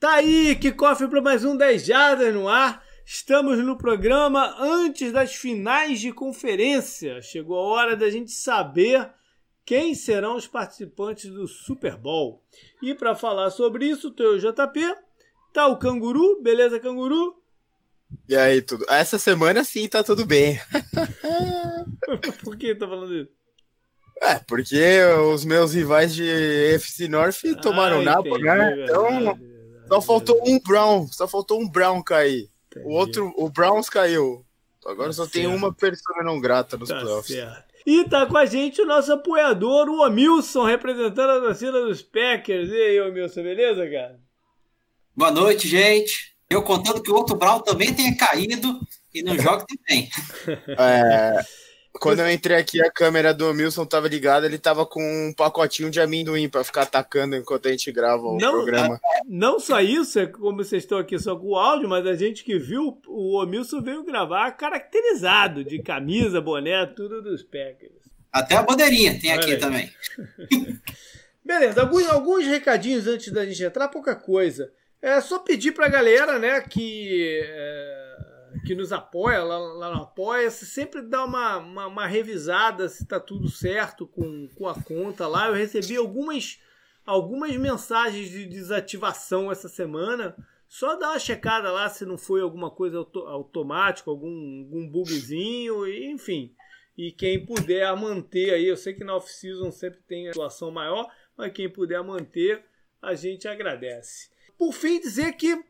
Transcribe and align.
Tá 0.00 0.14
aí, 0.14 0.56
que 0.56 0.72
cofre 0.72 1.06
para 1.08 1.20
mais 1.20 1.44
um 1.44 1.54
10 1.54 1.84
Jardas 1.84 2.32
no 2.32 2.48
ar. 2.48 2.82
Estamos 3.04 3.58
no 3.58 3.76
programa 3.76 4.56
antes 4.58 5.12
das 5.12 5.34
finais 5.34 6.00
de 6.00 6.10
conferência. 6.10 7.20
Chegou 7.20 7.58
a 7.58 7.68
hora 7.68 7.94
da 7.94 8.08
gente 8.08 8.32
saber 8.32 9.10
quem 9.62 9.94
serão 9.94 10.36
os 10.36 10.46
participantes 10.46 11.30
do 11.30 11.46
Super 11.46 11.98
Bowl. 11.98 12.42
E 12.80 12.94
para 12.94 13.14
falar 13.14 13.50
sobre 13.50 13.90
isso, 13.90 14.10
tô 14.10 14.22
eu, 14.22 14.38
JP, 14.38 14.80
tá 15.52 15.66
o 15.66 15.76
Canguru, 15.76 16.40
beleza, 16.40 16.80
Canguru? 16.80 17.36
E 18.26 18.34
aí, 18.34 18.62
tudo? 18.62 18.86
Essa 18.88 19.18
semana 19.18 19.62
sim 19.64 19.86
tá 19.86 20.02
tudo 20.02 20.24
bem. 20.24 20.58
Por 22.42 22.56
que 22.56 22.74
tá 22.74 22.88
falando 22.88 23.14
isso? 23.14 23.30
É, 24.22 24.38
porque 24.38 25.02
os 25.30 25.44
meus 25.44 25.74
rivais 25.74 26.14
de 26.14 26.26
FC 26.74 27.06
North 27.06 27.42
tomaram 27.60 28.00
ah, 28.00 28.04
nada, 28.04 28.38
né? 28.38 28.84
Então, 28.84 29.49
só 29.90 30.00
faltou 30.00 30.40
um 30.46 30.58
Brown, 30.60 31.06
só 31.08 31.26
faltou 31.26 31.60
um 31.60 31.68
Brown 31.68 32.02
cair. 32.02 32.48
Entendi. 32.70 32.86
O 32.86 32.90
outro, 32.90 33.34
o 33.36 33.48
Browns 33.50 33.88
caiu. 33.88 34.44
Agora 34.86 35.08
tá 35.08 35.12
só 35.14 35.22
certo. 35.24 35.32
tem 35.32 35.46
uma 35.46 35.74
pessoa 35.74 36.22
não 36.22 36.40
grata 36.40 36.76
nos 36.76 36.88
tá 36.88 37.00
playoffs. 37.00 37.34
Certo. 37.34 37.70
E 37.86 38.04
tá 38.04 38.26
com 38.26 38.36
a 38.36 38.46
gente 38.46 38.80
o 38.80 38.86
nosso 38.86 39.12
apoiador, 39.12 39.88
o 39.88 40.06
Omilson, 40.06 40.64
representando 40.64 41.30
a 41.30 41.40
torcida 41.40 41.84
dos 41.84 42.02
Packers. 42.02 42.70
E 42.70 42.74
aí, 42.74 43.00
Omilson, 43.00 43.42
beleza, 43.42 43.90
cara? 43.90 44.20
Boa 45.16 45.30
noite, 45.30 45.66
gente. 45.66 46.36
Eu 46.48 46.62
contando 46.62 47.02
que 47.02 47.10
o 47.10 47.14
outro 47.14 47.36
Brown 47.36 47.60
também 47.60 47.92
tenha 47.92 48.16
caído 48.16 48.80
e 49.12 49.22
não 49.22 49.38
joga 49.38 49.64
também. 49.66 50.08
É, 50.78 51.40
quando 51.98 52.20
eu 52.20 52.30
entrei 52.30 52.56
aqui, 52.56 52.80
a 52.80 52.90
câmera 52.90 53.34
do 53.34 53.52
Milson 53.52 53.84
tava 53.84 54.06
ligada, 54.06 54.46
ele 54.46 54.58
tava 54.58 54.86
com 54.86 55.02
um 55.02 55.32
pacotinho 55.32 55.90
de 55.90 56.00
amendoim 56.00 56.48
para 56.48 56.62
ficar 56.62 56.82
atacando 56.82 57.34
enquanto 57.34 57.66
a 57.66 57.70
gente 57.70 57.90
grava 57.90 58.22
o 58.22 58.38
não, 58.38 58.52
programa. 58.52 59.00
Não 59.26 59.58
só 59.58 59.80
isso, 59.80 60.18
é 60.20 60.26
como 60.26 60.58
vocês 60.58 60.84
estão 60.84 60.98
aqui 60.98 61.18
só 61.18 61.34
com 61.34 61.48
o 61.48 61.56
áudio, 61.56 61.88
mas 61.88 62.06
a 62.06 62.14
gente 62.14 62.44
que 62.44 62.58
viu, 62.58 63.00
o 63.08 63.40
Omilson 63.40 63.82
veio 63.82 64.04
gravar 64.04 64.52
caracterizado 64.52 65.64
de 65.64 65.82
camisa, 65.82 66.40
boné, 66.40 66.86
tudo 66.86 67.22
dos 67.22 67.42
Packers. 67.42 68.00
Até 68.32 68.56
a 68.56 68.62
bandeirinha 68.62 69.18
tem 69.20 69.32
aqui 69.32 69.56
também. 69.56 69.92
Beleza, 71.44 71.80
alguns, 71.80 72.08
alguns 72.08 72.46
recadinhos 72.46 73.08
antes 73.08 73.32
da 73.32 73.44
gente 73.44 73.62
entrar, 73.64 73.88
pouca 73.88 74.14
coisa. 74.14 74.72
É 75.02 75.20
só 75.20 75.38
pedir 75.38 75.72
pra 75.72 75.88
galera, 75.88 76.38
né, 76.38 76.60
que. 76.60 77.40
É 77.42 78.09
que 78.64 78.74
nos 78.74 78.92
apoia 78.92 79.42
lá, 79.42 79.58
lá 79.58 79.94
no 79.94 80.02
Apoia-se, 80.02 80.66
sempre 80.66 81.02
dá 81.02 81.24
uma, 81.24 81.58
uma, 81.58 81.86
uma, 81.86 82.06
revisada 82.06 82.88
se 82.88 83.02
está 83.02 83.20
tudo 83.20 83.48
certo 83.48 84.06
com, 84.06 84.48
com 84.56 84.68
a 84.68 84.74
conta 84.74 85.26
lá. 85.26 85.48
Eu 85.48 85.54
recebi 85.54 85.96
algumas, 85.96 86.60
algumas 87.04 87.56
mensagens 87.56 88.30
de 88.30 88.46
desativação 88.46 89.50
essa 89.50 89.68
semana. 89.68 90.36
Só 90.68 90.96
dá 90.96 91.10
uma 91.10 91.18
checada 91.18 91.70
lá 91.70 91.88
se 91.88 92.04
não 92.04 92.16
foi 92.16 92.40
alguma 92.40 92.70
coisa 92.70 92.98
auto, 92.98 93.20
automática, 93.20 94.10
algum, 94.10 94.60
algum 94.60 94.88
bugzinho, 94.88 95.86
enfim. 95.86 96.54
E 96.96 97.10
quem 97.10 97.44
puder 97.44 97.94
manter 97.96 98.52
aí, 98.52 98.66
eu 98.66 98.76
sei 98.76 98.92
que 98.92 99.04
na 99.04 99.16
off-season 99.16 99.70
sempre 99.70 100.00
tem 100.06 100.28
atuação 100.28 100.70
maior, 100.70 101.10
mas 101.36 101.52
quem 101.52 101.68
puder 101.68 102.02
manter, 102.02 102.64
a 103.00 103.14
gente 103.14 103.48
agradece. 103.48 104.30
Por 104.58 104.72
fim, 104.72 105.00
dizer 105.00 105.32
que 105.32 105.64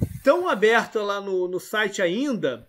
estão 0.00 0.48
abertas 0.48 1.02
lá 1.02 1.20
no, 1.20 1.48
no 1.48 1.60
site 1.60 2.02
ainda 2.02 2.68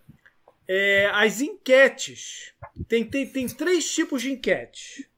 é, 0.68 1.10
as 1.12 1.40
enquetes. 1.40 2.52
Tem, 2.86 3.04
tem, 3.04 3.26
tem 3.26 3.48
três 3.48 3.90
tipos 3.90 4.22
de 4.22 4.32
enquetes. 4.32 5.08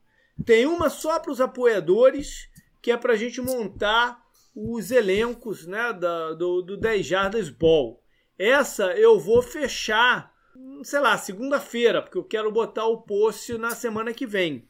Tem 0.45 0.65
uma 0.65 0.89
só 0.89 1.19
para 1.19 1.33
os 1.33 1.41
apoiadores, 1.41 2.49
que 2.81 2.91
é 2.91 2.97
para 2.97 3.13
a 3.13 3.17
gente 3.17 3.41
montar 3.41 4.25
os 4.55 4.91
elencos 4.91 5.67
né, 5.67 5.93
da, 5.93 6.33
do, 6.33 6.63
do 6.63 6.77
10 6.77 7.05
Jardas 7.05 7.51
Ball. 7.51 8.01
Essa 8.39 8.95
eu 8.95 9.19
vou 9.19 9.43
fechar, 9.43 10.35
sei 10.83 11.01
lá, 11.01 11.19
segunda-feira, 11.19 12.01
porque 12.01 12.17
eu 12.17 12.25
quero 12.25 12.51
botar 12.51 12.87
o 12.87 13.03
post 13.03 13.59
na 13.59 13.71
semana 13.71 14.15
que 14.15 14.27
vem. 14.27 14.67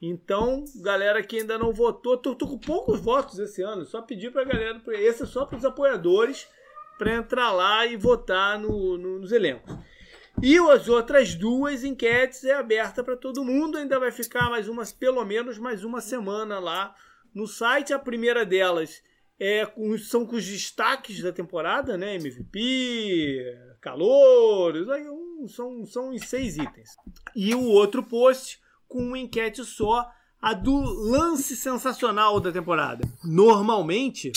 Então, 0.00 0.64
galera 0.82 1.22
que 1.22 1.38
ainda 1.38 1.56
não 1.56 1.72
votou, 1.72 2.18
tô, 2.18 2.34
tô 2.34 2.46
com 2.46 2.58
poucos 2.58 3.00
votos 3.00 3.38
esse 3.38 3.62
ano, 3.62 3.86
só 3.86 4.02
pedir 4.02 4.30
para 4.30 4.42
a 4.42 4.44
galera, 4.44 4.82
esse 4.88 5.22
é 5.22 5.26
só 5.26 5.46
para 5.46 5.56
os 5.56 5.64
apoiadores 5.64 6.46
para 6.98 7.14
entrar 7.14 7.52
lá 7.52 7.86
e 7.86 7.96
votar 7.96 8.58
no, 8.58 8.96
no, 8.96 9.18
nos 9.18 9.32
elencos. 9.32 9.74
E 10.42 10.58
as 10.58 10.88
outras 10.88 11.34
duas 11.34 11.84
enquetes 11.84 12.44
é 12.44 12.54
aberta 12.54 13.04
para 13.04 13.16
todo 13.16 13.44
mundo, 13.44 13.78
ainda 13.78 14.00
vai 14.00 14.10
ficar 14.10 14.50
mais 14.50 14.68
umas, 14.68 14.92
pelo 14.92 15.24
menos 15.24 15.58
mais 15.58 15.84
uma 15.84 16.00
semana 16.00 16.58
lá 16.58 16.94
no 17.32 17.46
site. 17.46 17.92
A 17.92 17.98
primeira 17.98 18.44
delas 18.44 19.02
é 19.38 19.64
com, 19.64 19.96
são 19.98 20.26
com 20.26 20.36
os 20.36 20.44
destaques 20.44 21.22
da 21.22 21.32
temporada, 21.32 21.96
né? 21.96 22.16
MVP, 22.16 23.76
calouros, 23.80 24.88
um, 24.88 25.46
são, 25.48 25.86
são 25.86 26.10
os 26.10 26.22
seis 26.22 26.56
itens. 26.56 26.90
E 27.34 27.54
o 27.54 27.62
outro 27.62 28.02
post 28.02 28.60
com 28.88 28.98
uma 28.98 29.18
enquete 29.18 29.64
só, 29.64 30.08
a 30.40 30.52
do 30.52 30.76
lance 30.76 31.56
sensacional 31.56 32.38
da 32.38 32.52
temporada. 32.52 33.08
Normalmente 33.24 34.30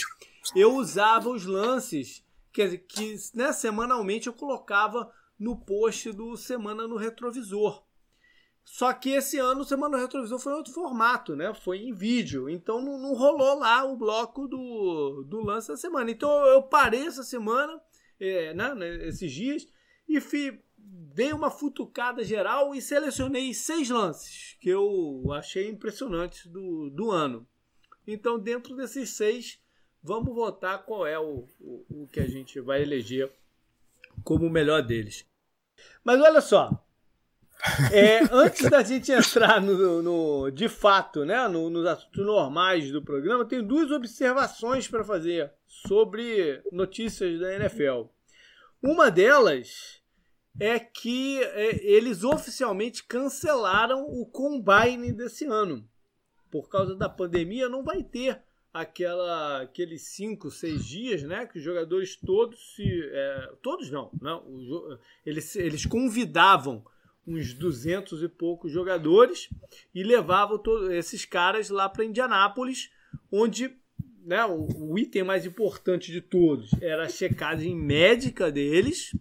eu 0.55 0.75
usava 0.75 1.29
os 1.29 1.45
lances 1.45 2.23
Dizer, 2.65 2.79
que 2.79 3.15
né, 3.33 3.51
semanalmente 3.53 4.27
eu 4.27 4.33
colocava 4.33 5.11
no 5.39 5.55
post 5.55 6.11
do 6.11 6.35
Semana 6.35 6.87
no 6.87 6.97
Retrovisor. 6.97 7.85
Só 8.63 8.91
que 8.91 9.11
esse 9.11 9.37
ano 9.37 9.61
o 9.61 9.65
Semana 9.65 9.95
no 9.95 10.03
Retrovisor 10.03 10.39
foi 10.39 10.53
em 10.53 10.55
outro 10.57 10.73
formato, 10.73 11.35
né? 11.35 11.53
Foi 11.53 11.77
em 11.77 11.93
vídeo. 11.93 12.49
Então 12.49 12.81
não, 12.81 12.99
não 12.99 13.13
rolou 13.13 13.59
lá 13.59 13.85
o 13.85 13.95
bloco 13.95 14.47
do, 14.47 15.23
do 15.27 15.39
lance 15.39 15.69
da 15.69 15.77
semana. 15.77 16.11
Então 16.11 16.29
eu 16.47 16.61
parei 16.63 17.07
essa 17.07 17.23
semana, 17.23 17.79
é, 18.19 18.53
né, 18.53 18.75
né 18.75 19.07
esses 19.07 19.31
dias, 19.31 19.65
e 20.07 20.19
fui, 20.19 20.61
dei 20.77 21.31
uma 21.31 21.49
futucada 21.49 22.23
geral 22.23 22.75
e 22.75 22.81
selecionei 22.81 23.53
seis 23.53 23.89
lances 23.89 24.57
que 24.59 24.69
eu 24.69 25.31
achei 25.31 25.69
impressionantes 25.69 26.47
do, 26.47 26.89
do 26.89 27.11
ano. 27.11 27.47
Então, 28.05 28.39
dentro 28.39 28.75
desses 28.75 29.11
seis, 29.11 29.59
Vamos 30.07 30.33
votar 30.33 30.85
qual 30.85 31.05
é 31.05 31.19
o, 31.19 31.43
o, 31.59 31.85
o 31.89 32.07
que 32.07 32.21
a 32.21 32.27
gente 32.27 32.61
vai 32.61 32.81
eleger 32.81 33.29
como 34.23 34.45
o 34.45 34.49
melhor 34.49 34.81
deles. 34.81 35.25
Mas 36.01 36.21
olha 36.21 36.39
só, 36.39 36.81
é, 37.91 38.21
antes 38.31 38.69
da 38.69 38.81
gente 38.81 39.11
entrar 39.11 39.61
no, 39.61 40.01
no 40.01 40.49
de 40.49 40.69
fato, 40.69 41.25
né, 41.25 41.45
no, 41.49 41.69
nos 41.69 41.85
assuntos 41.85 42.25
normais 42.25 42.89
do 42.89 43.03
programa, 43.03 43.43
tenho 43.43 43.61
duas 43.61 43.91
observações 43.91 44.87
para 44.87 45.03
fazer 45.03 45.51
sobre 45.65 46.63
notícias 46.71 47.37
da 47.41 47.53
NFL. 47.55 48.05
Uma 48.81 49.11
delas 49.11 50.01
é 50.57 50.79
que 50.79 51.43
é, 51.43 51.85
eles 51.85 52.23
oficialmente 52.23 53.03
cancelaram 53.03 54.05
o 54.05 54.25
combine 54.25 55.11
desse 55.11 55.43
ano. 55.43 55.85
Por 56.49 56.69
causa 56.69 56.95
da 56.95 57.09
pandemia, 57.09 57.67
não 57.67 57.83
vai 57.83 58.01
ter 58.01 58.46
aquela, 58.81 59.61
aqueles 59.61 60.03
cinco, 60.03 60.51
seis 60.51 60.85
dias, 60.85 61.23
né? 61.23 61.45
Que 61.45 61.57
os 61.57 61.63
jogadores 61.63 62.15
todos 62.15 62.75
se. 62.75 62.83
É, 63.11 63.51
todos 63.61 63.89
não, 63.89 64.11
não 64.21 64.99
eles, 65.25 65.55
eles 65.55 65.85
convidavam 65.85 66.85
uns 67.25 67.53
duzentos 67.53 68.23
e 68.23 68.29
poucos 68.29 68.71
jogadores 68.71 69.49
e 69.93 70.01
levavam 70.01 70.57
todos 70.57 70.89
esses 70.91 71.25
caras 71.25 71.69
lá 71.69 71.89
para 71.89 72.05
Indianápolis, 72.05 72.89
onde 73.29 73.75
né, 74.25 74.45
o, 74.45 74.91
o, 74.91 74.99
item 74.99 75.23
mais 75.23 75.45
importante 75.45 76.11
de 76.11 76.21
todos 76.21 76.71
era 76.81 77.03
a 77.03 77.09
checagem 77.09 77.75
médica 77.75 78.49
deles, 78.49 79.13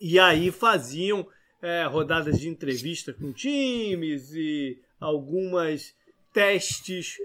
e 0.00 0.18
aí 0.18 0.50
faziam 0.50 1.26
é, 1.60 1.84
rodadas 1.84 2.40
de 2.40 2.48
entrevista 2.48 3.12
com 3.12 3.32
times 3.32 4.32
e 4.32 4.80
algumas 4.98 5.94
testes 6.32 7.16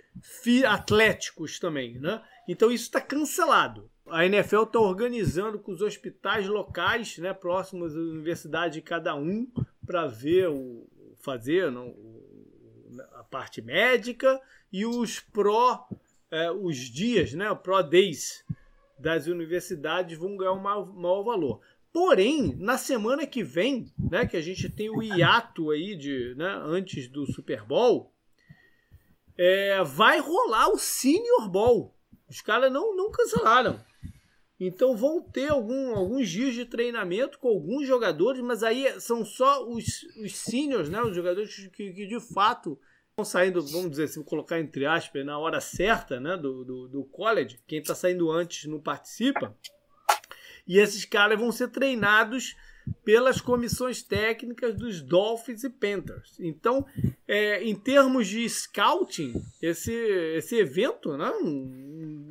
atléticos 0.67 1.59
também, 1.59 1.99
né? 1.99 2.21
Então 2.47 2.71
isso 2.71 2.85
está 2.85 3.01
cancelado. 3.01 3.89
A 4.07 4.25
NFL 4.25 4.63
está 4.63 4.79
organizando 4.79 5.59
com 5.59 5.71
os 5.71 5.81
hospitais 5.81 6.47
locais, 6.47 7.17
né, 7.17 7.33
próximos 7.33 7.95
à 7.95 7.99
universidade 7.99 8.75
de 8.75 8.81
cada 8.81 9.15
um, 9.15 9.47
para 9.85 10.05
ver 10.05 10.49
o 10.49 10.87
fazer 11.17 11.71
não, 11.71 11.95
a 13.13 13.23
parte 13.23 13.61
médica 13.61 14.39
e 14.71 14.85
os 14.85 15.19
pró 15.19 15.87
é, 16.29 16.51
os 16.51 16.77
dias, 16.77 17.33
né, 17.33 17.53
pro 17.55 17.81
days 17.81 18.43
das 18.99 19.27
universidades 19.27 20.17
vão 20.17 20.37
ganhar 20.37 20.53
um 20.53 20.59
maior 20.59 21.23
valor. 21.23 21.61
Porém, 21.91 22.55
na 22.57 22.77
semana 22.77 23.25
que 23.25 23.43
vem, 23.43 23.91
né, 23.97 24.25
que 24.25 24.35
a 24.35 24.41
gente 24.41 24.69
tem 24.69 24.89
o 24.89 25.01
hiato 25.01 25.71
aí 25.71 25.95
de, 25.95 26.35
né, 26.35 26.61
antes 26.65 27.07
do 27.07 27.25
Super 27.25 27.63
Bowl, 27.63 28.11
é, 29.37 29.83
vai 29.83 30.19
rolar 30.19 30.69
o 30.69 30.77
Senior 30.77 31.49
Bowl. 31.49 31.95
Os 32.29 32.41
caras 32.41 32.71
não, 32.71 32.95
não 32.95 33.11
cancelaram. 33.11 33.79
Então 34.59 34.95
vão 34.95 35.21
ter 35.21 35.49
algum, 35.49 35.95
alguns 35.95 36.29
dias 36.29 36.53
de 36.53 36.65
treinamento 36.65 37.37
com 37.39 37.49
alguns 37.49 37.85
jogadores, 37.85 38.41
mas 38.41 38.63
aí 38.63 38.99
são 39.01 39.25
só 39.25 39.67
os, 39.67 40.03
os 40.23 40.35
seniors, 40.35 40.89
né? 40.89 41.01
Os 41.01 41.15
jogadores 41.15 41.53
que, 41.73 41.91
que 41.91 42.07
de 42.07 42.19
fato 42.19 42.79
saindo, 43.23 43.65
vamos 43.67 43.91
dizer 43.91 44.05
assim, 44.05 44.23
colocar 44.23 44.59
entre 44.59 44.85
aspas, 44.85 45.25
na 45.25 45.37
hora 45.39 45.61
certa 45.61 46.19
né, 46.19 46.35
do, 46.35 46.65
do, 46.65 46.87
do 46.89 47.05
college. 47.05 47.59
Quem 47.65 47.79
está 47.79 47.95
saindo 47.95 48.29
antes 48.29 48.65
não 48.65 48.81
participa. 48.81 49.55
E 50.67 50.79
esses 50.79 51.05
caras 51.05 51.39
vão 51.39 51.51
ser 51.51 51.69
treinados 51.69 52.55
pelas 53.03 53.39
comissões 53.39 54.01
técnicas 54.01 54.75
dos 54.75 55.01
Dolphins 55.01 55.63
e 55.63 55.69
Panthers. 55.69 56.35
Então, 56.39 56.85
é, 57.27 57.63
em 57.63 57.75
termos 57.75 58.27
de 58.27 58.47
scouting, 58.49 59.33
esse, 59.61 59.93
esse 59.93 60.55
evento 60.57 61.15
né, 61.15 61.31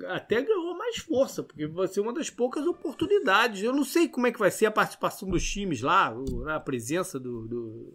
até 0.09 0.43
ganhou 0.43 0.77
mais 0.77 0.97
força, 0.97 1.43
porque 1.43 1.67
vai 1.67 1.87
ser 1.87 2.01
uma 2.01 2.13
das 2.13 2.31
poucas 2.31 2.67
oportunidades. 2.67 3.63
Eu 3.63 3.73
não 3.73 3.85
sei 3.85 4.09
como 4.09 4.27
é 4.27 4.33
que 4.33 4.39
vai 4.39 4.51
ser 4.51 4.67
a 4.67 4.71
participação 4.71 5.29
dos 5.29 5.45
times 5.49 5.81
lá, 5.81 6.15
a 6.49 6.61
presença 6.61 7.19
do, 7.19 7.47
do 7.47 7.95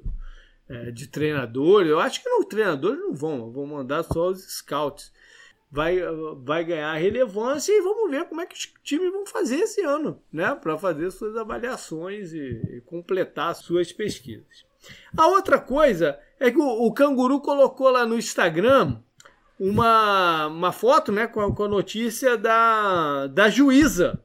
é, 0.69 0.91
de 0.91 1.07
treinador. 1.07 1.85
Eu 1.85 1.99
acho 1.99 2.21
que 2.21 2.29
os 2.29 2.45
treinadores 2.45 2.99
não 2.99 3.13
vão, 3.13 3.51
vão 3.51 3.65
mandar 3.65 4.03
só 4.03 4.29
os 4.29 4.41
scouts 4.57 5.11
vai, 5.71 5.99
vai 6.43 6.63
ganhar 6.63 6.93
relevância 6.95 7.71
e 7.71 7.81
vamos 7.81 8.09
ver 8.09 8.25
como 8.25 8.41
é 8.41 8.45
que 8.45 8.55
os 8.55 8.73
times 8.83 9.11
vão 9.11 9.25
fazer 9.25 9.57
esse 9.57 9.81
ano, 9.81 10.21
né? 10.31 10.55
Para 10.55 10.77
fazer 10.77 11.11
suas 11.11 11.35
avaliações 11.37 12.33
e, 12.33 12.39
e, 12.39 12.81
completar 12.85 13.55
suas 13.55 13.91
pesquisas. 13.91 14.65
A 15.15 15.27
outra 15.27 15.59
coisa 15.59 16.17
é 16.39 16.49
que 16.49 16.57
o, 16.57 16.85
o 16.85 16.93
Canguru 16.93 17.39
colocou 17.41 17.89
lá 17.89 18.05
no 18.05 18.17
Instagram 18.17 18.97
uma, 19.59 20.47
uma 20.47 20.71
foto 20.71 21.11
né, 21.11 21.27
com, 21.27 21.41
a, 21.41 21.53
com 21.53 21.63
a 21.63 21.67
notícia 21.67 22.37
da, 22.37 23.27
da 23.27 23.49
juíza, 23.49 24.23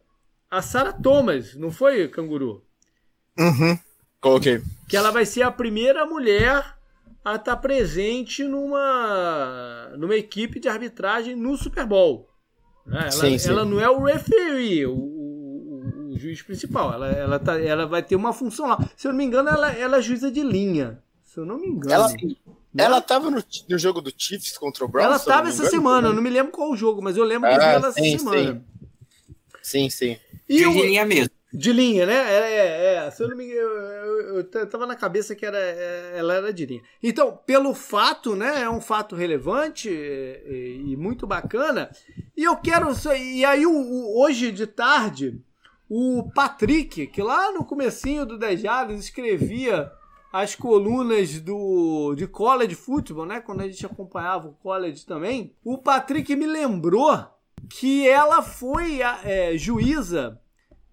a 0.51 0.63
Sarah 0.63 0.93
Thomas, 0.93 1.57
não 1.57 1.73
foi, 1.73 2.07
Canguru? 2.09 2.65
Uhum, 3.37 3.77
coloquei. 4.21 4.63
Que 4.89 4.97
ela 4.97 5.11
vai 5.11 5.27
ser 5.27 5.43
a 5.43 5.51
primeira 5.51 6.07
mulher 6.07 6.74
a 7.25 7.37
estar 7.37 7.57
tá 7.57 7.57
presente 7.57 8.45
numa, 8.45 9.93
numa 9.97 10.15
equipe 10.15 10.61
de 10.61 10.69
arbitragem 10.69 11.35
no 11.35 11.57
Super 11.57 11.87
Bowl. 11.87 12.29
Né? 12.87 13.01
Ela, 13.01 13.11
sim, 13.11 13.39
sim. 13.39 13.49
ela 13.49 13.65
não 13.65 13.81
é 13.81 13.89
o 13.89 14.03
referee, 14.03 14.85
o, 14.85 14.95
o, 14.95 16.11
o, 16.11 16.19
juiz 16.19 16.43
principal. 16.43 16.93
Ela, 16.93 17.11
ela, 17.13 17.39
tá, 17.39 17.59
ela 17.59 17.87
vai 17.87 18.03
ter 18.03 18.15
uma 18.15 18.35
função 18.35 18.67
lá. 18.67 18.79
Se 18.95 19.09
eu 19.09 19.13
não 19.13 19.19
me 19.19 19.25
engano, 19.25 19.49
ela, 19.49 19.73
ela 19.73 19.97
é 19.97 20.03
juíza 20.03 20.31
de 20.31 20.43
linha. 20.43 21.03
Se 21.23 21.41
eu 21.41 21.47
não 21.47 21.59
me 21.59 21.67
engano. 21.67 21.95
Ela, 21.95 22.09
né? 22.11 22.85
ela 22.85 23.01
tava 23.01 23.31
no, 23.31 23.43
no 23.71 23.79
jogo 23.79 24.03
do 24.03 24.13
Chiefs 24.17 24.59
contra 24.59 24.85
o 24.85 24.89
Browns? 24.89 25.07
Ela 25.07 25.19
tava 25.19 25.49
essa 25.49 25.65
semana, 25.71 26.09
eu 26.09 26.13
não 26.13 26.23
me 26.23 26.31
lembro 26.31 26.53
qual 26.53 26.71
o 26.71 26.77
jogo, 26.77 27.01
mas 27.01 27.17
eu 27.17 27.25
lembro 27.25 27.49
que 27.49 27.55
ah, 27.55 27.59
vi 27.59 27.65
ela 27.65 27.93
sim, 27.93 28.15
essa 28.15 28.19
semana. 28.19 28.65
Sim, 29.63 29.89
sim. 29.89 30.19
E 30.47 30.59
de 30.59 30.65
linha 30.65 31.07
mesmo. 31.07 31.31
De 31.57 31.73
linha, 31.73 32.05
né? 32.05 32.15
É, 32.15 32.53
é, 32.53 32.95
é. 33.07 33.11
Se 33.13 33.23
eu 33.23 33.29
não 33.29 33.37
me 33.37 33.49
eu, 33.49 33.69
eu, 33.69 34.49
eu, 34.53 34.67
tava 34.69 34.87
na 34.87 34.97
cabeça 34.97 35.37
que 35.37 35.47
era, 35.47 35.57
é, 35.57 36.15
ela 36.17 36.35
era 36.35 36.53
de 36.53 36.67
linha. 36.67 36.83
Então, 37.01 37.39
pelo 37.47 37.73
fato, 37.75 38.35
né? 38.35 38.63
É 38.63 38.69
um 38.69 38.81
fato 38.81 39.15
relevante 39.15 39.89
e, 39.89 40.83
e 40.85 40.97
muito 40.97 41.29
bacana. 41.29 41.91
E 42.37 42.43
eu 42.43 42.57
quero. 42.57 42.89
E 43.17 43.45
aí, 43.45 43.65
o, 43.65 43.73
o, 43.73 44.21
hoje 44.21 44.51
de 44.51 44.67
tarde, 44.67 45.41
o 45.89 46.29
Patrick, 46.35 47.07
que 47.07 47.23
lá 47.23 47.53
no 47.53 47.65
comecinho 47.65 48.27
do 48.27 48.37
10 48.37 48.61
Jardas 48.61 48.99
escrevia 48.99 49.93
as 50.33 50.57
colunas 50.57 51.41
do 51.41 52.17
de 52.17 52.27
college 52.27 52.75
football, 52.75 53.27
né? 53.27 53.41
Quando 53.41 53.61
a 53.61 53.69
gente 53.69 53.87
acompanhava 53.87 54.49
o 54.49 54.55
college 54.55 55.07
também, 55.07 55.55
o 55.63 55.79
Patrick 55.79 56.35
me 56.35 56.47
lembrou 56.47 57.25
que 57.71 58.09
ela 58.09 58.43
foi 58.43 59.01
é, 59.23 59.57
juíza 59.57 60.41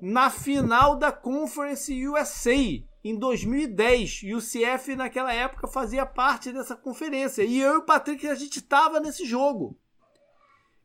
na 0.01 0.29
final 0.29 0.95
da 0.95 1.11
Conference 1.11 2.07
USA 2.07 2.55
em 3.03 3.17
2010. 3.17 4.21
E 4.23 4.33
o 4.33 4.39
CF 4.39 4.95
naquela 4.95 5.33
época 5.33 5.67
fazia 5.67 6.05
parte 6.05 6.51
dessa 6.51 6.75
conferência. 6.75 7.43
E 7.43 7.59
eu 7.59 7.75
e 7.75 7.77
o 7.77 7.83
Patrick, 7.83 8.27
a 8.27 8.35
gente 8.35 8.61
tava 8.61 8.99
nesse 8.99 9.25
jogo. 9.25 9.77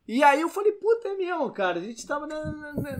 E 0.07 0.23
aí 0.23 0.39
eu 0.39 0.47
falei, 0.47 0.71
puta, 0.71 1.09
é 1.09 1.15
mesmo, 1.15 1.51
cara. 1.51 1.79
A 1.79 1.83
gente 1.83 2.07
tava 2.07 2.27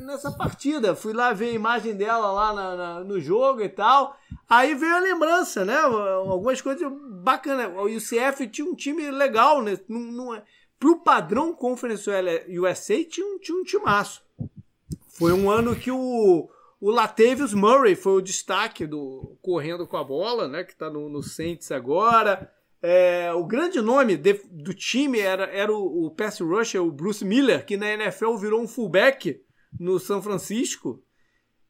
nessa 0.05 0.29
partida. 0.31 0.93
Fui 0.93 1.13
lá 1.13 1.31
ver 1.31 1.49
a 1.49 1.53
imagem 1.53 1.95
dela 1.95 2.31
lá 2.31 2.53
na, 2.53 2.75
na, 2.75 2.99
no 3.03 3.19
jogo 3.19 3.61
e 3.61 3.69
tal. 3.69 4.17
Aí 4.49 4.75
veio 4.75 4.95
a 4.95 4.99
lembrança, 4.99 5.63
né? 5.63 5.77
Algumas 5.77 6.59
coisas 6.61 6.91
bacanas. 7.21 7.71
O 7.77 7.85
UCF 7.85 8.47
tinha 8.47 8.67
um 8.67 8.75
time 8.75 9.09
legal, 9.09 9.61
né? 9.61 9.79
Não, 9.87 9.99
não, 10.01 10.41
pro 10.77 10.99
padrão 10.99 11.53
Conference 11.53 12.09
USA 12.49 13.03
tinha 13.05 13.25
um, 13.25 13.39
tinha 13.39 13.57
um 13.57 13.63
timaço. 13.63 14.21
Foi 15.17 15.33
um 15.33 15.49
ano 15.49 15.75
que 15.75 15.89
o, 15.89 16.47
o 16.79 16.91
Latavius 16.91 17.53
Murray 17.53 17.95
foi 17.95 18.13
o 18.13 18.21
destaque 18.21 18.85
do 18.85 19.35
correndo 19.41 19.87
com 19.87 19.97
a 19.97 20.03
bola, 20.03 20.47
né? 20.47 20.63
Que 20.63 20.73
está 20.73 20.91
no, 20.91 21.09
no 21.09 21.23
Saints 21.23 21.71
agora. 21.71 22.51
É, 22.79 23.33
o 23.33 23.43
grande 23.43 23.81
nome 23.81 24.15
de, 24.15 24.33
do 24.51 24.75
time 24.75 25.19
era, 25.19 25.45
era 25.45 25.73
o, 25.73 26.05
o 26.05 26.11
pass 26.11 26.39
rusher, 26.39 26.83
o 26.83 26.91
Bruce 26.91 27.25
Miller, 27.25 27.65
que 27.65 27.75
na 27.75 27.91
NFL 27.93 28.35
virou 28.35 28.61
um 28.61 28.67
fullback 28.67 29.41
no 29.79 29.99
São 29.99 30.21
Francisco. 30.21 31.03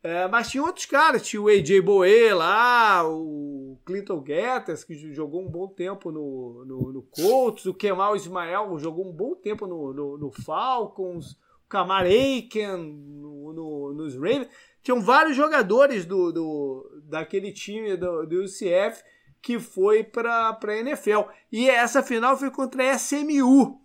É, 0.04 0.28
mas 0.28 0.50
tinha 0.52 0.64
outros 0.64 0.86
caras, 0.86 1.26
tinha 1.26 1.42
o 1.42 1.48
AJ 1.48 1.82
Boe 1.82 2.34
lá, 2.34 3.08
o 3.08 3.80
Clinton 3.86 4.24
Getters, 4.26 4.84
que 4.84 4.94
jogou 5.14 5.42
um 5.42 5.50
bom 5.50 5.70
tempo 5.70 6.12
no, 6.12 6.66
no, 6.66 6.92
no 6.92 7.02
Colts, 7.04 7.66
o 7.66 7.74
Kemal 7.74 8.16
Ismael 8.16 8.78
jogou 8.78 9.08
um 9.08 9.14
bom 9.14 9.36
tempo 9.36 9.66
no, 9.66 9.94
no, 9.94 10.18
no 10.18 10.32
Falcons, 10.32 11.38
Kamar 11.70 12.06
Aiken 12.06 12.78
no, 12.78 13.54
no, 13.54 13.94
nos 13.94 14.16
Ravens. 14.16 14.48
Tinham 14.82 15.02
vários 15.02 15.36
jogadores 15.36 16.06
do, 16.06 16.32
do, 16.32 17.02
daquele 17.04 17.52
time 17.52 17.98
do, 17.98 18.26
do 18.26 18.44
UCF 18.44 19.04
que 19.42 19.60
foi 19.60 20.04
para 20.04 20.58
a 20.62 20.78
NFL. 20.78 21.30
E 21.52 21.70
essa 21.70 22.04
final 22.04 22.38
foi 22.38 22.52
contra 22.52 22.92
a 22.92 22.96
SMU. 22.96 23.82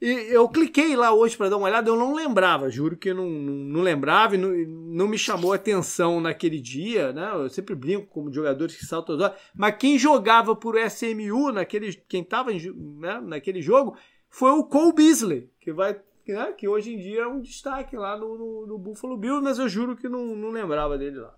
E 0.00 0.10
eu 0.30 0.46
cliquei 0.48 0.94
lá 0.94 1.12
hoje 1.14 1.36
para 1.36 1.48
dar 1.48 1.56
uma 1.56 1.68
olhada, 1.68 1.88
eu 1.88 1.96
não 1.96 2.14
lembrava, 2.14 2.68
juro 2.68 2.98
que 2.98 3.14
não, 3.14 3.30
não, 3.30 3.54
não 3.54 3.80
lembrava 3.80 4.34
e 4.34 4.38
não, 4.38 4.50
não, 4.50 5.08
me 5.08 5.16
chamou 5.16 5.54
atenção 5.54 6.20
naquele 6.20 6.60
dia, 6.60 7.14
né? 7.14 7.30
Eu 7.32 7.48
sempre 7.48 7.74
brinco 7.74 8.06
como 8.06 8.30
jogadores 8.30 8.76
que 8.76 8.84
saltam 8.84 9.16
mas 9.54 9.76
quem 9.76 9.98
jogava 9.98 10.54
por 10.54 10.76
SMU, 10.78 11.50
naquele, 11.50 11.94
quem 12.08 12.20
estava 12.20 12.52
né, 12.52 13.22
naquele 13.22 13.62
jogo, 13.62 13.96
foi 14.28 14.50
o 14.50 14.64
Cole 14.64 14.92
Beasley, 14.92 15.50
que 15.58 15.72
vai 15.72 15.98
né, 16.32 16.52
que 16.52 16.68
hoje 16.68 16.94
em 16.94 16.98
dia 16.98 17.22
é 17.22 17.26
um 17.26 17.40
destaque 17.40 17.96
lá 17.96 18.16
no, 18.16 18.36
no, 18.36 18.66
no 18.66 18.78
Buffalo 18.78 19.16
Bills, 19.16 19.42
mas 19.42 19.58
eu 19.58 19.68
juro 19.68 19.96
que 19.96 20.08
não, 20.08 20.36
não 20.36 20.50
lembrava 20.50 20.98
dele 20.98 21.18
lá. 21.18 21.34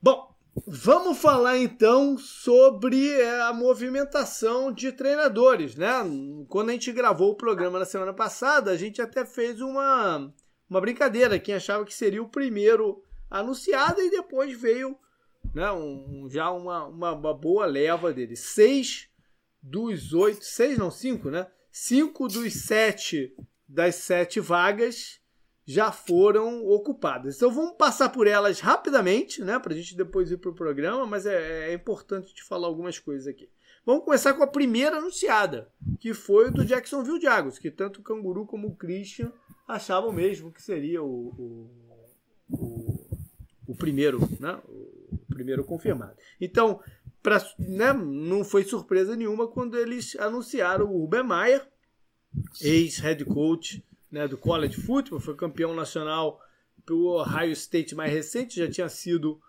Bom, 0.00 0.34
vamos 0.66 1.18
falar 1.18 1.58
então 1.58 2.16
sobre 2.18 3.10
é, 3.10 3.40
a 3.42 3.52
movimentação 3.52 4.72
de 4.72 4.92
treinadores, 4.92 5.74
né? 5.76 5.92
Quando 6.48 6.70
a 6.70 6.72
gente 6.72 6.92
gravou 6.92 7.32
o 7.32 7.36
programa 7.36 7.78
na 7.78 7.84
semana 7.84 8.12
passada, 8.12 8.70
a 8.70 8.76
gente 8.76 9.00
até 9.02 9.24
fez 9.24 9.60
uma, 9.60 10.32
uma 10.68 10.80
brincadeira, 10.80 11.38
quem 11.38 11.54
achava 11.54 11.84
que 11.84 11.94
seria 11.94 12.22
o 12.22 12.28
primeiro 12.28 13.02
anunciado 13.30 14.00
e 14.00 14.10
depois 14.10 14.58
veio 14.58 14.96
né, 15.54 15.70
um, 15.72 16.28
já 16.30 16.50
uma, 16.50 16.86
uma, 16.86 17.12
uma 17.12 17.34
boa 17.34 17.66
leva 17.66 18.12
dele. 18.12 18.36
Seis 18.36 19.08
dos 19.62 20.12
oito, 20.12 20.44
seis 20.44 20.78
não, 20.78 20.90
cinco, 20.90 21.30
né? 21.30 21.46
Cinco 21.70 22.28
dos 22.28 22.52
sete 22.54 23.34
das 23.68 23.96
sete 23.96 24.40
vagas 24.40 25.20
já 25.66 25.92
foram 25.92 26.66
ocupadas. 26.66 27.36
Então 27.36 27.52
vamos 27.52 27.76
passar 27.76 28.08
por 28.08 28.26
elas 28.26 28.58
rapidamente, 28.58 29.44
né, 29.44 29.58
para 29.58 29.74
a 29.74 29.76
gente 29.76 29.94
depois 29.94 30.30
ir 30.30 30.38
para 30.38 30.50
o 30.50 30.54
programa, 30.54 31.04
mas 31.04 31.26
é, 31.26 31.70
é, 31.70 31.74
importante 31.74 32.34
te 32.34 32.42
falar 32.42 32.66
algumas 32.66 32.98
coisas 32.98 33.26
aqui. 33.26 33.50
Vamos 33.84 34.04
começar 34.04 34.32
com 34.32 34.42
a 34.42 34.46
primeira 34.46 34.96
anunciada, 34.96 35.70
que 36.00 36.14
foi 36.14 36.50
do 36.50 36.64
Jacksonville 36.64 37.20
Jaguars, 37.20 37.58
que 37.58 37.70
tanto 37.70 38.00
o 38.00 38.02
Canguru 38.02 38.46
como 38.46 38.68
o 38.68 38.76
Christian 38.76 39.30
achavam 39.66 40.10
mesmo 40.10 40.50
que 40.50 40.62
seria 40.62 41.02
o, 41.02 41.28
o, 41.38 41.70
o, 42.50 43.18
o 43.66 43.76
primeiro, 43.76 44.20
né, 44.40 44.58
o 44.66 45.18
primeiro 45.28 45.62
confirmado. 45.64 46.16
Então, 46.40 46.80
pra, 47.22 47.44
né, 47.58 47.92
não 47.92 48.42
foi 48.42 48.64
surpresa 48.64 49.14
nenhuma 49.14 49.46
quando 49.46 49.76
eles 49.76 50.16
anunciaram 50.18 50.86
o 50.86 51.02
Urban 51.02 51.24
Meyer, 51.24 51.68
ex-head 52.60 53.24
coach 53.24 53.84
né, 54.10 54.26
do 54.26 54.36
college 54.38 54.80
football, 54.80 55.20
foi 55.20 55.34
campeão 55.34 55.74
nacional 55.74 56.40
pelo 56.84 57.20
Ohio 57.20 57.52
State 57.52 57.94
mais 57.94 58.12
recente, 58.12 58.58
já 58.58 58.70
tinha 58.70 58.88
sido 58.88 59.40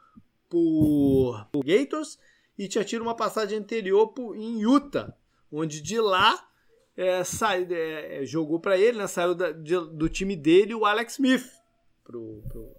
por, 0.50 1.48
por 1.52 1.64
Gators 1.64 2.20
e 2.58 2.68
tinha 2.68 2.84
tido 2.84 3.02
uma 3.02 3.16
passagem 3.16 3.58
anterior 3.58 4.10
por, 4.10 4.36
em 4.36 4.62
Utah, 4.62 5.16
onde 5.52 5.82
de 5.82 6.00
lá 6.00 6.48
é, 6.98 7.24
sai, 7.24 7.66
é, 7.72 8.26
jogou 8.26 8.60
para 8.60 8.78
ele, 8.78 8.98
né, 8.98 9.08
saiu 9.08 9.34
da, 9.34 9.52
de, 9.52 9.80
do 9.92 10.10
time 10.10 10.36
dele 10.36 10.76
o 10.76 10.86
Alex 10.86 11.14
Smith, 11.14 11.50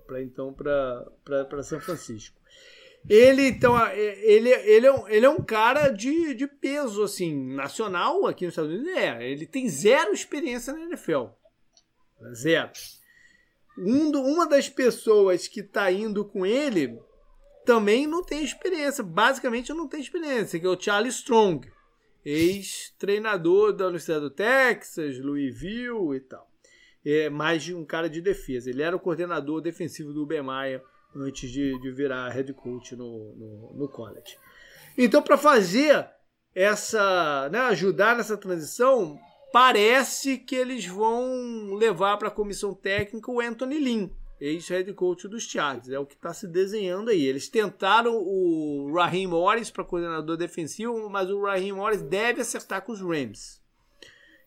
para 0.07 0.23
então 0.23 0.53
para 0.53 1.63
São 1.63 1.81
Francisco. 1.81 2.40
Ele, 3.09 3.49
então, 3.49 3.77
ele, 3.93 4.51
ele, 4.51 4.87
é, 4.87 4.93
um, 4.93 5.09
ele 5.09 5.27
é 5.27 5.31
um 5.31 5.43
cara 5.43 5.89
de, 5.89 6.35
de 6.35 6.47
peso, 6.47 7.03
assim, 7.03 7.55
nacional 7.55 8.27
aqui 8.27 8.45
nos 8.45 8.53
Estados 8.53 8.71
Unidos. 8.71 8.93
É, 8.93 9.29
ele 9.29 9.47
tem 9.47 9.69
zero 9.69 10.13
experiência 10.13 10.73
na 10.73 10.81
NFL. 10.85 11.27
Zero. 12.35 12.71
Um 13.79 14.11
do, 14.11 14.21
uma 14.21 14.47
das 14.47 14.69
pessoas 14.69 15.49
que 15.49 15.61
está 15.61 15.91
indo 15.91 16.25
com 16.25 16.45
ele 16.45 17.01
também 17.65 18.07
não 18.07 18.23
tem 18.23 18.45
experiência. 18.45 19.03
Basicamente, 19.03 19.73
não 19.73 19.89
tem 19.89 20.01
experiência, 20.01 20.61
que 20.61 20.67
é 20.67 20.69
o 20.69 20.81
Charlie 20.81 21.11
Strong. 21.11 21.71
ex-treinador 22.25 23.73
da 23.73 23.87
Universidade 23.87 24.21
do 24.21 24.31
Texas, 24.31 25.19
Louisville 25.19 26.17
e 26.17 26.21
tal. 26.21 26.49
É 27.05 27.31
mais 27.31 27.63
de 27.63 27.75
um 27.75 27.85
cara 27.85 28.11
de 28.11 28.21
defesa. 28.21 28.69
Ele 28.69 28.83
era 28.83 28.95
o 28.95 29.01
coordenador 29.01 29.63
defensivo 29.63 30.13
do 30.13 30.27
Bemaia 30.27 30.83
antes 31.15 31.51
de, 31.51 31.79
de 31.81 31.91
virar 31.91 32.29
head 32.31 32.53
coach 32.53 32.95
no, 32.95 33.35
no, 33.35 33.73
no 33.75 33.89
college. 33.89 34.37
Então, 34.97 35.23
para 35.23 35.37
fazer 35.37 36.09
essa, 36.55 37.49
né, 37.51 37.61
ajudar 37.61 38.17
nessa 38.17 38.37
transição, 38.37 39.19
parece 39.53 40.39
que 40.39 40.55
eles 40.55 40.87
vão 40.87 41.75
levar 41.75 42.17
para 42.17 42.29
a 42.29 42.33
comissão 42.33 42.75
técnica 42.75 43.31
o 43.31 43.41
Anthony 43.41 43.79
Lynn, 43.79 44.09
ex-head 44.41 44.93
coach 44.95 45.29
dos 45.29 45.45
Chargers. 45.45 45.91
É 45.91 45.99
o 45.99 46.07
que 46.07 46.15
está 46.15 46.33
se 46.33 46.47
desenhando 46.47 47.11
aí. 47.11 47.25
Eles 47.25 47.49
tentaram 47.49 48.17
o 48.17 48.93
Raheem 48.95 49.27
Morris 49.27 49.71
para 49.71 49.85
coordenador 49.85 50.37
defensivo, 50.37 51.09
mas 51.09 51.31
o 51.31 51.43
Raheem 51.43 51.73
Morris 51.73 52.03
deve 52.03 52.41
acertar 52.41 52.83
com 52.83 52.93
os 52.93 53.01
Rams. 53.01 53.61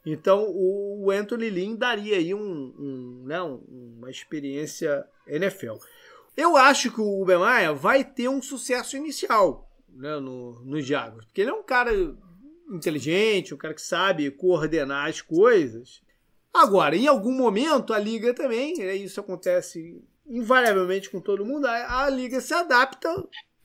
Então 0.05 0.45
o 0.49 1.09
Anthony 1.11 1.49
Lynn 1.49 1.75
daria 1.75 2.17
aí 2.17 2.33
um, 2.33 2.41
um, 2.41 3.23
né, 3.25 3.41
uma 3.41 4.09
experiência 4.09 5.05
NFL. 5.25 5.75
Eu 6.35 6.57
acho 6.57 6.91
que 6.91 7.01
o 7.01 7.21
Ubemaia 7.21 7.73
vai 7.73 8.03
ter 8.03 8.27
um 8.27 8.41
sucesso 8.41 8.97
inicial 8.97 9.69
né, 9.89 10.19
no, 10.19 10.59
no 10.65 10.81
Jaguars, 10.81 11.25
porque 11.25 11.41
ele 11.41 11.51
é 11.51 11.53
um 11.53 11.63
cara 11.63 11.91
inteligente, 12.71 13.53
um 13.53 13.57
cara 13.57 13.73
que 13.73 13.81
sabe 13.81 14.31
coordenar 14.31 15.09
as 15.09 15.21
coisas. 15.21 16.01
Agora, 16.53 16.95
em 16.95 17.07
algum 17.07 17.31
momento, 17.31 17.93
a 17.93 17.99
liga 17.99 18.33
também, 18.33 18.77
né, 18.77 18.95
isso 18.95 19.19
acontece 19.19 20.03
invariavelmente 20.25 21.09
com 21.09 21.19
todo 21.19 21.45
mundo, 21.45 21.65
a, 21.67 22.05
a 22.05 22.09
liga 22.09 22.39
se 22.39 22.53
adapta 22.53 23.09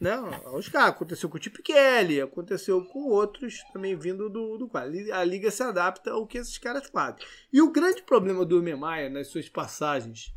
né, 0.01 0.13
aos 0.45 0.69
caras. 0.69 0.91
Aconteceu 0.91 1.29
com 1.29 1.37
o 1.37 1.41
Tip 1.41 1.57
Kelly, 1.63 2.21
aconteceu 2.21 2.85
com 2.85 3.09
outros 3.09 3.63
também 3.73 3.97
vindo 3.97 4.29
do, 4.29 4.57
do 4.59 4.69
quadro. 4.69 5.15
A 5.15 5.25
liga 5.25 5.51
se 5.51 5.63
adapta 5.63 6.11
ao 6.11 6.27
que 6.27 6.39
esses 6.39 6.59
caras 6.59 6.87
fazem. 6.89 7.21
E 7.53 7.61
o 7.61 7.71
grande 7.71 8.03
problema 8.03 8.45
do 8.45 8.63
Memaia 8.63 9.09
nas 9.09 9.29
suas 9.29 9.49
passagens 9.49 10.35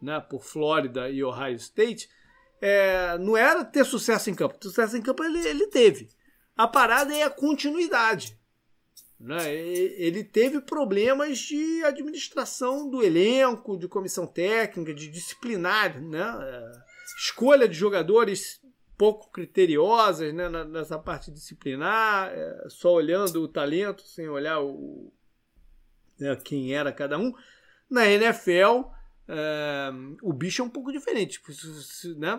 né, 0.00 0.20
por 0.20 0.42
Flórida 0.42 1.08
e 1.10 1.22
Ohio 1.22 1.56
State 1.56 2.08
é, 2.60 3.16
não 3.18 3.36
era 3.36 3.64
ter 3.64 3.84
sucesso 3.84 4.28
em 4.28 4.34
campo. 4.34 4.58
Sucesso 4.62 4.96
em 4.96 5.02
campo 5.02 5.24
ele, 5.24 5.38
ele 5.46 5.66
teve. 5.68 6.10
A 6.56 6.68
parada 6.68 7.14
é 7.14 7.22
a 7.22 7.30
continuidade. 7.30 8.38
Né? 9.18 9.54
Ele 9.54 10.24
teve 10.24 10.60
problemas 10.60 11.38
de 11.38 11.82
administração 11.84 12.88
do 12.88 13.02
elenco, 13.02 13.78
de 13.78 13.88
comissão 13.88 14.26
técnica, 14.26 14.94
de 14.94 15.08
disciplinar, 15.08 16.00
né? 16.00 16.38
É, 16.42 16.72
escolha 17.18 17.68
de 17.68 17.74
jogadores 17.74 18.60
pouco 18.96 19.30
criteriosas 19.30 20.32
né? 20.34 20.48
nessa 20.64 20.98
parte 20.98 21.30
disciplinar, 21.30 22.30
é, 22.32 22.68
só 22.68 22.92
olhando 22.92 23.42
o 23.42 23.48
talento, 23.48 24.02
sem 24.06 24.28
olhar 24.28 24.60
o, 24.60 25.12
né? 26.18 26.36
quem 26.36 26.74
era 26.74 26.92
cada 26.92 27.18
um. 27.18 27.32
Na 27.90 28.06
NFL, 28.06 28.88
o 30.22 30.32
bicho 30.32 30.62
é 30.62 30.64
um 30.64 30.70
pouco 30.70 30.92
diferente. 30.92 31.38
Tipo, 31.38 31.52
né? 32.18 32.38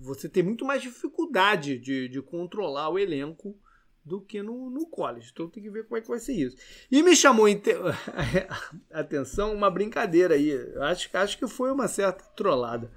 Você 0.00 0.28
tem 0.28 0.42
muito 0.42 0.64
mais 0.64 0.82
dificuldade 0.82 1.78
de, 1.78 2.08
de 2.08 2.22
controlar 2.22 2.88
o 2.88 2.98
elenco 2.98 3.58
do 4.04 4.20
que 4.20 4.40
no, 4.40 4.70
no 4.70 4.86
college. 4.86 5.30
Então 5.32 5.48
tem 5.50 5.62
que 5.62 5.68
ver 5.68 5.84
como 5.84 5.96
é 5.96 6.00
que 6.00 6.08
vai 6.08 6.20
ser 6.20 6.32
isso. 6.32 6.56
E 6.90 7.02
me 7.02 7.16
chamou 7.16 7.46
atenção 8.90 9.52
uma 9.52 9.68
brincadeira 9.68 10.34
aí. 10.34 10.52
Acho, 10.82 11.10
acho 11.12 11.38
que 11.38 11.48
foi 11.48 11.72
uma 11.72 11.88
certa 11.88 12.24
trollada. 12.36 12.90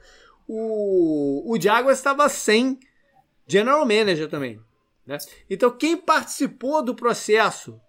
O, 0.47 1.51
o 1.51 1.59
Jaguars 1.59 1.97
estava 1.97 2.29
sem 2.29 2.79
general 3.47 3.85
manager 3.85 4.29
também. 4.29 4.61
Né? 5.05 5.17
Então 5.49 5.71
quem 5.71 5.97
participou 5.97 6.83
do 6.83 6.93
processo 6.93 7.81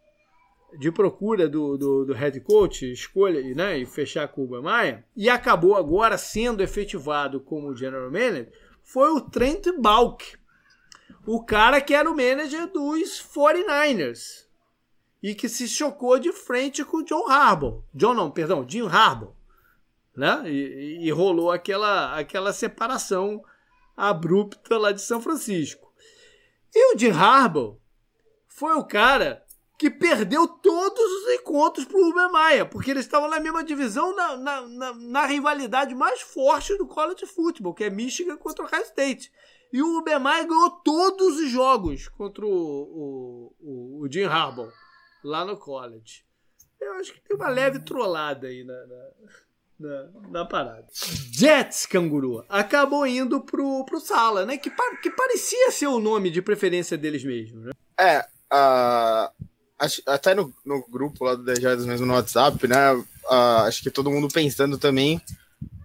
de 0.78 0.90
procura 0.90 1.48
do, 1.48 1.76
do, 1.76 2.04
do, 2.04 2.12
head 2.12 2.40
coach, 2.40 2.90
escolha 2.90 3.42
né, 3.54 3.78
e 3.78 3.86
fechar 3.86 4.28
com 4.28 4.44
o 4.44 4.62
Maia, 4.62 5.04
e 5.16 5.28
acabou 5.28 5.76
agora 5.76 6.16
sendo 6.16 6.62
efetivado 6.62 7.40
como 7.40 7.74
general 7.74 8.10
manager, 8.10 8.52
foi 8.82 9.10
o 9.10 9.20
Trent 9.20 9.66
Balk, 9.78 10.36
o 11.26 11.44
cara 11.44 11.80
que 11.80 11.94
era 11.94 12.10
o 12.10 12.16
manager 12.16 12.66
dos 12.72 13.22
49ers 13.22 14.46
e 15.22 15.34
que 15.34 15.48
se 15.48 15.68
chocou 15.68 16.18
de 16.18 16.32
frente 16.32 16.84
com 16.84 16.98
o 16.98 17.04
John 17.04 17.28
Harbaugh. 17.28 17.84
John 17.94 18.14
não, 18.14 18.30
perdão, 18.30 18.66
Jim 18.66 18.86
Harbaugh. 18.86 19.34
Né? 20.16 20.42
E, 20.46 21.06
e, 21.06 21.10
rolou 21.10 21.50
aquela, 21.52 22.18
aquela 22.18 22.52
separação 22.52 23.42
abrupta 23.96 24.76
lá 24.78 24.92
de 24.92 25.00
São 25.00 25.20
Francisco. 25.20 25.92
E 26.74 26.94
o 26.94 26.98
Jim 26.98 27.10
Harbaugh 27.10 27.78
foi 28.48 28.74
o 28.74 28.84
cara 28.84 29.44
que 29.80 29.88
perdeu 29.88 30.46
todos 30.46 31.00
os 31.00 31.32
encontros 31.32 31.86
para 31.86 31.96
o 31.96 32.04
Ruben 32.04 32.30
Maia, 32.30 32.66
porque 32.66 32.90
eles 32.90 33.06
estavam 33.06 33.30
na 33.30 33.40
mesma 33.40 33.64
divisão 33.64 34.14
na, 34.14 34.36
na, 34.36 34.60
na, 34.68 34.94
na, 34.94 35.24
rivalidade 35.24 35.94
mais 35.94 36.20
forte 36.20 36.76
do 36.76 36.86
college 36.86 37.24
football, 37.24 37.72
que 37.72 37.84
é 37.84 37.88
Michigan 37.88 38.36
contra 38.36 38.62
o 38.62 38.68
Ohio 38.68 38.82
State. 38.82 39.32
E 39.72 39.80
o 39.80 39.96
Ubemai 39.96 40.44
ganhou 40.46 40.70
todos 40.84 41.38
os 41.38 41.48
jogos 41.48 42.08
contra 42.08 42.44
o, 42.44 43.54
o, 43.58 44.02
o, 44.02 44.08
Jim 44.12 44.24
Harbaugh 44.24 44.70
lá 45.24 45.46
no 45.46 45.56
college. 45.56 46.26
Eu 46.78 46.92
acho 46.96 47.14
que 47.14 47.20
tem 47.22 47.34
uma 47.34 47.48
leve 47.48 47.78
trollada 47.78 48.48
aí 48.48 48.62
na, 48.62 48.86
na, 49.78 50.10
na, 50.28 50.44
parada. 50.44 50.88
Jets, 50.92 51.86
canguru, 51.86 52.44
acabou 52.50 53.06
indo 53.06 53.40
pro, 53.40 53.82
pro 53.86 53.98
Sala, 53.98 54.44
né? 54.44 54.58
Que, 54.58 54.70
que 55.00 55.10
parecia 55.10 55.70
ser 55.70 55.86
o 55.86 56.00
nome 56.00 56.30
de 56.30 56.42
preferência 56.42 56.98
deles 56.98 57.24
mesmo, 57.24 57.60
né? 57.60 57.72
É, 57.98 58.20
uh, 58.52 59.49
até 60.06 60.34
no, 60.34 60.52
no 60.64 60.84
grupo 60.88 61.24
lá 61.24 61.34
do 61.34 61.44
Dejados 61.44 61.86
mesmo 61.86 62.06
no 62.06 62.14
WhatsApp, 62.14 62.66
né? 62.68 62.76
Acho 63.66 63.82
que 63.82 63.90
todo 63.90 64.10
mundo 64.10 64.28
pensando 64.28 64.76
também 64.76 65.20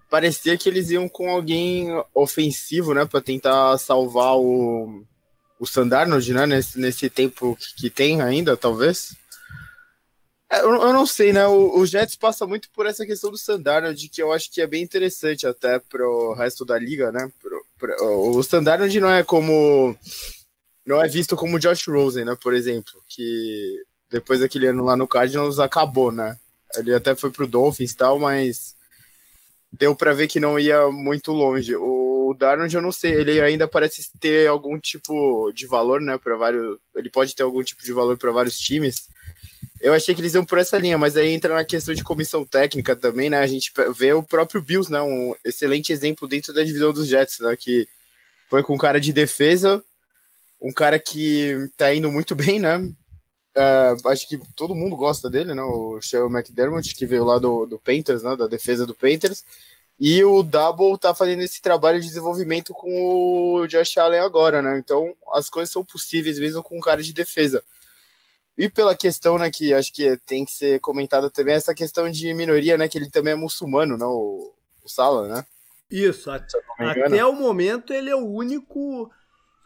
parecia 0.09 0.57
que 0.57 0.69
eles 0.69 0.89
iam 0.91 1.09
com 1.09 1.29
alguém 1.29 1.89
ofensivo, 2.13 2.93
né, 2.93 3.05
para 3.05 3.19
tentar 3.19 3.77
salvar 3.77 4.37
o, 4.37 5.03
o 5.59 5.65
Sandarnold, 5.65 6.33
né, 6.33 6.45
nesse, 6.45 6.79
nesse 6.79 7.09
tempo 7.09 7.57
que, 7.59 7.75
que 7.75 7.89
tem 7.89 8.21
ainda, 8.21 8.55
talvez. 8.55 9.13
É, 10.49 10.61
eu, 10.61 10.73
eu, 10.73 10.93
não 10.93 11.05
sei, 11.05 11.33
né, 11.33 11.45
o, 11.47 11.79
o, 11.79 11.85
Jets 11.85 12.15
passa 12.15 12.47
muito 12.47 12.69
por 12.69 12.85
essa 12.85 13.05
questão 13.05 13.29
do 13.31 13.37
Sandarnold, 13.37 14.07
que 14.09 14.21
eu 14.21 14.31
acho 14.31 14.49
que 14.51 14.61
é 14.61 14.67
bem 14.67 14.83
interessante 14.83 15.45
até 15.45 15.79
pro 15.79 16.33
resto 16.33 16.63
da 16.63 16.79
liga, 16.79 17.11
né, 17.11 17.29
pro, 17.41 17.65
pro, 17.77 18.37
o 18.37 18.41
Sandarnold 18.41 18.99
não 18.99 19.09
é 19.09 19.23
como, 19.23 19.97
não 20.85 21.03
é 21.03 21.07
visto 21.07 21.35
como 21.35 21.59
Josh 21.59 21.87
Rosen, 21.87 22.25
né, 22.25 22.37
por 22.41 22.53
exemplo, 22.53 23.01
que 23.07 23.83
depois 24.09 24.39
daquele 24.39 24.67
ano 24.67 24.83
lá 24.83 24.95
no 24.95 25.07
Cardinals 25.07 25.59
acabou, 25.59 26.11
né, 26.11 26.37
ele 26.75 26.93
até 26.93 27.15
foi 27.15 27.31
pro 27.31 27.47
Dolphins 27.47 27.91
e 27.91 27.97
tal, 27.97 28.19
mas 28.19 28.75
deu 29.71 29.95
para 29.95 30.13
ver 30.13 30.27
que 30.27 30.39
não 30.39 30.59
ia 30.59 30.89
muito 30.89 31.31
longe. 31.31 31.75
O 31.75 32.35
Darnold, 32.37 32.73
eu 32.73 32.81
não 32.81 32.91
sei, 32.91 33.13
ele 33.13 33.39
ainda 33.41 33.67
parece 33.67 34.09
ter 34.19 34.47
algum 34.47 34.79
tipo 34.79 35.51
de 35.53 35.67
valor, 35.67 36.01
né, 36.01 36.17
para 36.17 36.35
vários, 36.35 36.77
ele 36.95 37.09
pode 37.09 37.35
ter 37.35 37.43
algum 37.43 37.63
tipo 37.63 37.83
de 37.83 37.93
valor 37.93 38.17
para 38.17 38.31
vários 38.31 38.57
times. 38.57 39.07
Eu 39.81 39.93
achei 39.93 40.15
que 40.15 40.21
eles 40.21 40.33
iam 40.33 40.45
por 40.45 40.57
essa 40.57 40.77
linha, 40.77 40.97
mas 40.97 41.17
aí 41.17 41.29
entra 41.29 41.53
na 41.53 41.65
questão 41.65 41.93
de 41.93 42.03
comissão 42.03 42.45
técnica 42.45 42.95
também, 42.95 43.29
né? 43.29 43.39
A 43.39 43.47
gente 43.47 43.71
vê 43.93 44.13
o 44.13 44.23
próprio 44.23 44.61
Bills, 44.61 44.91
né, 44.91 45.01
um 45.01 45.35
excelente 45.43 45.91
exemplo 45.91 46.27
dentro 46.27 46.53
da 46.53 46.63
divisão 46.63 46.93
dos 46.93 47.07
Jets, 47.07 47.39
né, 47.39 47.55
que 47.55 47.87
foi 48.49 48.63
com 48.63 48.77
cara 48.77 48.99
de 48.99 49.11
defesa, 49.11 49.83
um 50.65 50.73
cara 50.73 50.97
que 50.97 51.69
tá 51.77 51.93
indo 51.93 52.11
muito 52.11 52.33
bem, 52.35 52.59
né? 52.59 52.77
Uh, 52.77 54.09
acho 54.09 54.27
que 54.27 54.37
todo 54.55 54.75
mundo 54.75 54.97
gosta 54.97 55.29
dele, 55.29 55.53
né? 55.53 55.61
O 55.61 56.01
Shea 56.01 56.25
McDermott, 56.25 56.93
que 56.93 57.05
veio 57.05 57.23
lá 57.23 57.37
do, 57.37 57.65
do 57.65 57.79
Panthers, 57.79 58.23
né? 58.23 58.35
Da 58.35 58.47
defesa 58.47 58.85
do 58.85 58.95
Panthers. 58.95 59.45
E 59.97 60.21
o 60.25 60.43
Double 60.43 60.97
tá 60.97 61.15
fazendo 61.15 61.41
esse 61.41 61.61
trabalho 61.61 62.01
de 62.01 62.07
desenvolvimento 62.07 62.73
com 62.73 63.53
o 63.53 63.67
Josh 63.67 63.97
Allen 63.97 64.19
agora, 64.19 64.61
né? 64.61 64.77
Então 64.77 65.15
as 65.31 65.49
coisas 65.49 65.71
são 65.71 65.85
possíveis 65.85 66.37
mesmo 66.37 66.61
com 66.61 66.77
um 66.77 66.81
cara 66.81 67.01
de 67.01 67.13
defesa. 67.13 67.63
E 68.57 68.69
pela 68.69 68.95
questão, 68.95 69.37
né, 69.37 69.51
que 69.51 69.73
acho 69.73 69.93
que 69.93 70.17
tem 70.25 70.45
que 70.45 70.51
ser 70.51 70.79
comentada 70.79 71.29
também, 71.29 71.55
essa 71.55 71.75
questão 71.75 72.09
de 72.09 72.33
minoria, 72.33 72.77
né? 72.77 72.89
Que 72.89 72.97
ele 72.97 73.09
também 73.09 73.33
é 73.33 73.37
muçulmano, 73.37 73.97
né? 73.97 74.05
O, 74.05 74.51
o 74.83 74.89
Sala, 74.89 75.27
né? 75.27 75.45
Isso, 75.89 76.29
até, 76.31 76.57
até 76.79 77.25
o 77.25 77.33
momento 77.33 77.93
ele 77.93 78.09
é 78.09 78.15
o 78.15 78.25
único 78.25 79.09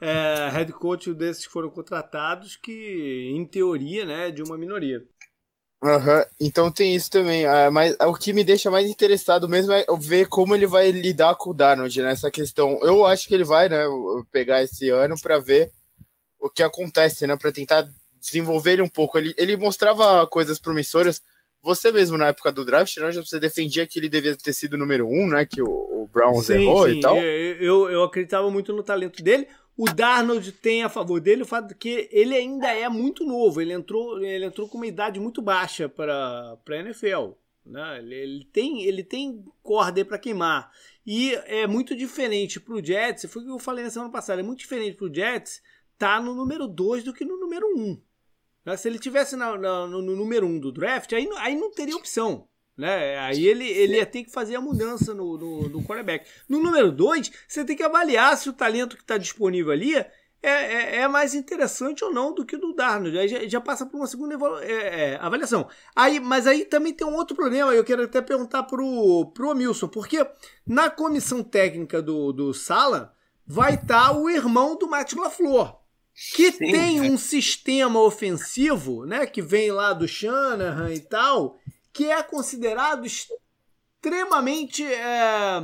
é, 0.01 0.49
head 0.51 0.71
coach 0.73 1.13
desses 1.13 1.45
que 1.45 1.53
foram 1.53 1.69
contratados 1.69 2.55
que, 2.55 3.31
em 3.33 3.45
teoria, 3.45 4.05
né, 4.05 4.27
é 4.29 4.31
de 4.31 4.41
uma 4.41 4.57
minoria. 4.57 5.03
Uhum. 5.81 6.23
Então 6.41 6.69
tem 6.69 6.93
isso 6.93 7.09
também. 7.09 7.45
Ah, 7.45 7.71
mas 7.71 7.95
o 8.01 8.13
que 8.13 8.33
me 8.33 8.43
deixa 8.43 8.69
mais 8.69 8.87
interessado 8.89 9.47
mesmo 9.47 9.71
é 9.71 9.85
ver 9.97 10.27
como 10.27 10.53
ele 10.53 10.67
vai 10.67 10.91
lidar 10.91 11.35
com 11.35 11.51
o 11.51 11.53
Darnold 11.53 12.01
nessa 12.01 12.29
questão. 12.29 12.79
Eu 12.81 13.05
acho 13.05 13.27
que 13.27 13.33
ele 13.33 13.45
vai, 13.45 13.69
né, 13.69 13.85
pegar 14.31 14.61
esse 14.61 14.89
ano 14.89 15.15
para 15.21 15.39
ver 15.39 15.71
o 16.39 16.49
que 16.49 16.63
acontece, 16.63 17.25
né, 17.25 17.37
para 17.37 17.51
tentar 17.51 17.87
desenvolver 18.19 18.73
ele 18.73 18.81
um 18.81 18.89
pouco. 18.89 19.17
Ele, 19.17 19.33
ele 19.37 19.55
mostrava 19.55 20.27
coisas 20.27 20.59
promissoras. 20.59 21.21
Você 21.61 21.91
mesmo 21.91 22.17
na 22.17 22.27
época 22.27 22.51
do 22.51 22.65
draft, 22.65 22.97
né, 22.97 23.11
você 23.11 23.39
defendia 23.39 23.87
que 23.87 23.99
ele 23.99 24.09
devia 24.09 24.35
ter 24.35 24.53
sido 24.53 24.77
número 24.77 25.07
um, 25.07 25.27
né, 25.27 25.45
que 25.45 25.61
o, 25.61 25.67
o 25.67 26.09
Browns 26.11 26.45
sim, 26.45 26.61
errou 26.61 26.89
sim. 26.89 26.97
e 26.97 26.99
tal. 26.99 27.17
Eu, 27.17 27.89
eu 27.89 28.03
acreditava 28.03 28.51
muito 28.51 28.73
no 28.73 28.83
talento 28.83 29.23
dele. 29.23 29.47
O 29.81 29.85
Darnold 29.85 30.51
tem 30.51 30.83
a 30.83 30.89
favor 30.89 31.21
dele 31.21 31.43
o 31.43 31.45
fato 31.45 31.69
de 31.69 31.75
que 31.75 32.09
ele 32.11 32.35
ainda 32.35 32.67
é 32.67 32.89
muito 32.89 33.23
novo. 33.23 33.61
Ele 33.61 33.71
entrou, 33.71 34.21
ele 34.21 34.43
entrou 34.43 34.67
com 34.67 34.75
uma 34.75 34.85
idade 34.85 35.21
muito 35.21 35.41
baixa 35.41 35.87
para 35.87 36.57
a 36.67 36.75
NFL. 36.75 37.31
Né? 37.65 37.99
Ele, 37.99 38.13
ele, 38.13 38.45
tem, 38.51 38.83
ele 38.83 39.05
tem 39.05 39.41
corda 39.63 40.03
para 40.03 40.19
queimar. 40.19 40.69
E 41.07 41.33
é 41.45 41.65
muito 41.65 41.95
diferente 41.95 42.59
para 42.59 42.73
o 42.73 42.83
Jets. 42.83 43.31
Foi 43.31 43.41
o 43.41 43.45
que 43.45 43.51
eu 43.51 43.57
falei 43.57 43.85
na 43.85 43.89
semana 43.89 44.11
passada. 44.11 44.41
É 44.41 44.43
muito 44.43 44.59
diferente 44.59 44.97
para 44.97 45.07
o 45.07 45.15
Jets 45.15 45.61
tá 45.97 46.19
no 46.19 46.35
número 46.35 46.67
2 46.67 47.05
do 47.05 47.13
que 47.13 47.23
no 47.23 47.39
número 47.39 47.65
1. 47.77 47.81
Um. 47.81 48.01
Né? 48.65 48.75
Se 48.75 48.89
ele 48.89 48.99
tivesse 48.99 49.37
na, 49.37 49.57
na, 49.57 49.87
no, 49.87 50.01
no, 50.01 50.13
número 50.13 50.45
1 50.45 50.49
um 50.49 50.59
do 50.59 50.73
draft, 50.73 51.13
aí, 51.13 51.25
aí 51.37 51.55
não 51.55 51.71
teria 51.71 51.95
opção. 51.95 52.49
Né? 52.79 53.19
Aí 53.19 53.45
ele, 53.45 53.67
ele 53.67 53.97
ia 53.97 54.05
ter 54.05 54.23
que 54.23 54.31
fazer 54.31 54.55
a 54.55 54.61
mudança 54.61 55.13
no, 55.13 55.37
no, 55.37 55.67
no 55.67 55.83
quarterback. 55.83 56.25
No 56.47 56.63
número 56.63 56.93
2, 56.93 57.29
você 57.45 57.65
tem 57.65 57.75
que 57.75 57.83
avaliar 57.83 58.37
se 58.37 58.47
o 58.47 58.53
talento 58.53 58.95
que 58.95 59.03
está 59.03 59.17
disponível 59.17 59.73
ali 59.73 59.97
é, 59.97 60.07
é, 60.41 60.95
é, 61.01 61.07
mais 61.09 61.33
interessante 61.33 62.05
ou 62.05 62.13
não 62.13 62.33
do 62.33 62.45
que 62.45 62.55
o 62.55 62.59
do 62.59 62.73
Darnold. 62.73 63.19
Aí 63.19 63.27
já, 63.27 63.45
já 63.45 63.59
passa 63.59 63.85
por 63.85 63.97
uma 63.97 64.07
segunda 64.07 64.37
é, 64.61 64.71
é, 65.11 65.15
avaliação. 65.17 65.67
Aí, 65.93 66.21
mas 66.21 66.47
aí 66.47 66.63
também 66.63 66.93
tem 66.93 67.05
um 67.05 67.15
outro 67.15 67.35
problema, 67.35 67.73
eu 67.73 67.83
quero 67.83 68.03
até 68.03 68.21
perguntar 68.21 68.63
pro, 68.63 69.29
pro 69.33 69.51
Amilson, 69.51 69.89
porque 69.89 70.25
na 70.65 70.89
comissão 70.89 71.43
técnica 71.43 72.01
do, 72.01 72.31
do 72.31 72.53
Sala 72.53 73.13
vai 73.45 73.73
estar 73.73 74.07
tá 74.07 74.17
o 74.17 74.29
irmão 74.29 74.77
do 74.77 74.87
Matt 74.87 75.11
LaFleur 75.11 75.77
que 76.35 76.51
Sim, 76.51 76.71
tem 76.71 77.01
um 77.01 77.17
sistema 77.17 78.01
ofensivo, 78.01 79.05
né, 79.05 79.25
que 79.25 79.41
vem 79.41 79.71
lá 79.71 79.93
do 79.93 80.05
Shanahan 80.05 80.93
e 80.93 80.99
tal, 80.99 81.57
que 81.91 82.11
é 82.11 82.21
considerado 82.23 83.05
extremamente 83.05 84.85
é, 84.85 85.61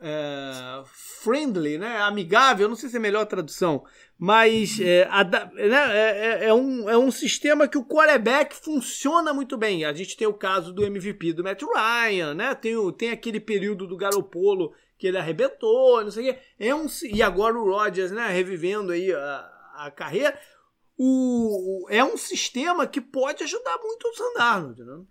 é, 0.00 0.82
friendly, 1.22 1.78
né, 1.78 1.98
amigável, 2.02 2.68
não 2.68 2.76
sei 2.76 2.88
se 2.88 2.96
é 2.96 2.98
a 2.98 3.02
melhor 3.02 3.26
tradução, 3.26 3.84
mas 4.18 4.78
é, 4.80 5.08
né, 5.08 5.98
é, 5.98 6.44
é, 6.44 6.48
é, 6.48 6.54
um, 6.54 6.88
é 6.88 6.96
um 6.96 7.10
sistema 7.10 7.68
que 7.68 7.78
o 7.78 7.84
quarterback 7.84 8.54
funciona 8.54 9.32
muito 9.32 9.56
bem. 9.56 9.84
A 9.84 9.92
gente 9.92 10.16
tem 10.16 10.26
o 10.26 10.34
caso 10.34 10.72
do 10.72 10.84
MVP 10.84 11.32
do 11.32 11.44
Matt 11.44 11.62
Ryan, 11.62 12.34
né, 12.34 12.54
tem, 12.54 12.76
o, 12.76 12.92
tem 12.92 13.10
aquele 13.10 13.40
período 13.40 13.86
do 13.86 13.96
Garopolo 13.96 14.72
que 14.98 15.06
ele 15.06 15.18
arrebentou, 15.18 16.02
não 16.02 16.10
sei 16.10 16.30
o 16.30 16.34
quê. 16.34 16.40
É 16.58 16.74
um, 16.74 16.86
e 17.04 17.22
agora 17.22 17.58
o 17.58 17.64
Rodgers, 17.64 18.10
né, 18.10 18.28
revivendo 18.28 18.92
aí 18.92 19.12
a, 19.12 19.52
a 19.76 19.90
carreira, 19.90 20.38
o, 20.98 21.86
é 21.90 22.02
um 22.02 22.16
sistema 22.16 22.86
que 22.86 23.00
pode 23.00 23.44
ajudar 23.44 23.78
muito 23.82 24.08
o 24.08 24.14
Sandarno, 24.14 24.74
né? 24.78 25.04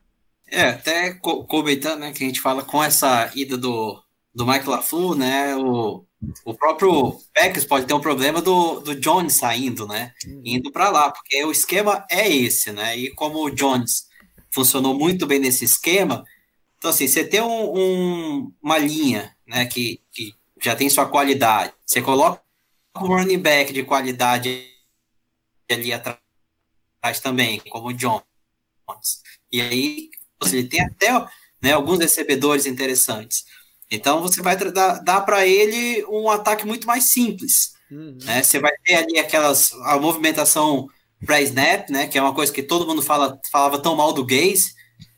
É, 0.47 0.69
até 0.69 1.13
comentando, 1.13 2.01
né, 2.01 2.11
que 2.11 2.23
a 2.23 2.27
gente 2.27 2.39
fala 2.39 2.63
com 2.63 2.83
essa 2.83 3.31
ida 3.35 3.57
do, 3.57 4.01
do 4.33 4.45
Michael 4.45 4.69
LaFleur, 4.69 5.15
né, 5.15 5.55
o, 5.55 6.05
o 6.45 6.53
próprio 6.53 7.19
Packers 7.33 7.65
pode 7.65 7.87
ter 7.87 7.93
um 7.93 7.99
problema 7.99 8.41
do, 8.41 8.79
do 8.79 8.95
Jones 8.95 9.33
saindo, 9.33 9.87
né, 9.87 10.13
uhum. 10.25 10.41
indo 10.45 10.71
para 10.71 10.89
lá, 10.89 11.11
porque 11.11 11.43
o 11.43 11.51
esquema 11.51 12.05
é 12.09 12.29
esse, 12.29 12.71
né, 12.71 12.95
e 12.95 13.09
como 13.11 13.43
o 13.43 13.49
Jones 13.49 14.07
funcionou 14.51 14.93
muito 14.93 15.25
bem 15.25 15.39
nesse 15.39 15.65
esquema, 15.65 16.23
então 16.77 16.91
assim, 16.91 17.07
você 17.07 17.25
tem 17.25 17.41
um, 17.41 17.73
um, 17.75 18.53
uma 18.61 18.77
linha, 18.77 19.35
né, 19.47 19.65
que, 19.65 19.99
que 20.11 20.35
já 20.61 20.75
tem 20.75 20.89
sua 20.89 21.07
qualidade, 21.07 21.73
você 21.83 22.01
coloca 22.01 22.41
um 22.95 23.07
running 23.07 23.39
back 23.39 23.73
de 23.73 23.83
qualidade 23.83 24.71
ali 25.69 25.91
atrás 25.91 27.19
também, 27.21 27.59
como 27.69 27.87
o 27.87 27.93
Jones. 27.93 28.23
E 29.51 29.61
aí 29.61 30.09
você 30.41 30.63
tem 30.63 30.81
até 30.81 31.11
né, 31.61 31.73
alguns 31.73 31.99
recebedores 31.99 32.65
interessantes. 32.65 33.45
Então 33.89 34.21
você 34.21 34.41
vai 34.41 34.55
dar, 34.55 34.99
dar 34.99 35.21
para 35.21 35.45
ele 35.45 36.03
um 36.05 36.29
ataque 36.29 36.65
muito 36.65 36.87
mais 36.87 37.05
simples. 37.05 37.73
Uhum. 37.89 38.17
Né? 38.23 38.43
Você 38.43 38.59
vai 38.59 38.71
ter 38.83 38.95
ali 38.95 39.19
aquelas 39.19 39.71
a 39.83 39.97
movimentação 39.97 40.87
pré-snap, 41.25 41.89
né? 41.89 42.07
Que 42.07 42.17
é 42.17 42.21
uma 42.21 42.33
coisa 42.33 42.51
que 42.51 42.63
todo 42.63 42.85
mundo 42.85 43.01
fala, 43.01 43.39
falava 43.51 43.79
tão 43.79 43.95
mal 43.95 44.13
do 44.13 44.25
Gaze, 44.25 44.73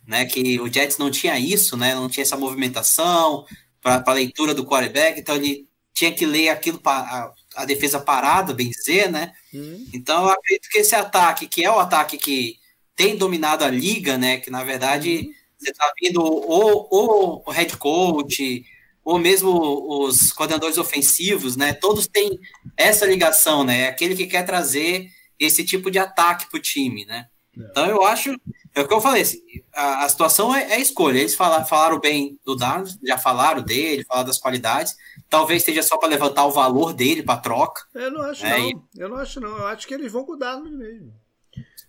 né? 0.05 0.25
Que 0.25 0.59
o 0.59 0.71
Jets 0.71 0.97
não 0.97 1.09
tinha 1.09 1.39
isso, 1.39 1.77
né? 1.77 1.95
Não 1.95 2.09
tinha 2.09 2.23
essa 2.23 2.37
movimentação 2.37 3.45
para 3.81 4.03
a 4.05 4.13
leitura 4.13 4.53
do 4.53 4.65
quarterback, 4.65 5.19
então 5.19 5.35
ele 5.35 5.67
tinha 5.93 6.13
que 6.13 6.25
ler 6.25 6.49
aquilo 6.49 6.79
para 6.79 7.33
a 7.55 7.65
defesa 7.65 7.99
parada, 7.99 8.53
bem 8.53 8.69
dizer, 8.69 9.09
né? 9.11 9.33
Hum. 9.53 9.85
Então 9.93 10.23
eu 10.23 10.29
acredito 10.29 10.69
que 10.69 10.77
esse 10.79 10.95
ataque, 10.95 11.47
que 11.47 11.63
é 11.63 11.71
o 11.71 11.79
ataque 11.79 12.17
que 12.17 12.57
tem 12.97 13.15
dominado 13.15 13.63
a 13.63 13.69
liga, 13.69 14.17
né? 14.17 14.37
Que 14.37 14.49
na 14.49 14.63
verdade 14.63 15.29
hum. 15.29 15.33
você 15.57 15.71
está 15.71 15.89
vendo 16.01 16.21
o, 16.21 17.43
o 17.47 17.51
head 17.51 17.77
coach, 17.77 18.65
ou 19.05 19.17
mesmo 19.17 20.03
os 20.03 20.33
coordenadores 20.33 20.77
ofensivos, 20.77 21.55
né? 21.55 21.71
Todos 21.71 22.07
têm 22.07 22.37
essa 22.75 23.05
ligação, 23.05 23.63
né? 23.63 23.83
É 23.83 23.87
aquele 23.87 24.15
que 24.15 24.27
quer 24.27 24.43
trazer 24.43 25.07
esse 25.39 25.63
tipo 25.63 25.89
de 25.89 25.99
ataque 25.99 26.49
para 26.49 26.57
o 26.57 26.61
time, 26.61 27.05
né? 27.05 27.27
É. 27.57 27.61
Então 27.61 27.85
eu 27.85 28.03
acho, 28.03 28.35
é 28.75 28.81
o 28.81 28.87
que 28.87 28.93
eu 28.93 28.99
falei, 28.99 29.21
assim, 29.21 29.39
a, 29.73 30.03
a, 30.03 30.09
situação 30.09 30.53
é, 30.53 30.73
é 30.73 30.81
escolha. 30.81 31.19
Eles 31.19 31.35
falaram, 31.35 31.65
falaram 31.65 31.99
bem 31.99 32.39
do 32.43 32.55
Darnold, 32.55 32.99
já 33.03 33.17
falaram 33.17 33.61
dele, 33.61 34.03
falaram 34.03 34.27
das 34.27 34.39
qualidades. 34.39 34.95
Talvez 35.29 35.63
seja 35.63 35.83
só 35.83 35.97
para 35.97 36.09
levantar 36.09 36.45
o 36.45 36.51
valor 36.51 36.93
dele 36.93 37.23
para 37.23 37.39
troca. 37.39 37.83
Eu 37.93 38.11
não 38.11 38.21
acho 38.23 38.45
é, 38.45 38.57
não. 38.57 38.69
E... 38.69 38.81
Eu 38.97 39.09
não 39.09 39.17
acho 39.17 39.39
não. 39.39 39.55
Eu 39.55 39.67
acho 39.67 39.87
que 39.87 39.93
eles 39.93 40.11
vão 40.11 40.25
com 40.25 40.33
o 40.33 40.37
Darnold 40.37 40.75
mesmo. 40.75 41.13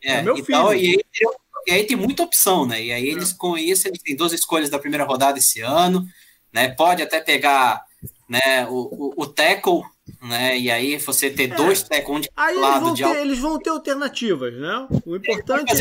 É, 0.02 0.14
é 0.14 0.22
meu 0.22 0.36
filho. 0.36 0.72
E 0.72 0.74
aí, 0.74 0.98
e 1.66 1.72
aí, 1.72 1.84
tem 1.84 1.96
muita 1.96 2.22
opção, 2.22 2.66
né? 2.66 2.82
E 2.82 2.92
aí 2.92 3.08
eles 3.08 3.32
é. 3.32 3.34
com 3.36 3.58
isso 3.58 3.88
eles 3.88 4.02
têm 4.02 4.16
duas 4.16 4.32
escolhas 4.32 4.70
da 4.70 4.78
primeira 4.78 5.04
rodada 5.04 5.38
esse 5.38 5.60
ano, 5.60 6.06
né? 6.52 6.68
Pode 6.70 7.02
até 7.02 7.20
pegar 7.20 7.82
né, 8.28 8.66
o, 8.68 9.14
o, 9.16 9.22
o 9.22 9.26
tackle 9.26 9.82
né? 10.22 10.58
E 10.58 10.70
aí 10.70 10.96
você 10.98 11.30
ter 11.30 11.52
é. 11.52 11.54
dois 11.54 11.82
tech 11.82 12.10
um 12.10 12.20
de 12.20 12.30
aí 12.36 12.56
lado 12.56 12.86
eles 12.86 12.98
de 12.98 13.04
ter, 13.04 13.20
eles 13.20 13.38
vão 13.38 13.58
ter 13.58 13.70
alternativas, 13.70 14.54
né? 14.54 14.88
O 15.04 15.16
importante 15.16 15.72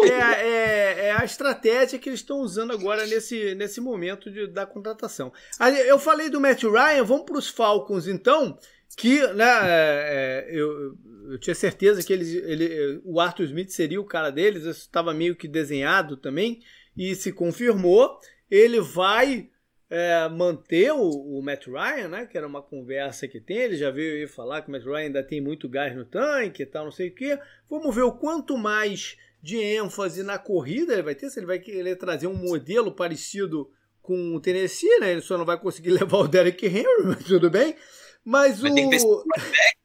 é, 0.00 0.08
é, 0.08 1.06
é, 1.06 1.12
a 1.12 1.24
estratégia 1.24 1.98
que 1.98 2.08
eles 2.08 2.20
estão 2.20 2.38
usando 2.38 2.72
agora 2.72 3.06
nesse, 3.06 3.54
nesse 3.54 3.80
momento 3.80 4.30
de, 4.30 4.46
da 4.46 4.66
contratação. 4.66 5.32
Aí, 5.58 5.78
eu 5.88 5.98
falei 5.98 6.30
do 6.30 6.40
Matt 6.40 6.62
Ryan, 6.62 7.04
vamos 7.04 7.24
para 7.24 7.38
os 7.38 7.48
Falcons 7.48 8.06
então, 8.06 8.58
que 8.96 9.20
né, 9.28 9.44
é, 9.62 10.46
é, 10.48 10.50
eu, 10.50 10.94
eu 11.30 11.38
tinha 11.38 11.54
certeza 11.54 12.02
que 12.02 12.12
ele, 12.12 13.00
o 13.04 13.20
Arthur 13.20 13.44
Smith 13.44 13.70
seria 13.70 14.00
o 14.00 14.06
cara 14.06 14.30
deles, 14.30 14.62
isso 14.62 14.80
estava 14.80 15.14
meio 15.14 15.36
que 15.36 15.48
desenhado 15.48 16.16
também, 16.16 16.60
e 16.96 17.14
se 17.14 17.32
confirmou. 17.32 18.18
Ele 18.50 18.80
vai 18.80 19.48
é, 19.88 20.28
manter 20.28 20.92
o, 20.92 21.08
o, 21.08 21.42
Matt 21.42 21.66
Ryan, 21.66 22.08
né? 22.08 22.26
Que 22.26 22.36
era 22.36 22.46
uma 22.46 22.62
conversa 22.62 23.28
que 23.28 23.40
tem. 23.40 23.58
Ele 23.58 23.76
já 23.76 23.90
veio 23.90 24.28
falar 24.28 24.62
que 24.62 24.68
o 24.68 24.72
Matt 24.72 24.84
Ryan 24.84 24.96
ainda 24.96 25.22
tem 25.22 25.40
muito 25.40 25.68
gás 25.68 25.94
no 25.94 26.04
tanque 26.04 26.62
e 26.62 26.66
tal, 26.66 26.84
não 26.84 26.92
sei 26.92 27.08
o 27.08 27.14
quê. 27.14 27.38
Vamos 27.68 27.94
ver 27.94 28.02
o 28.02 28.12
quanto 28.12 28.56
mais 28.56 29.16
de 29.42 29.58
ênfase 29.58 30.22
na 30.22 30.38
corrida 30.38 30.92
ele 30.92 31.02
vai 31.02 31.14
ter, 31.14 31.28
se 31.28 31.38
ele 31.38 31.46
vai 31.46 31.58
querer 31.58 31.96
trazer 31.96 32.28
um 32.28 32.34
modelo 32.34 32.92
parecido 32.92 33.68
com 34.00 34.34
o 34.34 34.40
Tennessee, 34.40 34.98
né? 35.00 35.12
Ele 35.12 35.20
só 35.20 35.36
não 35.36 35.44
vai 35.44 35.58
conseguir 35.58 35.90
levar 35.98 36.18
o 36.18 36.28
Derek 36.28 36.64
Henry, 36.66 37.04
mas 37.04 37.24
tudo 37.24 37.50
bem. 37.50 37.76
Mas 38.24 38.62
o. 38.62 38.68
Né? 38.68 38.88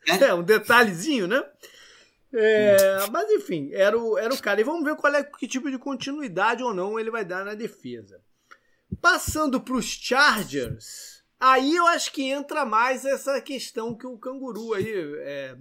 É, 0.22 0.34
um 0.34 0.42
detalhezinho, 0.42 1.28
né? 1.28 1.44
É, 2.34 3.10
mas 3.12 3.30
enfim, 3.30 3.72
era 3.74 3.98
o, 3.98 4.18
era 4.18 4.34
o 4.34 4.42
cara. 4.42 4.62
E 4.62 4.64
vamos 4.64 4.86
ver 4.86 4.96
qual 4.96 5.14
é 5.14 5.22
que 5.22 5.48
tipo 5.48 5.70
de 5.70 5.78
continuidade 5.78 6.64
ou 6.64 6.74
não 6.74 6.98
ele 6.98 7.12
vai 7.12 7.26
dar 7.26 7.44
na 7.44 7.54
defesa. 7.54 8.22
Passando 9.02 9.60
para 9.60 9.76
os 9.76 9.86
Chargers, 9.86 11.24
aí 11.38 11.76
eu 11.76 11.86
acho 11.88 12.14
que 12.14 12.24
entra 12.24 12.64
mais 12.64 13.04
essa 13.04 13.42
questão 13.42 13.94
que 13.94 14.08
o 14.08 14.18
Canguru 14.18 14.74
aí 14.74 14.88
é, 15.20 15.58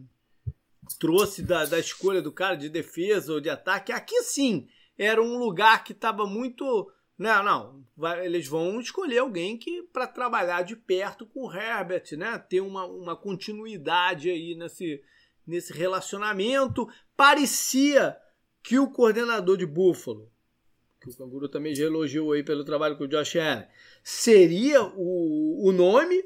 trouxe 1.00 1.42
da, 1.42 1.64
da 1.64 1.78
escolha 1.78 2.22
do 2.22 2.30
cara 2.30 2.56
de 2.56 2.68
defesa 2.68 3.32
ou 3.32 3.40
de 3.40 3.50
ataque. 3.50 3.90
Aqui 3.90 4.22
sim 4.22 4.68
era 4.98 5.22
um 5.22 5.36
lugar 5.38 5.84
que 5.84 5.92
estava 5.92 6.26
muito. 6.26 6.90
Não, 7.18 7.42
não. 7.42 7.86
Vai, 7.96 8.26
eles 8.26 8.46
vão 8.46 8.80
escolher 8.80 9.18
alguém 9.18 9.56
que 9.56 9.82
para 9.84 10.06
trabalhar 10.06 10.62
de 10.62 10.76
perto 10.76 11.26
com 11.26 11.46
o 11.46 11.52
Herbert, 11.52 12.04
né? 12.12 12.38
Ter 12.38 12.60
uma, 12.60 12.84
uma 12.84 13.16
continuidade 13.16 14.30
aí 14.30 14.54
nesse, 14.54 15.02
nesse 15.46 15.72
relacionamento. 15.72 16.86
Parecia 17.16 18.16
que 18.62 18.78
o 18.78 18.90
coordenador 18.90 19.56
de 19.56 19.64
Buffalo 19.64 20.30
que 21.06 21.10
o 21.10 21.16
Canguru 21.16 21.48
também 21.48 21.74
já 21.74 21.84
elogiou 21.84 22.32
aí 22.32 22.42
pelo 22.42 22.64
trabalho 22.64 22.96
com 22.96 23.04
o 23.04 23.08
Josh 23.08 23.36
Allen, 23.36 23.66
seria 24.02 24.82
o, 24.82 25.68
o 25.68 25.72
nome, 25.72 26.22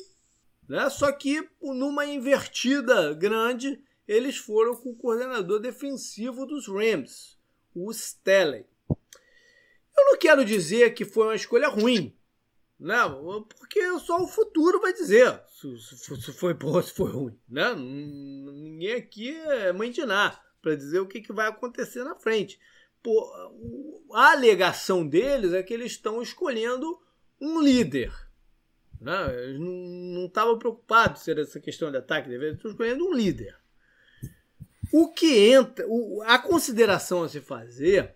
né? 0.69 0.89
Só 0.89 1.13
que 1.13 1.47
numa 1.61 2.07
invertida 2.07 3.13
grande, 3.15 3.81
eles 4.09 4.37
foram 4.37 4.75
com 4.77 4.91
o 4.91 4.97
coordenador 4.97 5.61
defensivo 5.61 6.47
dos 6.47 6.67
Rams, 6.67 7.39
o 7.75 7.91
Staley. 7.91 8.65
Eu 10.01 10.13
não 10.13 10.19
quero 10.19 10.45
dizer 10.45 10.95
que 10.95 11.05
foi 11.05 11.27
uma 11.27 11.35
escolha 11.35 11.69
ruim, 11.69 12.17
né? 12.79 12.97
Porque 13.59 13.99
só 13.99 14.23
o 14.23 14.29
futuro 14.29 14.81
vai 14.81 14.93
dizer 14.93 15.41
se, 15.49 16.33
foi 16.33 16.55
bom 16.55 16.73
ou 16.73 16.83
se 16.83 16.93
foi 16.93 17.11
ruim, 17.11 17.39
né? 17.49 17.75
Ninguém 17.75 18.95
aqui 18.95 19.31
é 19.31 19.73
mãe 19.73 19.91
de 19.91 20.05
nada 20.05 20.41
para 20.63 20.75
dizer 20.75 21.01
o 21.01 21.07
que, 21.07 21.21
que 21.21 21.33
vai 21.33 21.49
acontecer 21.49 22.05
na 22.05 22.15
frente 22.15 22.59
a 24.13 24.33
alegação 24.33 25.07
deles 25.07 25.53
é 25.53 25.63
que 25.63 25.73
eles 25.73 25.93
estão 25.93 26.21
escolhendo 26.21 27.01
um 27.41 27.61
líder. 27.61 28.13
Né? 29.01 29.45
Eles 29.45 29.61
não 29.61 30.27
estavam 30.27 30.59
preocupados 30.59 31.23
se 31.23 31.31
era 31.31 31.41
essa 31.41 31.59
questão 31.59 31.91
de 31.91 31.97
ataque, 31.97 32.31
eles 32.31 32.57
estão 32.57 32.71
escolhendo 32.71 33.07
um 33.07 33.15
líder. 33.15 33.57
O 34.93 35.13
que 35.13 35.51
entra, 35.51 35.87
o, 35.89 36.23
a 36.27 36.39
consideração 36.39 37.23
a 37.23 37.29
se 37.29 37.41
fazer 37.41 38.15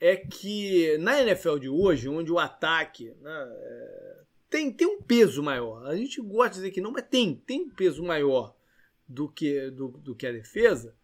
é 0.00 0.16
que 0.16 0.96
na 0.98 1.20
NFL 1.20 1.58
de 1.58 1.68
hoje, 1.68 2.08
onde 2.08 2.32
o 2.32 2.38
ataque 2.38 3.14
né, 3.20 3.48
é, 3.50 4.16
tem, 4.48 4.72
tem 4.72 4.86
um 4.86 5.02
peso 5.02 5.42
maior, 5.42 5.86
a 5.86 5.94
gente 5.94 6.20
gosta 6.20 6.50
de 6.50 6.54
dizer 6.56 6.70
que 6.70 6.80
não, 6.80 6.90
mas 6.90 7.04
tem, 7.08 7.34
tem 7.34 7.60
um 7.60 7.70
peso 7.70 8.02
maior 8.02 8.56
do 9.06 9.28
que, 9.28 9.70
do, 9.70 9.88
do 9.88 10.14
que 10.14 10.26
a 10.26 10.32
defesa, 10.32 10.96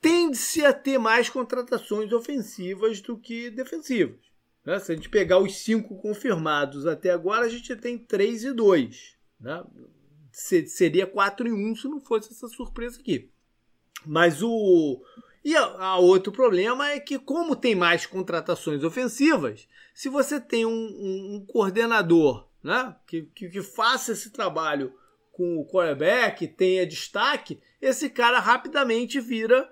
tende-se 0.00 0.64
a 0.64 0.72
ter 0.72 0.98
mais 0.98 1.28
contratações 1.28 2.12
ofensivas 2.12 3.00
do 3.00 3.16
que 3.16 3.50
defensivas. 3.50 4.18
Né? 4.64 4.78
Se 4.80 4.92
a 4.92 4.94
gente 4.96 5.08
pegar 5.08 5.38
os 5.38 5.56
cinco 5.58 5.96
confirmados 5.96 6.86
até 6.86 7.10
agora, 7.10 7.46
a 7.46 7.48
gente 7.48 7.76
tem 7.76 7.96
3 7.96 8.44
e 8.44 8.52
2. 8.52 9.16
Né? 9.40 9.64
Seria 10.32 11.06
4 11.06 11.46
e 11.46 11.52
1 11.52 11.76
se 11.76 11.88
não 11.88 12.00
fosse 12.00 12.32
essa 12.32 12.48
surpresa 12.48 12.98
aqui. 12.98 13.30
Mas 14.04 14.42
o. 14.42 15.02
E 15.46 15.54
a, 15.54 15.96
outro 15.98 16.32
problema 16.32 16.90
é 16.90 16.98
que, 16.98 17.20
como 17.20 17.54
tem 17.54 17.72
mais 17.72 18.04
contratações 18.04 18.82
ofensivas, 18.82 19.68
se 19.94 20.08
você 20.08 20.40
tem 20.40 20.66
um, 20.66 20.72
um, 20.72 21.36
um 21.36 21.46
coordenador 21.46 22.48
né, 22.64 22.96
que, 23.06 23.22
que, 23.32 23.48
que 23.48 23.62
faça 23.62 24.10
esse 24.10 24.30
trabalho 24.30 24.92
com 25.30 25.58
o 25.58 25.64
quarterback, 25.64 26.48
tenha 26.48 26.84
destaque, 26.84 27.60
esse 27.80 28.10
cara 28.10 28.40
rapidamente 28.40 29.20
vira 29.20 29.70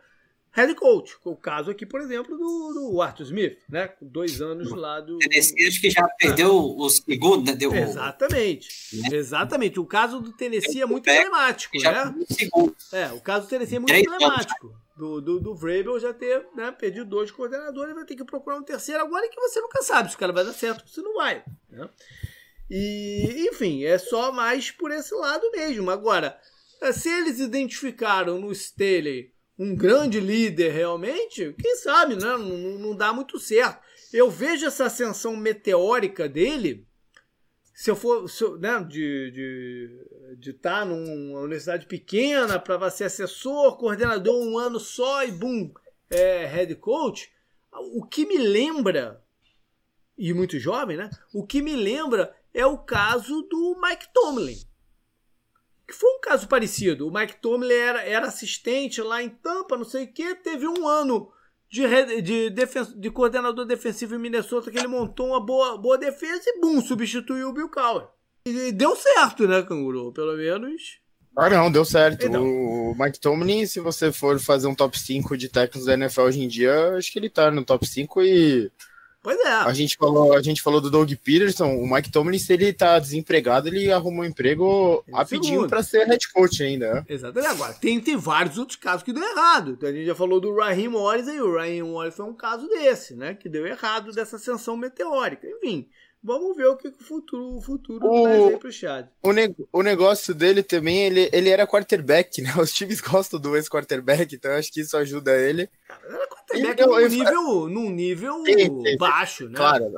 head 0.53 0.73
coach. 0.77 1.17
O 1.25 1.35
caso 1.35 1.73
aqui, 1.73 1.85
por 1.85 2.01
exemplo, 2.01 2.39
do, 2.39 2.73
do 2.75 3.03
Arthur 3.03 3.25
Smith, 3.25 3.59
né? 3.69 3.91
Dois 4.01 4.41
anos 4.41 4.71
lá 4.71 5.01
do. 5.01 5.19
Tennessee 5.19 5.67
acho 5.67 5.81
que 5.81 5.91
já 5.91 6.07
perdeu 6.21 6.55
o 6.55 6.89
segundo, 6.89 7.51
né? 7.51 7.57
Deu 7.57 7.75
Exatamente. 7.75 8.69
Né? 8.93 9.09
Exatamente. 9.17 9.81
O 9.81 9.87
caso 9.87 10.21
do 10.21 10.33
Tennessee 10.33 10.83
é 10.83 10.87
muito 10.87 11.11
emblemático, 11.11 11.77
né? 11.79 12.15
É, 12.93 13.13
o 13.13 13.21
caso 13.21 13.47
do 13.47 13.51
Tennessee 13.51 13.75
é 13.75 13.81
muito 13.81 13.93
emblemático. 13.93 14.84
Do, 14.97 15.21
do, 15.21 15.41
do 15.41 15.55
Vrabel 15.57 15.99
já 15.99 16.15
ter 16.15 16.47
né, 16.55 16.71
perdido 16.71 17.05
dois 17.05 17.31
coordenadores, 17.31 17.95
vai 17.95 18.05
ter 18.05 18.15
que 18.15 18.25
procurar 18.25 18.59
um 18.59 18.63
terceiro 18.63 19.03
agora 19.03 19.29
que 19.29 19.41
você 19.41 19.61
nunca 19.61 19.83
sabe 19.83 20.09
se 20.09 20.15
o 20.15 20.19
cara 20.19 20.33
vai 20.33 20.45
dar 20.45 20.53
certo 20.53 20.83
ou 20.83 20.87
se 20.87 21.03
não 21.03 21.15
vai. 21.15 21.45
Né? 21.69 21.89
E, 22.71 23.49
enfim, 23.51 23.85
é 23.85 23.99
só 23.99 24.31
mais 24.31 24.71
por 24.71 24.93
esse 24.93 25.15
lado 25.15 25.51
mesmo. 25.51 25.91
Agora, 25.91 26.39
se 26.93 27.09
eles 27.09 27.41
identificaram 27.41 28.39
no 28.39 28.53
Staley 28.53 29.33
um 29.59 29.75
grande 29.75 30.19
líder 30.21 30.71
realmente, 30.73 31.55
quem 31.61 31.77
sabe, 31.77 32.17
né? 32.17 32.37
Não, 32.37 32.79
não 32.79 32.97
dá 32.97 33.13
muito 33.13 33.39
certo. 33.39 33.83
Eu 34.13 34.31
vejo 34.31 34.67
essa 34.67 34.87
ascensão 34.87 35.37
meteórica 35.37 36.29
dele. 36.29 36.87
Se 37.75 37.91
eu 37.91 37.97
for 37.97 38.29
se 38.31 38.45
eu, 38.45 38.57
né, 38.57 38.83
de 38.89 39.27
estar 39.27 39.33
de, 39.35 40.37
de 40.39 40.53
tá 40.53 40.85
numa 40.85 41.41
universidade 41.41 41.87
pequena 41.87 42.59
para 42.59 42.89
ser 42.91 43.05
assessor, 43.05 43.77
coordenador 43.77 44.35
um 44.35 44.57
ano 44.57 44.79
só 44.79 45.25
e 45.25 45.33
boom, 45.33 45.75
é, 46.09 46.47
head 46.47 46.75
coach, 46.77 47.33
o 47.73 48.07
que 48.07 48.25
me 48.25 48.39
lembra, 48.39 49.23
e 50.17 50.33
muito 50.33 50.59
jovem, 50.59 50.97
né? 50.97 51.11
O 51.35 51.45
que 51.45 51.61
me 51.61 51.75
lembra 51.75 52.35
é 52.55 52.65
o 52.65 52.79
caso 52.79 53.43
do 53.43 53.81
Mike 53.83 54.07
Tomlin 54.15 54.57
que 55.87 55.93
foi 55.93 56.11
um 56.17 56.21
caso 56.21 56.49
parecido. 56.49 57.07
O 57.07 57.13
Mike 57.13 57.37
Tomlin 57.41 57.73
era, 57.73 58.03
era 58.03 58.27
assistente 58.27 59.03
lá 59.03 59.23
em 59.23 59.29
Tampa, 59.29 59.77
não 59.77 59.85
sei 59.85 60.05
o 60.05 60.13
que, 60.13 60.35
teve 60.37 60.67
um 60.67 60.89
ano 60.89 61.31
de, 61.71 62.23
de, 62.23 62.51
defen 62.51 62.85
de 62.97 63.11
coordenador 63.11 63.65
defensivo 63.65 64.15
em 64.15 64.19
Minnesota 64.19 64.71
que 64.71 64.79
ele 64.79 64.87
montou 64.87 65.29
uma 65.29 65.41
boa, 65.45 65.77
boa 65.77 65.99
defesa 65.99 66.43
e, 66.47 66.61
bum, 66.61 66.81
substituiu 66.81 67.49
o 67.49 67.53
Bill 67.53 67.69
Cowher. 67.69 68.07
E 68.47 68.73
deu 68.73 68.95
certo, 68.95 69.49
né, 69.49 69.63
Canguru? 69.63 70.13
Pelo 70.13 70.37
menos. 70.37 71.01
Ah, 71.37 71.51
não, 71.51 71.71
deu 71.71 71.85
certo. 71.85 72.27
Então. 72.27 72.45
O 72.45 72.95
Mike 72.97 73.19
Tomlin, 73.19 73.67
se 73.67 73.81
você 73.81 74.13
for 74.13 74.39
fazer 74.39 74.67
um 74.67 74.75
top 74.75 74.99
5 74.99 75.37
de 75.37 75.49
técnicos 75.49 75.87
da 75.87 75.95
NFL 75.95 76.23
hoje 76.23 76.43
em 76.43 76.49
dia, 76.49 76.91
acho 76.97 77.11
que 77.11 77.19
ele 77.19 77.29
tá 77.29 77.51
no 77.51 77.65
top 77.65 77.87
5 77.87 78.23
e 78.23 78.71
Pois 79.25 79.41
é. 79.41 79.49
A 79.49 79.73
gente 79.73 79.97
falou, 79.97 80.37
a 80.37 80.43
gente 80.43 80.61
falou 80.61 80.83
do 80.83 80.91
Doug 80.91 81.11
Peterson, 81.25 81.79
o 81.79 81.91
Mike 81.91 82.11
Tomlin, 82.11 82.39
se 82.39 82.53
ele 82.53 82.75
tá 82.75 82.99
desempregado, 82.99 83.69
ele 83.69 83.91
arrumou 83.91 84.23
um 84.23 84.27
emprego 84.27 85.03
rapidinho 85.11 85.67
para 85.67 85.83
ser 85.83 86.07
head 86.07 86.31
coach 86.31 86.63
ainda. 86.63 86.93
Né? 86.93 87.07
Exatamente. 87.09 87.51
Agora, 87.51 87.73
tem, 87.73 87.99
tem 87.99 88.19
vários 88.19 88.59
outros 88.59 88.77
casos 88.77 89.03
que 89.03 89.15
deu 89.15 89.23
errado. 89.23 89.71
Então, 89.71 89.89
a 89.89 89.93
gente 89.93 90.05
já 90.05 90.15
falou 90.15 90.43
do 90.43 90.55
Raheem 90.55 90.89
Morris 90.89 91.27
aí, 91.27 91.41
o 91.41 91.55
Raheem 91.55 91.83
Morris 91.83 92.15
foi 92.15 92.27
um 92.27 92.35
caso 92.35 92.69
desse, 92.69 93.17
né? 93.17 93.33
Que 93.33 93.49
deu 93.49 93.67
errado 93.67 94.13
dessa 94.13 94.37
ascensão 94.37 94.77
meteórica. 94.77 95.47
Enfim, 95.49 95.89
Vamos 96.25 96.57
ver 96.57 96.65
o 96.69 96.77
que 96.77 96.89
o 96.89 96.93
futuro, 96.93 97.59
o 97.59 97.61
futuro 97.61 98.07
o, 98.07 98.23
traz 98.23 98.43
aí 98.45 98.57
pro 98.57 98.73
Chad. 98.73 99.07
O, 99.23 99.31
ne 99.31 99.55
o 99.71 99.83
negócio 99.83 100.35
dele 100.35 100.63
também, 100.63 101.05
ele, 101.05 101.29
ele 101.31 101.51
era 101.51 101.67
quarterback, 101.67 102.41
né? 102.41 102.51
Os 102.59 102.73
times 102.73 103.03
gostam 103.03 103.39
do 103.39 103.55
ex-quarterback, 103.55 104.35
então 104.35 104.53
acho 104.53 104.73
que 104.73 104.81
isso 104.81 104.97
ajuda 104.97 105.37
ele. 105.37 105.69
Era 105.91 106.27
quarterback 106.27 106.81
ele, 106.81 106.87
num, 106.87 106.99
eu, 106.99 107.09
nível, 107.11 107.69
num 107.69 107.91
nível 107.91 108.43
sim, 108.47 108.97
baixo, 108.97 109.51
né? 109.51 109.55
Claro, 109.55 109.93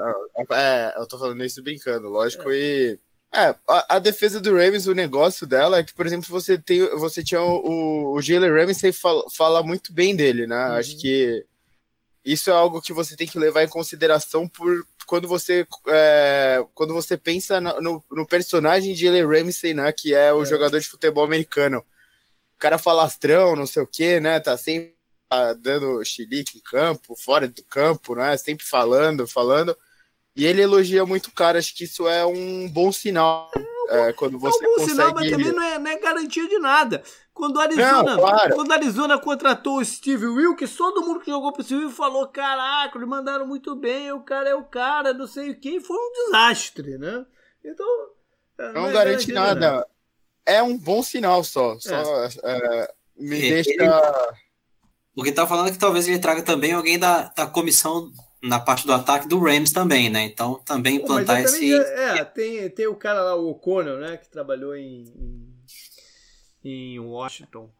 é, 0.51 0.95
eu 0.97 1.07
tô 1.07 1.17
falando 1.17 1.45
isso 1.45 1.63
brincando, 1.63 2.09
lógico, 2.09 2.51
é. 2.51 2.57
e... 2.57 2.99
É, 3.33 3.55
a, 3.69 3.97
a, 3.97 3.99
defesa 3.99 4.41
do 4.41 4.51
Ravens, 4.51 4.87
o 4.87 4.95
negócio 4.95 5.47
dela 5.47 5.79
é 5.79 5.85
que, 5.85 5.95
por 5.95 6.07
exemplo, 6.07 6.29
você 6.29 6.59
tem, 6.59 6.81
você 6.97 7.23
tinha 7.23 7.41
o, 7.41 8.15
o 8.15 8.21
Jalen 8.21 8.51
Ramsey 8.51 8.93
fala, 8.93 9.25
fala 9.31 9.63
muito 9.63 9.93
bem 9.93 10.17
dele, 10.17 10.47
né? 10.47 10.57
Uhum. 10.57 10.75
Acho 10.75 10.97
que 10.97 11.45
isso 12.25 12.51
é 12.51 12.53
algo 12.53 12.81
que 12.83 12.93
você 12.93 13.15
tem 13.15 13.27
que 13.27 13.39
levar 13.39 13.63
em 13.63 13.69
consideração 13.69 14.49
por 14.49 14.85
quando 15.07 15.29
você 15.29 15.67
é, 15.89 16.65
quando 16.75 16.93
você 16.93 17.17
pensa 17.17 17.61
no, 17.61 18.05
no, 18.11 18.27
personagem 18.27 18.93
de 18.93 19.05
Jalen 19.05 19.27
Ramsey, 19.27 19.73
né, 19.73 19.93
que 19.93 20.15
é 20.15 20.33
o 20.33 20.43
é. 20.43 20.47
jogador 20.47 20.79
de 20.79 20.89
futebol 20.89 21.25
americano. 21.25 21.79
O 21.79 22.59
cara 22.59 22.79
falastrão, 22.79 23.55
não 23.55 23.67
sei 23.67 23.83
o 23.83 23.87
que, 23.87 24.19
né, 24.19 24.41
tá 24.41 24.57
sempre 24.57 24.97
dando 25.61 26.05
xilique 26.05 26.59
em 26.59 26.61
campo, 26.61 27.15
fora 27.17 27.49
do 27.49 27.63
campo, 27.65 28.15
né, 28.15 28.37
sempre 28.37 28.65
falando, 28.67 29.27
falando. 29.27 29.77
E 30.35 30.45
ele 30.45 30.63
elogia 30.63 31.07
muito 31.07 31.29
o 31.29 31.33
cara, 31.33 31.59
acho 31.59 31.75
que 31.75 31.85
isso 31.85 32.07
é 32.09 32.25
um 32.27 32.69
bom 32.69 32.93
sinal. 32.93 33.51
É, 33.89 34.13
quando 34.13 34.39
você 34.39 34.65
é 34.65 34.69
um 34.69 34.71
bom 34.71 34.77
consegue... 34.77 34.91
sinal, 34.91 35.15
mas 35.15 35.31
também 35.31 35.53
não 35.53 35.63
é, 35.63 35.79
não 35.79 35.91
é 35.91 35.99
garantia 35.99 36.49
de 36.49 36.59
nada. 36.59 37.03
Quando 37.33 37.61
a 37.61 37.65
Arizona, 37.65 38.03
não, 38.03 38.19
claro. 38.19 38.55
quando 38.55 38.73
Arizona 38.73 39.19
contratou 39.19 39.79
o 39.79 39.85
Steve 39.85 40.27
Wilkes, 40.27 40.75
todo 40.75 41.05
mundo 41.05 41.21
que 41.21 41.31
jogou 41.31 41.53
pro 41.53 41.63
Steve 41.63 41.81
Wilkes 41.81 41.97
falou: 41.97 42.27
caraca, 42.29 42.97
eles 42.97 43.09
mandaram 43.09 43.47
muito 43.47 43.77
bem, 43.77 44.11
o 44.13 44.21
cara 44.21 44.49
é 44.49 44.55
o 44.55 44.65
cara, 44.65 45.13
não 45.13 45.27
sei 45.27 45.51
o 45.51 45.61
que, 45.61 45.81
foi 45.81 45.97
um 45.97 46.13
desastre, 46.13 46.97
né? 46.99 47.27
Então. 47.65 47.87
É, 48.59 48.73
não, 48.73 48.83
não 48.83 48.89
é 48.89 48.93
garante 48.93 49.33
nada. 49.33 49.87
É 50.47 50.63
um 50.63 50.79
bom 50.79 51.03
sinal 51.03 51.45
só. 51.45 51.79
só 51.79 52.25
é. 52.25 52.29
é 52.45 52.95
me 53.17 53.39
deixa. 53.39 53.71
O 55.15 55.23
que 55.23 55.33
tá 55.33 55.47
falando 55.47 55.69
é 55.69 55.73
que 55.73 55.79
talvez 55.79 56.07
ele 56.07 56.19
traga 56.19 56.43
também 56.43 56.73
alguém 56.73 56.99
da, 56.99 57.33
da 57.37 57.47
comissão 57.47 58.13
na 58.47 58.61
parte 58.61 58.87
do 58.87 58.93
ataque 58.93 59.29
do 59.29 59.39
Rams 59.39 59.73
também, 59.73 60.09
né? 60.09 60.25
Então 60.25 60.61
também 60.65 60.97
implantar 60.97 61.41
esse. 61.41 61.73
É, 61.75 62.25
tem, 62.25 62.69
tem 62.71 62.87
o 62.87 62.95
cara 62.95 63.23
lá, 63.23 63.35
o 63.35 63.51
O'Connell, 63.51 63.99
né? 63.99 64.17
Que 64.17 64.29
trabalhou 64.29 64.77
em, 64.77 65.05
em 65.05 65.47
em 66.67 66.99
Washington. 66.99 67.71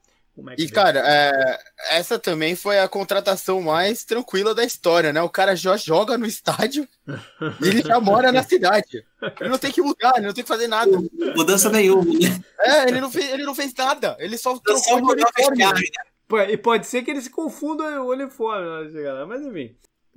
E, 0.59 0.69
cara, 0.69 1.03
é, 1.03 1.59
essa 1.93 2.19
também 2.19 2.55
foi 2.55 2.79
a 2.79 2.87
contratação 2.87 3.63
mais 3.63 4.05
tranquila 4.05 4.55
da 4.55 4.63
história, 4.63 5.11
né? 5.11 5.23
O 5.23 5.31
cara 5.31 5.57
já 5.57 5.79
joga 5.79 6.19
no 6.19 6.27
estádio 6.27 6.87
e 7.63 7.69
ele 7.69 7.81
já 7.81 7.99
mora 7.99 8.31
na 8.31 8.43
cidade. 8.43 9.03
Ele 9.41 9.49
não 9.49 9.57
tem 9.57 9.73
que 9.73 9.81
mudar, 9.81 10.13
ele 10.17 10.27
não 10.27 10.35
tem 10.35 10.45
que 10.45 10.49
fazer 10.49 10.69
nada. 10.69 10.93
Mudança 11.35 11.71
nenhuma, 11.71 12.05
né? 12.05 12.39
É, 12.61 12.83
ele 12.87 13.01
não 13.01 13.11
fez, 13.11 13.33
ele 13.33 13.45
não 13.45 13.55
fez 13.55 13.73
nada. 13.73 14.15
Ele 14.19 14.37
só 14.37 14.59
trocou 14.59 15.01
o 15.01 15.13
uniforme. 15.13 15.65
Né? 15.65 16.53
E 16.53 16.57
pode 16.59 16.87
ser 16.87 17.03
que 17.03 17.11
ele 17.11 17.23
se 17.23 17.31
confunda 17.31 18.03
o 18.03 18.11
uniforme 18.11 18.67
na 18.67 18.91
chegada, 18.91 19.25
mas 19.25 19.41
enfim. 19.41 19.75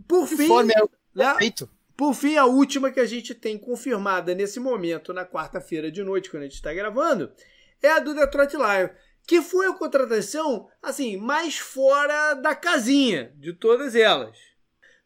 Por 0.08 0.28
fim, 0.28 0.52
é 0.52 0.64
né? 0.64 0.74
perfeito. 1.14 1.70
Por 1.96 2.14
fim, 2.14 2.38
a 2.38 2.46
última 2.46 2.92
que 2.92 3.00
a 3.00 3.06
gente 3.06 3.36
tem 3.36 3.58
confirmada 3.58 4.34
nesse 4.34 4.60
momento, 4.60 5.14
na 5.14 5.26
quarta-feira 5.26 5.92
de 5.92 6.02
noite, 6.02 6.30
quando 6.30 6.44
a 6.44 6.46
gente 6.46 6.56
está 6.56 6.74
gravando, 6.74 7.32
é 7.82 7.90
a 7.90 8.00
do 8.00 8.14
Detroit 8.14 8.54
Lions, 8.54 8.92
que 9.28 9.42
foi 9.42 9.68
a 9.68 9.74
contratação 9.74 10.70
assim 10.82 11.18
mais 11.18 11.58
fora 11.58 12.36
da 12.36 12.56
casinha 12.56 13.34
de 13.38 13.54
todas 13.54 13.96
elas. 13.96 14.38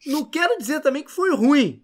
Não 0.06 0.24
quero 0.24 0.58
dizer 0.58 0.82
também 0.82 1.04
que 1.04 1.12
foi 1.12 1.36
ruim. 1.36 1.84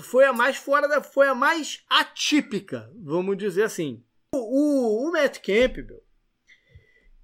Foi 0.00 0.24
a 0.24 0.32
mais 0.32 0.56
fora 0.56 0.88
da, 0.88 1.02
foi 1.02 1.28
a 1.28 1.34
mais 1.34 1.84
atípica, 1.88 2.90
vamos 2.96 3.36
dizer 3.36 3.64
assim. 3.64 4.02
O, 4.34 4.38
o, 4.38 5.08
o 5.08 5.12
Matt 5.12 5.38
Campbell, 5.38 6.02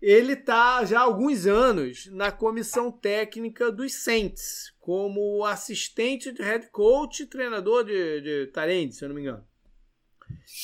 ele 0.08 0.34
está 0.34 0.84
já 0.84 1.00
há 1.00 1.02
alguns 1.02 1.46
anos 1.46 2.06
na 2.12 2.30
comissão 2.30 2.92
técnica 2.92 3.72
dos 3.72 3.92
Saints, 3.92 4.72
como 4.78 5.44
assistente 5.44 6.30
de 6.30 6.40
head 6.42 6.68
coach 6.70 7.24
e 7.24 7.26
treinador 7.26 7.82
de, 7.82 8.20
de 8.20 8.46
Tarend, 8.52 8.94
se 8.94 9.04
eu 9.04 9.08
não 9.08 9.16
me 9.16 9.22
engano. 9.22 9.44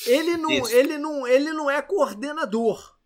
Ele 0.07 0.37
não, 0.37 0.69
ele 0.71 0.97
não, 0.97 1.27
ele 1.27 1.53
não 1.53 1.69
é 1.69 1.83
coordenador. 1.83 2.97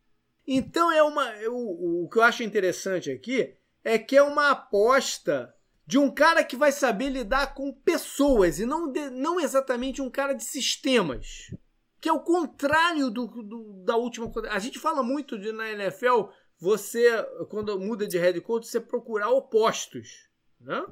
Então 0.47 0.93
é 0.93 1.03
uma. 1.03 1.27
O, 1.49 2.05
o 2.05 2.09
que 2.11 2.19
eu 2.19 2.23
acho 2.23 2.43
interessante 2.43 3.11
aqui 3.11 3.55
é 3.83 3.99
que 3.99 4.15
é 4.15 4.23
uma 4.23 4.51
aposta 4.51 5.55
de 5.87 5.97
um 5.97 6.11
cara 6.11 6.45
que 6.45 6.55
vai 6.55 6.71
saber 6.71 7.09
lidar 7.09 7.55
com 7.55 7.73
pessoas 7.73 8.61
e 8.61 8.67
não, 8.67 8.93
de, 8.93 9.09
não 9.09 9.41
exatamente 9.41 10.03
um 10.03 10.11
cara 10.11 10.35
de 10.35 10.45
sistemas. 10.45 11.51
Que 12.01 12.09
é 12.09 12.13
o 12.13 12.21
contrário 12.21 13.11
do, 13.11 13.27
do, 13.27 13.85
da 13.85 13.97
última. 13.97 14.31
A 14.51 14.59
gente 14.59 14.79
fala 14.79 15.03
muito 15.03 15.39
de 15.39 15.53
na 15.53 15.71
NFL, 15.71 16.29
você, 16.59 17.23
quando 17.49 17.79
muda 17.79 18.07
de 18.07 18.19
head 18.19 18.41
coach, 18.41 18.67
você 18.67 18.81
procurar 18.81 19.31
opostos. 19.31 20.29
Né? 20.61 20.85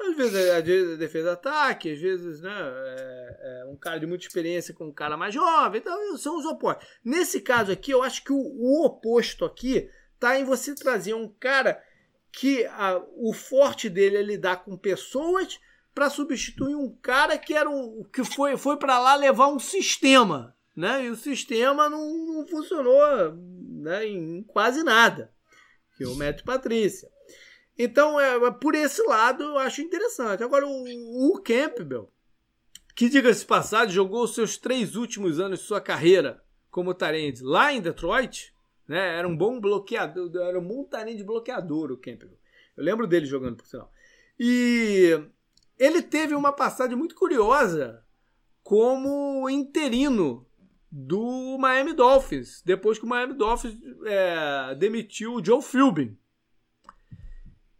Às 0.00 0.16
vezes 0.16 0.50
a 0.50 0.60
defesa 0.96 1.32
ataque, 1.32 1.92
às 1.92 2.00
vezes 2.00 2.40
né, 2.40 2.52
é, 2.52 3.62
é 3.62 3.66
um 3.66 3.76
cara 3.76 3.98
de 3.98 4.06
muita 4.06 4.24
experiência 4.24 4.72
com 4.72 4.86
um 4.86 4.92
cara 4.92 5.16
mais 5.16 5.34
jovem, 5.34 5.80
então 5.80 6.16
são 6.16 6.38
os 6.38 6.44
opostos. 6.44 6.86
Nesse 7.04 7.40
caso 7.40 7.72
aqui, 7.72 7.90
eu 7.90 8.02
acho 8.02 8.22
que 8.22 8.32
o, 8.32 8.36
o 8.36 8.84
oposto 8.86 9.44
aqui 9.44 9.90
está 10.14 10.38
em 10.38 10.44
você 10.44 10.74
trazer 10.74 11.14
um 11.14 11.28
cara 11.28 11.82
que 12.30 12.64
a, 12.66 13.02
o 13.16 13.32
forte 13.32 13.88
dele 13.88 14.18
é 14.18 14.22
lidar 14.22 14.64
com 14.64 14.76
pessoas 14.76 15.58
para 15.98 16.10
substituir 16.10 16.76
um 16.76 16.94
cara 17.02 17.36
que 17.36 17.52
era 17.52 17.68
um, 17.68 18.04
que 18.04 18.22
foi, 18.22 18.56
foi 18.56 18.76
para 18.76 19.00
lá 19.00 19.16
levar 19.16 19.48
um 19.48 19.58
sistema, 19.58 20.56
né? 20.76 21.06
E 21.06 21.10
o 21.10 21.16
sistema 21.16 21.90
não, 21.90 22.16
não 22.24 22.46
funcionou 22.46 23.34
né, 23.34 24.06
em 24.06 24.44
quase 24.44 24.84
nada. 24.84 25.32
Que 25.96 26.04
é 26.04 26.06
o 26.06 26.14
Matt 26.14 26.44
Patrícia. 26.44 27.10
Então, 27.76 28.20
é, 28.20 28.36
é, 28.36 28.50
por 28.52 28.76
esse 28.76 29.02
lado, 29.02 29.42
eu 29.42 29.58
acho 29.58 29.82
interessante. 29.82 30.44
Agora, 30.44 30.68
o, 30.68 31.32
o 31.32 31.42
Campbell, 31.42 32.08
que, 32.94 33.08
diga-se 33.08 33.44
passado, 33.44 33.90
jogou 33.90 34.22
os 34.22 34.36
seus 34.36 34.56
três 34.56 34.94
últimos 34.94 35.40
anos 35.40 35.58
de 35.58 35.66
sua 35.66 35.80
carreira 35.80 36.40
como 36.70 36.94
Tarente 36.94 37.42
lá 37.42 37.72
em 37.72 37.80
Detroit, 37.80 38.54
né? 38.86 39.18
Era 39.18 39.26
um 39.26 39.36
bom 39.36 39.58
bloqueador, 39.58 40.30
era 40.36 40.60
um 40.60 40.64
bom 40.64 40.84
Tarente 40.84 41.24
bloqueador, 41.24 41.90
o 41.90 41.96
Campbell. 41.96 42.38
Eu 42.76 42.84
lembro 42.84 43.04
dele 43.04 43.26
jogando, 43.26 43.56
por 43.56 43.66
sinal. 43.66 43.92
E 44.38 45.20
ele 45.78 46.02
teve 46.02 46.34
uma 46.34 46.52
passagem 46.52 46.96
muito 46.96 47.14
curiosa 47.14 48.04
como 48.62 49.48
interino 49.48 50.46
do 50.90 51.56
Miami 51.58 51.92
Dolphins, 51.92 52.62
depois 52.64 52.98
que 52.98 53.04
o 53.04 53.08
Miami 53.08 53.34
Dolphins 53.34 53.76
é, 54.04 54.74
demitiu 54.74 55.34
o 55.34 55.44
Joe 55.44 55.62
Philbin. 55.62 56.18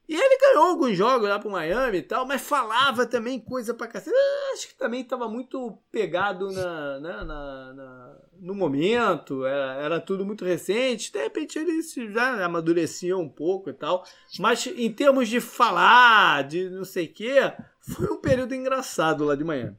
E 0.08 0.14
ele 0.14 0.38
ganhou 0.38 0.70
alguns 0.70 0.96
jogos 0.96 1.28
lá 1.28 1.38
pro 1.38 1.50
Miami 1.50 1.98
e 1.98 2.02
tal, 2.02 2.26
mas 2.26 2.40
falava 2.40 3.04
também 3.04 3.38
coisa 3.38 3.74
pra 3.74 3.86
cacete. 3.86 4.16
Acho 4.54 4.68
que 4.68 4.78
também 4.78 5.04
tava 5.04 5.28
muito 5.28 5.78
pegado 5.92 6.50
na, 6.50 6.98
na, 6.98 7.24
na, 7.26 7.74
na 7.74 8.16
no 8.40 8.54
momento, 8.54 9.44
era, 9.44 9.74
era, 9.74 10.00
tudo 10.00 10.24
muito 10.24 10.46
recente. 10.46 11.12
De 11.12 11.18
repente 11.18 11.58
ele 11.58 11.82
já 12.10 12.42
amadurecia 12.42 13.18
um 13.18 13.28
pouco 13.28 13.68
e 13.68 13.74
tal. 13.74 14.02
Mas 14.38 14.66
em 14.66 14.90
termos 14.90 15.28
de 15.28 15.42
falar, 15.42 16.42
de 16.44 16.70
não 16.70 16.84
sei 16.84 17.04
o 17.04 17.12
quê, 17.12 17.52
foi 17.94 18.06
um 18.10 18.20
período 18.20 18.54
engraçado 18.54 19.24
lá 19.24 19.34
de 19.34 19.44
Miami. 19.44 19.76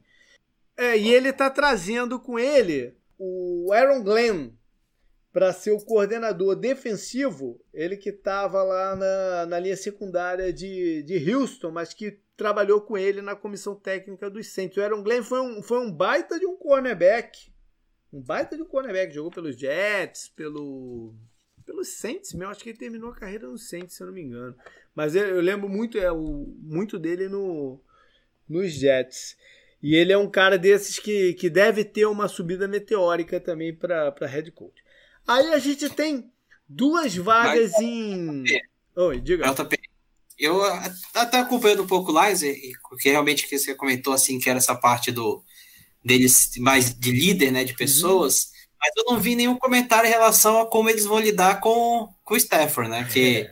É, 0.76 0.96
e 0.96 1.12
ele 1.12 1.32
tá 1.32 1.50
trazendo 1.50 2.18
com 2.18 2.38
ele 2.38 2.94
o 3.18 3.70
Aaron 3.72 4.02
Glenn, 4.02 4.50
para 5.32 5.52
ser 5.52 5.70
o 5.70 5.84
coordenador 5.84 6.56
defensivo, 6.56 7.60
ele 7.72 7.96
que 7.96 8.10
estava 8.10 8.62
lá 8.62 8.96
na, 8.96 9.46
na 9.46 9.58
linha 9.60 9.76
secundária 9.76 10.52
de, 10.52 11.02
de 11.04 11.32
Houston, 11.32 11.70
mas 11.70 11.94
que 11.94 12.18
trabalhou 12.36 12.80
com 12.80 12.98
ele 12.98 13.22
na 13.22 13.36
comissão 13.36 13.74
técnica 13.76 14.28
dos 14.28 14.48
Saints. 14.48 14.76
O 14.76 14.82
Aaron 14.82 15.02
Glenn 15.02 15.22
foi 15.22 15.40
um, 15.40 15.62
foi 15.62 15.78
um 15.78 15.92
baita 15.92 16.38
de 16.38 16.46
um 16.46 16.56
cornerback. 16.56 17.52
Um 18.12 18.20
baita 18.20 18.56
de 18.56 18.62
um 18.62 18.66
cornerback. 18.66 19.14
Jogou 19.14 19.30
pelos 19.30 19.56
Jets, 19.56 20.28
pelo, 20.34 21.14
pelos 21.64 21.88
Saints 21.88 22.32
mesmo. 22.32 22.50
Acho 22.50 22.62
que 22.62 22.70
ele 22.70 22.78
terminou 22.78 23.10
a 23.10 23.14
carreira 23.14 23.46
no 23.46 23.58
Saints, 23.58 23.94
se 23.94 24.02
eu 24.02 24.08
não 24.08 24.14
me 24.14 24.22
engano. 24.22 24.56
Mas 24.94 25.14
eu, 25.14 25.26
eu 25.26 25.40
lembro 25.40 25.68
muito, 25.68 25.98
é, 25.98 26.10
o, 26.10 26.46
muito 26.58 26.98
dele 26.98 27.28
no, 27.28 27.80
nos 28.50 28.72
Jets. 28.72 29.36
E 29.82 29.94
ele 29.94 30.12
é 30.12 30.18
um 30.18 30.28
cara 30.28 30.58
desses 30.58 30.98
que, 30.98 31.32
que 31.34 31.48
deve 31.48 31.84
ter 31.84 32.04
uma 32.04 32.28
subida 32.28 32.68
meteórica 32.68 33.40
também 33.40 33.74
para 33.74 34.14
head 34.26 34.50
coach. 34.50 34.82
Aí 35.26 35.52
a 35.52 35.58
gente 35.58 35.88
tem 35.88 36.30
duas 36.68 37.16
vagas 37.16 37.72
Mas, 37.72 37.80
em. 37.80 38.44
Oi, 38.94 39.20
diga. 39.20 39.50
JP, 39.54 39.78
eu 40.38 40.60
até 41.14 41.38
acompanhando 41.38 41.84
um 41.84 41.86
pouco 41.86 42.12
lá, 42.12 42.26
porque 42.88 43.10
realmente 43.10 43.46
que 43.46 43.58
você 43.58 43.74
comentou 43.74 44.12
assim, 44.12 44.38
que 44.38 44.50
era 44.50 44.58
essa 44.58 44.74
parte 44.74 45.10
do 45.10 45.42
deles 46.04 46.52
mais 46.58 46.94
de 46.98 47.12
líder, 47.12 47.50
né, 47.50 47.62
de 47.62 47.74
pessoas, 47.74 48.44
uhum. 48.44 48.50
mas 48.80 48.90
eu 48.96 49.04
não 49.04 49.20
vi 49.20 49.34
nenhum 49.34 49.56
comentário 49.56 50.08
em 50.08 50.10
relação 50.10 50.58
a 50.58 50.66
como 50.66 50.88
eles 50.88 51.04
vão 51.04 51.20
lidar 51.20 51.60
com, 51.60 52.08
com 52.24 52.34
o 52.34 52.36
Stafford, 52.38 52.90
né, 52.90 53.06
que 53.12 53.46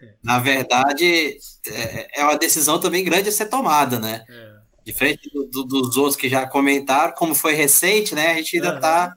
é. 0.00 0.14
na 0.22 0.38
verdade 0.38 1.36
é, 1.70 2.08
é 2.16 2.24
uma 2.24 2.38
decisão 2.38 2.80
também 2.80 3.04
grande 3.04 3.28
a 3.28 3.32
ser 3.32 3.46
tomada, 3.46 3.98
né, 3.98 4.24
é. 4.28 4.52
diferente 4.84 5.30
do, 5.30 5.44
do, 5.46 5.64
dos 5.64 5.96
outros 5.96 6.16
que 6.16 6.28
já 6.28 6.46
comentaram, 6.46 7.14
como 7.14 7.34
foi 7.34 7.54
recente, 7.54 8.14
né, 8.14 8.32
a 8.32 8.34
gente 8.34 8.56
ainda 8.56 8.76
está 8.76 9.14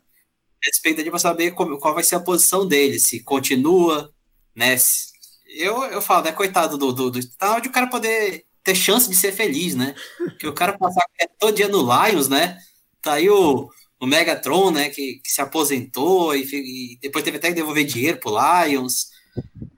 expectativa 0.69 1.17
saber 1.17 1.51
como, 1.51 1.79
qual 1.79 1.93
vai 1.93 2.03
ser 2.03 2.15
a 2.15 2.19
posição 2.19 2.67
dele, 2.67 2.99
se 2.99 3.23
continua, 3.23 4.13
né? 4.55 4.77
Se, 4.77 5.11
eu, 5.47 5.83
eu 5.85 6.01
falo, 6.01 6.25
né? 6.25 6.31
Coitado 6.31 6.77
do, 6.77 6.91
do, 6.91 7.09
do 7.09 7.37
tá 7.37 7.55
onde 7.55 7.67
o 7.67 7.71
cara 7.71 7.87
poder 7.87 8.45
ter 8.63 8.75
chance 8.75 9.09
de 9.09 9.15
ser 9.15 9.31
feliz, 9.31 9.75
né? 9.75 9.95
Que 10.39 10.47
o 10.47 10.53
cara 10.53 10.77
passar 10.77 11.03
todo 11.39 11.55
dia 11.55 11.67
no 11.67 11.81
Lions, 11.81 12.27
né? 12.27 12.57
Tá 13.01 13.13
aí 13.13 13.29
o, 13.29 13.69
o 13.99 14.05
Megatron, 14.05 14.71
né? 14.71 14.89
Que, 14.89 15.19
que 15.23 15.31
se 15.31 15.41
aposentou 15.41 16.35
e, 16.35 16.43
e, 16.43 16.99
depois 17.01 17.23
teve 17.23 17.37
até 17.37 17.49
que 17.49 17.55
devolver 17.55 17.85
dinheiro 17.85 18.19
pro 18.19 18.35
Lions. 18.65 19.07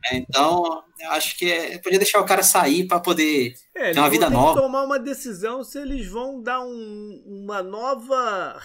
Né? 0.04 0.26
Então, 0.28 0.84
eu 1.00 1.12
acho 1.12 1.38
que 1.38 1.52
é, 1.52 1.78
podia 1.78 2.00
deixar 2.00 2.20
o 2.20 2.26
cara 2.26 2.44
sair 2.44 2.88
para 2.88 3.00
poder 3.00 3.54
é, 3.76 3.92
ter 3.92 4.00
uma 4.00 4.10
vida 4.10 4.30
nova. 4.30 4.62
tomar 4.62 4.84
uma 4.84 5.00
decisão 5.00 5.64
se 5.64 5.80
eles 5.80 6.08
vão 6.08 6.42
dar 6.42 6.62
um, 6.62 7.24
uma 7.26 7.64
nova 7.64 8.60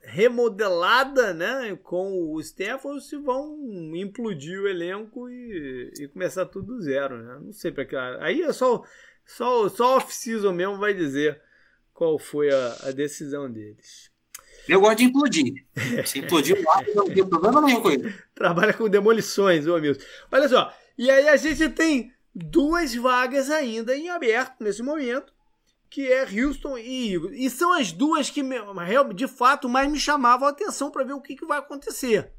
remodelada, 0.00 1.34
né, 1.34 1.78
com 1.82 2.32
o 2.32 2.40
Stafford, 2.40 3.04
se 3.04 3.16
vão 3.16 3.58
implodir 3.94 4.60
o 4.60 4.68
elenco 4.68 5.28
e, 5.28 5.92
e 6.00 6.08
começar 6.08 6.46
tudo 6.46 6.76
do 6.76 6.82
zero, 6.82 7.18
né? 7.22 7.38
Não 7.42 7.52
sei 7.52 7.70
para 7.70 7.84
que 7.84 7.94
aí 7.96 8.42
é 8.42 8.52
só 8.52 8.82
só 9.26 9.68
só 9.68 9.96
off-season 9.96 10.52
mesmo 10.52 10.78
vai 10.78 10.94
dizer 10.94 11.40
qual 11.92 12.18
foi 12.18 12.50
a, 12.50 12.76
a 12.84 12.90
decisão 12.90 13.50
deles. 13.50 14.07
Eu 14.68 14.80
gosto 14.80 14.98
de 14.98 15.04
implodir. 15.04 15.66
Se 16.04 16.18
implodir 16.18 16.62
lá, 16.62 16.82
não 16.94 17.06
tem 17.06 17.26
problema 17.26 17.60
nenhum 17.60 17.80
com 17.80 17.90
ele. 17.90 18.14
Trabalha 18.34 18.72
com 18.72 18.88
demolições, 18.88 19.66
ô 19.66 19.74
amigos. 19.74 20.04
Olha 20.30 20.48
só, 20.48 20.72
e 20.96 21.10
aí 21.10 21.28
a 21.28 21.36
gente 21.36 21.68
tem 21.70 22.12
duas 22.34 22.94
vagas 22.94 23.50
ainda 23.50 23.96
em 23.96 24.10
aberto 24.10 24.56
nesse 24.60 24.82
momento 24.82 25.32
que 25.90 26.12
é 26.12 26.22
Houston 26.22 26.76
e 26.78 27.14
Eagles. 27.14 27.36
E 27.36 27.50
são 27.50 27.72
as 27.72 27.92
duas 27.92 28.30
que, 28.30 28.42
de 29.14 29.26
fato, 29.26 29.68
mais 29.68 29.90
me 29.90 29.98
chamavam 29.98 30.46
a 30.46 30.50
atenção 30.50 30.90
para 30.90 31.04
ver 31.04 31.14
o 31.14 31.20
que, 31.20 31.36
que 31.36 31.46
vai 31.46 31.58
acontecer. 31.58 32.32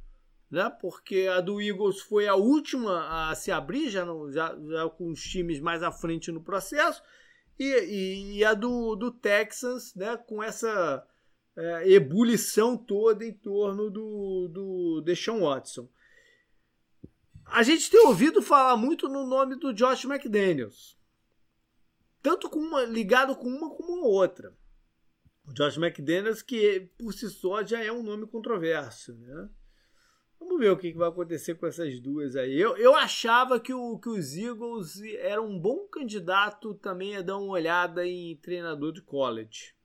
Né? 0.50 0.72
Porque 0.82 1.28
a 1.32 1.42
do 1.42 1.62
Eagles 1.62 2.02
foi 2.02 2.28
a 2.28 2.36
última 2.36 3.30
a 3.30 3.36
se 3.36 3.52
abrir, 3.52 3.90
já, 3.90 4.06
no, 4.06 4.32
já, 4.32 4.56
já 4.68 4.90
com 4.90 5.12
os 5.12 5.22
times 5.22 5.60
mais 5.60 5.84
à 5.84 5.92
frente 5.92 6.32
no 6.32 6.42
processo, 6.42 7.02
e, 7.58 7.66
e, 7.66 8.38
e 8.38 8.46
a 8.46 8.54
do, 8.54 8.96
do 8.96 9.12
Texas, 9.12 9.94
né? 9.96 10.18
com 10.18 10.42
essa 10.42 11.04
é, 11.60 11.92
ebulição 11.92 12.78
toda 12.78 13.26
em 13.26 13.34
torno 13.34 13.90
do, 13.90 14.48
do 14.48 15.02
Deshaun 15.02 15.42
Watson. 15.42 15.90
A 17.46 17.64
gente 17.64 17.90
tem 17.90 18.06
ouvido 18.06 18.42
falar 18.42 18.78
muito 18.78 19.08
no 19.10 19.26
nome 19.26 19.56
do 19.56 19.74
Josh 19.74 20.06
McDaniels 20.06 21.00
tanto 22.22 22.50
com 22.50 22.60
uma, 22.60 22.84
ligado 22.84 23.36
com 23.36 23.48
uma 23.48 23.70
como 23.70 24.06
a 24.06 24.08
outra. 24.08 24.54
O 25.48 25.54
Josh 25.54 25.78
McDaniels, 25.78 26.42
que 26.42 26.92
por 26.98 27.14
si 27.14 27.30
só 27.30 27.64
já 27.64 27.84
é 27.84 27.92
um 27.92 28.04
nome 28.04 28.28
controverso, 28.28 29.14
né? 29.16 29.50
Vamos 30.40 30.60
ver 30.60 30.72
o 30.72 30.78
que 30.78 30.94
vai 30.94 31.10
acontecer 31.10 31.56
com 31.56 31.68
essas 31.68 32.00
duas 32.00 32.36
aí. 32.36 32.58
Eu, 32.58 32.78
eu 32.78 32.96
achava 32.96 33.60
que, 33.60 33.74
o, 33.74 34.00
que 34.00 34.10
os 34.10 34.36
Eagles 34.38 35.02
eram 35.18 35.48
um 35.48 35.60
bom 35.60 35.86
candidato 35.88 36.74
também 36.76 37.18
a 37.18 37.22
dar 37.22 37.38
uma 37.38 37.52
olhada 37.52 38.08
em 38.08 38.38
treinador 38.38 38.94
de 38.94 39.02
college. 39.02 39.76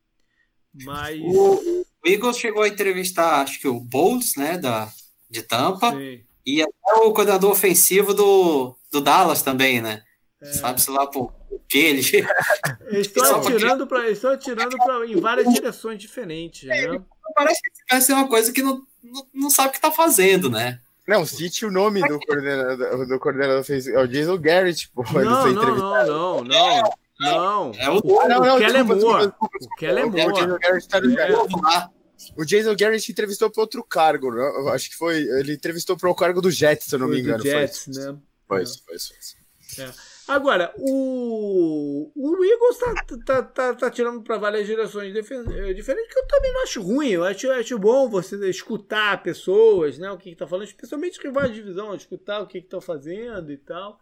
Mas. 0.82 1.20
O, 1.22 1.84
o 2.04 2.08
Eagles 2.08 2.38
chegou 2.38 2.62
a 2.62 2.68
entrevistar, 2.68 3.42
acho 3.42 3.60
que 3.60 3.68
o 3.68 3.78
Bowles, 3.78 4.34
né, 4.36 4.58
da, 4.58 4.88
de 5.30 5.42
Tampa. 5.42 5.92
Sim. 5.92 6.22
E 6.46 6.60
até 6.60 6.94
o 6.96 7.12
coordenador 7.12 7.50
ofensivo 7.50 8.12
do, 8.12 8.76
do 8.92 9.00
Dallas 9.00 9.40
também, 9.40 9.80
né? 9.80 10.02
É. 10.42 10.52
Sabe-se 10.52 10.90
lá 10.90 11.06
por 11.06 11.32
que 11.68 11.78
ele. 11.78 12.00
Estou 12.90 13.24
atirando, 13.36 13.86
pra, 13.86 14.10
estou 14.10 14.30
atirando 14.30 14.76
pra, 14.76 15.06
em 15.06 15.18
várias 15.18 15.52
direções 15.52 15.98
diferentes. 15.98 16.68
É, 16.68 16.88
né? 16.88 17.02
Parece 17.34 17.60
que 17.62 17.70
vai 17.90 18.00
ser 18.00 18.12
uma 18.12 18.28
coisa 18.28 18.52
que 18.52 18.62
não, 18.62 18.82
não, 19.02 19.26
não 19.32 19.50
sabe 19.50 19.68
o 19.68 19.72
que 19.72 19.78
está 19.78 19.90
fazendo, 19.90 20.50
né? 20.50 20.80
Não, 21.06 21.26
cite 21.26 21.66
o 21.66 21.70
nome 21.70 22.00
do 22.06 22.18
coordenador, 22.20 23.06
do 23.06 23.18
coordenador 23.18 23.64
fez. 23.64 23.86
É 23.86 23.98
o 23.98 24.06
Jason 24.06 24.38
Garrett, 24.38 24.88
pô. 24.90 25.02
Não, 25.12 25.52
não, 25.52 25.76
não, 25.76 26.06
não, 26.06 26.44
não. 26.44 26.90
Não, 27.24 27.72
é 27.74 27.90
o, 27.90 28.00
o, 28.04 28.28
não, 28.28 28.40
não, 28.40 28.56
o 28.56 28.58
Kellen 28.58 28.82
Moore. 28.84 29.32
O 29.40 29.76
Kellen 29.76 30.10
Moore. 30.10 30.26
O 30.26 30.32
Jason 30.32 30.58
Garrett 30.58 30.88
tá 30.88 31.00
no 31.00 31.20
é. 31.20 31.88
O 32.36 32.44
Jason 32.44 32.76
Garrett 32.76 33.12
entrevistou 33.12 33.50
para 33.50 33.60
outro 33.60 33.82
cargo, 33.84 34.30
né? 34.30 34.42
Acho 34.72 34.90
que 34.90 34.96
foi. 34.96 35.18
Ele 35.22 35.54
entrevistou 35.54 35.96
para 35.96 36.10
o 36.10 36.14
cargo 36.14 36.40
do 36.40 36.50
Jets, 36.50 36.86
se 36.86 36.94
eu 36.94 36.98
não 36.98 37.06
foi 37.06 37.16
me 37.16 37.22
engano. 37.22 37.42
Jets, 37.42 37.84
foi. 37.84 37.94
né? 37.94 38.18
Foi, 38.46 38.62
é. 38.62 38.66
foi, 38.66 38.98
foi. 38.98 39.84
É. 39.84 40.14
Agora, 40.26 40.72
o, 40.78 42.10
o 42.16 42.44
Eagles 42.44 42.78
tá, 42.78 42.94
tá, 43.26 43.42
tá, 43.42 43.74
tá 43.74 43.90
tirando 43.90 44.22
para 44.22 44.38
várias 44.38 44.66
direções 44.66 45.14
eh, 45.14 45.74
diferentes, 45.74 46.12
que 46.14 46.18
eu 46.18 46.26
também 46.26 46.50
não 46.50 46.62
acho 46.62 46.80
ruim. 46.80 47.10
Eu 47.10 47.24
acho, 47.24 47.46
eu 47.46 47.52
acho 47.52 47.78
bom 47.78 48.08
você 48.08 48.36
escutar 48.48 49.22
pessoas, 49.22 49.98
né? 49.98 50.10
O 50.10 50.16
que 50.16 50.30
está 50.30 50.46
falando, 50.46 50.66
especialmente 50.66 51.20
que 51.20 51.28
vai 51.28 51.48
de 51.48 51.56
divisão, 51.56 51.94
escutar 51.94 52.40
o 52.40 52.46
que 52.46 52.56
estão 52.56 52.80
fazendo 52.80 53.52
e 53.52 53.58
tal. 53.58 54.00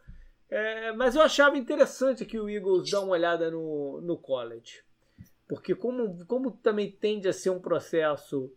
É, 0.55 0.93
mas 0.93 1.15
eu 1.15 1.23
achava 1.23 1.57
interessante 1.57 2.27
que 2.27 2.38
o 2.38 2.47
Eagles 2.47 2.91
dá 2.91 3.01
uma 3.01 3.12
olhada 3.12 3.51
no, 3.51 4.03
no 4.03 4.19
college. 4.19 4.85
Porque 5.49 5.75
como, 5.75 6.27
como 6.27 6.51
também 6.51 6.91
tende 6.91 7.27
a 7.27 7.33
ser 7.33 7.49
um 7.49 7.59
processo 7.59 8.53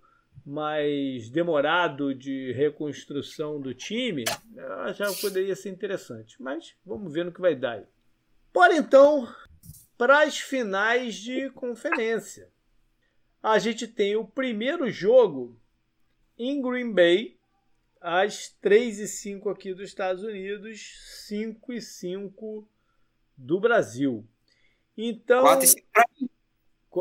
mais 0.46 1.30
demorado 1.30 2.14
de 2.14 2.52
reconstrução 2.52 3.62
do 3.62 3.74
time, 3.74 4.26
eu 4.54 4.74
achava 4.82 5.16
que 5.16 5.22
poderia 5.22 5.56
ser 5.56 5.70
interessante. 5.70 6.36
Mas 6.44 6.76
vamos 6.86 7.14
ver 7.14 7.24
no 7.24 7.32
que 7.32 7.40
vai 7.40 7.56
dar. 7.56 7.86
Bora 8.54 8.76
então 8.76 9.34
para 9.98 10.24
as 10.24 10.38
finais 10.38 11.16
de 11.16 11.50
conferência. 11.52 12.50
A 13.42 13.58
gente 13.58 13.88
tem 13.88 14.18
o 14.18 14.28
primeiro 14.28 14.90
jogo 14.90 15.58
em 16.38 16.62
Green 16.62 16.92
Bay, 16.92 17.38
às 18.06 18.50
3 18.62 19.00
e 19.00 19.08
5 19.08 19.50
aqui 19.50 19.74
dos 19.74 19.90
Estados 19.90 20.24
Unidos, 20.24 21.26
5 21.28 21.74
e 21.74 21.82
5 21.82 22.70
do 23.36 23.60
Brasil. 23.60 24.24
Então. 24.96 25.42
4 25.42 25.66
e 25.66 25.68
5 25.68 25.88
para 25.92 26.06
mim. 26.22 26.30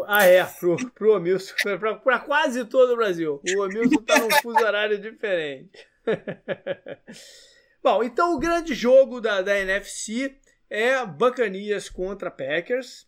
Ah, 0.07 0.25
é, 0.25 0.43
pro, 0.45 0.91
pro 0.93 1.17
Omilson, 1.17 1.55
para 2.03 2.19
quase 2.19 2.65
todo 2.65 2.95
o 2.95 2.97
Brasil. 2.97 3.41
O 3.55 3.63
Omilson 3.63 4.01
está 4.01 4.19
num 4.19 4.31
fuso 4.43 4.59
horário 4.59 4.99
diferente. 4.99 5.87
Bom, 7.83 8.03
então 8.03 8.35
o 8.35 8.39
grande 8.39 8.75
jogo 8.75 9.21
da, 9.21 9.43
da 9.43 9.61
NFC 9.61 10.37
é 10.71 11.05
Bacanias 11.05 11.91
contra 11.91 12.31
Packers. 12.31 13.07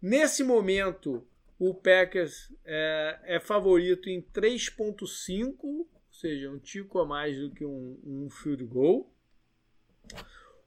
Nesse 0.00 0.44
momento, 0.44 1.26
o 1.58 1.74
Packers 1.74 2.54
é, 2.64 3.18
é 3.24 3.40
favorito 3.40 4.08
em 4.08 4.22
3,5, 4.22 5.56
ou 5.62 5.88
seja, 6.26 6.50
um 6.50 6.58
tico 6.58 6.98
a 6.98 7.06
mais 7.06 7.38
do 7.38 7.50
que 7.50 7.64
um, 7.64 7.98
um 8.04 8.28
field 8.30 8.64
goal. 8.64 9.12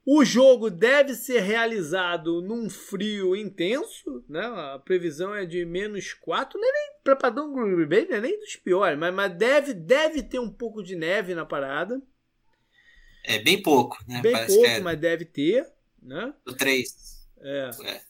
O 0.06 0.24
jogo 0.26 0.70
deve 0.70 1.14
ser 1.14 1.42
realizado 1.42 2.42
num 2.42 2.70
frio 2.70 3.36
intenso, 3.36 4.24
né? 4.28 4.42
A 4.42 4.80
previsão 4.80 5.36
é 5.36 5.46
de 5.46 5.64
menos 5.66 6.14
4, 6.14 6.60
não 6.60 6.68
é 6.68 6.72
nem 6.72 6.92
para 7.04 7.16
padrão 7.16 7.54
Green 7.54 7.88
Bay, 7.88 8.08
não 8.08 8.18
é 8.18 8.22
nem 8.22 8.40
dos 8.40 8.56
piores, 8.56 8.98
mas, 8.98 9.14
mas 9.14 9.36
deve, 9.36 9.74
deve 9.74 10.24
ter 10.24 10.40
um 10.40 10.52
pouco 10.52 10.82
de 10.82 10.96
neve 10.96 11.36
na 11.36 11.46
parada. 11.46 12.02
É 13.24 13.38
bem 13.38 13.62
pouco, 13.62 13.98
né? 14.08 14.22
Bem 14.22 14.32
Parece 14.32 14.56
pouco, 14.56 14.70
é... 14.70 14.80
mas 14.80 15.00
deve 15.00 15.26
ter, 15.26 15.70
né? 16.02 16.34
O 16.48 16.54
3. 16.54 17.28
É. 17.42 17.70
é. 17.84 18.02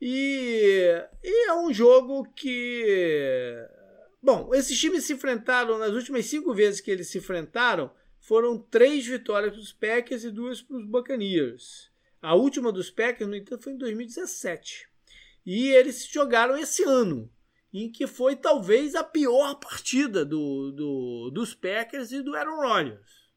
E, 0.00 1.04
e 1.24 1.48
é 1.48 1.54
um 1.54 1.72
jogo 1.72 2.24
que. 2.36 3.66
Bom, 4.28 4.54
esses 4.54 4.78
times 4.78 5.04
se 5.04 5.14
enfrentaram 5.14 5.78
nas 5.78 5.92
últimas 5.92 6.26
cinco 6.26 6.52
vezes 6.52 6.82
que 6.82 6.90
eles 6.90 7.08
se 7.08 7.16
enfrentaram 7.16 7.90
foram 8.20 8.58
três 8.58 9.06
vitórias 9.06 9.54
para 9.54 9.62
os 9.62 9.72
Packers 9.72 10.22
e 10.22 10.30
duas 10.30 10.60
para 10.60 10.76
os 10.76 10.84
Buccaneers. 10.84 11.90
A 12.20 12.34
última 12.34 12.70
dos 12.70 12.90
Packers, 12.90 13.26
no 13.26 13.34
entanto, 13.34 13.64
foi 13.64 13.72
em 13.72 13.78
2017. 13.78 14.86
E 15.46 15.68
eles 15.68 16.06
jogaram 16.06 16.58
esse 16.58 16.82
ano, 16.82 17.32
em 17.72 17.90
que 17.90 18.06
foi 18.06 18.36
talvez 18.36 18.94
a 18.94 19.02
pior 19.02 19.54
partida 19.54 20.26
do, 20.26 20.72
do 20.72 21.30
dos 21.30 21.54
Packers 21.54 22.12
e 22.12 22.20
do 22.20 22.36
Aaron 22.36 22.60
Rodgers. 22.60 23.30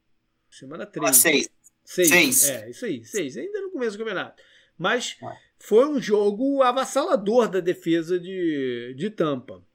Semana 0.49 0.85
3. 0.85 1.09
Ah, 1.09 1.13
seis. 1.13 1.49
seis. 1.85 2.09
Seis. 2.09 2.49
É, 2.49 2.69
isso 2.69 2.83
aí, 2.83 3.05
seis. 3.05 3.37
Ainda 3.37 3.61
no 3.61 3.71
começo 3.71 3.95
do 3.95 3.99
campeonato. 4.03 4.43
Mas 4.77 5.17
foi 5.57 5.87
um 5.87 6.01
jogo 6.01 6.61
avassalador 6.61 7.47
da 7.47 7.61
defesa 7.61 8.19
de, 8.19 8.93
de 8.97 9.09
Tampa. 9.09 9.65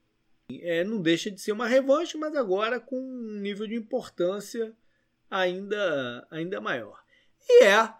É, 0.48 0.84
não 0.84 1.00
deixa 1.00 1.30
de 1.30 1.40
ser 1.40 1.52
uma 1.52 1.66
revanche, 1.66 2.16
mas 2.16 2.34
agora 2.36 2.78
com 2.78 2.98
um 2.98 3.40
nível 3.40 3.66
de 3.66 3.74
importância 3.74 4.72
ainda, 5.30 6.26
ainda 6.30 6.60
maior. 6.60 7.00
E 7.48 7.64
é 7.64 7.92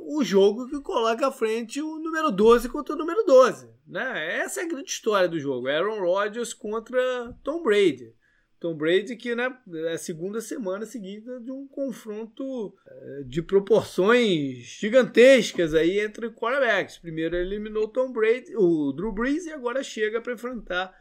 o 0.00 0.22
jogo 0.22 0.68
que 0.68 0.80
coloca 0.80 1.26
à 1.26 1.32
frente 1.32 1.80
o 1.80 1.98
número 1.98 2.30
12 2.30 2.68
contra 2.68 2.94
o 2.94 2.98
número 2.98 3.24
12. 3.24 3.70
Né? 3.86 4.38
Essa 4.38 4.60
é 4.60 4.64
a 4.64 4.68
grande 4.68 4.90
história 4.90 5.28
do 5.28 5.38
jogo. 5.38 5.68
Aaron 5.68 6.00
Rodgers 6.00 6.52
contra 6.52 7.34
Tom 7.42 7.62
Brady. 7.62 8.14
Tom 8.60 8.74
Brady 8.74 9.16
que 9.16 9.34
né, 9.34 9.54
é 9.86 9.92
a 9.92 9.98
segunda 9.98 10.40
semana 10.40 10.86
seguida 10.86 11.38
de 11.38 11.50
um 11.50 11.68
confronto 11.68 12.74
eh, 12.86 13.22
de 13.26 13.42
proporções 13.42 14.58
gigantescas 14.80 15.74
aí 15.74 16.00
entre 16.00 16.30
quarterbacks. 16.30 16.96
Primeiro 16.96 17.36
eliminou 17.36 17.88
Tom 17.88 18.10
Brady, 18.10 18.56
o 18.56 18.92
Drew 18.92 19.12
Brees 19.12 19.44
e 19.44 19.52
agora 19.52 19.82
chega 19.82 20.18
para 20.20 20.32
enfrentar 20.32 20.94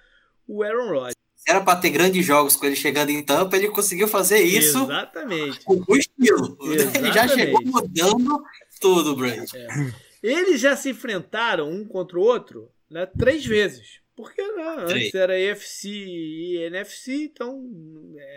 o 0.48 0.64
Aaron 0.64 0.90
Rodgers 0.90 1.24
era 1.48 1.62
para 1.62 1.80
ter 1.80 1.90
grandes 1.90 2.26
jogos 2.26 2.56
com 2.56 2.66
ele 2.66 2.76
chegando 2.76 3.10
em 3.10 3.22
Tampa, 3.22 3.58
ele 3.58 3.70
conseguiu 3.70 4.08
fazer 4.08 4.40
isso 4.40 4.84
Exatamente. 4.84 5.60
com 5.66 5.84
o 5.86 5.98
estilo. 5.98 6.58
Exatamente. 6.62 6.98
Ele 6.98 7.12
já 7.12 7.28
chegou 7.28 7.62
mudando 7.66 8.44
tudo, 8.80 9.16
Brand. 9.16 9.50
É. 9.54 9.68
Eles 10.22 10.62
já 10.62 10.76
se 10.76 10.90
enfrentaram 10.90 11.70
um 11.70 11.86
contra 11.86 12.18
o 12.18 12.22
outro 12.22 12.72
né, 12.90 13.06
três 13.06 13.46
vezes. 13.46 14.02
Porque 14.16 14.42
né, 14.42 14.76
antes 14.80 15.14
era 15.16 15.40
EFC 15.40 15.90
e 15.90 16.58
NFC, 16.68 17.26
então 17.26 17.62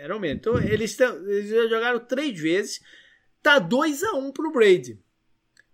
era 0.01 0.15
o 0.15 0.19
mesmo. 0.19 0.37
Então 0.37 0.57
eles, 0.57 0.99
eles 0.99 1.49
já 1.49 1.67
jogaram 1.67 1.99
três 1.99 2.37
vezes. 2.39 2.81
Tá 3.41 3.59
2 3.59 4.03
a 4.03 4.13
1 4.15 4.17
um 4.17 4.31
pro 4.31 4.51
Brady. 4.51 4.99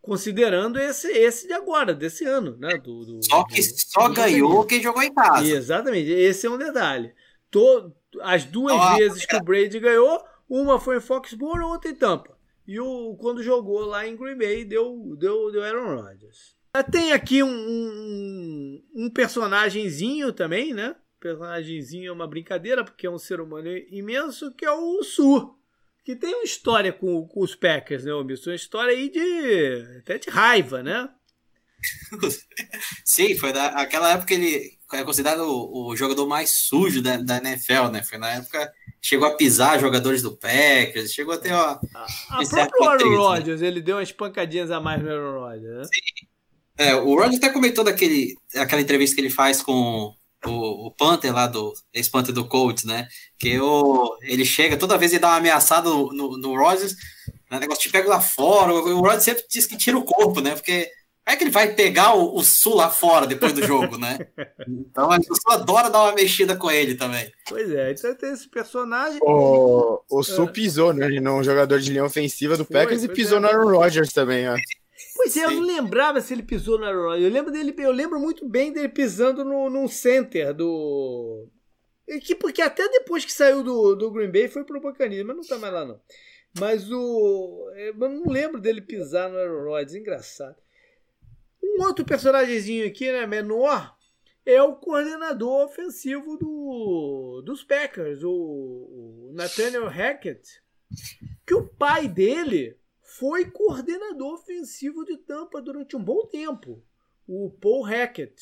Considerando 0.03 0.77
esse, 0.79 1.07
esse 1.07 1.47
de 1.47 1.53
agora, 1.53 1.95
desse 1.95 2.25
ano, 2.25 2.55
né? 2.57 2.77
Do, 2.77 3.05
do 3.05 3.25
só 3.25 3.43
que 3.45 3.55
do, 3.55 3.63
só 3.63 4.07
do 4.07 4.13
ganhou 4.13 4.63
quem 4.65 4.83
jogou 4.83 5.01
em 5.01 5.13
casa. 5.13 5.47
Exatamente, 5.47 6.11
esse 6.11 6.45
é 6.45 6.49
um 6.49 6.57
detalhe 6.57 7.13
to, 7.53 7.95
as 8.21 8.43
duas 8.43 8.97
vezes 8.97 9.25
que 9.25 9.35
o 9.35 9.43
Brady 9.43 9.79
ganhou, 9.79 10.21
uma 10.49 10.79
foi 10.79 10.97
em 10.97 11.01
Foxborough, 11.01 11.69
outra 11.69 11.91
em 11.91 11.95
Tampa. 11.95 12.35
E 12.67 12.79
o, 12.79 13.15
quando 13.19 13.43
jogou 13.43 13.81
lá 13.81 14.07
em 14.07 14.15
Green 14.17 14.37
Bay, 14.37 14.65
deu, 14.65 15.15
deu, 15.17 15.51
deu 15.51 15.63
Aaron 15.63 16.01
Rodgers. 16.01 16.55
Tem 16.91 17.11
aqui 17.11 17.43
um, 17.43 17.49
um, 17.49 18.83
um 18.95 19.09
personagemzinho 19.09 20.33
também, 20.33 20.73
né? 20.73 20.95
Personagemzinho 21.19 22.09
é 22.09 22.11
uma 22.11 22.27
brincadeira, 22.27 22.83
porque 22.83 23.05
é 23.05 23.09
um 23.09 23.19
ser 23.19 23.39
humano 23.39 23.69
imenso, 23.91 24.51
que 24.53 24.65
é 24.65 24.71
o 24.71 25.03
Su. 25.03 25.55
Que 26.03 26.15
tem 26.15 26.35
uma 26.35 26.43
história 26.43 26.91
com, 26.91 27.25
com 27.27 27.41
os 27.41 27.55
Packers, 27.55 28.03
né, 28.03 28.13
Wilson? 28.13 28.49
Uma 28.49 28.55
história 28.55 28.93
aí 28.93 29.09
de. 29.09 29.99
até 29.99 30.17
de 30.17 30.29
raiva, 30.29 30.83
né? 30.83 31.09
Sim, 33.03 33.35
foi 33.35 33.51
daquela 33.53 34.11
época 34.11 34.27
que 34.27 34.33
ele 34.33 34.77
é 34.93 35.03
considerado 35.03 35.41
o, 35.41 35.87
o, 35.87 35.95
jogador 35.95 36.27
mais 36.27 36.51
sujo 36.51 37.01
da, 37.01 37.17
da 37.17 37.37
NFL, 37.37 37.87
né? 37.91 38.03
Foi 38.03 38.17
na 38.17 38.33
época 38.33 38.71
chegou 39.01 39.27
a 39.27 39.35
pisar 39.35 39.79
jogadores 39.79 40.21
do 40.21 40.35
Packers, 40.35 41.13
chegou 41.13 41.33
até 41.33 41.51
a. 41.51 41.79
A, 41.95 42.41
a 42.41 42.47
próprio 42.47 42.83
Aaron 42.83 43.17
Rodgers, 43.17 43.61
né? 43.61 43.67
ele 43.67 43.81
deu 43.81 43.97
umas 43.97 44.11
pancadinhas 44.11 44.71
a 44.71 44.79
mais 44.79 45.01
no 45.01 45.09
Aaron 45.09 45.39
Rodgers, 45.39 45.77
né? 45.77 45.83
Sim. 45.83 46.27
É, 46.77 46.95
o 46.95 47.15
Rodgers 47.15 47.37
até 47.37 47.49
comentou 47.49 47.83
daquele, 47.83 48.35
aquela 48.55 48.81
entrevista 48.81 49.15
que 49.15 49.21
ele 49.21 49.29
faz 49.29 49.61
com 49.61 50.13
o, 50.45 50.87
o 50.87 50.91
Panther 50.91 51.33
lá 51.33 51.47
do 51.47 51.73
ex-Panther 51.93 52.33
do 52.33 52.47
Colts, 52.47 52.83
né? 52.83 53.07
Que 53.37 53.59
o, 53.59 54.17
ele 54.21 54.45
chega, 54.45 54.77
toda 54.77 54.97
vez 54.97 55.11
ele 55.11 55.21
dá 55.21 55.29
uma 55.29 55.37
ameaçada 55.37 55.89
no, 55.89 56.11
no, 56.13 56.37
no 56.37 56.57
Rodgers, 56.57 56.95
o 57.51 57.59
negócio 57.59 57.83
te 57.83 57.89
pega 57.89 58.09
lá 58.09 58.19
fora. 58.19 58.73
O 58.73 58.99
Rodgers 58.99 59.23
sempre 59.23 59.43
diz 59.49 59.65
que 59.65 59.77
tira 59.77 59.97
o 59.97 60.03
corpo, 60.03 60.41
né? 60.41 60.55
Porque 60.55 60.89
é 61.25 61.35
que 61.35 61.43
ele 61.43 61.51
vai 61.51 61.73
pegar 61.73 62.15
o, 62.15 62.35
o 62.35 62.43
Sul 62.43 62.75
lá 62.75 62.89
fora 62.89 63.25
depois 63.25 63.53
do 63.53 63.65
jogo, 63.65 63.97
né? 63.97 64.17
Então 64.67 65.09
a 65.09 65.17
pessoa 65.17 65.55
adora 65.55 65.89
dar 65.89 66.03
uma 66.03 66.13
mexida 66.13 66.55
com 66.55 66.69
ele 66.69 66.95
também. 66.95 67.31
Pois 67.47 67.69
é, 67.71 67.91
então 67.91 68.13
tem 68.15 68.33
esse 68.33 68.49
personagem. 68.49 69.19
O, 69.21 70.01
o 70.09 70.23
Sul 70.23 70.45
é. 70.45 70.51
pisou, 70.51 70.93
né? 70.93 71.07
Num 71.21 71.43
jogador 71.43 71.79
de 71.79 71.91
linha 71.91 72.03
ofensiva 72.03 72.57
do 72.57 72.65
Foi, 72.65 72.75
Packers 72.75 73.03
e 73.03 73.07
pisou 73.07 73.37
é. 73.37 73.41
no 73.41 73.47
Aaron 73.47 73.77
Rodgers 73.77 74.11
também, 74.11 74.49
ó. 74.49 74.55
Pois 75.23 75.37
é, 75.37 75.45
eu 75.45 75.51
não 75.51 75.61
lembrava 75.61 76.19
se 76.19 76.33
ele 76.33 76.43
pisou 76.43 76.77
no 76.77 76.83
Aaron 76.83 77.03
Rodgers. 77.03 77.23
Eu 77.23 77.31
lembro 77.31 77.49
dele, 77.49 77.73
eu 77.77 77.91
lembro 77.93 78.19
muito 78.19 78.47
bem 78.47 78.73
dele 78.73 78.89
pisando 78.89 79.45
no, 79.45 79.69
no 79.69 79.87
center 79.87 80.53
do. 80.53 81.47
Que, 82.21 82.35
porque 82.35 82.61
até 82.61 82.89
depois 82.89 83.23
que 83.23 83.31
saiu 83.31 83.63
do, 83.63 83.95
do 83.95 84.11
Green 84.11 84.29
Bay 84.29 84.49
foi 84.49 84.65
pro 84.65 84.81
Buccaneers, 84.81 85.25
mas 85.25 85.37
não 85.37 85.43
tá 85.43 85.57
mais 85.57 85.73
lá 85.73 85.85
não. 85.85 86.01
Mas 86.59 86.91
o. 86.91 87.71
Eu 87.73 87.93
não 87.95 88.25
lembro 88.25 88.59
dele 88.59 88.81
pisar 88.81 89.29
no 89.29 89.37
Aaron 89.37 89.63
Rodgers, 89.63 89.95
engraçado. 89.95 90.57
Um 91.63 91.81
outro 91.83 92.03
personagemzinho 92.03 92.85
aqui, 92.85 93.09
né, 93.09 93.25
menor, 93.25 93.95
é 94.45 94.61
o 94.61 94.75
coordenador 94.75 95.63
ofensivo 95.65 96.35
do, 96.35 97.41
dos 97.45 97.63
Packers, 97.63 98.21
o, 98.23 98.29
o 98.29 99.31
Nathaniel 99.33 99.87
Hackett, 99.87 100.61
que 101.47 101.53
o 101.53 101.65
pai 101.65 102.09
dele 102.09 102.77
foi 103.17 103.45
coordenador 103.45 104.33
ofensivo 104.33 105.05
de 105.05 105.17
Tampa 105.17 105.61
durante 105.61 105.95
um 105.95 106.03
bom 106.03 106.25
tempo, 106.25 106.83
o 107.27 107.51
Paul 107.61 107.83
Hackett, 107.83 108.41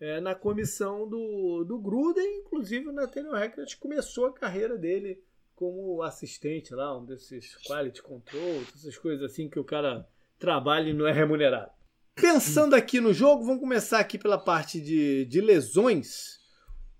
é, 0.00 0.20
na 0.20 0.34
comissão 0.34 1.08
do, 1.08 1.62
do 1.64 1.78
Gruden, 1.78 2.40
inclusive 2.40 2.88
o 2.88 2.92
Nathaniel 2.92 3.34
Hackett 3.34 3.76
começou 3.76 4.26
a 4.26 4.32
carreira 4.32 4.76
dele 4.76 5.22
como 5.54 6.02
assistente 6.02 6.74
lá, 6.74 6.98
um 6.98 7.04
desses 7.04 7.56
quality 7.64 8.02
control, 8.02 8.62
essas 8.74 8.98
coisas 8.98 9.30
assim 9.30 9.48
que 9.48 9.60
o 9.60 9.64
cara 9.64 10.08
trabalha 10.36 10.90
e 10.90 10.92
não 10.92 11.06
é 11.06 11.12
remunerado. 11.12 11.70
Pensando 12.16 12.74
aqui 12.74 13.00
no 13.00 13.14
jogo, 13.14 13.44
vamos 13.44 13.60
começar 13.60 14.00
aqui 14.00 14.18
pela 14.18 14.36
parte 14.36 14.80
de, 14.80 15.24
de 15.26 15.40
lesões. 15.40 16.40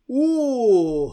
O, 0.07 1.11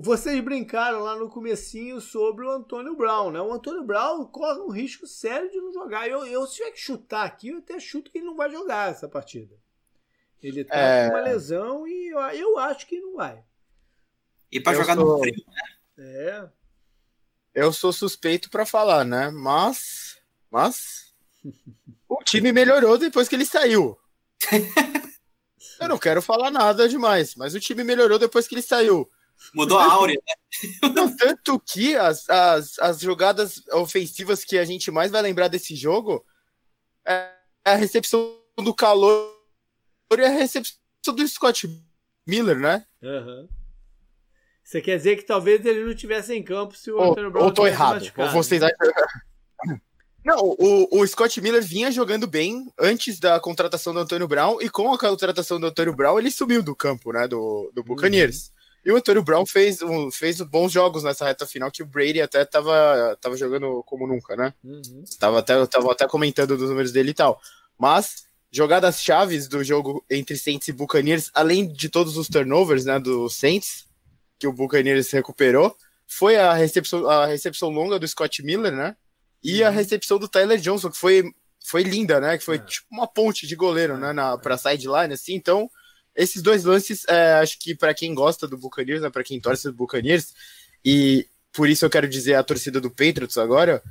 vocês 0.00 0.42
brincaram 0.42 1.00
lá 1.00 1.16
no 1.16 1.28
comecinho 1.28 2.00
sobre 2.00 2.44
o 2.44 2.50
Antônio 2.50 2.96
Brown, 2.96 3.30
né? 3.30 3.40
O 3.40 3.52
Antônio 3.52 3.84
Brown 3.84 4.24
corre 4.26 4.60
um 4.60 4.70
risco 4.70 5.06
sério 5.06 5.50
de 5.50 5.60
não 5.60 5.72
jogar. 5.72 6.08
Eu, 6.08 6.26
eu 6.26 6.46
se 6.46 6.56
tiver 6.56 6.70
que 6.70 6.80
chutar 6.80 7.24
aqui, 7.24 7.48
eu 7.48 7.58
até 7.58 7.78
chuto 7.80 8.10
que 8.10 8.18
ele 8.18 8.26
não 8.26 8.36
vai 8.36 8.50
jogar 8.50 8.90
essa 8.90 9.08
partida. 9.08 9.54
Ele 10.42 10.64
tá 10.64 10.76
é... 10.76 11.08
com 11.08 11.16
uma 11.16 11.22
lesão 11.22 11.86
e 11.86 12.12
eu, 12.12 12.18
eu 12.18 12.58
acho 12.58 12.86
que 12.86 13.00
não 13.00 13.14
vai. 13.14 13.42
E 14.50 14.60
para 14.60 14.74
jogar 14.74 14.96
sou... 14.96 15.04
no 15.04 15.18
frio, 15.18 15.44
né? 15.46 15.62
É. 15.98 16.48
Eu 17.54 17.72
sou 17.72 17.92
suspeito 17.92 18.50
para 18.50 18.66
falar, 18.66 19.04
né? 19.04 19.30
Mas, 19.30 20.18
mas 20.50 21.14
o 22.08 22.22
time 22.24 22.52
melhorou 22.52 22.98
depois 22.98 23.28
que 23.28 23.34
ele 23.34 23.46
saiu. 23.46 23.98
Eu 25.80 25.88
não 25.88 25.98
quero 25.98 26.22
falar 26.22 26.50
nada 26.50 26.88
demais, 26.88 27.34
mas 27.34 27.54
o 27.54 27.60
time 27.60 27.82
melhorou 27.82 28.16
depois 28.16 28.46
que 28.46 28.54
ele 28.54 28.62
saiu. 28.62 29.10
Mudou 29.54 29.78
a 29.78 29.84
áurea, 29.84 30.20
né? 30.26 30.34
Não, 30.94 31.14
tanto 31.14 31.60
que 31.60 31.96
as, 31.96 32.28
as, 32.28 32.78
as 32.78 33.00
jogadas 33.00 33.62
ofensivas 33.72 34.44
que 34.44 34.58
a 34.58 34.64
gente 34.64 34.90
mais 34.90 35.10
vai 35.10 35.22
lembrar 35.22 35.48
desse 35.48 35.74
jogo 35.74 36.24
é 37.06 37.30
a 37.64 37.74
recepção 37.74 38.38
do 38.58 38.74
calor 38.74 39.34
e 40.12 40.24
a 40.24 40.28
recepção 40.28 40.76
do 41.06 41.26
Scott 41.26 41.68
Miller, 42.26 42.58
né? 42.58 42.86
Uhum. 43.02 43.48
Você 44.62 44.80
quer 44.80 44.96
dizer 44.96 45.16
que 45.16 45.24
talvez 45.24 45.64
ele 45.64 45.84
não 45.84 45.94
tivesse 45.94 46.34
em 46.34 46.42
campo 46.42 46.76
se 46.76 46.90
o 46.90 46.96
ou, 46.96 47.10
Antônio 47.10 47.30
Brown 47.30 47.44
Ou 47.44 47.52
tô 47.52 47.66
errado. 47.66 48.00
Machucado. 48.00 48.28
Ou 48.28 48.34
vocês 48.42 48.62
Não, 50.24 50.38
o, 50.38 51.00
o 51.00 51.06
Scott 51.06 51.40
Miller 51.40 51.62
vinha 51.62 51.90
jogando 51.90 52.28
bem 52.28 52.72
antes 52.78 53.18
da 53.18 53.40
contratação 53.40 53.92
do 53.92 53.98
Antônio 53.98 54.28
Brown 54.28 54.58
e 54.60 54.70
com 54.70 54.92
a 54.92 54.98
contratação 54.98 55.58
do 55.58 55.66
Antônio 55.66 55.94
Brown 55.94 56.18
ele 56.18 56.30
sumiu 56.30 56.62
do 56.62 56.76
campo, 56.76 57.12
né, 57.12 57.26
do, 57.26 57.72
do 57.74 57.82
Buccaneers. 57.82 58.46
Uhum. 58.46 58.61
E 58.84 58.90
o 58.90 58.96
Antônio 58.96 59.22
Brown 59.22 59.46
fez, 59.46 59.80
um, 59.80 60.10
fez 60.10 60.40
bons 60.40 60.72
jogos 60.72 61.04
nessa 61.04 61.24
reta 61.24 61.46
final 61.46 61.70
que 61.70 61.82
o 61.82 61.86
Brady 61.86 62.20
até 62.20 62.44
tava, 62.44 63.16
tava 63.20 63.36
jogando 63.36 63.82
como 63.84 64.06
nunca, 64.06 64.34
né? 64.34 64.52
Uhum. 64.64 65.04
Tava, 65.18 65.38
até, 65.38 65.66
tava 65.66 65.92
até 65.92 66.06
comentando 66.08 66.56
dos 66.56 66.68
números 66.68 66.90
dele 66.90 67.10
e 67.10 67.14
tal. 67.14 67.40
Mas 67.78 68.26
jogadas 68.50 69.00
chaves 69.00 69.46
do 69.46 69.62
jogo 69.62 70.04
entre 70.10 70.36
Saints 70.36 70.68
e 70.68 70.72
Buccaneers, 70.72 71.30
além 71.32 71.72
de 71.72 71.88
todos 71.88 72.16
os 72.16 72.28
turnovers, 72.28 72.84
né, 72.84 72.98
do 72.98 73.28
Saints, 73.30 73.86
que 74.38 74.46
o 74.46 74.52
Buccaneers 74.52 75.10
recuperou, 75.12 75.76
foi 76.06 76.36
a 76.36 76.52
recepção, 76.52 77.08
a 77.08 77.26
recepção 77.26 77.70
longa 77.70 77.98
do 77.98 78.06
Scott 78.06 78.42
Miller, 78.42 78.72
né? 78.72 78.96
E 79.42 79.62
a 79.62 79.68
uhum. 79.68 79.74
recepção 79.74 80.18
do 80.18 80.28
Tyler 80.28 80.58
Johnson, 80.58 80.90
que 80.90 80.98
foi, 80.98 81.24
foi 81.64 81.82
linda, 81.82 82.20
né? 82.20 82.36
Que 82.36 82.44
foi 82.44 82.56
é. 82.56 82.58
tipo 82.58 82.86
uma 82.90 83.06
ponte 83.06 83.46
de 83.46 83.56
goleiro, 83.56 83.96
né? 83.96 84.12
Na, 84.12 84.36
pra 84.36 84.58
sideline, 84.58 85.14
assim. 85.14 85.34
Então, 85.34 85.70
esses 86.14 86.42
dois 86.42 86.64
lances, 86.64 87.04
é, 87.08 87.34
acho 87.34 87.58
que 87.58 87.74
para 87.74 87.94
quem 87.94 88.14
gosta 88.14 88.46
do 88.46 88.58
Buccaneers, 88.58 89.02
né? 89.02 89.10
Para 89.10 89.24
quem 89.24 89.40
torce 89.40 89.68
do 89.68 89.74
Buccaneers, 89.74 90.34
e 90.84 91.26
por 91.52 91.68
isso 91.68 91.84
eu 91.84 91.90
quero 91.90 92.08
dizer 92.08 92.34
a 92.34 92.42
torcida 92.42 92.80
do 92.80 92.90
Patriots 92.90 93.38
agora, 93.38 93.82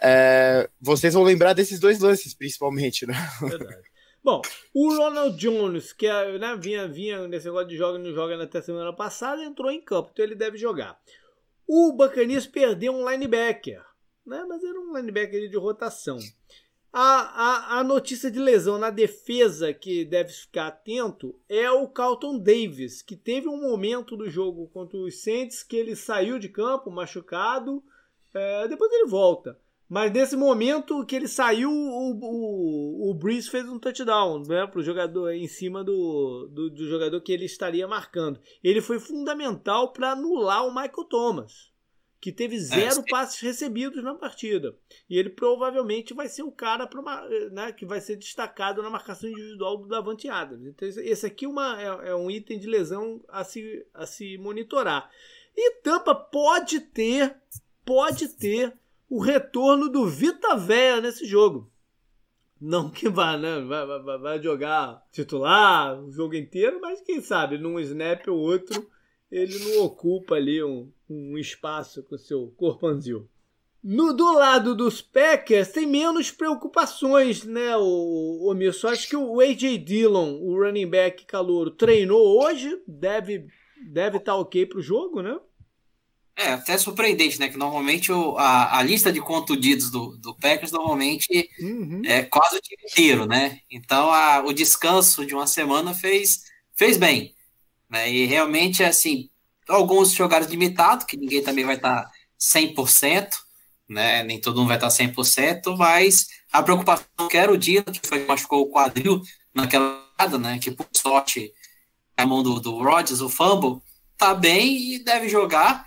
é, 0.00 0.68
vocês 0.80 1.14
vão 1.14 1.22
lembrar 1.22 1.52
desses 1.52 1.80
dois 1.80 1.98
lances, 2.00 2.34
principalmente, 2.34 3.06
né? 3.06 3.14
Verdade. 3.40 3.82
Bom, 4.22 4.42
o 4.74 4.92
Ronald 4.96 5.36
Jones, 5.36 5.92
que 5.92 6.08
né, 6.38 6.56
vinha, 6.60 6.88
vinha 6.88 7.28
nesse 7.28 7.46
negócio 7.46 7.68
de 7.68 7.76
joga 7.76 7.96
e 7.96 8.02
não 8.02 8.12
joga 8.12 8.42
até 8.42 8.60
semana 8.60 8.92
passada, 8.92 9.44
entrou 9.44 9.70
em 9.70 9.80
campo, 9.80 10.10
então 10.12 10.24
ele 10.24 10.34
deve 10.34 10.58
jogar. 10.58 11.00
O 11.64 11.92
Bacanias 11.92 12.44
perdeu 12.44 12.92
um 12.92 13.08
linebacker, 13.08 13.80
né, 14.26 14.44
mas 14.48 14.64
era 14.64 14.80
um 14.80 14.96
linebacker 14.96 15.48
de 15.48 15.56
rotação. 15.56 16.18
A, 16.92 17.00
a, 17.00 17.78
a 17.80 17.84
notícia 17.84 18.30
de 18.30 18.38
lesão 18.38 18.78
na 18.78 18.90
defesa 18.90 19.72
que 19.74 20.04
deve 20.04 20.32
ficar 20.32 20.68
atento 20.68 21.38
é 21.48 21.70
o 21.70 21.88
Carlton 21.88 22.38
Davis, 22.38 23.02
que 23.02 23.16
teve 23.16 23.48
um 23.48 23.60
momento 23.60 24.16
do 24.16 24.30
jogo 24.30 24.68
contra 24.68 24.96
os 24.96 25.22
Saints 25.22 25.62
que 25.62 25.76
ele 25.76 25.94
saiu 25.94 26.38
de 26.38 26.48
campo 26.48 26.90
machucado, 26.90 27.82
é, 28.34 28.68
depois 28.68 28.90
ele 28.92 29.06
volta. 29.06 29.58
Mas 29.88 30.12
nesse 30.12 30.36
momento 30.36 31.04
que 31.06 31.14
ele 31.14 31.28
saiu, 31.28 31.70
o, 31.70 32.18
o, 32.20 33.10
o 33.10 33.14
Breeze 33.14 33.48
fez 33.48 33.68
um 33.68 33.78
touchdown 33.78 34.42
né, 34.42 34.66
para 34.66 34.80
o 34.80 34.82
jogador 34.82 35.30
em 35.30 35.46
cima 35.46 35.84
do, 35.84 36.48
do, 36.52 36.70
do, 36.70 36.88
jogador 36.88 37.20
que 37.20 37.32
ele 37.32 37.44
estaria 37.44 37.86
marcando. 37.86 38.40
Ele 38.64 38.80
foi 38.80 38.98
fundamental 38.98 39.92
para 39.92 40.12
anular 40.12 40.66
o 40.66 40.74
Michael 40.74 41.04
Thomas, 41.08 41.70
que 42.26 42.32
teve 42.32 42.56
é, 42.56 42.58
zero 42.58 43.04
passes 43.08 43.40
recebidos 43.40 44.02
na 44.02 44.12
partida. 44.12 44.74
E 45.08 45.16
ele 45.16 45.30
provavelmente 45.30 46.12
vai 46.12 46.28
ser 46.28 46.42
o 46.42 46.50
cara 46.50 46.84
pra, 46.84 47.24
né, 47.52 47.70
que 47.70 47.86
vai 47.86 48.00
ser 48.00 48.16
destacado 48.16 48.82
na 48.82 48.90
marcação 48.90 49.30
individual 49.30 49.76
do 49.76 49.86
Davante 49.86 50.28
Adams. 50.28 50.66
Então, 50.66 50.88
esse 50.88 51.24
aqui 51.24 51.44
é, 51.44 51.48
uma, 51.48 51.80
é, 51.80 52.08
é 52.08 52.16
um 52.16 52.28
item 52.28 52.58
de 52.58 52.66
lesão 52.66 53.22
a 53.28 53.44
se, 53.44 53.86
a 53.94 54.04
se 54.06 54.36
monitorar. 54.38 55.08
E 55.56 55.76
Tampa 55.82 56.16
pode 56.16 56.80
ter, 56.80 57.36
pode 57.84 58.26
ter 58.30 58.76
o 59.08 59.20
retorno 59.20 59.88
do 59.88 60.08
Vita 60.08 60.56
Véia 60.56 61.00
nesse 61.00 61.26
jogo. 61.26 61.70
Não 62.60 62.90
que 62.90 63.08
vá, 63.08 63.38
né? 63.38 63.60
Vai, 63.60 63.86
vai, 63.86 64.18
vai, 64.18 64.42
jogar 64.42 65.00
titular 65.12 65.96
o 66.02 66.10
jogo 66.10 66.34
inteiro, 66.34 66.80
mas 66.80 67.00
quem 67.02 67.20
sabe 67.20 67.56
num 67.56 67.78
snap 67.78 68.26
ou 68.26 68.36
outro 68.36 68.84
ele 69.30 69.56
não 69.60 69.84
ocupa 69.84 70.34
ali 70.34 70.62
um, 70.62 70.90
um 71.08 71.38
espaço 71.38 72.02
com 72.02 72.16
seu 72.18 72.52
corpanzil. 72.56 73.28
No, 73.82 74.12
do 74.12 74.32
lado 74.32 74.74
dos 74.74 75.00
Packers 75.00 75.68
tem 75.68 75.86
menos 75.86 76.30
preocupações, 76.30 77.44
né, 77.44 77.76
o, 77.76 78.50
o 78.50 78.54
Milson? 78.54 78.88
Acho 78.88 79.08
que 79.08 79.16
o 79.16 79.40
A.J. 79.40 79.78
Dillon, 79.78 80.40
o 80.40 80.58
running 80.58 80.88
back 80.88 81.24
calouro, 81.24 81.70
treinou 81.70 82.42
hoje, 82.42 82.82
deve 82.86 83.46
deve 83.86 84.16
estar 84.16 84.32
tá 84.32 84.38
ok 84.38 84.66
para 84.66 84.78
o 84.78 84.82
jogo, 84.82 85.22
né? 85.22 85.38
É, 86.38 86.52
até 86.52 86.76
surpreendente, 86.76 87.38
né? 87.38 87.48
Que 87.48 87.56
normalmente 87.56 88.12
o, 88.12 88.36
a, 88.36 88.78
a 88.78 88.82
lista 88.82 89.10
de 89.10 89.20
contundidos 89.20 89.90
do, 89.90 90.18
do 90.18 90.34
Packers 90.34 90.70
normalmente 90.70 91.48
uhum. 91.60 92.02
é 92.04 92.24
quase 92.24 92.56
o 92.56 92.60
time 92.60 92.82
inteiro, 92.84 93.26
né? 93.26 93.60
Então 93.70 94.10
a, 94.10 94.40
o 94.40 94.52
descanso 94.52 95.24
de 95.24 95.34
uma 95.34 95.46
semana 95.46 95.94
fez, 95.94 96.42
fez 96.74 96.98
bem. 96.98 97.34
Né? 97.88 98.10
E 98.10 98.26
realmente, 98.26 98.82
assim, 98.82 99.30
alguns 99.68 100.12
jogaram 100.12 100.46
limitado, 100.46 101.06
que 101.06 101.16
ninguém 101.16 101.42
também 101.42 101.64
vai 101.64 101.76
estar 101.76 102.04
tá 102.04 102.10
100%, 102.40 103.28
né? 103.88 104.22
Nem 104.22 104.40
todo 104.40 104.58
mundo 104.58 104.68
vai 104.68 104.76
estar 104.76 104.88
tá 104.88 104.94
100%, 104.94 105.76
mas 105.76 106.28
a 106.52 106.62
preocupação 106.62 107.06
que 107.30 107.36
era 107.36 107.52
o 107.52 107.58
dia 107.58 107.82
que 107.82 108.06
foi 108.06 108.24
machucou 108.24 108.62
o 108.62 108.70
quadril 108.70 109.20
naquela 109.54 110.06
né? 110.38 110.58
Que 110.58 110.70
por 110.70 110.86
sorte 110.94 111.52
a 112.16 112.26
mão 112.26 112.42
do, 112.42 112.60
do 112.60 112.82
Rodgers, 112.82 113.20
o 113.20 113.28
fumble, 113.28 113.82
tá 114.16 114.34
bem 114.34 114.94
e 114.94 115.04
deve 115.04 115.28
jogar. 115.28 115.86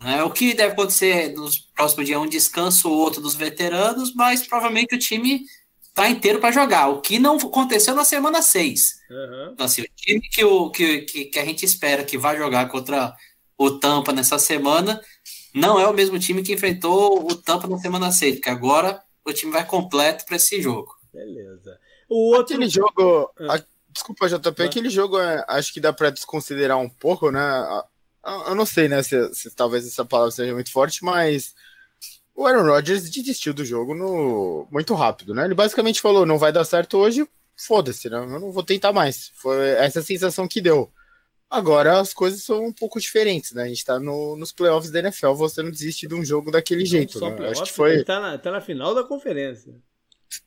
É, 0.00 0.22
o 0.22 0.30
que 0.30 0.54
deve 0.54 0.72
acontecer 0.72 1.34
nos 1.34 1.58
próximos 1.58 2.06
dias 2.06 2.16
é 2.16 2.20
um 2.20 2.28
descanso 2.28 2.88
ou 2.88 2.98
outro 2.98 3.20
dos 3.20 3.34
veteranos, 3.34 4.14
mas 4.14 4.46
provavelmente 4.46 4.94
o 4.94 4.98
time 4.98 5.44
está 5.98 6.08
inteiro 6.08 6.38
para 6.38 6.52
jogar, 6.52 6.88
o 6.88 7.00
que 7.00 7.18
não 7.18 7.36
aconteceu 7.36 7.94
na 7.94 8.04
semana 8.04 8.40
6. 8.40 9.00
Uhum. 9.10 9.50
Então, 9.52 9.66
assim, 9.66 9.82
o 9.82 9.86
time 9.96 10.20
que, 10.20 10.44
o, 10.44 10.70
que, 10.70 11.00
que, 11.02 11.24
que, 11.26 11.38
a 11.38 11.44
gente 11.44 11.64
espera 11.64 12.04
que 12.04 12.16
vai 12.16 12.36
jogar 12.36 12.68
contra 12.68 13.12
o 13.56 13.72
Tampa 13.72 14.12
nessa 14.12 14.38
semana 14.38 15.00
não 15.52 15.80
é 15.80 15.86
o 15.88 15.92
mesmo 15.92 16.18
time 16.18 16.42
que 16.42 16.52
enfrentou 16.52 17.28
o 17.28 17.34
Tampa 17.34 17.66
na 17.66 17.78
semana 17.78 18.12
6, 18.12 18.36
porque 18.36 18.48
agora 18.48 19.02
o 19.24 19.32
time 19.32 19.50
vai 19.50 19.66
completo 19.66 20.24
para 20.24 20.36
esse 20.36 20.62
jogo. 20.62 20.94
Beleza. 21.12 21.78
O 22.08 22.34
outro 22.36 22.54
aquele 22.54 22.70
jogo. 22.70 23.30
Ah. 23.40 23.56
A, 23.56 23.62
desculpa, 23.90 24.28
JP, 24.28 24.62
ah. 24.62 24.64
aquele 24.64 24.90
jogo 24.90 25.18
é, 25.18 25.44
acho 25.48 25.72
que 25.72 25.80
dá 25.80 25.92
para 25.92 26.10
desconsiderar 26.10 26.78
um 26.78 26.88
pouco, 26.88 27.32
né? 27.32 27.82
Eu 28.46 28.54
não 28.54 28.66
sei, 28.66 28.88
né, 28.88 29.02
se, 29.02 29.34
se, 29.34 29.50
talvez 29.54 29.86
essa 29.86 30.04
palavra 30.04 30.30
seja 30.30 30.52
muito 30.52 30.70
forte, 30.70 31.02
mas 31.02 31.54
o 32.38 32.46
Aaron 32.46 32.70
Rodgers 32.70 33.10
desistiu 33.10 33.52
do 33.52 33.64
jogo 33.64 33.96
no, 33.96 34.68
muito 34.70 34.94
rápido, 34.94 35.34
né? 35.34 35.44
Ele 35.44 35.56
basicamente 35.56 36.00
falou: 36.00 36.24
não 36.24 36.38
vai 36.38 36.52
dar 36.52 36.64
certo 36.64 36.96
hoje, 36.96 37.28
foda-se, 37.56 38.08
né? 38.08 38.16
Eu 38.16 38.38
não 38.38 38.52
vou 38.52 38.62
tentar 38.62 38.92
mais. 38.92 39.32
Foi 39.34 39.70
essa 39.70 40.00
sensação 40.02 40.46
que 40.46 40.60
deu. 40.60 40.88
Agora 41.50 41.98
as 41.98 42.14
coisas 42.14 42.44
são 42.44 42.64
um 42.64 42.72
pouco 42.72 43.00
diferentes, 43.00 43.52
né? 43.52 43.64
A 43.64 43.68
gente 43.68 43.84
tá 43.84 43.98
no, 43.98 44.36
nos 44.36 44.52
playoffs 44.52 44.92
da 44.92 45.00
NFL, 45.00 45.32
você 45.32 45.64
não 45.64 45.70
desiste 45.70 46.06
de 46.06 46.14
um 46.14 46.24
jogo 46.24 46.52
daquele 46.52 46.82
não 46.82 46.86
jeito. 46.86 47.18
Né? 47.18 47.48
Acho 47.48 47.64
que 47.64 47.72
foi. 47.72 48.04
Tá 48.04 48.20
na, 48.20 48.38
tá 48.38 48.52
na 48.52 48.60
final 48.60 48.94
da 48.94 49.02
conferência. 49.02 49.74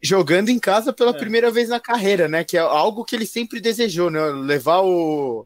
Jogando 0.01 0.47
em 0.47 0.59
casa 0.59 0.93
pela 0.93 1.11
é. 1.11 1.17
primeira 1.17 1.51
vez 1.51 1.67
na 1.67 1.79
carreira, 1.79 2.29
né? 2.29 2.45
Que 2.45 2.55
é 2.55 2.61
algo 2.61 3.03
que 3.03 3.17
ele 3.17 3.25
sempre 3.25 3.59
desejou, 3.59 4.09
né? 4.09 4.21
Levar 4.27 4.79
o, 4.79 5.45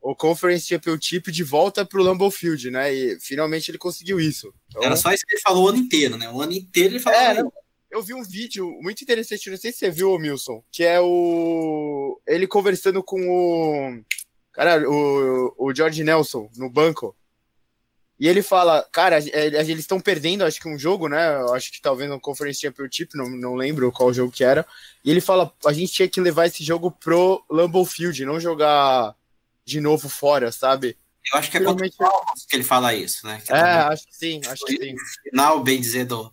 o 0.00 0.14
Conference 0.14 0.66
Championship 0.66 1.30
de 1.30 1.42
volta 1.42 1.84
para 1.84 2.00
o 2.00 2.02
Lambeau 2.02 2.30
Field, 2.30 2.70
né? 2.70 2.92
E 2.92 3.20
finalmente 3.20 3.70
ele 3.70 3.78
conseguiu 3.78 4.20
isso. 4.20 4.52
Então... 4.68 4.82
Era 4.82 4.96
só 4.96 5.12
isso 5.12 5.24
que 5.26 5.34
ele 5.34 5.42
falou 5.42 5.64
o 5.64 5.68
ano 5.68 5.78
inteiro, 5.78 6.16
né? 6.16 6.30
O 6.30 6.40
ano 6.40 6.52
inteiro 6.52 6.94
ele 6.94 7.00
falou. 7.00 7.18
É, 7.18 7.42
eu 7.90 8.02
vi 8.02 8.14
um 8.14 8.22
vídeo 8.22 8.70
muito 8.80 9.02
interessante, 9.02 9.50
não 9.50 9.56
sei 9.56 9.72
se 9.72 9.78
você 9.78 9.90
viu, 9.90 10.12
Wilson, 10.12 10.62
que 10.70 10.84
é 10.84 11.00
o 11.00 12.20
ele 12.26 12.46
conversando 12.46 13.02
com 13.02 13.28
o 13.28 14.00
cara, 14.52 14.88
o, 14.88 15.54
o 15.56 15.74
George 15.74 16.04
Nelson 16.04 16.50
no 16.56 16.70
banco. 16.70 17.14
E 18.20 18.26
ele 18.26 18.42
fala, 18.42 18.82
cara, 18.90 19.18
eles 19.18 19.78
estão 19.78 20.00
perdendo, 20.00 20.42
acho 20.44 20.60
que 20.60 20.68
um 20.68 20.76
jogo, 20.76 21.08
né? 21.08 21.36
Acho 21.54 21.70
que 21.70 21.80
talvez 21.80 22.10
no 22.10 22.20
Conference 22.20 22.60
Championship, 22.60 23.16
não, 23.16 23.30
não 23.30 23.54
lembro 23.54 23.92
qual 23.92 24.12
jogo 24.12 24.32
que 24.32 24.42
era. 24.42 24.66
E 25.04 25.10
ele 25.10 25.20
fala, 25.20 25.54
a 25.64 25.72
gente 25.72 25.92
tinha 25.92 26.08
que 26.08 26.20
levar 26.20 26.46
esse 26.46 26.64
jogo 26.64 26.90
pro 26.90 27.44
Lambeau 27.48 27.84
Field, 27.84 28.24
não 28.24 28.40
jogar 28.40 29.14
de 29.68 29.80
novo 29.80 30.08
fora, 30.08 30.50
sabe? 30.50 30.96
Eu 31.32 31.38
acho 31.38 31.50
que 31.50 31.58
é 31.58 31.60
Realmente... 31.60 31.96
contra 31.96 32.16
o 32.16 32.48
que 32.48 32.56
ele 32.56 32.64
fala 32.64 32.94
isso, 32.94 33.26
né? 33.26 33.42
Que 33.44 33.52
é, 33.52 33.56
é 33.56 33.60
acho 33.60 34.06
que 34.06 34.16
sim, 34.16 34.40
acho 34.46 34.64
que 34.64 34.76
sim. 34.76 34.94
Final, 35.28 35.62
bem 35.62 35.78
dizer, 35.78 36.06
do, 36.06 36.32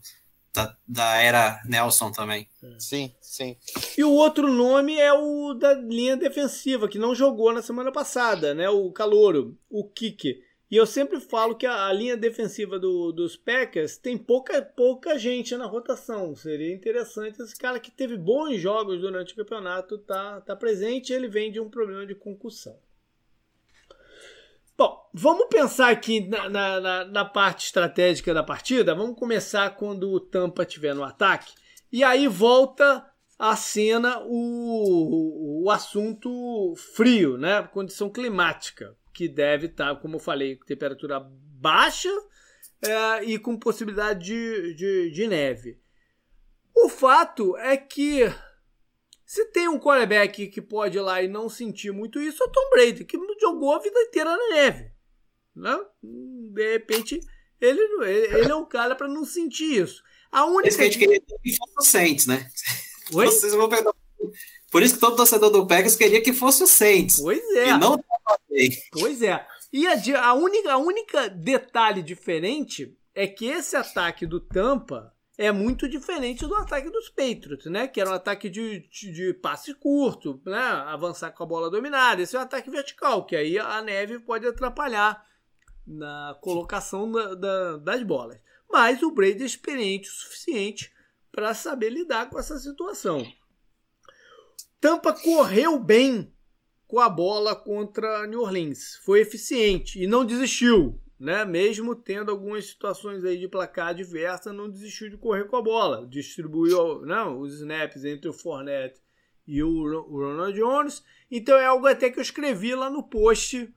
da, 0.53 0.77
da 0.88 1.17
era 1.17 1.61
Nelson 1.65 2.11
também. 2.11 2.47
Sim, 2.79 3.13
sim. 3.19 3.57
E 3.97 4.03
o 4.03 4.11
outro 4.11 4.49
nome 4.49 4.97
é 4.97 5.11
o 5.11 5.53
da 5.53 5.73
linha 5.73 6.15
defensiva, 6.15 6.88
que 6.88 6.97
não 6.97 7.13
jogou 7.13 7.51
na 7.51 7.61
semana 7.61 7.91
passada, 7.91 8.53
né? 8.53 8.69
O 8.69 8.89
Calouro, 8.91 9.57
o 9.69 9.83
Kike. 9.83 10.41
E 10.71 10.77
eu 10.77 10.86
sempre 10.86 11.19
falo 11.19 11.55
que 11.55 11.65
a, 11.65 11.88
a 11.88 11.93
linha 11.93 12.17
defensiva 12.17 12.79
do, 12.79 13.11
dos 13.11 13.36
Packers 13.36 13.97
tem 13.97 14.17
pouca, 14.17 14.61
pouca 14.61 15.17
gente 15.17 15.55
na 15.55 15.65
rotação. 15.65 16.36
Seria 16.36 16.73
interessante 16.73 17.41
esse 17.41 17.55
cara 17.55 17.79
que 17.79 17.91
teve 17.91 18.17
bons 18.17 18.59
jogos 18.59 18.99
durante 18.99 19.33
o 19.33 19.36
campeonato 19.36 19.97
tá, 19.97 20.41
tá 20.41 20.55
presente. 20.55 21.13
Ele 21.13 21.27
vem 21.27 21.51
de 21.51 21.59
um 21.59 21.69
problema 21.69 22.05
de 22.05 22.15
concussão. 22.15 22.77
Bom, 24.78 25.09
vamos 25.13 25.47
pensar 25.47 25.89
aqui 25.89 26.28
na, 26.28 26.49
na, 26.49 27.05
na, 27.05 27.26
parte 27.26 27.67
estratégica 27.67 28.34
da 28.34 28.43
partida. 28.43 28.93
Vamos 28.93 29.17
começar 29.17 29.69
quando 29.78 30.11
o 30.11 30.19
Tampa 30.19 30.63
estiver 30.63 30.93
no 30.93 31.03
ataque. 31.03 31.53
E 31.89 32.03
aí 32.03 32.28
volta 32.28 33.09
a 33.39 33.55
cena 33.55 34.19
o, 34.26 35.63
o 35.63 35.71
assunto 35.71 36.73
frio, 36.93 37.38
né? 37.38 37.63
Condição 37.63 38.09
climática 38.09 38.95
que 39.13 39.30
deve 39.30 39.67
estar, 39.67 39.95
tá, 39.95 40.01
como 40.01 40.17
eu 40.17 40.19
falei, 40.19 40.57
temperatura 40.67 41.21
baixa 41.21 42.11
é, 42.82 43.23
e 43.23 43.39
com 43.39 43.57
possibilidade 43.57 44.26
de, 44.26 44.73
de, 44.73 45.11
de, 45.11 45.28
neve. 45.28 45.80
O 46.76 46.89
fato 46.89 47.55
é 47.57 47.78
que 47.78 48.30
se 49.26 49.45
tem 49.45 49.67
um 49.67 49.80
quarterback 49.80 50.47
que 50.47 50.61
pode 50.61 50.97
ir 50.97 51.01
lá 51.01 51.21
e 51.21 51.28
não 51.28 51.49
sentir 51.49 51.91
muito 51.91 52.21
isso, 52.21 52.43
é 52.43 52.45
o 52.45 52.51
Tom 52.51 52.69
Brady, 52.69 53.05
que 53.05 53.17
jogou 53.41 53.73
a 53.73 53.80
vida 53.80 53.99
inteira 54.01 54.30
na 54.30 54.49
neve. 54.49 54.91
Né? 55.55 55.80
De 56.03 56.73
repente, 56.73 57.19
ele, 57.59 57.82
ele 58.05 58.51
é 58.51 58.55
o 58.55 58.65
cara 58.65 58.95
para 58.95 59.07
não 59.07 59.26
sentir 59.26 59.82
isso. 59.82 60.03
A 60.32 60.45
única... 60.45 60.67
Esse 60.67 60.78
que 60.78 60.84
a 60.84 60.86
gente 60.86 60.99
queria 60.99 61.19
que 61.19 61.55
fosse 61.57 61.73
o 61.80 61.82
Saints, 61.82 62.28
né? 62.28 62.47
Oi? 63.13 63.26
Vocês 63.26 63.53
vão 63.53 63.69
Por 64.71 64.84
isso 64.84 64.95
que 64.95 64.99
todo 64.99 65.15
torcedor 65.15 65.49
do 65.49 65.65
Packers 65.65 65.95
queria 65.95 66.21
que 66.21 66.34
fosse 66.34 66.63
o 66.63 66.67
Saints. 66.67 67.19
Pois 67.19 67.43
é. 67.55 67.69
E 67.69 67.78
não 67.78 67.97
Pois 68.91 69.21
é. 69.21 69.45
E 69.73 69.88
a, 69.88 70.28
a, 70.28 70.34
única, 70.34 70.71
a 70.71 70.78
única 70.78 71.30
detalhe 71.30 72.01
diferente 72.03 72.95
é 73.13 73.26
que 73.26 73.45
esse 73.45 73.76
ataque 73.76 74.26
do 74.26 74.39
Tampa 74.39 75.14
é 75.38 75.51
muito 75.51 75.88
diferente 75.88 76.45
do 76.47 76.55
ataque 76.55 76.89
dos 76.89 77.09
Patriots, 77.09 77.65
né? 77.65 77.88
Que 77.88 77.99
era 77.99 78.09
um 78.09 78.13
ataque 78.13 78.49
de, 78.49 78.88
de, 78.89 79.33
passe 79.33 79.73
curto, 79.73 80.41
né? 80.45 80.59
Avançar 80.59 81.31
com 81.31 81.43
a 81.43 81.47
bola 81.47 81.69
dominada. 81.69 82.21
Esse 82.21 82.36
é 82.36 82.39
um 82.39 82.43
ataque 82.43 82.69
vertical, 82.69 83.25
que 83.25 83.36
aí 83.36 83.59
a 83.59 83.81
neve 83.81 84.19
pode 84.19 84.47
atrapalhar 84.47 85.25
na 85.86 86.38
colocação 86.41 87.11
da, 87.11 87.36
da, 87.36 87.77
das 87.77 88.03
bolas. 88.03 88.39
Mas 88.69 89.03
o 89.03 89.11
Brady 89.11 89.43
é 89.43 89.45
experiente 89.45 90.09
o 90.09 90.13
suficiente 90.13 90.93
para 91.31 91.53
saber 91.53 91.89
lidar 91.89 92.29
com 92.29 92.39
essa 92.39 92.57
situação. 92.57 93.25
Tampa 94.79 95.13
correu 95.13 95.77
bem 95.79 96.33
com 96.88 96.99
a 96.99 97.09
bola 97.09 97.55
contra 97.55 98.25
New 98.25 98.41
Orleans. 98.41 98.95
Foi 99.03 99.19
eficiente 99.19 100.01
e 100.01 100.07
não 100.07 100.23
desistiu, 100.23 101.01
né? 101.26 101.43
Mesmo 101.43 101.95
tendo 101.95 102.30
algumas 102.30 102.67
situações 102.67 103.26
aí 103.26 103.38
de 103.38 103.47
placar 103.47 103.88
adversa, 103.88 104.53
não 104.53 104.69
desistiu 104.69 105.09
de 105.09 105.17
correr 105.17 105.45
com 105.45 105.55
a 105.55 105.61
bola. 105.61 106.05
Distribuiu 106.07 107.05
não, 107.05 107.39
os 107.39 107.55
snaps 107.55 108.05
entre 108.05 108.30
o 108.30 108.34
Fournette 108.34 109.01
e 109.47 109.61
o 109.63 110.01
Ronald 110.03 110.55
Jones. 110.55 111.03
Então 111.30 111.57
é 111.57 111.65
algo 111.65 111.88
até 111.88 112.09
que 112.09 112.19
eu 112.19 112.23
escrevi 112.23 112.76
lá 112.76 112.89
no 112.89 113.03
post 113.03 113.73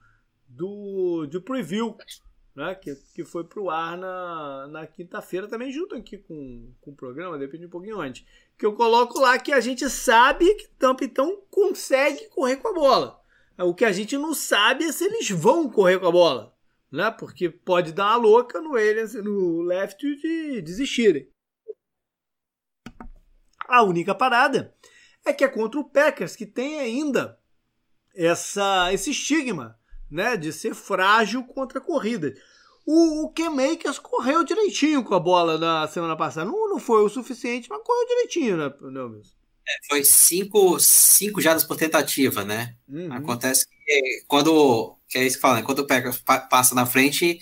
do, 0.47 1.27
do 1.27 1.41
preview, 1.41 1.97
né? 2.55 2.75
que, 2.75 2.95
que 3.15 3.25
foi 3.25 3.45
para 3.45 3.61
o 3.61 3.71
ar 3.71 3.97
na, 3.97 4.69
na 4.69 4.87
quinta-feira, 4.87 5.49
também 5.49 5.73
junto 5.73 5.95
aqui 5.95 6.19
com, 6.19 6.71
com 6.81 6.91
o 6.91 6.97
programa, 6.97 7.39
depende 7.39 7.67
um 7.67 7.71
pouquinho 7.71 8.01
antes 8.01 8.25
que 8.59 8.67
eu 8.67 8.73
coloco 8.75 9.21
lá 9.21 9.39
que 9.39 9.53
a 9.53 9.61
gente 9.61 9.89
sabe 9.89 10.53
que 10.55 10.67
Tampa 10.79 11.05
então 11.05 11.41
consegue 11.49 12.29
correr 12.31 12.57
com 12.57 12.69
a 12.69 12.75
bola. 12.75 13.23
O 13.57 13.73
que 13.73 13.85
a 13.85 13.93
gente 13.93 14.19
não 14.19 14.35
sabe 14.35 14.85
é 14.85 14.93
se 14.93 15.05
eles 15.05 15.31
vão 15.31 15.71
correr 15.71 15.99
com 15.99 16.07
a 16.07 16.13
bola, 16.13 16.53
né? 16.91 17.11
Porque 17.11 17.49
pode 17.49 17.93
dar 17.93 18.11
uma 18.11 18.17
louca 18.17 18.61
no 18.61 18.77
eles 18.77 19.15
no 19.15 19.63
left 19.63 20.01
de 20.17 20.63
desistirem. 20.63 21.31
A 23.67 23.83
única 23.83 24.15
parada 24.15 24.75
é 25.25 25.33
que 25.33 25.45
é 25.45 25.49
contra 25.49 25.79
o 25.79 25.89
Packers 25.89 26.35
que 26.35 26.47
tem 26.47 26.81
ainda 26.81 27.39
essa 28.15 28.93
esse 28.93 29.11
estigma, 29.11 29.79
né, 30.11 30.37
de 30.37 30.53
ser 30.53 30.75
frágil 30.75 31.45
contra 31.45 31.79
a 31.79 31.83
corrida. 31.83 32.35
O, 32.87 33.27
o 33.27 33.33
Ken 33.33 33.51
Makers 33.51 33.99
correu 33.99 34.43
direitinho 34.43 35.05
com 35.05 35.15
a 35.15 35.21
bola 35.21 35.59
na 35.59 35.87
semana 35.89 36.17
passada. 36.17 36.51
Não, 36.51 36.71
não 36.71 36.79
foi 36.79 37.05
o 37.05 37.09
suficiente, 37.09 37.69
mas 37.69 37.83
correu 37.83 38.07
direitinho, 38.07 38.57
né, 38.57 38.75
meu 38.81 39.11
mesmo? 39.11 39.39
É, 39.69 39.87
foi 39.87 40.03
cinco, 40.03 40.81
cinco 40.81 41.41
jardas 41.43 41.63
por 41.63 41.77
tentativa, 41.77 42.43
né? 42.43 42.75
Uhum. 42.89 43.13
Acontece 43.13 43.67
que 43.69 44.25
quando. 44.27 44.98
Que 45.09 45.19
é 45.19 45.25
isso 45.25 45.37
que 45.37 45.43
fala, 45.43 45.57
né? 45.57 45.63
Quando 45.63 45.81
o 45.81 45.87
Packers 45.87 46.23
passa 46.51 46.75
na 46.75 46.85
frente, 46.85 47.39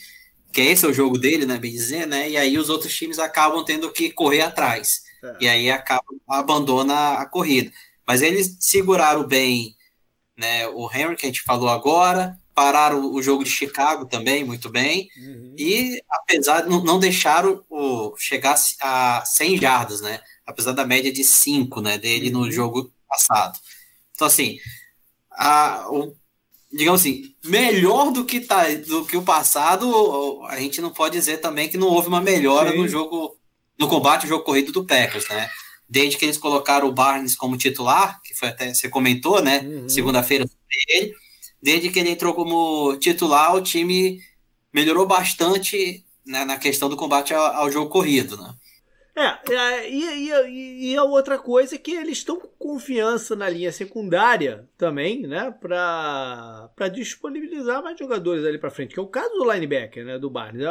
que 0.53 0.61
esse 0.61 0.85
é 0.85 0.89
o 0.89 0.93
jogo 0.93 1.19
dele, 1.19 1.47
né? 1.47 1.59
Bem 1.59 1.73
dizer, 1.73 2.07
né? 2.07 2.31
E 2.31 2.37
aí 2.37 2.59
os 2.59 2.69
outros 2.69 2.95
times 2.95 3.19
acabam 3.19 3.65
tendo 3.65 3.91
que 3.93 4.11
correr 4.11 4.43
atrás. 4.43 5.03
É. 5.23 5.37
E 5.41 5.49
aí 5.49 5.71
acaba, 5.71 6.05
abandona 6.29 7.15
a 7.15 7.27
corrida. 7.27 7.73
Mas 8.07 8.23
eles 8.23 8.57
seguraram 8.61 9.27
bem 9.27 9.77
né, 10.37 10.69
o 10.69 10.89
Henry, 10.93 11.17
que 11.17 11.27
a 11.27 11.29
gente 11.29 11.43
falou 11.43 11.69
agora, 11.69 12.39
pararam 12.55 13.13
o 13.13 13.23
jogo 13.23 13.43
de 13.43 13.51
Chicago 13.51 14.07
também 14.07 14.45
muito 14.45 14.71
bem 14.71 15.11
uhum. 15.19 15.55
e 15.59 16.03
apesar 16.11 16.63
de 16.63 16.69
não 16.69 16.99
deixaram 16.99 17.65
o 17.69 18.15
chegar 18.17 18.57
a 18.81 19.23
100 19.25 19.59
jardas, 19.59 20.01
né? 20.01 20.21
Apesar 20.47 20.73
da 20.73 20.87
média 20.87 21.13
de 21.13 21.25
5, 21.25 21.81
né, 21.81 21.99
dele 21.99 22.33
uhum. 22.33 22.41
no 22.41 22.53
jogo 22.53 22.93
passado. 23.09 23.59
Então 24.15 24.27
assim, 24.27 24.59
a, 25.31 25.87
o, 25.91 26.17
digamos 26.73 27.01
assim, 27.01 27.35
melhor 27.45 28.11
do 28.13 28.25
que 28.25 28.41
tá 28.41 28.69
do 28.87 29.05
que 29.05 29.17
o 29.17 29.23
passado, 29.23 30.43
a 30.49 30.59
gente 30.59 30.81
não 30.81 30.91
pode 30.91 31.17
dizer 31.17 31.39
também 31.39 31.69
que 31.69 31.79
não 31.79 31.89
houve 31.89 32.09
uma 32.09 32.21
melhora 32.21 32.73
Sim. 32.73 32.79
no 32.79 32.89
jogo 32.89 33.37
no 33.79 33.89
combate 33.89 34.23
ao 34.23 34.29
jogo 34.29 34.45
corrido 34.45 34.73
do 34.73 34.85
Packers, 34.85 35.29
né? 35.29 35.51
Desde 35.89 36.17
que 36.17 36.25
eles 36.25 36.39
colocaram 36.39 36.89
o 36.89 36.93
Barnes 36.93 37.37
como 37.37 37.57
titular, 37.57 38.21
que 38.23 38.35
foi 38.35 38.49
até 38.49 38.73
você 38.73 38.89
comentou, 38.89 39.43
né? 39.43 39.61
Uhum. 39.61 39.89
Segunda-feira 39.89 40.45
ele 40.89 41.15
desde 41.63 41.91
que 41.91 41.99
ele 41.99 42.11
entrou 42.11 42.35
como 42.35 42.97
titular, 42.99 43.55
o 43.55 43.61
time 43.61 44.21
melhorou 44.73 45.07
bastante 45.07 46.05
né, 46.25 46.45
na 46.45 46.59
questão 46.59 46.89
do 46.89 46.97
combate 46.97 47.33
ao, 47.33 47.45
ao 47.45 47.73
jogo 47.73 47.91
corrido, 47.91 48.37
né? 48.37 48.55
É, 49.17 49.55
é 49.55 49.91
e, 49.91 50.29
e, 50.29 50.93
e, 50.93 50.97
a 50.97 51.03
outra 51.03 51.39
coisa 51.39 51.75
é 51.75 51.79
que 51.79 51.93
eles 51.93 52.19
estão 52.19 52.39
com 52.39 52.49
confiança 52.59 53.35
na 53.35 53.49
linha 53.49 53.73
secundária 53.73 54.69
também, 54.77 55.27
né? 55.27 55.51
Para 55.59 56.89
disponibilizar 56.93 57.83
mais 57.83 57.99
jogadores 57.99 58.45
ali 58.45 58.59
para 58.59 58.71
frente, 58.71 58.93
que 58.93 59.01
é 59.01 59.03
o 59.03 59.09
caso 59.09 59.35
do 59.35 59.51
linebacker, 59.51 60.05
né? 60.05 60.19
Do 60.19 60.29
Barnes. 60.29 60.67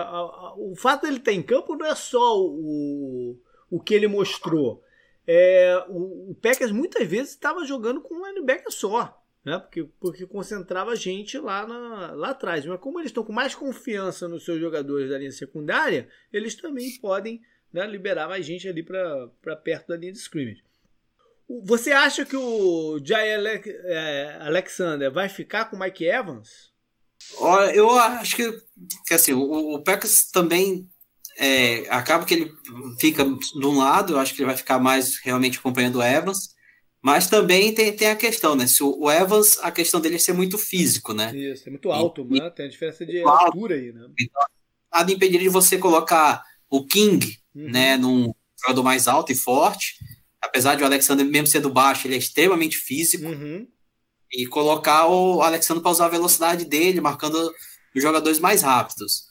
O 0.58 0.76
fato 0.76 1.02
dele 1.02 1.18
estar 1.18 1.34
em 1.34 1.42
campo 1.42 1.76
não 1.76 1.88
é 1.88 1.96
só 1.96 2.40
o, 2.40 3.36
o 3.72 3.80
que 3.80 3.96
ele 3.96 4.08
mostrou. 4.08 4.84
É, 5.28 5.84
o, 5.90 6.32
o 6.32 6.36
Packers 6.40 6.72
muitas 6.72 7.08
vezes 7.08 7.32
estava 7.32 7.66
jogando 7.66 8.00
com 8.00 8.14
um 8.14 8.28
linebacker 8.28 8.72
só 8.72 9.26
né? 9.46 9.60
Porque, 9.60 9.84
porque 10.00 10.26
concentrava 10.26 10.96
gente 10.96 11.38
lá, 11.38 11.68
na, 11.68 12.14
lá 12.14 12.30
atrás. 12.32 12.66
Mas 12.66 12.80
como 12.80 13.00
eles 13.00 13.12
estão 13.12 13.24
com 13.24 13.32
mais 13.32 13.54
confiança 13.54 14.28
nos 14.28 14.44
seus 14.44 14.60
jogadores 14.60 15.10
da 15.10 15.20
linha 15.20 15.32
secundária, 15.32 16.10
eles 16.34 16.56
também 16.56 16.90
podem 17.00 17.42
né, 17.72 17.86
liberar 17.86 18.28
mais 18.28 18.46
gente 18.46 18.68
ali 18.68 18.84
para 18.84 19.56
perto 19.64 19.90
da 19.90 19.98
linha 19.98 20.12
de 20.12 20.20
scrimmage. 20.20 20.64
Você 21.64 21.92
acha 21.92 22.26
que 22.26 22.36
o 22.36 23.00
Jay 23.04 23.30
é, 23.30 24.38
Alexander 24.42 25.12
vai 25.12 25.30
ficar 25.30 25.66
com 25.66 25.76
o 25.76 25.80
Mike 25.80 26.06
Evans? 26.06 26.74
Eu 27.74 27.90
acho 27.92 28.36
que, 28.36 28.62
que 29.06 29.14
assim, 29.14 29.34
o, 29.34 29.76
o 29.76 29.84
Packers 29.84 30.32
também 30.32 30.90
é, 31.38 31.88
acaba 31.90 32.26
que 32.26 32.34
ele 32.34 32.54
fica 33.00 33.24
de 33.24 33.66
um 33.66 33.78
lado, 33.78 34.14
eu 34.14 34.20
acho 34.20 34.34
que 34.34 34.42
ele 34.42 34.48
vai 34.48 34.58
ficar 34.58 34.80
mais 34.80 35.18
realmente 35.18 35.60
acompanhando 35.60 35.98
o 35.98 36.04
Evans. 36.04 36.56
Mas 37.02 37.30
também 37.30 37.72
tem, 37.72 37.96
tem 37.96 38.10
a 38.10 38.16
questão, 38.16 38.56
né? 38.56 38.66
Se 38.66 38.82
o 38.82 39.12
Evans, 39.12 39.60
a 39.60 39.70
questão 39.70 40.02
dele 40.02 40.16
é 40.16 40.18
ser 40.18 40.34
muito 40.34 40.58
físico, 40.58 41.14
né? 41.14 41.32
Isso, 41.38 41.68
é 41.68 41.70
muito 41.70 41.92
alto, 41.92 42.28
e, 42.32 42.40
né? 42.40 42.50
Tem 42.50 42.66
a 42.66 42.70
diferença 42.70 43.06
de 43.06 43.22
altura 43.22 43.76
aí, 43.76 43.92
né? 43.94 44.08
Então, 44.20 44.42
nada 44.92 45.12
impediria 45.12 45.48
de 45.48 45.54
você 45.54 45.78
colocar 45.78 46.44
o 46.70 46.86
King, 46.86 47.40
uhum. 47.54 47.70
né, 47.70 47.98
num 47.98 48.34
jogador 48.62 48.84
mais 48.84 49.08
alto 49.08 49.32
e 49.32 49.36
forte. 49.36 49.96
Apesar 50.42 50.76
de 50.76 50.84
o 50.84 50.86
Alexander, 50.86 51.26
mesmo 51.26 51.48
sendo 51.48 51.70
baixo, 51.70 52.08
ele 52.08 52.16
é 52.16 52.20
extremamente 52.20 52.78
físico. 52.78 53.26
Uhum. 53.26 53.68
E 54.32 54.46
colocar 54.48 55.08
o 55.08 55.42
Alexander 55.42 55.82
para 55.82 55.92
usar 55.92 56.06
a 56.06 56.10
velocidade 56.10 56.66
dele, 56.66 57.00
marcando 57.00 57.54
os 57.96 58.02
jogadores 58.02 58.40
mais 58.40 58.62
rápidos. 58.62 59.24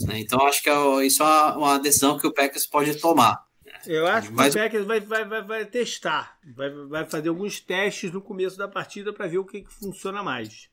Né? 0.00 0.20
Então, 0.20 0.40
acho 0.46 0.62
que 0.62 0.70
é, 0.70 1.06
isso 1.06 1.22
é 1.22 1.56
uma, 1.56 1.78
decisão 1.78 2.18
que 2.18 2.26
o 2.26 2.32
Packers 2.32 2.66
pode 2.66 2.94
tomar. 2.96 3.44
Eu 3.86 4.06
acho 4.06 4.32
Mas... 4.32 4.54
que 4.54 4.60
o 4.60 4.62
Packers 4.62 4.86
vai, 4.86 5.00
vai, 5.00 5.24
vai, 5.24 5.42
vai 5.42 5.64
testar, 5.64 6.38
vai, 6.54 6.70
vai 6.70 7.04
fazer 7.04 7.28
alguns 7.28 7.60
testes 7.60 8.12
no 8.12 8.20
começo 8.20 8.56
da 8.56 8.68
partida 8.68 9.12
para 9.12 9.26
ver 9.26 9.38
o 9.38 9.44
que, 9.44 9.62
que 9.62 9.72
funciona 9.72 10.22
mais. 10.22 10.68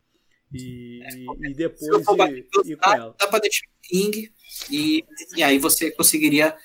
E, 0.53 1.01
é, 1.03 1.49
e 1.49 1.53
depois 1.53 2.05
ir, 2.07 2.47
ir 2.65 2.77
com 2.77 2.91
ela. 2.91 3.15
Dá 3.19 3.27
para 3.27 3.39
deixar 3.39 3.65
o 3.65 3.81
King 3.81 4.31
e, 4.69 5.03
e 5.35 5.43
aí 5.43 5.57
você 5.57 5.91
conseguiria 5.91 6.55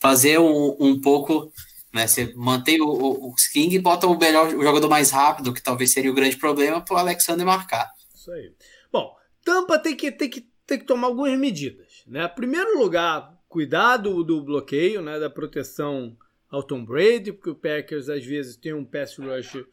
fazer 0.00 0.38
um, 0.38 0.76
um 0.78 1.00
pouco 1.00 1.52
né? 1.92 2.06
Você 2.06 2.32
mantém 2.34 2.80
o, 2.80 2.86
o, 2.86 3.30
o 3.30 3.34
King 3.52 3.74
e 3.74 3.80
bota 3.80 4.06
o 4.06 4.18
melhor 4.18 4.54
o 4.54 4.62
jogador 4.62 4.88
mais 4.88 5.10
rápido, 5.10 5.52
que 5.52 5.62
talvez 5.62 5.90
seria 5.90 6.10
o 6.10 6.14
grande 6.14 6.36
problema, 6.36 6.84
para 6.84 6.94
o 6.94 6.98
Alexander 6.98 7.46
marcar. 7.46 7.90
Isso 8.14 8.30
aí. 8.30 8.52
Bom, 8.92 9.14
Tampa 9.44 9.78
tem 9.78 9.96
que, 9.96 10.12
tem 10.12 10.28
que, 10.28 10.48
tem 10.66 10.78
que 10.78 10.84
tomar 10.84 11.08
algumas 11.08 11.38
medidas. 11.38 12.04
Né? 12.06 12.26
Primeiro 12.28 12.78
lugar, 12.78 13.34
cuidado 13.48 14.22
do 14.22 14.42
bloqueio, 14.42 15.02
né? 15.02 15.18
da 15.18 15.30
proteção 15.30 16.16
ao 16.50 16.62
Tom 16.62 16.84
Brady, 16.84 17.32
porque 17.32 17.50
o 17.50 17.54
Packers 17.54 18.08
às 18.08 18.24
vezes 18.24 18.56
tem 18.56 18.72
um 18.72 18.84
pass 18.84 19.16
rush 19.16 19.64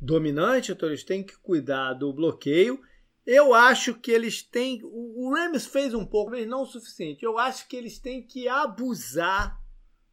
dominante, 0.00 0.72
então 0.72 0.88
eles 0.88 1.04
têm 1.04 1.22
que 1.22 1.36
cuidar 1.38 1.94
do 1.94 2.12
bloqueio. 2.12 2.80
Eu 3.24 3.54
acho 3.54 3.94
que 3.94 4.10
eles 4.10 4.42
têm. 4.42 4.80
O 4.82 5.32
Rams 5.34 5.66
fez 5.66 5.94
um 5.94 6.04
pouco, 6.04 6.32
mas 6.32 6.46
não 6.46 6.62
o 6.62 6.66
suficiente. 6.66 7.24
Eu 7.24 7.38
acho 7.38 7.68
que 7.68 7.76
eles 7.76 7.98
têm 7.98 8.26
que 8.26 8.48
abusar 8.48 9.60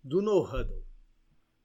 do 0.04 0.22
no-huddle. 0.22 0.84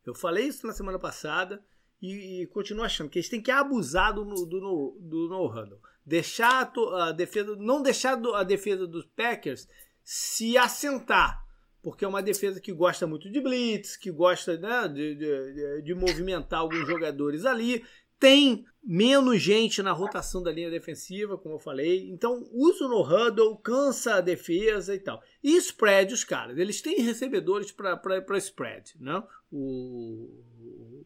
Eu 0.04 0.14
falei 0.14 0.46
isso 0.46 0.66
na 0.66 0.72
semana 0.72 0.98
passada 0.98 1.64
e, 2.00 2.42
e 2.42 2.46
continuo 2.48 2.84
achando 2.84 3.10
que 3.10 3.18
eles 3.18 3.28
têm 3.28 3.42
que 3.42 3.50
abusar 3.50 4.12
do, 4.12 4.24
do, 4.24 4.60
no, 4.60 4.98
do 5.00 5.28
no-huddle. 5.28 5.80
Deixar 6.04 6.70
a, 6.76 7.08
a, 7.08 7.12
defesa, 7.12 7.56
não 7.56 7.82
deixar 7.82 8.18
a 8.34 8.42
defesa 8.42 8.86
dos 8.86 9.06
Packers 9.06 9.68
se 10.02 10.58
assentar, 10.58 11.42
porque 11.82 12.04
é 12.04 12.08
uma 12.08 12.22
defesa 12.22 12.60
que 12.60 12.72
gosta 12.72 13.06
muito 13.06 13.30
de 13.30 13.40
blitz, 13.40 13.96
que 13.96 14.10
gosta 14.10 14.58
né, 14.58 14.88
de, 14.88 15.14
de, 15.14 15.82
de 15.82 15.94
movimentar 15.94 16.60
alguns 16.60 16.86
jogadores 16.86 17.46
ali 17.46 17.82
tem 18.24 18.64
menos 18.82 19.42
gente 19.42 19.82
na 19.82 19.92
rotação 19.92 20.42
da 20.42 20.50
linha 20.50 20.70
defensiva, 20.70 21.36
como 21.36 21.56
eu 21.56 21.58
falei. 21.58 22.08
Então, 22.10 22.48
uso 22.52 22.88
no 22.88 23.02
huddle, 23.02 23.58
cansa 23.58 24.14
a 24.14 24.20
defesa 24.22 24.94
e 24.94 24.98
tal. 24.98 25.22
E 25.42 25.54
spread, 25.58 26.14
os 26.14 26.24
caras, 26.24 26.56
eles 26.56 26.80
têm 26.80 27.02
recebedores 27.02 27.70
para 27.70 28.38
spread, 28.38 28.94
né? 28.98 29.22
O, 29.52 30.42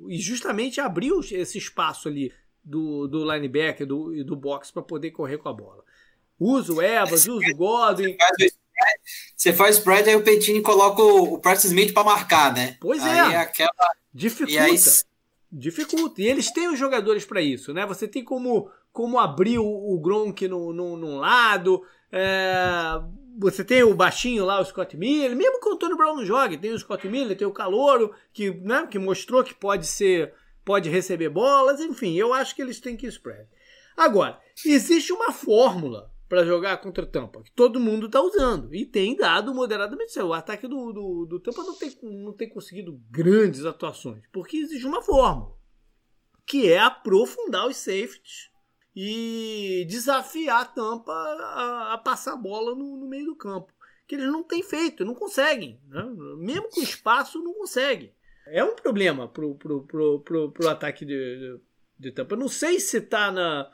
e 0.09 0.17
justamente 0.17 0.81
abriu 0.81 1.19
esse 1.19 1.59
espaço 1.59 2.07
ali 2.07 2.33
do, 2.63 3.09
do 3.09 3.29
linebacker 3.33 3.85
do, 3.85 4.15
e 4.15 4.23
do 4.23 4.37
box 4.37 4.71
para 4.71 4.83
poder 4.83 5.11
correr 5.11 5.39
com 5.39 5.49
a 5.49 5.53
bola. 5.53 5.83
Usa 6.39 6.73
o 6.73 6.81
Evans, 6.81 7.27
usa 7.27 7.51
o 7.51 7.57
Godwin. 7.57 8.17
Você 9.37 9.53
faz 9.53 9.79
spread, 9.79 10.09
aí 10.09 10.15
o 10.15 10.23
Petini 10.23 10.63
coloca 10.63 11.03
o, 11.03 11.35
o 11.35 11.41
Preston 11.41 11.67
Smith 11.67 11.93
para 11.93 12.05
marcar, 12.05 12.55
né? 12.55 12.77
Pois 12.81 13.05
é. 13.05 13.21
Aí 13.21 13.35
é 13.35 13.39
aquela... 13.39 13.73
Dificulta. 14.15 14.63
Aí 14.63 14.79
dificulta. 15.51 16.23
E 16.23 16.27
eles 16.27 16.51
têm 16.51 16.69
os 16.69 16.79
jogadores 16.79 17.25
para 17.25 17.41
isso, 17.41 17.73
né? 17.73 17.87
Você 17.87 18.07
tem 18.07 18.23
como, 18.23 18.71
como 18.93 19.19
abrir 19.19 19.59
o, 19.59 19.67
o 19.67 19.99
Gronk 20.01 20.47
no, 20.47 20.73
no, 20.73 20.97
num 20.97 21.19
lado, 21.19 21.83
é, 22.13 23.01
você 23.39 23.65
tem 23.65 23.83
o 23.83 23.95
baixinho 23.95 24.45
lá, 24.45 24.61
o 24.61 24.65
Scott 24.65 24.97
Miller, 24.97 25.37
mesmo 25.37 25.61
que 25.61 25.69
o 25.69 25.73
Antônio 25.73 25.97
Brown 25.97 26.17
não 26.17 26.25
jogue, 26.25 26.59
tem 26.59 26.73
o 26.73 26.79
Scott 26.79 27.07
Miller, 27.09 27.37
tem 27.37 27.47
o 27.47 27.53
Calouro, 27.53 28.13
que, 28.33 28.51
né, 28.51 28.87
que 28.91 28.99
mostrou 28.99 29.45
que 29.45 29.55
pode 29.55 29.87
ser, 29.87 30.35
pode 30.65 30.89
receber 30.89 31.29
bolas, 31.29 31.81
enfim, 31.81 32.15
eu 32.15 32.35
acho 32.35 32.55
que 32.55 32.63
eles 32.63 32.81
têm 32.81 32.97
que 32.97 33.07
spread. 33.07 33.47
Agora, 33.97 34.39
existe 34.65 35.13
uma 35.13 35.33
fórmula 35.33 36.11
para 36.29 36.45
jogar 36.45 36.77
contra 36.79 37.07
Tampa, 37.07 37.43
que 37.43 37.51
todo 37.53 37.81
mundo 37.81 38.07
está 38.07 38.21
usando. 38.21 38.75
E 38.75 38.85
tem 38.85 39.17
dado 39.17 39.55
moderadamente 39.55 40.13
certo. 40.13 40.29
O 40.29 40.35
ataque 40.35 40.69
do, 40.69 40.93
do, 40.93 41.27
do, 41.27 41.41
Tampa 41.41 41.63
não 41.63 41.75
tem, 41.75 41.99
não 42.03 42.33
tem 42.35 42.49
conseguido 42.49 43.01
grandes 43.11 43.65
atuações, 43.65 44.23
porque 44.33 44.59
existe 44.59 44.87
uma 44.87 45.03
fórmula, 45.03 45.57
que 46.47 46.71
é 46.71 46.79
aprofundar 46.79 47.67
os 47.67 47.77
safeties 47.77 48.51
e 48.95 49.87
desafiar 49.89 50.63
a 50.63 50.65
Tampa 50.67 51.13
a, 51.13 51.95
a 51.95 51.99
passar 51.99 52.35
a 52.35 52.37
bola 52.37 52.75
no, 52.75 52.97
no, 52.99 53.09
meio 53.09 53.27
do 53.27 53.37
campo. 53.37 53.73
Que 54.07 54.15
eles 54.15 54.27
não 54.27 54.43
têm 54.43 54.63
feito, 54.63 55.05
não 55.05 55.15
conseguem. 55.15 55.81
Né? 55.87 56.03
Mesmo 56.39 56.69
com 56.71 56.81
espaço, 56.81 57.43
não 57.43 57.55
conseguem. 57.55 58.15
É 58.47 58.65
um 58.65 58.75
problema 58.75 59.29
pro, 59.29 59.55
pro, 59.55 59.87
pro, 59.87 60.21
pro, 60.21 60.51
pro 60.51 60.69
ataque 60.69 61.05
de, 61.05 61.15
de, 61.15 61.61
de 61.99 62.13
Tampa. 62.13 62.35
Não 62.35 62.49
sei 62.49 62.81
se 62.81 62.97
está 62.97 63.31
na 63.31 63.71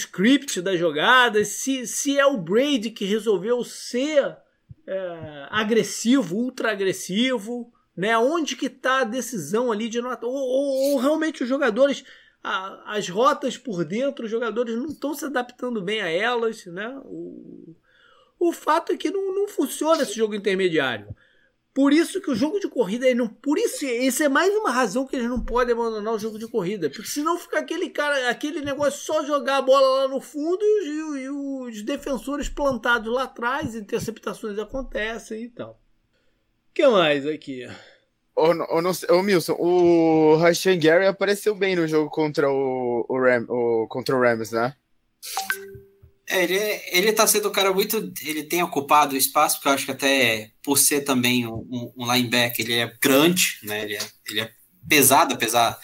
script 0.00 0.60
das 0.60 0.78
jogadas, 0.78 1.48
se, 1.48 1.86
se 1.86 2.18
é 2.18 2.26
o 2.26 2.36
Brady 2.36 2.90
que 2.90 3.04
resolveu 3.04 3.62
ser 3.64 4.36
é, 4.86 5.46
agressivo, 5.50 6.36
ultra 6.36 6.72
agressivo, 6.72 7.72
né? 7.96 8.16
Onde 8.16 8.56
que 8.56 8.66
está 8.66 9.00
a 9.00 9.04
decisão 9.04 9.72
ali 9.72 9.88
de 9.88 10.00
nota? 10.00 10.26
Ou, 10.26 10.34
ou, 10.34 10.92
ou 10.92 10.98
realmente 10.98 11.42
os 11.42 11.48
jogadores, 11.48 12.04
a, 12.42 12.94
as 12.96 13.08
rotas 13.08 13.56
por 13.56 13.84
dentro, 13.84 14.24
os 14.24 14.30
jogadores 14.30 14.76
não 14.76 14.86
estão 14.86 15.14
se 15.14 15.24
adaptando 15.24 15.82
bem 15.82 16.00
a 16.00 16.08
elas, 16.08 16.64
né? 16.66 16.88
O, 17.04 17.74
o 18.38 18.52
fato 18.52 18.92
é 18.92 18.96
que 18.96 19.10
não, 19.10 19.34
não 19.34 19.48
funciona 19.48 20.02
esse 20.02 20.14
jogo 20.14 20.34
intermediário. 20.34 21.14
Por 21.74 21.92
isso 21.92 22.20
que 22.20 22.30
o 22.30 22.34
jogo 22.34 22.58
de 22.58 22.68
corrida, 22.68 23.06
ele 23.06 23.14
não, 23.14 23.28
por 23.28 23.56
isso, 23.56 23.84
isso 23.84 24.22
é 24.22 24.28
mais 24.28 24.52
uma 24.54 24.70
razão 24.70 25.06
que 25.06 25.14
eles 25.14 25.28
não 25.28 25.40
podem 25.40 25.74
abandonar 25.74 26.12
o 26.12 26.18
jogo 26.18 26.38
de 26.38 26.48
corrida. 26.48 26.90
Porque 26.90 27.08
senão 27.08 27.38
fica 27.38 27.58
aquele 27.58 27.88
cara, 27.90 28.28
aquele 28.28 28.60
negócio 28.62 29.00
só 29.00 29.24
jogar 29.24 29.58
a 29.58 29.62
bola 29.62 30.02
lá 30.02 30.08
no 30.08 30.20
fundo 30.20 30.60
e, 30.60 30.88
e, 30.88 31.22
e 31.22 31.30
os 31.30 31.82
defensores 31.82 32.48
plantados 32.48 33.12
lá 33.12 33.24
atrás, 33.24 33.74
interceptações 33.74 34.58
acontecem 34.58 35.44
e 35.44 35.48
tal. 35.48 35.80
O 36.70 36.74
que 36.74 36.86
mais 36.88 37.26
aqui? 37.26 37.66
Ô, 38.34 38.50
ô, 38.52 39.16
ô 39.18 39.22
Milson, 39.22 39.56
o 39.58 40.36
Rashan 40.36 40.78
Gary 40.78 41.06
apareceu 41.06 41.54
bem 41.54 41.74
no 41.74 41.86
jogo 41.86 42.08
contra 42.08 42.50
o, 42.50 43.04
o, 43.08 43.20
Ram, 43.20 43.44
o, 43.48 43.86
contra 43.88 44.16
o 44.16 44.20
Rams, 44.20 44.52
né? 44.52 44.74
É, 46.28 46.44
ele, 46.44 46.58
ele 46.92 47.12
tá 47.12 47.26
sendo 47.26 47.48
um 47.48 47.52
cara 47.52 47.72
muito. 47.72 48.12
Ele 48.22 48.42
tem 48.42 48.62
ocupado 48.62 49.14
o 49.14 49.18
espaço, 49.18 49.56
porque 49.56 49.68
eu 49.68 49.72
acho 49.72 49.84
que 49.86 49.92
até 49.92 50.50
por 50.62 50.78
ser 50.78 51.00
também 51.00 51.46
um, 51.46 51.92
um 51.96 52.12
linebacker, 52.12 52.64
ele 52.64 52.74
é 52.74 52.92
grande, 53.00 53.58
né? 53.62 53.82
Ele 53.84 53.96
é, 53.96 54.00
ele 54.28 54.40
é 54.40 54.52
pesado, 54.86 55.34
apesar 55.34 55.78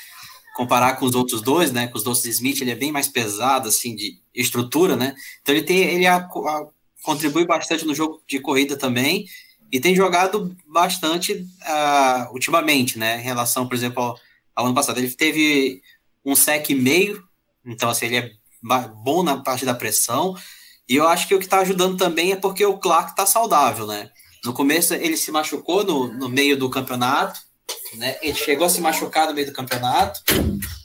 comparar 0.54 0.96
com 0.96 1.06
os 1.06 1.14
outros 1.14 1.42
dois, 1.42 1.72
né? 1.72 1.88
Com 1.88 1.98
os 1.98 2.04
dois 2.04 2.24
Smith, 2.24 2.60
ele 2.60 2.70
é 2.70 2.76
bem 2.76 2.92
mais 2.92 3.08
pesado, 3.08 3.68
assim, 3.68 3.96
de 3.96 4.18
estrutura, 4.34 4.96
né? 4.96 5.14
Então 5.42 5.54
ele 5.54 5.64
tem. 5.64 5.78
Ele 5.78 6.06
a, 6.06 6.16
a, 6.16 6.66
contribui 7.02 7.44
bastante 7.44 7.84
no 7.84 7.94
jogo 7.94 8.22
de 8.26 8.38
corrida 8.38 8.76
também. 8.76 9.26
E 9.72 9.80
tem 9.80 9.96
jogado 9.96 10.56
bastante 10.66 11.32
uh, 11.32 12.32
ultimamente, 12.32 12.98
né? 12.98 13.18
Em 13.18 13.22
relação, 13.22 13.66
por 13.66 13.74
exemplo, 13.74 14.02
ao, 14.02 14.18
ao 14.54 14.66
ano 14.66 14.74
passado. 14.74 14.98
Ele 14.98 15.10
teve 15.10 15.82
um 16.24 16.36
sec 16.36 16.70
e 16.70 16.74
meio, 16.74 17.22
então 17.66 17.90
assim, 17.90 18.06
ele 18.06 18.16
é 18.16 18.32
bom 18.64 19.22
na 19.22 19.38
parte 19.38 19.64
da 19.64 19.74
pressão. 19.74 20.34
E 20.88 20.96
eu 20.96 21.08
acho 21.08 21.28
que 21.28 21.34
o 21.34 21.38
que 21.38 21.44
está 21.44 21.60
ajudando 21.60 21.96
também 21.96 22.32
é 22.32 22.36
porque 22.36 22.64
o 22.64 22.78
Clark 22.78 23.10
está 23.10 23.26
saudável, 23.26 23.86
né? 23.86 24.10
No 24.44 24.52
começo 24.52 24.94
ele 24.94 25.16
se 25.16 25.30
machucou 25.30 25.84
no, 25.84 26.12
no 26.12 26.28
meio 26.28 26.56
do 26.56 26.68
campeonato, 26.68 27.40
né? 27.94 28.16
Ele 28.20 28.34
chegou 28.34 28.66
a 28.66 28.70
se 28.70 28.80
machucar 28.80 29.26
no 29.26 29.34
meio 29.34 29.46
do 29.46 29.52
campeonato, 29.52 30.20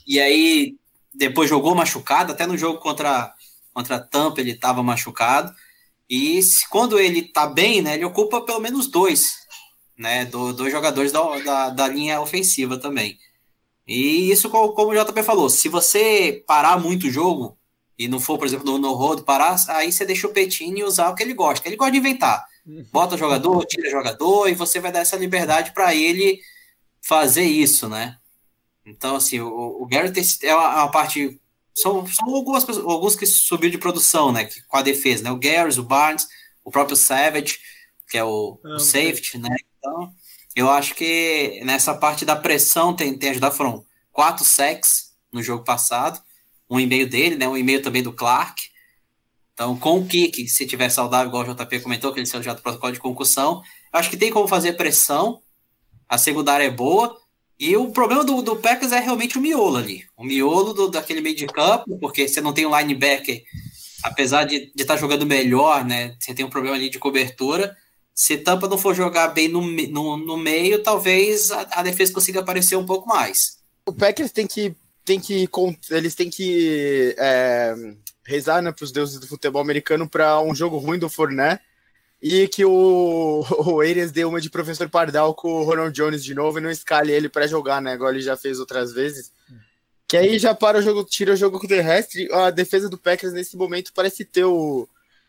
e 0.06 0.18
aí 0.18 0.76
depois 1.14 1.48
jogou 1.48 1.74
machucado, 1.74 2.32
até 2.32 2.46
no 2.46 2.56
jogo 2.56 2.78
contra, 2.78 3.32
contra 3.74 3.96
a 3.96 4.00
Tampa 4.00 4.40
ele 4.40 4.52
estava 4.52 4.82
machucado. 4.82 5.52
E 6.08 6.42
se, 6.42 6.68
quando 6.68 6.98
ele 6.98 7.22
tá 7.22 7.46
bem, 7.46 7.82
né, 7.82 7.94
ele 7.94 8.04
ocupa 8.04 8.40
pelo 8.40 8.60
menos 8.60 8.86
dois, 8.86 9.34
né? 9.98 10.24
Do, 10.24 10.52
dois 10.54 10.72
jogadores 10.72 11.12
da, 11.12 11.38
da, 11.40 11.70
da 11.70 11.88
linha 11.88 12.20
ofensiva 12.20 12.78
também. 12.78 13.18
E 13.86 14.30
isso, 14.30 14.48
como 14.48 14.92
o 14.92 15.04
JP 15.04 15.22
falou, 15.22 15.50
se 15.50 15.68
você 15.68 16.42
parar 16.46 16.78
muito 16.78 17.08
o 17.08 17.10
jogo, 17.10 17.58
e 18.00 18.08
não 18.08 18.18
for, 18.18 18.38
por 18.38 18.46
exemplo, 18.46 18.64
no, 18.64 18.78
no 18.78 18.94
road 18.94 19.24
parar, 19.24 19.62
aí 19.68 19.92
você 19.92 20.06
deixa 20.06 20.26
o 20.26 20.32
Petini 20.32 20.82
usar 20.82 21.10
o 21.10 21.14
que 21.14 21.22
ele 21.22 21.34
gosta. 21.34 21.68
Ele 21.68 21.76
gosta 21.76 21.92
de 21.92 21.98
inventar. 21.98 22.46
Uhum. 22.66 22.82
Bota 22.90 23.14
o 23.14 23.18
jogador, 23.18 23.62
tira 23.66 23.88
o 23.88 23.90
jogador, 23.90 24.48
e 24.48 24.54
você 24.54 24.80
vai 24.80 24.90
dar 24.90 25.00
essa 25.00 25.18
liberdade 25.18 25.72
para 25.74 25.94
ele 25.94 26.40
fazer 27.02 27.44
isso, 27.44 27.90
né? 27.90 28.16
Então, 28.86 29.16
assim, 29.16 29.40
o, 29.40 29.82
o 29.82 29.86
Garrett 29.86 30.18
é 30.46 30.54
uma, 30.54 30.76
uma 30.76 30.90
parte. 30.90 31.38
São, 31.74 32.06
são 32.06 32.34
algumas, 32.34 32.66
alguns 32.70 33.16
que 33.16 33.26
subiram 33.26 33.70
de 33.70 33.76
produção, 33.76 34.32
né? 34.32 34.48
Com 34.66 34.78
a 34.78 34.82
defesa, 34.82 35.22
né? 35.22 35.30
O 35.30 35.38
Garrett, 35.38 35.78
o 35.78 35.82
Barnes, 35.82 36.26
o 36.64 36.70
próprio 36.70 36.96
Savage, 36.96 37.58
que 38.08 38.16
é 38.16 38.24
o, 38.24 38.58
o 38.64 38.76
ah, 38.76 38.78
safety, 38.78 39.36
né? 39.36 39.54
Então, 39.76 40.10
eu 40.56 40.70
acho 40.70 40.94
que 40.94 41.60
nessa 41.66 41.94
parte 41.94 42.24
da 42.24 42.34
pressão 42.34 42.96
tem, 42.96 43.18
tem 43.18 43.28
ajudado. 43.28 43.54
Foram 43.54 43.84
quatro 44.10 44.42
sacks 44.42 45.12
no 45.30 45.42
jogo 45.42 45.64
passado 45.64 46.18
um 46.70 46.78
e-mail 46.78 47.08
dele, 47.08 47.36
né? 47.36 47.48
Um 47.48 47.56
e-mail 47.56 47.82
também 47.82 48.02
do 48.02 48.12
Clark. 48.12 48.70
Então, 49.52 49.76
com 49.76 49.98
o 49.98 50.06
Kik, 50.06 50.48
se 50.48 50.66
tiver 50.66 50.88
saudável, 50.88 51.28
igual 51.28 51.44
o 51.44 51.54
JP 51.54 51.80
comentou, 51.80 52.12
que 52.12 52.20
ele 52.20 52.26
saiu 52.26 52.42
já 52.42 52.54
do 52.54 52.62
protocolo 52.62 52.92
de 52.92 53.00
concussão, 53.00 53.60
acho 53.92 54.08
que 54.08 54.16
tem 54.16 54.30
como 54.30 54.48
fazer 54.48 54.72
pressão. 54.74 55.40
A 56.08 56.16
secundária 56.16 56.64
é 56.64 56.70
boa. 56.70 57.14
E 57.58 57.76
o 57.76 57.90
problema 57.90 58.24
do, 58.24 58.40
do 58.40 58.56
Packers 58.56 58.90
é 58.90 59.00
realmente 59.00 59.36
o 59.36 59.40
miolo 59.40 59.76
ali. 59.76 60.06
O 60.16 60.24
miolo 60.24 60.72
do, 60.72 60.88
daquele 60.88 61.20
meio 61.20 61.36
de 61.36 61.46
campo, 61.46 61.98
porque 61.98 62.26
você 62.26 62.40
não 62.40 62.54
tem 62.54 62.64
um 62.64 62.74
linebacker, 62.74 63.42
apesar 64.02 64.44
de 64.44 64.72
estar 64.74 64.94
tá 64.94 64.96
jogando 64.96 65.26
melhor, 65.26 65.84
né? 65.84 66.16
Você 66.18 66.32
tem 66.32 66.42
um 66.42 66.48
problema 66.48 66.76
ali 66.76 66.88
de 66.88 66.98
cobertura. 66.98 67.76
se 68.14 68.38
Tampa 68.38 68.66
não 68.66 68.78
for 68.78 68.94
jogar 68.94 69.28
bem 69.28 69.46
no, 69.46 69.60
no, 69.60 70.16
no 70.16 70.36
meio, 70.38 70.82
talvez 70.82 71.50
a, 71.50 71.68
a, 71.72 71.82
defesa 71.82 72.14
consiga 72.14 72.40
aparecer 72.40 72.76
um 72.76 72.86
pouco 72.86 73.06
mais. 73.06 73.58
O 73.86 73.92
Packers 73.92 74.32
tem 74.32 74.46
que, 74.46 74.74
tem 75.04 75.20
que 75.20 75.48
eles 75.90 76.14
têm 76.14 76.30
que 76.30 77.14
é, 77.18 77.74
rezar 78.24 78.62
né, 78.62 78.72
para 78.72 78.84
os 78.84 78.92
deuses 78.92 79.18
do 79.18 79.26
futebol 79.26 79.60
americano 79.60 80.08
para 80.08 80.40
um 80.40 80.54
jogo 80.54 80.78
ruim 80.78 80.98
do 80.98 81.08
Fournette 81.08 81.62
e 82.22 82.46
que 82.48 82.64
o, 82.64 83.44
o 83.66 83.80
Arias 83.80 84.12
uma 84.24 84.40
de 84.40 84.50
professor 84.50 84.88
Pardal 84.88 85.34
com 85.34 85.48
o 85.48 85.64
Ronald 85.64 85.94
Jones 85.94 86.22
de 86.22 86.34
novo 86.34 86.58
e 86.58 86.60
não 86.60 86.70
escale 86.70 87.12
ele 87.12 87.28
para 87.28 87.46
jogar, 87.46 87.80
né? 87.80 87.94
Igual 87.94 88.10
ele 88.10 88.20
já 88.20 88.36
fez 88.36 88.60
outras 88.60 88.92
vezes. 88.92 89.32
Que 90.06 90.16
aí 90.16 90.38
já 90.38 90.54
para 90.54 90.78
o 90.78 90.82
jogo, 90.82 91.04
tira 91.04 91.32
o 91.32 91.36
jogo 91.36 91.58
terrestre. 91.66 92.28
A 92.32 92.50
defesa 92.50 92.88
do 92.88 92.98
Packers 92.98 93.32
nesse 93.32 93.56
momento 93.56 93.92
parece 93.94 94.24
ter 94.24 94.44
o 94.44 94.88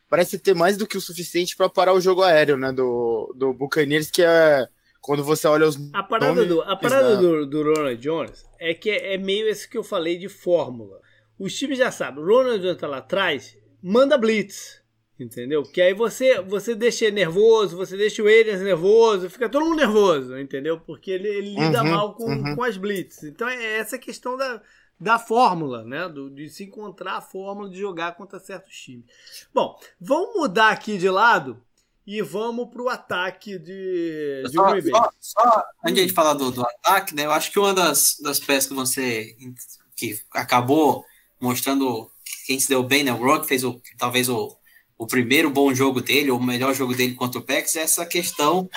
parece 0.10 0.38
ter 0.38 0.54
mais 0.54 0.76
do 0.76 0.86
que 0.86 0.98
o 0.98 1.02
suficiente 1.02 1.56
para 1.56 1.70
parar 1.70 1.94
o 1.94 2.02
jogo 2.02 2.22
aéreo, 2.22 2.58
né, 2.58 2.74
do, 2.74 3.34
do 3.34 3.54
Buccaneers, 3.54 4.12
que 4.12 4.22
é 4.22 4.68
quando 5.02 5.24
você 5.24 5.47
olha 5.47 5.68
os 5.68 5.78
A 5.93 6.04
parada, 6.04 6.34
nomes, 6.36 6.47
do, 6.47 6.62
a 6.62 6.76
parada 6.76 7.18
do, 7.18 7.45
do 7.45 7.64
Ronald 7.64 7.97
Jones 7.97 8.45
é 8.60 8.74
que 8.74 8.89
é, 8.89 9.16
é, 9.16 9.18
meio 9.18 9.47
esse 9.47 9.68
que 9.68 9.78
eu 9.78 9.84
falei 9.84 10.18
de 10.18 10.30
fórmula. 10.30 11.02
Os 11.39 11.58
times 11.58 11.80
já 11.80 11.91
sabem, 11.91 12.24
o 12.24 12.28
Ronald 12.28 12.62
Jones 12.62 12.78
tá 12.78 12.88
lá 12.88 12.97
atrás, 12.97 13.58
manda 13.82 14.16
blitz, 14.16 14.80
entendeu? 15.20 15.64
Que 15.64 15.82
aí 15.82 15.93
você 15.93 16.39
você 16.41 16.76
deixa 16.76 17.06
ele 17.06 17.16
nervoso, 17.16 17.76
você 17.76 17.97
deixa 17.97 18.22
o 18.22 18.28
Arians 18.28 18.62
nervoso, 18.62 19.30
fica 19.30 19.49
todo 19.49 19.66
mundo 19.66 19.78
nervoso, 19.78 20.38
entendeu? 20.38 20.80
Porque 20.80 21.10
ele, 21.10 21.28
ele 21.28 21.56
lida 21.56 21.82
uhum, 21.84 21.89
mal 21.89 22.14
com, 22.14 22.26
uhum. 22.26 22.56
com 22.56 22.64
as 22.64 22.78
blitz. 22.78 23.24
Então 23.24 23.49
é 23.49 23.80
essa 23.80 23.97
questão 23.97 24.38
da 24.38 24.62
da 24.99 25.18
fórmula, 25.18 25.84
né? 25.84 26.08
Do, 26.08 26.30
de 26.30 26.47
se 26.47 26.66
encontrar 26.66 27.18
a 27.18 27.22
fórmula 27.22 27.72
de 27.72 27.80
jogar 27.80 28.16
contra 28.16 28.39
certos 28.39 28.78
times. 28.78 29.06
Bom, 29.52 29.76
vamos 29.99 30.36
mudar 30.36 30.70
aqui 30.70 30.95
de 30.95 31.10
lado 31.10 31.60
e 32.06 32.22
vamos 32.22 32.70
para 32.70 32.82
o 32.82 32.89
ataque 32.89 33.58
de, 33.60 34.43
de 34.45 34.54
só, 34.54 34.72
Green 34.72 34.82
Bay. 34.82 34.91
Só, 34.91 35.12
só 35.20 35.64
antes 35.86 36.08
de 36.08 36.14
falar 36.14 36.34
do, 36.34 36.52
do, 36.52 36.62
ataque, 36.62 37.16
né? 37.16 37.26
Eu 37.26 37.32
acho 37.32 37.52
que 37.52 37.60
uma 37.60 37.74
das, 37.74 38.18
das 38.22 38.39
peças 38.39 38.68
que 38.68 38.74
você 38.74 39.36
que 39.95 40.20
acabou 40.32 41.06
mostrando 41.39 42.10
quem 42.45 42.60
se 42.60 42.70
deu 42.70 42.84
bem, 42.84 43.04
né? 43.04 43.14
O 43.14 43.18
Rock 43.18 43.47
fez 43.47 43.64
o, 43.64 43.80
talvez 43.97 44.30
o, 44.30 44.56
o 44.97 45.06
primeiro 45.06 45.49
bom 45.49 45.74
jogo 45.74 46.02
dele, 46.02 46.32
ou 46.32 46.39
o 46.39 46.43
melhor 46.43 46.74
jogo 46.74 46.95
dele 46.95 47.14
contra 47.14 47.39
o 47.39 47.43
Pex, 47.43 47.76
é 47.76 47.82
essa 47.82 48.06
questão 48.06 48.70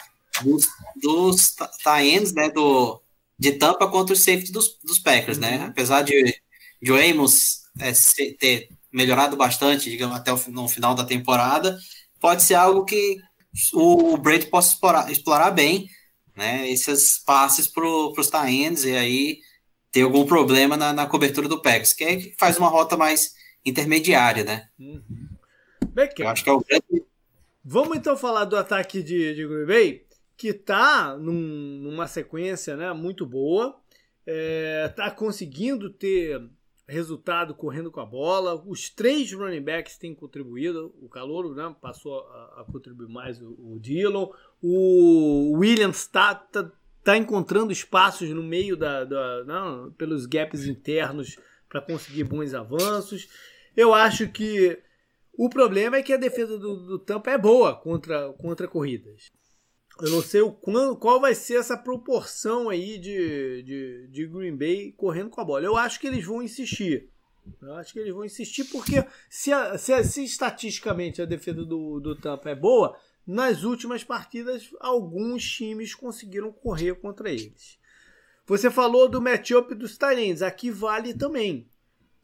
dos, 0.42 0.68
dos 0.96 1.54
tie-ends, 1.82 2.32
né? 2.32 2.50
Do, 2.50 3.00
de 3.38 3.52
tampa 3.52 3.88
contra 3.88 4.14
o 4.14 4.18
safety 4.18 4.52
dos, 4.52 4.78
dos 4.82 4.98
Packers, 4.98 5.38
né? 5.38 5.52
uhum. 5.52 5.58
né? 5.58 5.66
Apesar 5.66 6.02
de, 6.02 6.40
de 6.80 6.92
o 6.92 6.96
Amos 6.96 7.62
é, 7.80 7.92
ter 8.38 8.68
melhorado 8.92 9.36
bastante, 9.36 9.90
digamos, 9.90 10.16
até 10.16 10.32
o 10.32 10.40
no 10.48 10.68
final 10.68 10.94
da 10.94 11.04
temporada, 11.04 11.76
pode 12.24 12.42
ser 12.42 12.54
algo 12.54 12.86
que 12.86 13.18
o 13.74 14.16
Brady 14.16 14.46
possa 14.46 14.72
explorar, 14.72 15.12
explorar 15.12 15.50
bem, 15.50 15.90
né? 16.34 16.66
Esses 16.70 17.18
passes 17.18 17.68
para 17.68 17.86
os 17.86 18.32
ends 18.48 18.86
e 18.86 18.96
aí 18.96 19.40
ter 19.92 20.04
algum 20.04 20.24
problema 20.24 20.74
na, 20.74 20.90
na 20.94 21.06
cobertura 21.06 21.46
do 21.48 21.60
Packers, 21.60 21.92
que 21.92 22.02
é 22.02 22.16
que 22.16 22.34
faz 22.38 22.56
uma 22.56 22.68
rota 22.68 22.96
mais 22.96 23.34
intermediária, 23.62 24.42
né? 24.42 24.70
Uhum. 24.78 25.28
Eu 26.16 26.28
acho 26.28 26.42
que 26.42 26.48
é 26.48 26.52
o 26.54 26.64
grande... 26.64 27.04
Vamos 27.62 27.94
então 27.94 28.16
falar 28.16 28.46
do 28.46 28.56
ataque 28.56 29.02
de, 29.02 29.34
de 29.34 29.46
Green 29.46 29.66
Bay 29.66 30.06
que 30.34 30.48
está 30.48 31.18
num, 31.18 31.78
numa 31.82 32.06
sequência 32.06 32.74
né, 32.74 32.90
muito 32.94 33.26
boa, 33.26 33.78
está 34.26 35.08
é, 35.08 35.10
conseguindo 35.10 35.90
ter 35.90 36.40
resultado 36.86 37.54
correndo 37.54 37.90
com 37.90 38.00
a 38.00 38.06
bola. 38.06 38.62
Os 38.66 38.90
três 38.90 39.32
running 39.32 39.62
backs 39.62 39.96
têm 39.96 40.14
contribuído. 40.14 40.94
O 41.00 41.08
Calouro 41.08 41.54
né, 41.54 41.74
passou 41.80 42.20
a, 42.20 42.60
a, 42.60 42.64
contribuir 42.70 43.08
mais 43.08 43.40
o, 43.40 43.56
o 43.58 43.78
Dillon. 43.80 44.30
O 44.62 45.52
Williams 45.58 46.00
está 46.00 46.34
tá, 46.34 46.70
tá 47.02 47.16
encontrando 47.16 47.72
espaços 47.72 48.28
no 48.30 48.42
meio 48.42 48.76
da, 48.76 49.04
da 49.04 49.44
não, 49.44 49.92
pelos 49.92 50.26
gaps 50.26 50.66
internos 50.66 51.38
para 51.68 51.80
conseguir 51.80 52.24
bons 52.24 52.54
avanços. 52.54 53.28
Eu 53.76 53.92
acho 53.92 54.28
que 54.28 54.78
o 55.36 55.48
problema 55.48 55.96
é 55.96 56.02
que 56.02 56.12
a 56.12 56.18
defesa 56.18 56.58
do, 56.58 56.76
do 56.76 56.98
Tampa 56.98 57.30
é 57.30 57.38
boa 57.38 57.74
contra, 57.74 58.32
contra 58.34 58.68
corridas. 58.68 59.32
Eu 60.00 60.10
não 60.10 60.22
sei 60.22 60.40
o 60.40 60.52
qual, 60.52 61.20
vai 61.20 61.34
ser 61.34 61.54
essa 61.54 61.76
proporção 61.76 62.68
aí 62.68 62.98
de, 62.98 63.62
de, 63.62 64.08
de 64.08 64.26
Green 64.26 64.56
Bay 64.56 64.92
correndo 64.96 65.30
com 65.30 65.40
a 65.40 65.44
bola. 65.44 65.64
Eu 65.64 65.76
acho 65.76 66.00
que 66.00 66.06
eles 66.06 66.24
vão 66.24 66.42
insistir. 66.42 67.08
Eu 67.60 67.74
acho 67.74 67.92
que 67.92 67.98
eles 67.98 68.12
vão 68.12 68.24
insistir 68.24 68.64
porque 68.64 69.04
se, 69.28 69.52
a, 69.52 69.78
se, 69.78 69.92
a, 69.92 70.02
se 70.02 70.24
estatisticamente 70.24 71.22
a 71.22 71.26
defesa 71.26 71.64
do, 71.64 72.00
do 72.00 72.16
Tampa 72.16 72.50
é 72.50 72.54
boa, 72.54 72.96
nas 73.26 73.62
últimas 73.62 74.02
partidas 74.02 74.70
alguns 74.80 75.44
times 75.48 75.94
conseguiram 75.94 76.52
correr 76.52 76.94
contra 76.96 77.30
eles. 77.30 77.78
Você 78.46 78.70
falou 78.70 79.08
do 79.08 79.22
matchup 79.22 79.74
dos 79.74 79.96
Tyrants, 79.96 80.42
aqui 80.42 80.70
vale 80.70 81.14
também. 81.14 81.68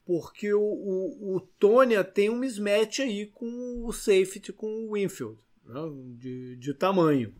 Porque 0.04 0.52
o, 0.52 0.60
o, 0.60 1.36
o 1.36 1.40
Tônia 1.40 2.02
tem 2.02 2.28
um 2.28 2.36
mismatch 2.36 3.00
aí 3.00 3.26
com 3.26 3.84
o 3.84 3.92
safety, 3.92 4.52
com 4.52 4.66
o 4.66 4.94
Winfield, 4.94 5.38
né, 5.64 5.80
de, 6.18 6.56
de 6.56 6.74
tamanho. 6.74 7.32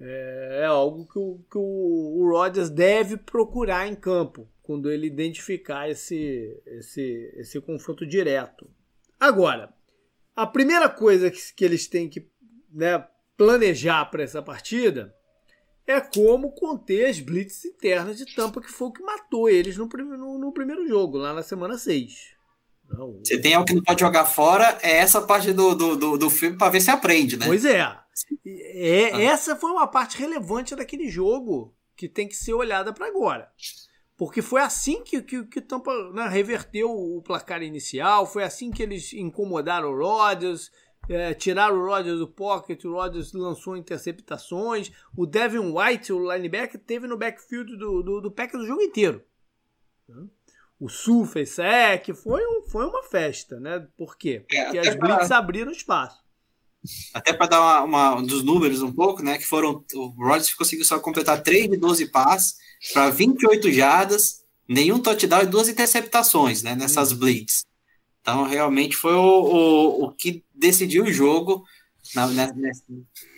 É, 0.00 0.60
é 0.62 0.64
algo 0.66 1.06
que 1.06 1.18
o, 1.18 1.40
que 1.50 1.58
o 1.58 2.28
Rodgers 2.30 2.70
deve 2.70 3.16
procurar 3.16 3.88
em 3.88 3.94
campo 3.94 4.48
quando 4.62 4.90
ele 4.90 5.06
identificar 5.06 5.88
esse, 5.88 6.60
esse, 6.66 7.32
esse 7.36 7.60
confronto 7.60 8.06
direto. 8.06 8.68
Agora, 9.18 9.72
a 10.36 10.46
primeira 10.46 10.88
coisa 10.88 11.30
que, 11.30 11.40
que 11.54 11.64
eles 11.64 11.88
têm 11.88 12.08
que 12.08 12.30
né, 12.72 13.04
planejar 13.36 14.04
para 14.06 14.22
essa 14.22 14.42
partida 14.42 15.14
é 15.86 16.00
como 16.00 16.52
conter 16.52 17.06
as 17.06 17.18
blitz 17.18 17.64
internas 17.64 18.18
de 18.18 18.26
Tampa, 18.34 18.60
que 18.60 18.70
foi 18.70 18.88
o 18.88 18.92
que 18.92 19.02
matou 19.02 19.48
eles 19.48 19.76
no, 19.76 19.86
no, 19.86 20.38
no 20.38 20.52
primeiro 20.52 20.86
jogo, 20.86 21.16
lá 21.16 21.32
na 21.32 21.42
semana 21.42 21.78
6. 21.78 22.36
Não, 22.90 23.18
Você 23.24 23.40
tem 23.40 23.54
algo 23.54 23.66
que 23.66 23.74
não 23.74 23.82
pode 23.82 24.00
jogar 24.00 24.26
fora, 24.26 24.78
é 24.82 24.98
essa 24.98 25.20
parte 25.22 25.52
do, 25.52 25.74
do, 25.74 25.96
do, 25.96 26.18
do 26.18 26.30
filme 26.30 26.56
para 26.56 26.70
ver 26.70 26.80
se 26.80 26.90
aprende, 26.90 27.36
né? 27.36 27.46
Pois 27.46 27.64
é. 27.64 27.98
É, 28.44 29.10
ah. 29.12 29.22
Essa 29.22 29.56
foi 29.56 29.70
uma 29.70 29.86
parte 29.86 30.18
relevante 30.18 30.74
daquele 30.74 31.08
jogo 31.08 31.74
que 31.96 32.08
tem 32.08 32.28
que 32.28 32.36
ser 32.36 32.54
olhada 32.54 32.92
para 32.92 33.06
agora. 33.06 33.50
Porque 34.16 34.42
foi 34.42 34.60
assim 34.60 35.02
que, 35.04 35.22
que, 35.22 35.44
que 35.44 35.58
o 35.60 35.62
Tampa 35.62 35.92
né, 36.12 36.28
reverteu 36.28 36.90
o 36.90 37.22
placar 37.22 37.62
inicial, 37.62 38.26
foi 38.26 38.42
assim 38.42 38.70
que 38.70 38.82
eles 38.82 39.12
incomodaram 39.12 39.90
o 39.90 39.96
Rodgers, 39.96 40.72
é, 41.08 41.32
tiraram 41.34 41.76
o 41.76 41.86
Rodgers 41.86 42.18
do 42.18 42.26
pocket, 42.26 42.84
o 42.84 42.92
Rodgers 42.92 43.32
lançou 43.32 43.76
interceptações, 43.76 44.90
o 45.16 45.24
Devin 45.24 45.72
White, 45.72 46.12
o 46.12 46.32
linebacker, 46.32 46.80
teve 46.80 47.06
no 47.06 47.16
backfield 47.16 47.76
do, 47.76 48.02
do, 48.02 48.20
do 48.20 48.30
Packers 48.30 48.64
o 48.64 48.66
jogo 48.66 48.82
inteiro. 48.82 49.24
O 50.80 50.88
Sul 50.88 51.24
fez 51.24 51.50
sec, 51.50 52.12
foi, 52.14 52.44
um, 52.44 52.62
foi 52.62 52.86
uma 52.86 53.02
festa, 53.02 53.58
né? 53.58 53.86
Por 53.96 54.16
quê? 54.16 54.44
É, 54.50 54.64
Porque 54.64 54.78
as 54.78 54.94
blitz 54.94 55.30
abriram 55.30 55.72
espaço. 55.72 56.22
Até 57.12 57.32
para 57.32 57.46
dar 57.46 57.60
uma, 57.60 58.14
uma, 58.14 58.22
dos 58.22 58.42
números 58.42 58.82
um 58.82 58.92
pouco, 58.92 59.22
né? 59.22 59.36
Que 59.38 59.46
foram. 59.46 59.84
O 59.94 60.06
Rodgers 60.08 60.54
conseguiu 60.54 60.84
só 60.84 60.98
completar 60.98 61.42
3 61.42 61.70
de 61.70 61.76
12 61.76 62.06
passes 62.06 62.56
para 62.92 63.10
28 63.10 63.72
jardas, 63.72 64.44
nenhum 64.68 65.00
touchdown 65.00 65.42
e 65.42 65.46
duas 65.46 65.68
interceptações, 65.68 66.62
né? 66.62 66.74
Nessas 66.74 67.12
uhum. 67.12 67.18
blitz. 67.18 67.64
Então, 68.20 68.44
realmente 68.44 68.96
foi 68.96 69.14
o, 69.14 69.18
o, 69.20 70.04
o 70.04 70.12
que 70.12 70.44
decidiu 70.54 71.04
o 71.04 71.12
jogo 71.12 71.64
na, 72.14 72.26
nesse, 72.52 72.84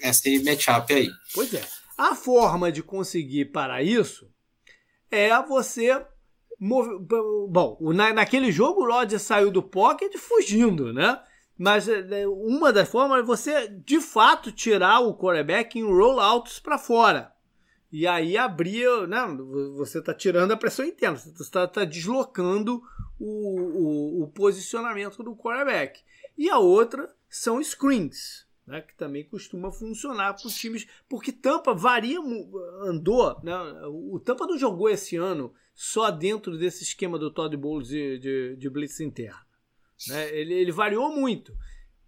nesse 0.03 0.45
matchup 0.45 0.93
aí. 0.93 1.09
Pois 1.35 1.53
é. 1.55 1.65
A 1.97 2.15
forma 2.15 2.73
de 2.73 2.83
conseguir 2.83 3.47
parar 3.47 3.83
isso 3.83 4.29
é 5.11 5.31
você. 5.43 6.05
Bom, 6.59 7.79
naquele 8.15 8.53
jogo 8.53 8.83
o 8.83 8.87
Rodgers 8.87 9.23
saiu 9.23 9.51
do 9.51 9.63
pocket 9.63 10.15
fugindo, 10.17 10.93
né? 10.93 11.19
Mas 11.61 11.91
é, 11.91 12.23
é, 12.23 12.27
uma 12.27 12.73
das 12.73 12.89
formas 12.89 13.19
é 13.19 13.23
você, 13.23 13.69
de 13.69 14.01
fato, 14.01 14.51
tirar 14.51 15.01
o 15.01 15.15
quarterback 15.15 15.79
em 15.79 15.83
rollouts 15.83 16.59
para 16.59 16.79
fora. 16.79 17.35
E 17.93 18.07
aí 18.07 18.39
abrir, 18.39 18.89
né? 19.07 19.27
Você 19.77 19.99
está 19.99 20.15
tirando 20.15 20.53
a 20.53 20.57
pressão 20.57 20.87
interna, 20.87 21.19
você 21.19 21.29
está 21.43 21.69
tá 21.69 21.85
deslocando 21.85 22.83
o, 23.19 23.61
o, 23.61 24.23
o, 24.23 24.29
posicionamento 24.29 25.23
do 25.23 25.37
quarterback. 25.37 26.01
E 26.39 26.49
a 26.49 26.57
outra 26.57 27.15
são 27.29 27.63
screens, 27.63 28.47
né? 28.67 28.81
Que 28.81 28.97
também 28.97 29.29
costuma 29.29 29.71
funcionar 29.71 30.33
para 30.33 30.47
os 30.47 30.55
times, 30.55 30.87
porque 31.11 31.31
Tampa 31.31 31.75
varia, 31.75 32.21
andou, 32.85 33.39
né? 33.43 33.55
O 33.87 34.19
Tampa 34.19 34.47
não 34.47 34.57
jogou 34.57 34.89
esse 34.89 35.15
ano 35.15 35.53
só 35.75 36.11
dentro 36.11 36.57
desse 36.57 36.85
esquema 36.85 37.19
do 37.19 37.31
Todd 37.31 37.55
Bowles 37.55 37.89
de, 37.89 38.19
de, 38.19 38.57
de 38.57 38.71
blitz 38.71 38.99
interna. 38.99 39.50
Né? 40.09 40.35
Ele, 40.37 40.55
ele 40.55 40.73
variou 40.73 41.15
muito. 41.15 41.55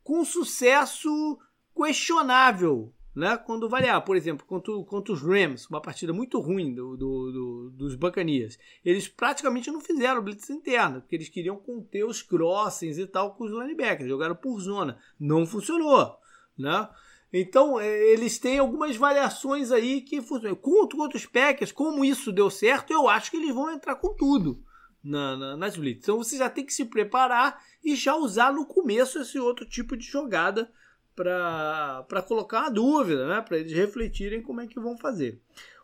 Com 0.02 0.24
sucesso 0.24 1.38
questionável 1.74 2.92
né? 3.14 3.36
Quando 3.36 3.68
variar, 3.68 4.02
por 4.04 4.16
exemplo, 4.16 4.46
contra, 4.46 4.72
contra 4.84 5.12
os 5.12 5.22
Rams, 5.22 5.66
uma 5.68 5.80
partida 5.80 6.12
muito 6.12 6.40
ruim 6.40 6.74
do, 6.74 6.96
do, 6.96 7.32
do, 7.32 7.70
dos 7.70 7.94
Bacanias, 7.94 8.58
eles 8.84 9.06
praticamente 9.06 9.70
não 9.70 9.80
fizeram 9.80 10.22
blitz 10.22 10.48
interna, 10.48 11.00
porque 11.00 11.16
eles 11.16 11.28
queriam 11.28 11.56
conter 11.56 12.04
os 12.04 12.22
crossings 12.22 12.98
e 12.98 13.06
tal 13.06 13.34
com 13.34 13.44
os 13.44 13.52
linebackers, 13.52 14.08
jogaram 14.08 14.34
por 14.34 14.58
zona, 14.60 14.98
não 15.20 15.46
funcionou, 15.46 16.16
né? 16.58 16.88
Então, 17.34 17.80
é, 17.80 18.12
eles 18.12 18.38
têm 18.38 18.58
algumas 18.58 18.94
variações 18.94 19.72
aí 19.72 20.02
que 20.02 20.20
funcionam. 20.20 20.54
Com 20.54 20.82
outros 21.00 21.24
Packers, 21.24 21.72
como 21.72 22.04
isso 22.04 22.30
deu 22.30 22.50
certo, 22.50 22.92
eu 22.92 23.08
acho 23.08 23.30
que 23.30 23.38
eles 23.38 23.54
vão 23.54 23.70
entrar 23.70 23.96
com 23.96 24.14
tudo 24.14 24.62
na, 25.02 25.36
na, 25.36 25.56
nas 25.56 25.76
blitz. 25.76 26.02
Então, 26.02 26.18
você 26.18 26.36
já 26.36 26.48
tem 26.48 26.64
que 26.64 26.72
se 26.72 26.84
preparar 26.84 27.62
e 27.82 27.96
já 27.96 28.14
usar 28.14 28.52
no 28.52 28.66
começo 28.66 29.20
esse 29.20 29.38
outro 29.38 29.66
tipo 29.66 29.96
de 29.96 30.04
jogada 30.04 30.72
para 31.14 32.24
colocar 32.26 32.60
uma 32.60 32.70
dúvida, 32.70 33.26
né? 33.26 33.42
para 33.42 33.58
eles 33.58 33.72
refletirem 33.72 34.42
como 34.42 34.60
é 34.60 34.66
que 34.66 34.80
vão 34.80 34.96
fazer. 34.96 35.40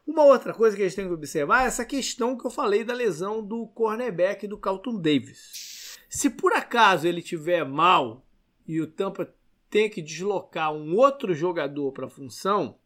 Uma 0.07 0.25
outra 0.25 0.55
coisa 0.55 0.75
que 0.75 0.83
eles 0.83 0.95
têm 0.95 1.07
que 1.07 1.13
observar 1.13 1.65
é 1.65 1.67
essa 1.67 1.85
questão 1.85 2.37
que 2.37 2.47
eu 2.47 2.51
falei 2.51 2.83
da 2.83 2.95
lesão 2.95 3.45
do 3.45 3.67
cornerback 3.69 4.47
do 4.47 4.57
Carlton 4.57 4.99
Davis. 4.99 5.99
Se 6.09 6.31
por 6.31 6.55
acaso 6.55 7.07
ele 7.07 7.21
tiver 7.21 7.63
mal 7.65 8.25
e 8.67 8.81
o 8.81 8.87
Tampa 8.87 9.35
tem 9.69 9.91
que 9.91 10.01
deslocar 10.01 10.73
um 10.73 10.97
outro 10.97 11.35
jogador 11.35 11.93
para 11.93 12.07
a 12.07 12.11
função, 12.11 12.79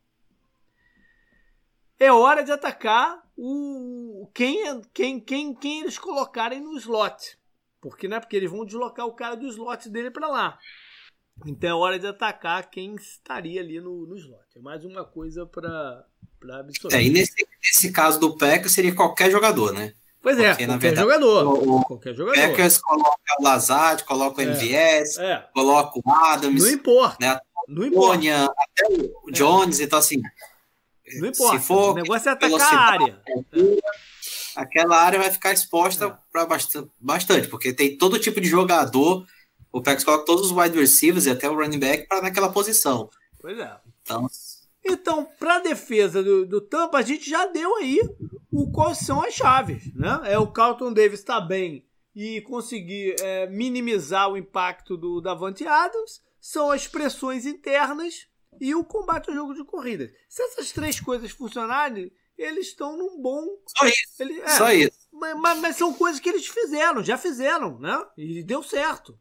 é 1.97 2.11
hora 2.11 2.43
de 2.43 2.51
atacar 2.51 3.23
o 3.45 4.31
quem, 4.33 4.81
quem, 4.95 5.19
quem, 5.19 5.53
quem 5.53 5.81
eles 5.81 5.99
colocarem 5.99 6.61
no 6.61 6.77
slot. 6.77 7.37
Porque, 7.81 8.07
né, 8.07 8.21
porque 8.21 8.37
eles 8.37 8.49
vão 8.49 8.65
deslocar 8.65 9.05
o 9.05 9.15
cara 9.15 9.35
do 9.35 9.49
slot 9.49 9.89
dele 9.89 10.13
para 10.13 10.29
lá. 10.29 10.59
Então 11.45 11.71
é 11.71 11.75
hora 11.75 11.99
de 11.99 12.07
atacar 12.07 12.71
quem 12.71 12.95
estaria 12.95 13.61
ali 13.61 13.81
no, 13.81 14.07
no 14.07 14.17
slot. 14.17 14.45
É 14.55 14.61
mais 14.61 14.85
uma 14.85 15.05
coisa 15.05 15.45
para 15.45 16.07
absorver. 16.61 16.97
É, 16.97 17.03
e 17.03 17.11
nesse, 17.11 17.35
nesse 17.61 17.91
caso 17.91 18.21
do 18.21 18.37
Packers 18.37 18.71
seria 18.71 18.95
qualquer 18.95 19.29
jogador, 19.29 19.73
né? 19.73 19.93
Pois 20.23 20.39
é, 20.39 20.51
Porque, 20.51 20.67
qualquer, 20.67 20.95
verdade, 20.95 21.09
jogador, 21.09 21.69
o, 21.69 21.83
qualquer 21.83 22.15
jogador. 22.15 22.41
Packers 22.41 22.79
coloca 22.79 23.19
o 23.41 23.43
Lazard, 23.43 24.05
coloca 24.05 24.41
o 24.41 24.45
MVS, 24.45 25.19
é, 25.19 25.33
é. 25.33 25.49
coloca 25.53 25.99
o 25.99 26.11
Adams. 26.13 26.63
Não 26.63 26.71
importa. 26.71 27.17
Né? 27.21 27.41
Não 27.67 27.85
importa. 27.85 28.45
até 28.47 28.87
o 28.89 29.31
é. 29.31 29.33
Jones, 29.33 29.81
então 29.81 29.99
assim. 29.99 30.23
Não 31.21 31.29
importa. 31.29 31.59
Se 31.59 31.67
for, 31.67 31.93
o 31.93 31.95
negócio 31.95 32.29
é 32.29 32.33
atacar 32.33 32.61
a 32.61 32.81
área. 32.81 33.23
Aquela 34.55 34.97
área 35.01 35.19
vai 35.19 35.31
ficar 35.31 35.53
exposta 35.53 36.07
é. 36.07 36.15
para 36.31 36.47
bastante, 36.47 36.91
bastante, 37.01 37.49
porque 37.49 37.73
tem 37.73 37.97
todo 37.97 38.19
tipo 38.19 38.41
de 38.41 38.49
jogador 38.49 39.27
o 39.73 39.81
Packers 39.81 40.05
coloca 40.05 40.27
todos 40.27 40.51
os 40.51 40.57
wide 40.57 40.79
receivers 40.79 41.25
e 41.25 41.31
até 41.31 41.49
o 41.49 41.55
running 41.55 41.79
back 41.79 42.07
para 42.07 42.21
naquela 42.21 42.53
posição. 42.53 43.09
Pois 43.41 43.59
é. 43.59 43.75
Então, 44.03 44.27
então 44.85 45.29
para 45.39 45.57
a 45.57 45.61
defesa 45.61 46.23
do, 46.23 46.47
do 46.47 46.61
Tampa, 46.61 46.99
a 46.99 47.03
gente 47.03 47.29
já 47.29 47.47
deu 47.47 47.77
aí 47.77 47.99
o 48.51 48.71
quais 48.71 48.99
são 48.99 49.23
as 49.23 49.33
chaves. 49.33 49.93
Né? 49.95 50.21
É 50.27 50.39
o 50.39 50.47
Carlton 50.47 50.93
Davis 50.93 51.21
estar 51.21 51.41
tá 51.41 51.47
bem 51.47 51.87
e 52.15 52.43
conseguir 52.43 53.17
é, 53.21 53.47
minimizar 53.47 54.31
o 54.31 54.37
impacto 54.37 54.99
do 54.99 55.23
Davante 55.23 55.67
Adams, 55.67 56.21
são 56.39 56.71
as 56.71 56.87
pressões 56.87 57.47
internas 57.47 58.27
e 58.61 58.75
o 58.75 58.85
combate 58.85 59.29
ao 59.31 59.35
jogo 59.35 59.55
de 59.55 59.65
corridas. 59.65 60.11
Se 60.29 60.43
essas 60.43 60.73
três 60.73 61.01
coisas 61.01 61.31
funcionarem, 61.31 62.13
eles 62.37 62.69
estão 62.69 62.97
num 62.97 63.21
bom. 63.21 63.47
Só 63.67 63.87
isso. 63.87 64.13
Ele, 64.21 64.41
é, 64.41 64.49
Só 64.49 64.73
isso. 64.73 64.99
Mas, 65.13 65.59
mas, 65.59 65.77
são 65.77 65.93
coisas 65.93 66.21
que 66.21 66.29
eles 66.29 66.47
fizeram, 66.47 67.05
já 67.05 67.17
fizeram, 67.17 67.79
né? 67.79 68.05
E 68.17 68.43
deu 68.43 68.63
certo. 68.63 69.19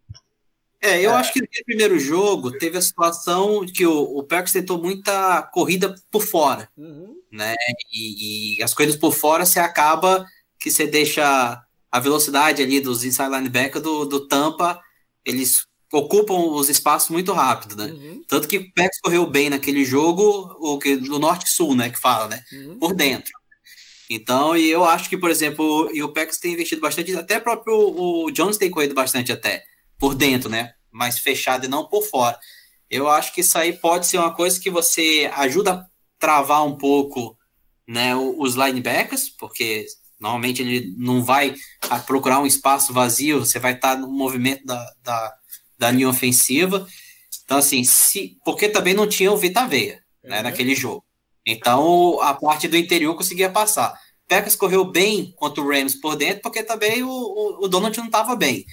É, 0.82 1.00
eu 1.00 1.12
é. 1.12 1.14
acho 1.14 1.32
que 1.32 1.42
no 1.42 1.48
primeiro 1.64 2.00
jogo 2.00 2.58
teve 2.58 2.78
a 2.78 2.82
situação 2.82 3.64
que 3.66 3.86
o, 3.86 4.02
o 4.18 4.24
Packers 4.24 4.54
tentou 4.54 4.82
muita 4.82 5.44
corrida 5.44 5.94
por 6.10 6.24
fora, 6.24 6.68
uhum. 6.76 7.22
né? 7.32 7.54
E, 7.94 8.58
e, 8.58 8.64
as 8.64 8.74
corridas 8.74 8.98
por 8.98 9.14
fora 9.14 9.46
você 9.46 9.60
acaba 9.60 10.26
que 10.60 10.72
você 10.72 10.88
deixa 10.88 11.64
a 11.92 12.00
velocidade 12.00 12.64
ali 12.64 12.80
dos 12.80 13.04
inside 13.04 13.30
linebacker 13.30 13.80
do, 13.80 14.06
do 14.06 14.28
Tampa, 14.28 14.82
eles 15.24 15.68
ocupam 15.92 16.36
os 16.36 16.70
espaços 16.70 17.10
muito 17.10 17.34
rápido, 17.34 17.76
né? 17.76 17.92
Uhum. 17.92 18.24
Tanto 18.28 18.48
que 18.48 18.58
o 18.58 18.74
Packers 18.74 19.00
correu 19.02 19.26
bem 19.28 19.50
naquele 19.50 19.84
jogo, 19.84 20.56
o 20.60 20.80
que 20.80 20.96
no 20.96 21.20
norte-sul, 21.20 21.76
né, 21.76 21.90
que 21.90 22.00
fala, 22.00 22.30
né? 22.30 22.44
Uhum. 22.54 22.80
Por 22.80 22.94
dentro. 22.94 23.32
Então, 24.10 24.56
e 24.58 24.70
eu 24.70 24.84
acho 24.84 25.10
que, 25.10 25.18
por 25.18 25.30
exemplo, 25.30 25.90
e 25.94 26.04
o 26.04 26.10
Packers 26.10 26.38
tem 26.38 26.54
investido 26.54 26.82
bastante, 26.82 27.16
até 27.16 27.40
próprio 27.40 27.76
o 27.76 28.32
Jones 28.32 28.58
tem 28.58 28.70
corrido 28.70 28.94
bastante 28.94 29.32
até 29.32 29.64
por 29.98 30.16
dentro, 30.16 30.50
né? 30.50 30.74
Mais 30.92 31.20
fechado 31.20 31.66
e 31.66 31.70
não 31.70 31.88
por 31.88 32.04
fora. 32.04 32.38
Eu 32.90 33.08
acho 33.08 33.34
que 33.34 33.40
isso 33.42 33.58
aí 33.58 33.72
pode 33.72 34.08
ser 34.08 34.18
uma 34.18 34.34
coisa 34.34 34.60
que 34.60 34.70
você 34.70 35.32
ajuda 35.34 35.74
a 35.74 35.86
travar 36.20 36.66
um 36.66 36.78
pouco 36.78 37.38
né, 37.88 38.14
os 38.16 38.56
linebackers, 38.56 39.30
porque 39.30 39.86
normalmente 40.20 40.62
ele 40.62 40.94
não 40.98 41.24
vai 41.24 41.56
procurar 42.06 42.40
um 42.40 42.46
espaço 42.46 42.94
vazio, 42.94 43.40
você 43.40 43.60
vai 43.60 43.74
estar 43.74 43.98
no 43.98 44.10
movimento 44.10 44.66
da, 44.66 44.94
da, 45.02 45.34
da 45.82 45.90
linha 45.90 46.08
ofensiva. 46.08 46.88
Então, 47.44 47.58
assim, 47.58 47.84
se, 47.84 48.38
porque 48.46 48.70
também 48.70 48.94
não 48.94 49.08
tinha 49.08 49.32
o 49.32 49.38
Vita 49.38 49.66
Veia 49.66 50.00
né, 50.24 50.38
uhum. 50.38 50.44
naquele 50.44 50.76
jogo. 50.76 51.04
Então, 51.46 52.22
a 52.22 52.36
parte 52.36 52.68
do 52.68 52.78
interior 52.78 53.16
conseguia 53.16 53.50
passar. 53.50 54.00
Packers 54.28 54.56
correu 54.56 54.86
bem 54.86 55.34
contra 55.36 55.62
o 55.62 55.68
Rams 55.68 55.96
por 55.96 56.16
dentro, 56.16 56.44
porque 56.44 56.62
também 56.62 57.02
o, 57.02 57.10
o, 57.10 57.66
o 57.66 57.68
Donald 57.68 57.98
não 57.98 58.06
estava 58.06 58.36
bem. 58.36 58.64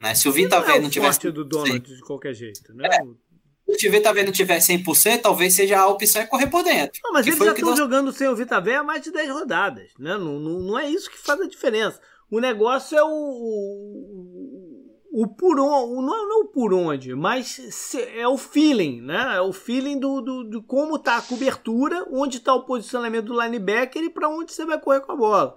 Né? 0.00 0.14
Se 0.14 0.26
o 0.26 0.32
Vita 0.32 0.58
V 0.60 0.72
não, 0.72 0.82
não 0.82 0.90
tivesse. 0.90 1.30
do 1.30 1.44
Donald 1.44 1.80
de 1.80 2.00
qualquer 2.00 2.32
jeito, 2.32 2.72
né? 2.74 2.88
É. 2.90 3.76
Se 3.76 3.86
o 3.86 3.90
Vita 3.90 4.10
V 4.14 4.22
não 4.22 4.32
tiver 4.32 4.58
100%, 4.58 5.20
talvez 5.20 5.52
seja 5.52 5.78
a 5.78 5.86
opção 5.86 6.22
é 6.22 6.26
correr 6.26 6.46
por 6.46 6.64
dentro. 6.64 6.98
Não, 7.04 7.12
mas 7.12 7.26
eles 7.26 7.38
já 7.38 7.52
estão 7.52 7.68
nós... 7.68 7.78
jogando 7.78 8.10
sem 8.10 8.26
o 8.26 8.34
Vita 8.34 8.58
V 8.58 8.74
há 8.74 8.82
mais 8.82 9.02
de 9.02 9.12
10 9.12 9.30
rodadas. 9.30 9.90
Né? 9.98 10.16
Não, 10.16 10.40
não, 10.40 10.60
não 10.60 10.78
é 10.78 10.88
isso 10.88 11.10
que 11.10 11.18
faz 11.18 11.38
a 11.38 11.46
diferença. 11.46 12.00
O 12.30 12.40
negócio 12.40 12.96
é 12.96 13.04
o, 13.04 14.67
o, 15.10 15.22
o 15.22 15.28
por 15.28 15.58
onde, 15.58 16.06
não, 16.06 16.14
é, 16.14 16.28
não 16.28 16.46
por 16.46 16.72
onde, 16.72 17.14
mas 17.14 17.94
é 17.94 18.26
o 18.26 18.36
feeling, 18.36 19.00
né? 19.00 19.36
É 19.36 19.40
o 19.40 19.52
feeling 19.52 19.98
do, 19.98 20.20
do, 20.20 20.62
como 20.62 20.96
está 20.96 21.16
a 21.16 21.22
cobertura, 21.22 22.06
onde 22.10 22.38
está 22.38 22.54
o 22.54 22.64
posicionamento 22.64 23.26
do 23.26 23.40
linebacker 23.40 24.02
e 24.02 24.10
para 24.10 24.28
onde 24.28 24.52
você 24.52 24.64
vai 24.64 24.80
correr 24.80 25.00
com 25.00 25.12
a 25.12 25.16
bola. 25.16 25.56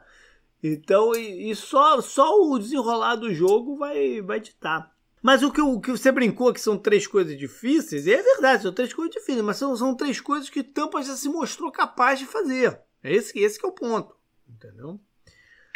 Então, 0.64 1.16
e, 1.16 1.49
e, 1.49 1.56
só, 1.56 1.99
só 2.02 2.39
o 2.39 2.60
desenrolar 2.60 3.16
do 3.16 3.34
jogo 3.34 3.78
vai, 3.78 4.22
vai 4.22 4.39
ditar. 4.39 4.91
Mas 5.22 5.43
o 5.43 5.52
que, 5.52 5.62
o 5.62 5.80
que 5.80 5.91
você 5.91 6.12
brincou 6.12 6.54
que 6.54 6.60
são 6.60 6.78
três 6.78 7.06
coisas 7.06 7.38
difíceis, 7.38 8.08
é 8.08 8.22
verdade, 8.22 8.64
são 8.64 8.74
três 8.74 8.93
coisas 8.93 9.14
difíceis, 9.14 9.43
mas 9.43 9.58
são, 9.58 9.76
são 9.76 9.95
três 9.95 10.20
coisas 10.20 10.49
que 10.49 10.64
Tampa 10.64 11.02
já 11.04 11.16
se 11.16 11.30
mostrou 11.30 11.72
capaz 11.72 12.20
de 12.20 12.26
fazer. 12.26 12.80
É 13.04 13.14
esse, 13.14 13.38
esse 13.39 13.60
que 13.60 13.66
é 13.66 13.70
o 13.70 13.74
ponto. 13.74 14.16
Entendeu? 14.49 14.99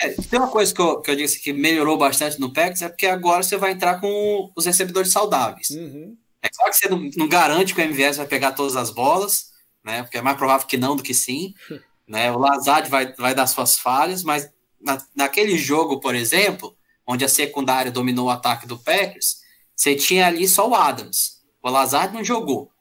É, 0.02 0.10
tem 0.10 0.40
uma 0.40 0.50
coisa 0.50 0.74
que 0.74 0.82
eu, 0.82 1.02
que 1.02 1.12
eu 1.12 1.16
disse 1.16 1.40
que 1.40 1.54
melhorou 1.54 1.98
bastante 1.98 2.40
no 2.40 2.52
PEX, 2.52 2.82
é 2.82 2.90
porque 2.90 3.08
agora 3.08 3.44
você 3.44 3.58
vai 3.58 3.72
entrar 3.72 4.00
com 4.00 4.52
os 4.56 4.66
recebedores 4.66 5.12
saudáveis. 5.12 5.70
Uhum. 5.70 6.18
É 6.42 6.50
claro 6.50 6.72
que 6.72 6.78
você 6.78 6.90
não, 6.90 7.10
não, 7.16 7.28
garante 7.28 7.74
que 7.74 7.82
o 7.82 7.84
MVS 7.84 8.18
vai 8.18 8.28
pegar 8.28 8.52
todas 8.52 8.76
as 8.76 8.90
bolas, 8.92 9.52
né? 9.84 10.04
Porque 10.04 10.18
é 10.18 10.22
mais 10.22 10.38
provável 10.38 10.68
que 10.68 10.78
não 10.78 10.96
do 10.96 11.04
que 11.04 11.14
sim. 11.14 11.54
né? 12.08 12.32
O 12.32 12.38
Lazard 12.38 12.90
vai, 12.90 13.14
vai 13.14 13.34
dar 13.34 13.48
suas 13.48 13.80
falhas, 13.80 14.22
mas 14.22 14.50
na, 14.80 15.02
naquele 15.16 15.58
jogo, 15.58 16.00
por 16.00 16.14
exemplo, 16.14 16.76
onde 17.08 17.26
a 17.26 17.30
secundária 17.30 17.92
dominou 17.92 18.28
o 18.28 18.32
ataque 18.32 18.68
do 18.68 18.78
Packers, 18.78 19.38
você 19.76 19.96
tinha 19.96 20.28
ali 20.28 20.48
só 20.48 20.70
o 20.70 20.76
Adams. 20.76 21.42
O 21.62 21.70
Lazard 21.70 22.14
não 22.14 22.24
jogou. 22.24 22.72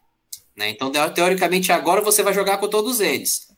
Né? 0.56 0.70
Então, 0.70 0.92
teoricamente, 1.12 1.72
agora 1.72 2.00
você 2.00 2.22
vai 2.22 2.32
jogar 2.32 2.58
com 2.58 2.68
todos 2.68 3.00
eles. 3.00 3.48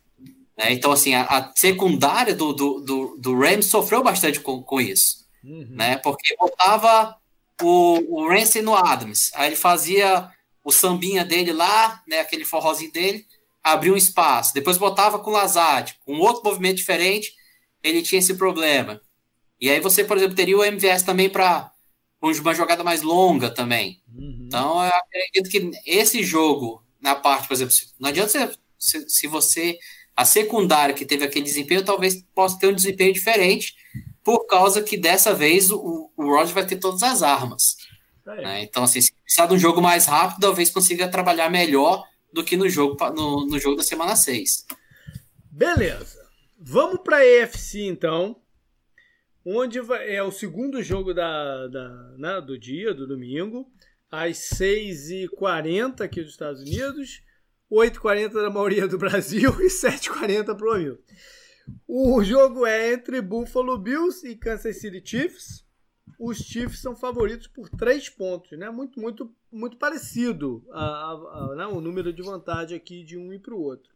Né? 0.56 0.72
Então, 0.72 0.92
assim, 0.92 1.14
a, 1.14 1.22
a 1.22 1.52
secundária 1.54 2.34
do, 2.34 2.52
do, 2.52 2.80
do, 2.80 3.16
do, 3.18 3.38
Rams 3.38 3.66
sofreu 3.66 4.02
bastante 4.02 4.40
com, 4.40 4.62
com 4.62 4.80
isso. 4.80 5.26
Uhum. 5.44 5.66
Né? 5.70 5.96
Porque 5.98 6.34
botava 6.36 7.16
o, 7.62 8.22
o 8.22 8.28
Ramsey 8.28 8.62
no 8.62 8.74
Adams. 8.74 9.30
Aí 9.34 9.48
ele 9.48 9.56
fazia 9.56 10.30
o 10.64 10.72
sambinha 10.72 11.24
dele 11.24 11.52
lá, 11.52 12.02
né, 12.08 12.20
aquele 12.20 12.44
forrozinho 12.44 12.90
dele, 12.90 13.24
abria 13.62 13.92
um 13.92 13.96
espaço. 13.96 14.52
Depois 14.52 14.76
botava 14.76 15.18
com 15.18 15.30
o 15.30 15.32
Lazard, 15.32 15.96
com 16.04 16.14
um 16.14 16.20
outro 16.20 16.42
movimento 16.42 16.76
diferente 16.76 17.32
ele 17.88 18.02
tinha 18.02 18.18
esse 18.18 18.34
problema. 18.34 19.00
E 19.60 19.70
aí 19.70 19.80
você, 19.80 20.04
por 20.04 20.16
exemplo, 20.16 20.34
teria 20.34 20.56
o 20.56 20.64
MVS 20.64 21.02
também 21.02 21.30
para 21.30 21.72
uma 22.20 22.54
jogada 22.54 22.82
mais 22.82 23.02
longa 23.02 23.50
também. 23.50 24.02
Uhum. 24.12 24.44
Então, 24.46 24.84
eu 24.84 24.92
acredito 24.92 25.48
que 25.48 25.70
esse 25.86 26.22
jogo, 26.22 26.84
na 27.00 27.14
parte, 27.14 27.46
por 27.46 27.54
exemplo, 27.54 27.74
não 27.98 28.08
adianta 28.08 28.30
você, 28.30 28.58
se, 28.78 29.08
se 29.08 29.26
você. 29.26 29.78
A 30.16 30.24
secundária 30.24 30.94
que 30.94 31.04
teve 31.04 31.24
aquele 31.24 31.44
desempenho, 31.44 31.84
talvez 31.84 32.22
possa 32.34 32.58
ter 32.58 32.68
um 32.68 32.74
desempenho 32.74 33.12
diferente, 33.12 33.74
por 34.24 34.46
causa 34.46 34.82
que 34.82 34.96
dessa 34.96 35.34
vez 35.34 35.70
o, 35.70 36.10
o 36.16 36.24
Roger 36.24 36.54
vai 36.54 36.66
ter 36.66 36.76
todas 36.76 37.02
as 37.02 37.22
armas. 37.22 37.76
Né? 38.24 38.62
Então, 38.62 38.82
assim, 38.82 39.00
se 39.00 39.12
precisar 39.12 39.46
de 39.46 39.54
um 39.54 39.58
jogo 39.58 39.80
mais 39.80 40.06
rápido, 40.06 40.40
talvez 40.40 40.70
consiga 40.70 41.06
trabalhar 41.06 41.48
melhor 41.50 42.02
do 42.32 42.42
que 42.42 42.56
no 42.56 42.68
jogo, 42.68 42.96
no, 43.14 43.46
no 43.46 43.58
jogo 43.58 43.76
da 43.76 43.82
semana 43.82 44.16
6. 44.16 44.66
Beleza. 45.50 46.26
Vamos 46.58 47.00
para 47.04 47.18
a 47.18 47.24
EFC 47.24 47.82
então, 47.82 48.36
onde 49.44 49.78
é 49.78 50.22
o 50.22 50.32
segundo 50.32 50.82
jogo 50.82 51.14
da, 51.14 51.68
da 51.68 51.88
né, 52.18 52.40
do 52.40 52.58
dia, 52.58 52.92
do 52.92 53.06
domingo, 53.06 53.70
às 54.10 54.38
6h40 54.54 56.00
aqui 56.00 56.22
dos 56.22 56.32
Estados 56.32 56.62
Unidos, 56.62 57.22
8h40 57.70 58.32
da 58.32 58.50
maioria 58.50 58.86
do 58.86 58.98
Brasil 58.98 59.50
e 59.60 59.66
7h40 59.66 60.56
para 60.56 60.66
o 60.66 60.72
Hamilton. 60.72 61.02
O 61.86 62.22
jogo 62.22 62.64
é 62.64 62.92
entre 62.92 63.20
Buffalo 63.20 63.76
Bills 63.76 64.26
e 64.26 64.36
Kansas 64.36 64.80
City 64.80 65.02
Chiefs. 65.04 65.66
Os 66.18 66.38
Chiefs 66.38 66.80
são 66.80 66.94
favoritos 66.94 67.46
por 67.46 67.68
3 67.68 68.08
pontos, 68.10 68.56
né? 68.56 68.70
Muito, 68.70 69.00
muito, 69.00 69.34
muito 69.50 69.76
parecido 69.76 70.64
a, 70.70 70.80
a, 70.80 71.12
a, 71.12 71.54
né, 71.56 71.66
o 71.66 71.80
número 71.80 72.12
de 72.12 72.22
vantagem 72.22 72.76
aqui 72.76 73.04
de 73.04 73.18
um 73.18 73.32
e 73.32 73.38
para 73.38 73.54
o 73.54 73.60
outro. 73.60 73.94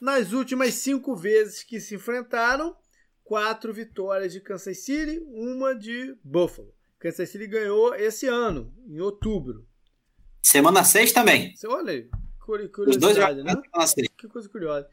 Nas 0.00 0.32
últimas 0.32 0.74
cinco 0.74 1.16
vezes 1.16 1.64
que 1.64 1.80
se 1.80 1.96
enfrentaram, 1.96 2.76
quatro 3.24 3.74
vitórias 3.74 4.32
de 4.32 4.40
Kansas 4.40 4.78
City, 4.78 5.18
uma 5.26 5.74
de 5.74 6.16
Buffalo. 6.22 6.72
Kansas 6.98 7.28
City 7.28 7.46
ganhou 7.46 7.94
esse 7.94 8.26
ano, 8.26 8.72
em 8.86 9.00
outubro. 9.00 9.67
Semana 10.42 10.84
6 10.84 11.12
também. 11.12 11.52
Olha 11.66 11.92
aí, 11.92 12.08
curiosidade, 12.68 13.42
né? 13.42 13.54
Que 14.16 14.28
coisa 14.28 14.48
curiosa. 14.48 14.88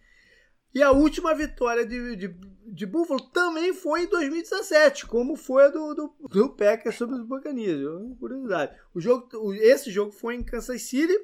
E 0.76 0.84
a 0.84 0.92
última 0.92 1.34
vitória 1.34 1.86
de, 1.86 2.18
de, 2.18 2.28
de, 2.68 2.86
Buffalo 2.86 3.22
também 3.30 3.74
foi 3.74 4.04
em 4.04 4.08
2017, 4.08 5.06
como 5.06 5.38
foi 5.38 5.64
a 5.64 5.70
do, 5.70 5.94
do, 5.94 6.14
do 6.28 6.50
Packers 6.50 6.96
sobre 6.96 7.16
os 7.16 7.26
Buccaneers. 7.26 7.80
Curiosidade. 8.20 8.78
O 8.94 9.00
jogo, 9.00 9.54
esse 9.54 9.90
jogo 9.90 10.12
foi 10.12 10.36
em 10.36 10.44
Kansas 10.44 10.82
City. 10.82 11.18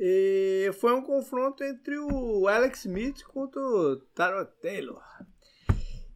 E 0.00 0.70
foi 0.80 0.94
um 0.94 1.02
confronto 1.02 1.64
entre 1.64 1.98
o 1.98 2.46
Alex 2.46 2.84
Smith 2.84 3.24
contra 3.24 3.60
o 3.60 3.96
Taro 4.14 4.46
Taylor. 4.62 5.02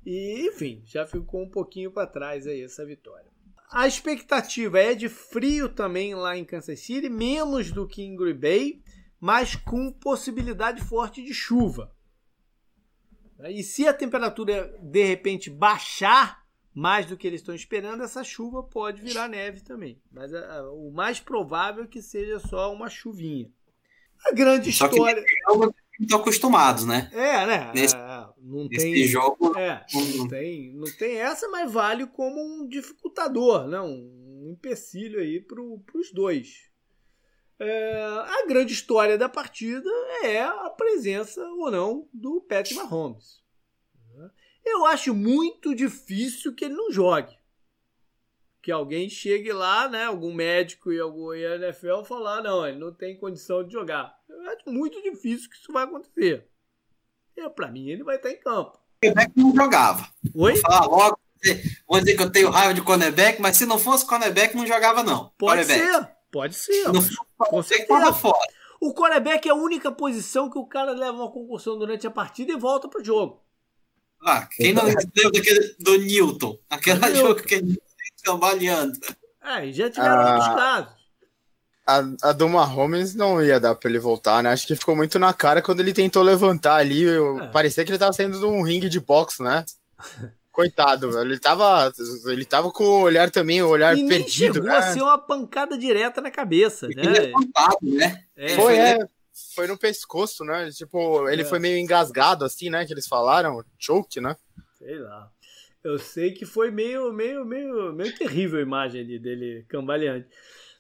E, 0.07 0.47
enfim, 0.49 0.83
já 0.87 1.07
ficou 1.07 1.43
um 1.43 1.51
pouquinho 1.51 1.91
para 1.91 2.07
trás 2.07 2.47
aí 2.47 2.63
essa 2.63 2.87
vitória. 2.87 3.32
A 3.73 3.87
expectativa 3.87 4.79
é 4.79 4.95
de 4.95 5.09
frio 5.09 5.69
também 5.69 6.15
lá 6.15 6.37
em 6.37 6.45
Kansas 6.45 6.81
City, 6.81 7.09
menos 7.09 7.73
do 7.73 7.87
que 7.87 8.03
em 8.03 8.15
Green 8.15 8.39
Bay, 8.39 8.83
mas 9.19 9.57
com 9.57 9.91
possibilidade 9.91 10.83
forte 10.83 11.25
de 11.25 11.33
chuva. 11.33 11.91
E 13.49 13.63
se 13.63 13.89
a 13.89 13.95
temperatura 13.95 14.79
de 14.81 15.05
repente 15.05 15.49
baixar 15.49 16.43
mais 16.75 17.07
do 17.07 17.17
que 17.17 17.27
eles 17.27 17.41
estão 17.41 17.55
esperando, 17.55 18.03
essa 18.03 18.23
chuva 18.23 18.63
pode 18.63 19.01
virar 19.03 19.29
neve 19.29 19.61
também. 19.63 20.01
Mas 20.11 20.33
a, 20.35 20.59
a, 20.59 20.73
o 20.73 20.91
mais 20.91 21.19
provável 21.19 21.85
é 21.85 21.87
que 21.87 22.03
seja 22.03 22.39
só 22.41 22.73
uma 22.73 22.89
chuvinha. 22.89 23.51
A 24.27 24.33
grande 24.33 24.71
só 24.73 24.87
história. 24.87 25.25
Que 25.25 25.82
estão 26.01 26.21
acostumados, 26.21 26.85
né? 26.87 27.11
É, 27.13 27.47
né? 27.47 27.73
Nesse, 27.75 27.95
é, 27.95 28.27
não 28.39 28.65
nesse 28.69 28.93
tem, 28.93 29.05
jogo. 29.05 29.57
É, 29.57 29.85
não, 29.93 30.29
tem, 30.29 30.73
não 30.75 30.97
tem 30.97 31.17
essa, 31.17 31.49
mas 31.49 31.71
vale 31.71 32.07
como 32.07 32.41
um 32.41 32.67
dificultador, 32.67 33.67
né? 33.67 33.81
um 33.81 34.51
empecilho 34.53 35.21
aí 35.21 35.41
para 35.41 35.61
os 35.61 36.13
dois. 36.13 36.71
É, 37.59 38.03
a 38.03 38.47
grande 38.49 38.73
história 38.73 39.17
da 39.17 39.29
partida 39.29 39.89
é 40.25 40.43
a 40.43 40.69
presença 40.71 41.41
ou 41.45 41.71
não 41.71 42.09
do 42.13 42.41
Patrick 42.41 42.75
Mahomes. 42.75 43.43
Eu 44.65 44.87
acho 44.87 45.15
muito 45.15 45.75
difícil 45.75 46.55
que 46.55 46.65
ele 46.65 46.75
não 46.75 46.91
jogue. 46.91 47.37
Que 48.63 48.71
alguém 48.71 49.09
chegue 49.09 49.53
lá, 49.53 49.89
né, 49.89 50.05
algum 50.05 50.33
médico 50.33 50.93
e 50.93 51.01
algum 51.01 51.35
NFL 51.35 52.05
falar, 52.05 52.43
não, 52.43 52.67
ele 52.67 52.79
não 52.79 52.95
tem 52.95 53.19
condição 53.19 53.65
de 53.65 53.73
jogar. 53.73 54.15
Eu 54.29 54.41
acho 54.51 54.71
muito 54.71 55.03
difícil 55.03 55.51
que 55.51 55.57
isso 55.57 55.73
vai 55.73 55.85
acontecer. 55.85 56.47
E 57.37 57.49
para 57.51 57.69
mim 57.69 57.89
ele 57.89 58.05
vai 58.05 58.17
estar 58.17 58.31
em 58.31 58.39
campo. 58.39 58.79
O 58.79 59.07
cornerback 59.07 59.33
não 59.37 59.55
jogava. 59.55 60.09
Oi? 60.35 60.53
Vou 60.53 60.61
falar 60.61 60.87
logo, 60.87 61.19
vou 61.89 61.99
dizer 61.99 62.17
que 62.17 62.23
eu 62.23 62.31
tenho 62.31 62.51
raiva 62.51 62.73
de 62.73 62.83
cornerback, 62.83 63.43
mas 63.43 63.57
se 63.57 63.67
não 63.67 63.79
fosse 63.79 64.07
cornerback 64.07 64.57
não 64.57 64.67
jogava 64.67 65.03
não. 65.03 65.33
Pode 65.37 65.65
ser. 65.65 66.09
Pode 66.31 66.55
ser. 66.55 66.85
Não, 66.85 67.03
com 67.39 67.63
certeza. 67.63 68.13
Fora. 68.13 68.39
O 68.81 68.95
quarterback 68.95 69.47
é 69.47 69.53
a 69.53 69.55
única 69.55 69.93
posição 69.93 70.51
que 70.51 70.59
o 70.59 70.67
cara 70.67 70.93
leva 70.93 71.13
uma 71.13 71.31
concussão 71.31 71.79
durante 71.79 72.07
a 72.07 72.11
partida 72.11 72.53
e 72.53 72.57
volta 72.57 72.89
pro 72.89 73.05
jogo. 73.05 73.41
Ah, 74.25 74.49
quem 74.51 74.73
não 74.73 74.85
lembra 74.85 75.05
daquele, 75.05 75.77
do 75.79 75.99
Newton? 75.99 76.59
Aquela 76.71 77.09
Newton. 77.09 77.29
jogo 77.29 77.43
que 77.43 77.55
ele 77.55 77.81
cambaleando. 78.23 78.99
É, 79.43 79.67
e 79.67 79.73
já 79.73 79.91
tiveram 79.91 80.21
ah, 80.21 80.35
outros 80.35 80.55
casos. 80.55 81.03
A, 81.87 82.29
a 82.29 82.33
do 82.33 82.49
Mahomes 82.49 83.15
não 83.15 83.43
ia 83.43 83.59
dar 83.59 83.75
pra 83.75 83.91
ele 83.91 83.99
voltar, 83.99 84.43
né? 84.43 84.51
Acho 84.51 84.67
que 84.67 84.77
ficou 84.77 84.95
muito 84.95 85.19
na 85.19 85.33
cara 85.33 85.61
quando 85.61 85.81
ele 85.81 85.93
tentou 85.93 86.23
levantar 86.23 86.77
ali. 86.77 87.03
Eu, 87.03 87.41
é. 87.41 87.49
Parecia 87.49 87.85
que 87.85 87.91
ele 87.91 87.99
tava 87.99 88.13
saindo 88.13 88.39
de 88.39 88.45
um 88.45 88.63
ringue 88.63 88.89
de 88.89 89.01
boxe, 89.01 89.43
né? 89.43 89.65
Coitado, 90.53 91.19
ele 91.19 91.39
tava, 91.39 91.91
ele 92.27 92.45
tava 92.45 92.71
com 92.71 92.85
o 92.85 93.01
olhar 93.01 93.31
também, 93.31 93.63
o 93.63 93.69
olhar 93.69 93.97
e 93.97 94.07
perdido. 94.07 94.57
Chegou 94.57 94.69
né? 94.69 94.77
a 94.77 94.93
ser 94.93 95.01
uma 95.01 95.17
pancada 95.17 95.79
direta 95.79 96.21
na 96.21 96.31
cabeça, 96.31 96.87
né? 96.89 97.03
Levantado, 97.03 97.79
né? 97.81 98.23
É, 98.37 98.49
foi, 98.51 98.77
é, 98.77 98.99
foi 99.55 99.67
no 99.67 99.79
pescoço, 99.79 100.45
né? 100.45 100.71
Tipo, 100.71 101.27
ele 101.31 101.41
é. 101.41 101.45
foi 101.47 101.59
meio 101.59 101.79
engasgado, 101.79 102.45
assim, 102.45 102.69
né? 102.69 102.85
Que 102.85 102.93
eles 102.93 103.09
falaram, 103.09 103.65
choke, 103.79 104.21
né? 104.21 104.37
Sei 104.79 104.99
lá. 104.99 105.31
Eu 105.85 105.99
sei 105.99 106.33
que 106.33 106.47
foi 106.47 106.71
meio, 106.71 107.13
meio, 107.13 107.45
meio, 107.45 107.93
meio 107.93 108.17
terrível 108.17 108.59
a 108.59 108.63
imagem 108.63 109.01
ali 109.01 109.19
dele 109.19 109.65
cambaleante. 109.69 110.29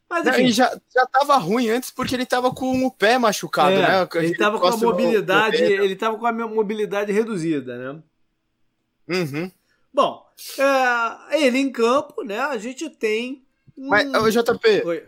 Mas 0.08 0.26
enfim. 0.26 0.52
já, 0.52 0.68
já 0.94 1.06
tava 1.06 1.38
ruim 1.38 1.70
antes 1.70 1.90
porque 1.90 2.14
ele 2.14 2.26
tava 2.26 2.54
com 2.54 2.84
o 2.84 2.90
pé 2.90 3.16
machucado, 3.16 3.72
é, 3.72 3.78
né? 3.78 4.08
Ele 4.16 4.36
tava 4.36 4.60
com 4.60 4.66
a 4.66 4.76
mobilidade, 4.76 5.62
ele 5.62 5.96
tava 5.96 6.18
com 6.18 6.26
a 6.26 6.32
mobilidade 6.32 7.10
reduzida, 7.10 7.78
né? 7.78 8.02
Uhum. 9.08 9.50
Bom, 9.92 10.26
é, 10.58 11.44
ele 11.44 11.58
em 11.58 11.72
campo, 11.72 12.22
né? 12.22 12.38
A 12.38 12.58
gente 12.58 12.88
tem. 12.90 13.44
Um... 13.76 13.88
Mas, 13.88 14.06
JP, 14.34 14.82
Oi. 14.84 15.04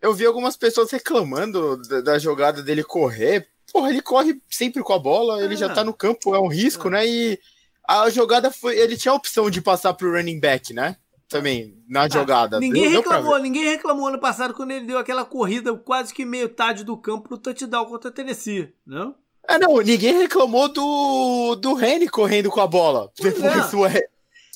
eu 0.00 0.14
vi 0.14 0.24
algumas 0.24 0.56
pessoas 0.56 0.90
reclamando 0.90 1.76
da, 1.82 2.00
da, 2.00 2.18
jogada 2.18 2.62
dele 2.62 2.84
correr. 2.84 3.48
Porra, 3.72 3.90
ele 3.90 4.02
corre 4.02 4.40
sempre 4.48 4.82
com 4.82 4.92
a 4.92 4.98
bola, 4.98 5.42
ele 5.42 5.56
já 5.56 5.66
ah. 5.66 5.74
tá 5.74 5.82
no 5.82 5.92
campo, 5.92 6.34
é 6.34 6.40
um 6.40 6.48
risco, 6.48 6.88
ah. 6.88 6.92
né? 6.92 7.06
E 7.06 7.38
a 7.86 8.08
jogada 8.10 8.50
foi. 8.50 8.78
Ele 8.78 8.96
tinha 8.96 9.12
a 9.12 9.16
opção 9.16 9.50
de 9.50 9.60
passar 9.60 9.94
pro 9.94 10.12
running 10.12 10.40
back, 10.40 10.72
né? 10.72 10.96
Também, 11.28 11.74
na 11.88 12.02
ah, 12.02 12.08
jogada. 12.08 12.60
Ninguém 12.60 12.90
deu, 12.90 13.00
reclamou, 13.00 13.34
deu 13.34 13.42
ninguém 13.42 13.64
reclamou 13.64 14.08
ano 14.08 14.18
passado 14.18 14.52
quando 14.52 14.72
ele 14.72 14.86
deu 14.86 14.98
aquela 14.98 15.24
corrida 15.24 15.74
quase 15.74 16.12
que 16.12 16.24
meio 16.24 16.48
tarde 16.48 16.84
do 16.84 16.96
campo 16.96 17.28
pro 17.28 17.38
touchdown 17.38 17.86
contra 17.86 18.10
a 18.10 18.12
Tennessee, 18.12 18.72
não? 18.86 19.14
É, 19.48 19.58
não, 19.58 19.78
ninguém 19.78 20.18
reclamou 20.18 20.68
do, 20.68 21.56
do 21.56 21.74
Rene 21.74 22.08
correndo 22.08 22.50
com 22.50 22.60
a 22.60 22.66
bola. 22.66 23.10
Depois, 23.18 23.94
é. 23.94 24.08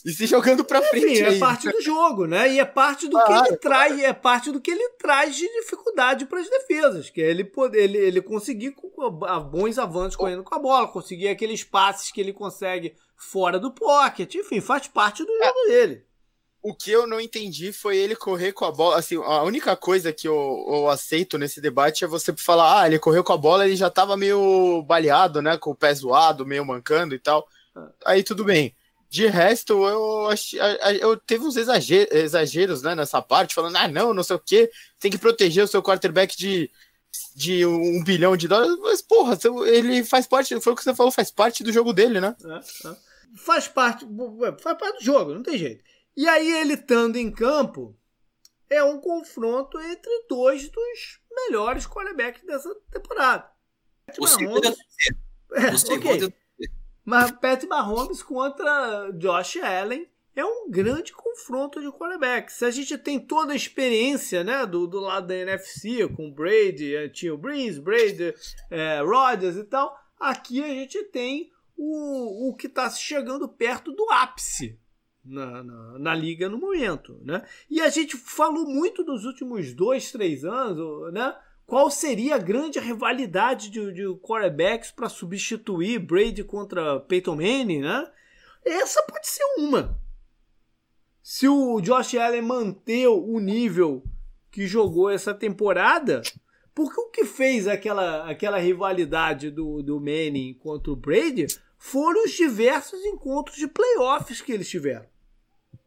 E 0.07 0.13
se 0.13 0.25
jogando 0.25 0.65
pra 0.65 0.81
frente. 0.83 1.21
É 1.21 1.37
parte 1.37 1.69
do 1.69 1.83
jogo, 1.83 2.27
né? 2.29 2.49
E 2.53 2.61
é 2.61 2.65
parte 2.65 3.09
do 3.09 3.19
ah, 3.19 3.25
que 3.25 3.33
ele 3.33 3.57
traz, 3.57 4.01
é 4.01 4.13
parte 4.13 4.53
do 4.53 4.61
que 4.61 4.71
ele 4.71 4.89
traz 4.91 5.35
de 5.35 5.49
dificuldade 5.61 6.27
para 6.27 6.39
as 6.39 6.49
defesas, 6.49 7.11
que 7.11 7.21
é 7.21 7.29
ele 7.29 7.43
poder, 7.43 7.83
ele, 7.83 7.99
ele 7.99 8.23
conseguir 8.23 8.77
bons 9.51 9.77
avanços 9.79 10.15
correndo 10.15 10.45
com 10.45 10.55
a 10.55 10.61
bola, 10.61 10.87
conseguir 10.87 11.27
aqueles 11.27 11.65
passes 11.65 12.13
que 12.13 12.21
ele 12.21 12.33
consegue 12.33 12.95
fora 13.17 13.59
do 13.59 13.73
pocket, 13.73 14.33
enfim, 14.37 14.61
faz 14.61 14.87
parte 14.87 15.25
do 15.25 15.33
jogo 15.33 15.59
é. 15.65 15.69
dele. 15.71 16.05
O 16.63 16.73
que 16.73 16.93
eu 16.93 17.05
não 17.05 17.21
entendi 17.21 17.73
foi 17.73 17.97
ele 17.97 18.15
correr 18.15 18.53
com 18.53 18.65
a 18.65 18.71
bola. 18.71 18.99
Assim, 18.99 19.17
a 19.17 19.43
única 19.43 19.75
coisa 19.75 20.13
que 20.13 20.29
eu, 20.29 20.67
eu, 20.69 20.89
aceito 20.89 21.37
nesse 21.37 21.61
debate 21.61 22.05
é 22.05 22.07
você 22.07 22.33
falar, 22.37 22.83
ah, 22.83 22.87
ele 22.87 23.01
correu 23.01 23.25
com 23.25 23.33
a 23.33 23.37
bola, 23.37 23.67
ele 23.67 23.75
já 23.75 23.91
tava 23.91 24.17
meio 24.17 24.85
baleado, 24.85 25.43
né? 25.43 25.57
Com 25.59 25.71
o 25.71 25.77
pé 25.77 25.93
zoado, 25.93 26.47
meio 26.47 26.65
mancando 26.65 27.13
e 27.13 27.19
tal. 27.19 27.49
Ah. 27.75 27.89
Aí 28.07 28.23
tudo 28.23 28.45
bem. 28.45 28.76
De 29.09 29.27
resto, 29.27 29.87
eu 29.87 30.27
achei, 30.29 30.59
eu 31.01 31.17
teve 31.17 31.45
uns 31.45 31.57
exageros, 31.57 32.13
exageros 32.13 32.83
né, 32.83 32.95
nessa 32.95 33.23
parte, 33.23 33.55
falando, 33.55 33.77
ah, 33.77 33.89
não, 33.89 34.13
não 34.13 34.23
sei 34.23 34.37
o 34.37 34.41
que, 34.41 34.71
tem 34.99 35.11
que 35.11 35.19
proteger 35.19 35.65
o 35.65 35.69
seu 35.69 35.83
quarterback 35.83 36.37
de, 36.37 36.71
de 37.35 37.65
um 37.65 38.03
bilhão 38.03 38.37
de 38.37 38.49
dólares. 38.49 38.77
Mas, 38.81 39.03
porra, 39.03 39.39
ele 39.67 40.05
faz 40.05 40.27
parte, 40.27 40.61
foi 40.61 40.73
o 40.73 40.77
que 40.77 40.83
você 40.83 40.95
falou, 40.95 41.13
faz 41.13 41.31
parte 41.31 41.63
do 41.63 41.73
jogo 41.73 41.93
dele, 41.93 42.21
né? 42.21 42.35
É, 42.45 42.89
é. 42.89 42.97
Faz 43.37 43.69
parte, 43.69 44.07
faz 44.61 44.79
parte 44.79 44.99
do 44.99 45.05
jogo, 45.05 45.35
não 45.35 45.43
tem 45.43 45.59
jeito. 45.59 45.85
E 46.17 46.27
aí 46.27 46.51
ele 46.61 46.75
estando 46.75 47.17
em 47.17 47.31
campo, 47.31 47.97
é 48.71 48.83
um 48.83 48.99
confronto 48.99 49.79
entre 49.79 50.27
dois 50.29 50.69
dos 50.71 51.21
melhores 51.31 51.87
quarterbacks 51.87 52.43
dessa 52.45 52.75
temporada. 52.91 53.49
O 54.19 54.27
segundo 54.27 54.75
é, 55.53 55.71
o 55.73 55.79
segundo 55.79 56.27
okay. 56.27 56.35
Mas 57.07 57.31
Pat 57.31 57.63
Mahomes 57.69 58.21
contra 58.21 59.13
Josh 59.13 59.59
Allen 59.59 60.09
é 60.35 60.45
um 60.45 60.69
grande 60.69 61.13
confronto 61.13 61.81
de 61.81 61.91
quarterback. 61.93 62.53
Se 62.53 62.65
a 62.65 62.71
gente 62.71 62.99
tem 62.99 63.21
toda 63.21 63.53
a 63.53 63.57
experiência 63.57 64.43
né, 64.43 64.67
do, 64.67 64.89
do 64.89 64.99
lado 64.99 65.29
da 65.29 65.37
NFC, 65.37 66.09
com 66.09 66.33
Brady, 66.33 66.97
eh, 66.97 67.09
tinha 67.09 67.33
o 67.33 67.39
Breeze, 67.39 67.81
Brady, 67.81 68.35
é, 68.69 69.01
Rodgers 69.01 69.57
e 69.57 69.63
tal, 69.63 69.97
aqui 70.19 70.63
a 70.63 70.69
gente 70.69 71.01
tem 71.05 71.53
o, 71.77 72.49
o 72.51 72.55
que 72.57 72.67
está 72.67 72.91
chegando 72.91 73.49
perto 73.49 73.93
do 73.93 74.11
ápice 74.11 74.77
na, 75.25 75.63
na, 75.63 75.99
na, 76.01 76.15
liga 76.15 76.49
no 76.49 76.59
momento, 76.59 77.21
né? 77.25 77.47
E 77.71 77.81
a 77.81 77.89
gente 77.89 78.17
falou 78.17 78.67
muito 78.67 79.05
nos 79.05 79.25
últimos 79.25 79.73
dois, 79.73 80.11
três 80.11 80.45
anos, 80.45 81.13
né? 81.13 81.37
Qual 81.67 81.91
seria 81.91 82.37
a 82.37 82.39
grande 82.39 82.79
rivalidade 82.79 83.71
de, 83.71 83.93
de 83.93 84.05
quarterbacks 84.21 84.93
para 84.93 85.09
substituir 85.09 85.99
Brady 85.99 86.45
contra 86.45 87.01
Peyton 87.01 87.35
Manning, 87.35 87.81
né? 87.81 88.09
Essa 88.65 89.03
pode 89.03 89.27
ser 89.27 89.45
uma. 89.59 89.99
Se 91.21 91.49
o 91.49 91.81
Josh 91.81 92.15
Allen 92.15 92.43
manter 92.43 93.09
o 93.09 93.41
nível 93.41 94.05
que 94.49 94.67
jogou 94.67 95.11
essa 95.11 95.35
temporada, 95.35 96.23
porque 96.73 97.01
o 97.01 97.11
que 97.11 97.25
fez 97.25 97.67
aquela, 97.67 98.31
aquela 98.31 98.59
rivalidade 98.59 99.51
do, 99.51 99.83
do 99.83 99.99
Manning 99.99 100.55
contra 100.55 100.93
o 100.93 100.97
Brady 100.97 101.47
foram 101.77 102.25
os 102.25 102.31
diversos 102.31 103.05
encontros 103.05 103.57
de 103.57 103.67
playoffs 103.67 104.41
que 104.41 104.53
eles 104.53 104.69
tiveram. 104.69 105.07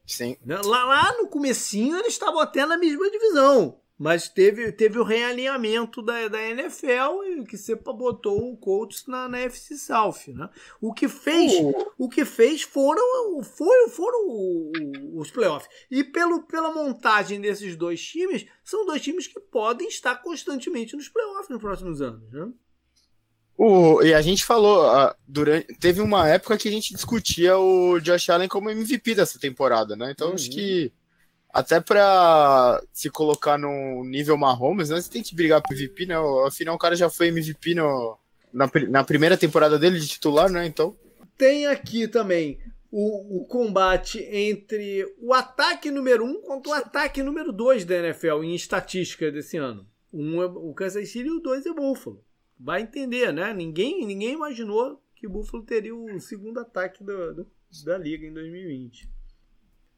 Sim. 0.05 0.35
Lá, 0.45 0.85
lá 0.85 1.17
no 1.17 1.27
comecinho 1.27 1.95
eles 1.97 2.13
estavam 2.13 2.39
até 2.39 2.65
na 2.65 2.77
mesma 2.77 3.09
divisão. 3.09 3.79
Mas 3.99 4.29
teve, 4.29 4.71
teve 4.71 4.97
o 4.97 5.03
realinhamento 5.03 6.01
da, 6.01 6.29
da 6.29 6.41
NFL 6.41 7.21
e 7.25 7.43
que 7.43 7.57
você 7.57 7.75
botou 7.75 8.53
o 8.53 8.55
Colts 8.55 9.05
na, 9.05 9.27
na 9.27 9.39
FC 9.39 9.75
South, 9.75 10.29
né? 10.29 10.49
O 10.79 10.93
que 10.93 11.09
fez, 11.09 11.51
uh. 11.55 11.93
o 11.97 12.07
que 12.07 12.23
fez 12.23 12.61
foram, 12.61 13.43
foram, 13.43 13.89
foram 13.89 14.71
os 15.15 15.29
playoffs. 15.29 15.69
E 15.91 16.01
pelo, 16.01 16.43
pela 16.43 16.73
montagem 16.73 17.41
desses 17.41 17.75
dois 17.75 18.01
times, 18.01 18.45
são 18.63 18.85
dois 18.85 19.01
times 19.01 19.27
que 19.27 19.37
podem 19.37 19.89
estar 19.89 20.15
constantemente 20.23 20.95
nos 20.95 21.09
playoffs 21.09 21.49
nos 21.49 21.59
próximos 21.59 22.01
anos, 22.01 22.31
né? 22.31 22.49
O, 23.57 24.01
e 24.01 24.13
a 24.13 24.21
gente 24.21 24.45
falou, 24.45 24.89
durante, 25.27 25.67
teve 25.77 25.99
uma 25.99 26.25
época 26.29 26.57
que 26.57 26.69
a 26.69 26.71
gente 26.71 26.93
discutia 26.93 27.57
o 27.57 27.99
Josh 27.99 28.29
Allen 28.29 28.47
como 28.47 28.69
MVP 28.69 29.13
dessa 29.15 29.37
temporada, 29.37 29.97
né? 29.97 30.11
Então 30.11 30.29
uhum. 30.29 30.35
acho 30.35 30.49
que 30.49 30.93
até 31.53 31.79
para 31.79 32.81
se 32.93 33.09
colocar 33.09 33.57
no 33.57 34.03
nível 34.05 34.37
Mahomes, 34.37 34.89
né, 34.89 35.01
você 35.01 35.09
tem 35.09 35.23
que 35.23 35.35
brigar 35.35 35.61
pro 35.61 35.75
MVP, 35.75 36.05
né? 36.05 36.15
Afinal, 36.45 36.75
o 36.75 36.79
cara 36.79 36.95
já 36.95 37.09
foi 37.09 37.27
MVP 37.27 37.73
no, 37.75 38.17
na, 38.53 38.69
na 38.87 39.03
primeira 39.03 39.37
temporada 39.37 39.77
dele 39.77 39.99
de 39.99 40.07
titular, 40.07 40.49
né? 40.49 40.65
Então. 40.65 40.95
Tem 41.37 41.65
aqui 41.65 42.07
também 42.07 42.59
o, 42.91 43.41
o, 43.41 43.45
combate 43.45 44.19
entre 44.19 45.05
o 45.19 45.33
ataque 45.33 45.89
número 45.89 46.25
1 46.25 46.29
um 46.29 46.41
contra 46.41 46.71
o 46.71 46.75
ataque 46.75 47.23
número 47.23 47.51
2 47.51 47.85
da 47.85 47.97
NFL 47.97 48.43
em 48.43 48.55
estatística 48.55 49.31
desse 49.31 49.57
ano. 49.57 49.87
Um 50.13 50.41
é 50.41 50.45
o 50.45 50.73
Kansas 50.73 51.09
City 51.09 51.27
e 51.27 51.31
o 51.31 51.39
dois 51.39 51.65
é 51.65 51.73
Buffalo. 51.73 52.23
Vai 52.59 52.81
entender, 52.81 53.31
né? 53.31 53.53
Ninguém, 53.53 54.05
ninguém 54.05 54.33
imaginou 54.33 55.01
que 55.15 55.27
o 55.27 55.29
Buffalo 55.29 55.63
teria 55.63 55.95
o 55.95 56.19
segundo 56.19 56.59
ataque 56.59 57.03
do, 57.03 57.33
do, 57.33 57.47
da 57.85 57.97
liga 57.97 58.25
em 58.25 58.33
2020. 58.33 59.09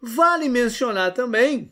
Vale 0.01 0.49
mencionar 0.49 1.13
também. 1.13 1.71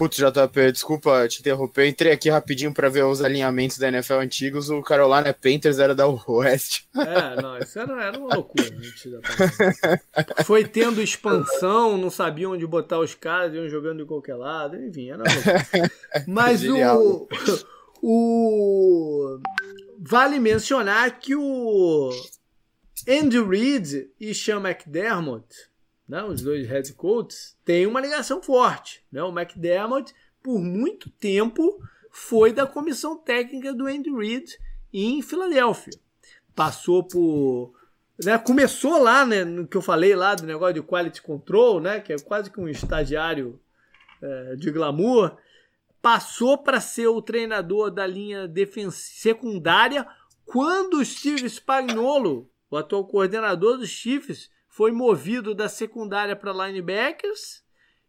Putz, 0.00 0.16
JP, 0.16 0.72
desculpa 0.72 1.28
te 1.28 1.40
interromper. 1.40 1.86
entrei 1.86 2.12
aqui 2.12 2.30
rapidinho 2.30 2.72
para 2.72 2.88
ver 2.88 3.04
os 3.04 3.20
alinhamentos 3.20 3.76
da 3.76 3.88
NFL 3.88 4.14
antigos. 4.14 4.70
O 4.70 4.82
Carolina 4.82 5.34
Panthers 5.34 5.78
era 5.78 5.94
da 5.94 6.06
West. 6.08 6.84
É, 6.96 7.42
não, 7.42 7.58
isso 7.58 7.78
era, 7.78 8.04
era 8.04 8.18
uma 8.18 8.34
loucura. 8.34 8.64
Foi 10.46 10.64
tendo 10.64 11.02
expansão, 11.02 11.98
não 11.98 12.08
sabia 12.08 12.48
onde 12.48 12.66
botar 12.66 12.98
os 12.98 13.14
caras, 13.14 13.54
iam 13.54 13.68
jogando 13.68 13.98
de 13.98 14.06
qualquer 14.06 14.36
lado, 14.36 14.82
enfim, 14.82 15.10
era 15.10 15.22
loucura. 15.22 15.90
Mas 16.26 16.62
o, 16.64 17.28
o. 18.02 19.38
Vale 19.98 20.38
mencionar 20.38 21.18
que 21.18 21.36
o 21.36 22.10
Andy 23.06 23.42
Reid 23.42 24.10
e 24.18 24.34
Sean 24.34 24.66
McDermott 24.66 25.46
né, 26.10 26.24
os 26.24 26.42
dois 26.42 26.66
head 26.66 26.92
coaches, 26.94 27.56
têm 27.64 27.86
uma 27.86 28.00
ligação 28.00 28.42
forte. 28.42 29.00
Né? 29.12 29.22
O 29.22 29.30
McDermott, 29.30 30.12
por 30.42 30.58
muito 30.58 31.08
tempo, 31.08 31.80
foi 32.10 32.52
da 32.52 32.66
comissão 32.66 33.16
técnica 33.16 33.72
do 33.72 33.86
Andy 33.86 34.10
Reid 34.10 34.58
em 34.92 35.22
Filadélfia. 35.22 35.92
Passou 36.52 37.04
por. 37.04 37.72
Né, 38.22 38.36
começou 38.38 39.00
lá, 39.00 39.24
né, 39.24 39.44
no 39.44 39.66
que 39.66 39.76
eu 39.76 39.80
falei 39.80 40.14
lá 40.16 40.34
do 40.34 40.44
negócio 40.44 40.74
de 40.74 40.82
quality 40.82 41.22
control, 41.22 41.80
né, 41.80 42.00
que 42.00 42.12
é 42.12 42.18
quase 42.18 42.50
que 42.50 42.60
um 42.60 42.68
estagiário 42.68 43.58
é, 44.20 44.56
de 44.56 44.70
glamour. 44.72 45.38
Passou 46.02 46.58
para 46.58 46.80
ser 46.80 47.06
o 47.06 47.22
treinador 47.22 47.90
da 47.90 48.06
linha 48.06 48.50
secundária 48.90 50.06
quando 50.44 50.94
o 50.94 51.04
Steve 51.04 51.48
Spagnuolo, 51.48 52.50
o 52.68 52.76
atual 52.76 53.06
coordenador 53.06 53.78
dos 53.78 53.88
Chiefs, 53.88 54.50
foi 54.70 54.92
movido 54.92 55.52
da 55.52 55.68
secundária 55.68 56.36
para 56.36 56.52
linebackers 56.52 57.62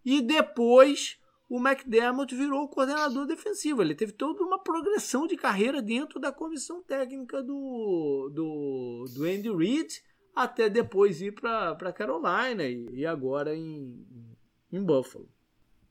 e 0.05 0.22
depois 0.22 1.20
o 1.49 1.59
McDermott 1.59 2.34
virou 2.34 2.64
o 2.64 2.70
coordenador 2.70 3.26
defensivo. 3.26 3.82
Ele 3.82 3.95
teve 3.95 4.14
toda 4.14 4.41
uma 4.43 4.57
progressão 4.57 5.28
de 5.28 5.36
carreira 5.36 5.82
dentro 5.82 6.20
da 6.20 6.32
comissão 6.32 6.82
técnica 6.82 7.41
do, 7.41 8.32
do, 8.32 9.05
do 9.14 9.24
Andy 9.26 9.53
Reid 9.53 10.01
até 10.34 10.70
depois 10.70 11.20
ir 11.22 11.34
para 11.34 11.91
Carolina 11.91 12.64
e, 12.64 12.88
e, 12.93 13.05
agora 13.05 13.53
em, 13.53 14.05
em 14.72 14.82
Buffalo. 14.82 15.28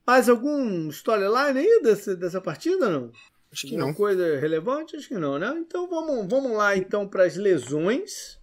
Mais 0.07 0.27
algum 0.27 0.89
storyline 0.89 1.59
aí 1.59 1.81
dessa, 1.83 2.15
dessa 2.15 2.41
partida, 2.41 2.89
não? 2.89 3.11
Acho 3.51 3.67
que 3.67 3.77
não. 3.77 3.93
coisa 3.93 4.39
relevante? 4.39 4.95
Acho 4.95 5.09
que 5.09 5.15
não, 5.15 5.37
né? 5.37 5.53
Então 5.59 5.87
vamos, 5.87 6.27
vamos 6.27 6.53
lá 6.53 6.75
então 6.75 7.07
para 7.07 7.25
as 7.25 7.35
lesões. 7.35 8.40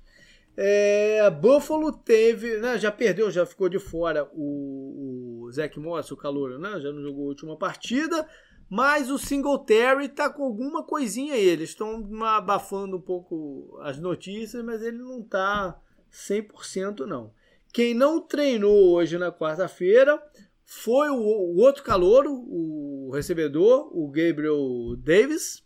É, 0.61 1.31
Buffalo 1.31 1.93
teve, 1.93 2.59
né, 2.59 2.77
já 2.81 2.91
perdeu, 2.91 3.31
já 3.31 3.47
ficou 3.47 3.69
de 3.69 3.79
fora 3.79 4.29
o, 4.35 5.45
o 5.45 5.53
Zach 5.53 5.79
Moss, 5.79 6.11
o 6.11 6.17
calor, 6.17 6.59
né, 6.59 6.81
já 6.81 6.91
não 6.91 7.01
jogou 7.01 7.27
a 7.27 7.29
última 7.29 7.57
partida, 7.57 8.27
mas 8.69 9.09
o 9.09 9.17
Singletary 9.17 10.09
tá 10.09 10.29
com 10.29 10.43
alguma 10.43 10.83
coisinha 10.83 11.35
aí, 11.35 11.47
eles 11.47 11.71
estão 11.71 12.05
abafando 12.25 12.97
um 12.97 13.01
pouco 13.01 13.79
as 13.83 14.01
notícias, 14.01 14.65
mas 14.65 14.83
ele 14.83 14.99
não 14.99 15.23
tá 15.23 15.81
100% 16.13 17.07
não. 17.07 17.33
Quem 17.73 17.95
não 17.95 18.21
treinou 18.21 18.95
hoje 18.95 19.17
na 19.17 19.31
quarta-feira 19.31 20.21
foi 20.65 21.09
o, 21.09 21.19
o, 21.19 21.59
outro 21.59 21.85
calouro, 21.85 22.33
o 22.33 23.13
recebedor, 23.15 23.97
o 23.97 24.09
Gabriel 24.09 24.97
Davis, 24.99 25.65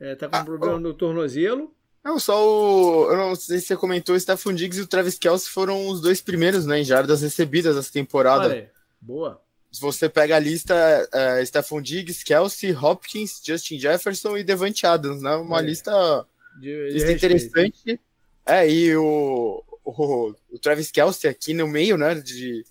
é, 0.00 0.16
tá 0.16 0.28
com 0.28 0.36
um 0.38 0.40
ah, 0.40 0.44
problema 0.44 0.74
oh. 0.74 0.80
no 0.80 0.92
tornozelo, 0.92 1.72
não, 2.04 2.18
só 2.18 2.42
o. 2.42 3.10
Eu 3.10 3.16
não 3.16 3.34
sei 3.34 3.58
se 3.60 3.66
você 3.66 3.76
comentou, 3.76 4.14
o 4.14 4.20
Stephon 4.20 4.54
Diggs 4.54 4.78
e 4.78 4.82
o 4.82 4.86
Travis 4.86 5.18
Kelsey 5.18 5.50
foram 5.50 5.88
os 5.88 6.00
dois 6.00 6.20
primeiros, 6.20 6.64
né, 6.64 6.80
em 6.80 6.84
jardas 6.84 7.22
recebidas 7.22 7.76
essa 7.76 7.92
temporada. 7.92 8.70
Boa. 9.00 9.40
Se 9.70 9.80
você 9.80 10.08
pega 10.08 10.36
a 10.36 10.38
lista, 10.38 10.74
é, 11.12 11.44
Stephon 11.44 11.82
Diggs, 11.82 12.24
Kelsey, 12.24 12.72
Hopkins, 12.72 13.40
Justin 13.44 13.78
Jefferson 13.78 14.36
e 14.38 14.42
Devante 14.42 14.86
Adams, 14.86 15.20
né? 15.20 15.34
Uma 15.36 15.60
lista, 15.60 16.26
de, 16.58 16.88
de 16.88 16.94
lista 16.94 17.12
interessante. 17.12 18.00
É, 18.46 18.68
e 18.68 18.96
o, 18.96 19.62
o, 19.84 20.34
o, 20.50 20.58
Travis 20.58 20.90
Kelsey 20.90 21.28
aqui 21.28 21.52
no 21.52 21.68
meio, 21.68 21.98
né? 21.98 22.14
De, 22.14 22.64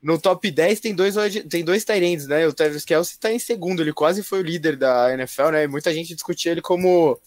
no 0.00 0.18
top 0.18 0.50
10 0.50 0.80
tem 0.80 0.94
dois, 0.94 1.14
tem 1.50 1.62
dois 1.62 1.84
Tyrands, 1.84 2.26
né? 2.26 2.46
O 2.46 2.54
Travis 2.54 2.86
Kelsey 2.86 3.18
tá 3.18 3.30
em 3.30 3.38
segundo, 3.38 3.82
ele 3.82 3.92
quase 3.92 4.22
foi 4.22 4.40
o 4.40 4.44
líder 4.44 4.76
da 4.76 5.12
NFL, 5.12 5.50
né? 5.50 5.66
Muita 5.66 5.92
gente 5.92 6.14
discutia 6.14 6.52
ele 6.52 6.62
como 6.62 7.20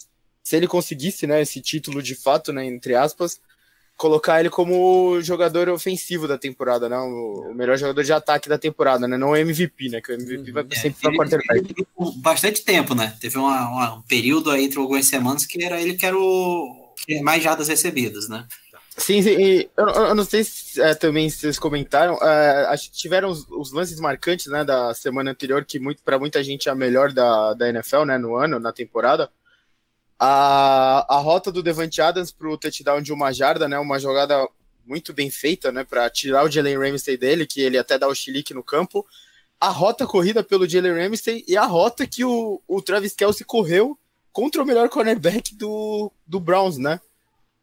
se 0.52 0.58
ele 0.58 0.68
conseguisse, 0.68 1.26
né, 1.26 1.42
esse 1.42 1.62
título 1.62 2.04
de 2.04 2.14
fato, 2.14 2.52
né, 2.52 2.66
entre 2.66 2.94
aspas, 2.94 3.40
colocar 3.96 4.42
ele 4.42 4.50
como 4.50 5.22
jogador 5.22 5.70
ofensivo 5.70 6.28
da 6.28 6.38
temporada, 6.38 6.90
né, 6.90 6.98
o, 6.98 7.54
melhor 7.56 7.78
jogador 7.78 8.04
de 8.04 8.12
ataque 8.12 8.50
da 8.50 8.58
temporada, 8.58 9.08
né, 9.08 9.18
não 9.18 9.30
o 9.30 9.38
MVP, 9.38 9.88
né, 9.88 10.02
que 10.02 10.12
o 10.12 10.14
MVP 10.14 10.52
vai 10.52 10.66
é, 10.70 10.76
sempre 10.76 11.04
para 11.04 11.16
quarterback. 11.16 11.74
Bastante 12.18 12.66
tempo, 12.66 12.94
né, 12.94 13.16
teve 13.22 13.38
uma, 13.38 13.70
uma, 13.70 13.94
um 13.94 14.02
período 14.02 14.52
aí 14.52 14.66
entre 14.66 14.78
algumas 14.78 15.06
semanas 15.06 15.46
que 15.46 15.64
era 15.64 15.82
ele 15.82 15.94
que 15.94 16.06
era 16.06 16.18
o 16.18 16.94
que 16.98 17.22
mais 17.22 17.42
jadas 17.42 17.70
recebidas, 17.70 18.28
né. 18.28 18.46
Sim, 18.98 19.22
sim 19.22 19.30
e 19.30 19.70
eu, 19.78 19.88
eu, 19.88 20.14
não 20.14 20.26
sei 20.26 20.44
se 20.44 20.82
é, 20.82 20.94
também 20.94 21.30
se 21.30 21.38
vocês 21.38 21.58
comentaram, 21.58 22.16
é, 22.22 22.66
acho 22.66 22.92
que 22.92 22.98
tiveram 22.98 23.30
os, 23.30 23.48
os, 23.50 23.72
lances 23.72 24.02
marcantes, 24.02 24.48
né, 24.48 24.66
da 24.66 24.94
semana 24.94 25.32
anterior, 25.32 25.64
que 25.64 25.80
para 26.04 26.20
muita 26.20 26.44
gente 26.44 26.68
é 26.68 26.74
a 26.74 26.76
melhor 26.76 27.14
da, 27.14 27.54
da 27.54 27.70
NFL, 27.70 28.04
né, 28.04 28.18
no 28.18 28.36
ano, 28.36 28.60
na 28.60 28.74
temporada, 28.74 29.32
a, 30.24 31.16
a 31.16 31.18
rota 31.18 31.52
do 31.52 31.64
Devante 31.64 32.00
Adams 32.00 32.32
para 32.32 32.48
o 32.48 32.56
touchdown 32.56 33.02
de 33.02 33.12
uma 33.12 33.32
jarda, 33.32 33.68
né? 33.68 33.80
Uma 33.80 33.98
jogada 33.98 34.48
muito 34.86 35.14
bem 35.14 35.32
feita, 35.32 35.72
né? 35.72 35.84
Para 35.84 36.08
tirar 36.12 36.46
o 36.46 36.52
Jalen 36.52 36.78
Ramsey 36.78 37.18
dele, 37.18 37.48
que 37.48 37.60
ele 37.60 37.76
até 37.76 37.98
dá 37.98 38.08
o 38.08 38.14
chilique 38.14 38.54
no 38.54 38.64
campo. 38.64 39.04
A 39.60 39.70
rota 39.70 40.06
corrida 40.06 40.44
pelo 40.44 40.70
Jalen 40.70 40.94
Ramsey 40.94 41.44
e 41.48 41.58
a 41.58 41.66
rota 41.66 42.06
que 42.06 42.24
o, 42.24 42.62
o 42.68 42.82
Travis 42.84 43.16
Kelsey 43.16 43.44
correu 43.44 43.98
contra 44.32 44.62
o 44.62 44.66
melhor 44.66 44.90
cornerback 44.90 45.56
do, 45.56 46.12
do 46.28 46.40
Browns, 46.40 46.78
né? 46.78 47.02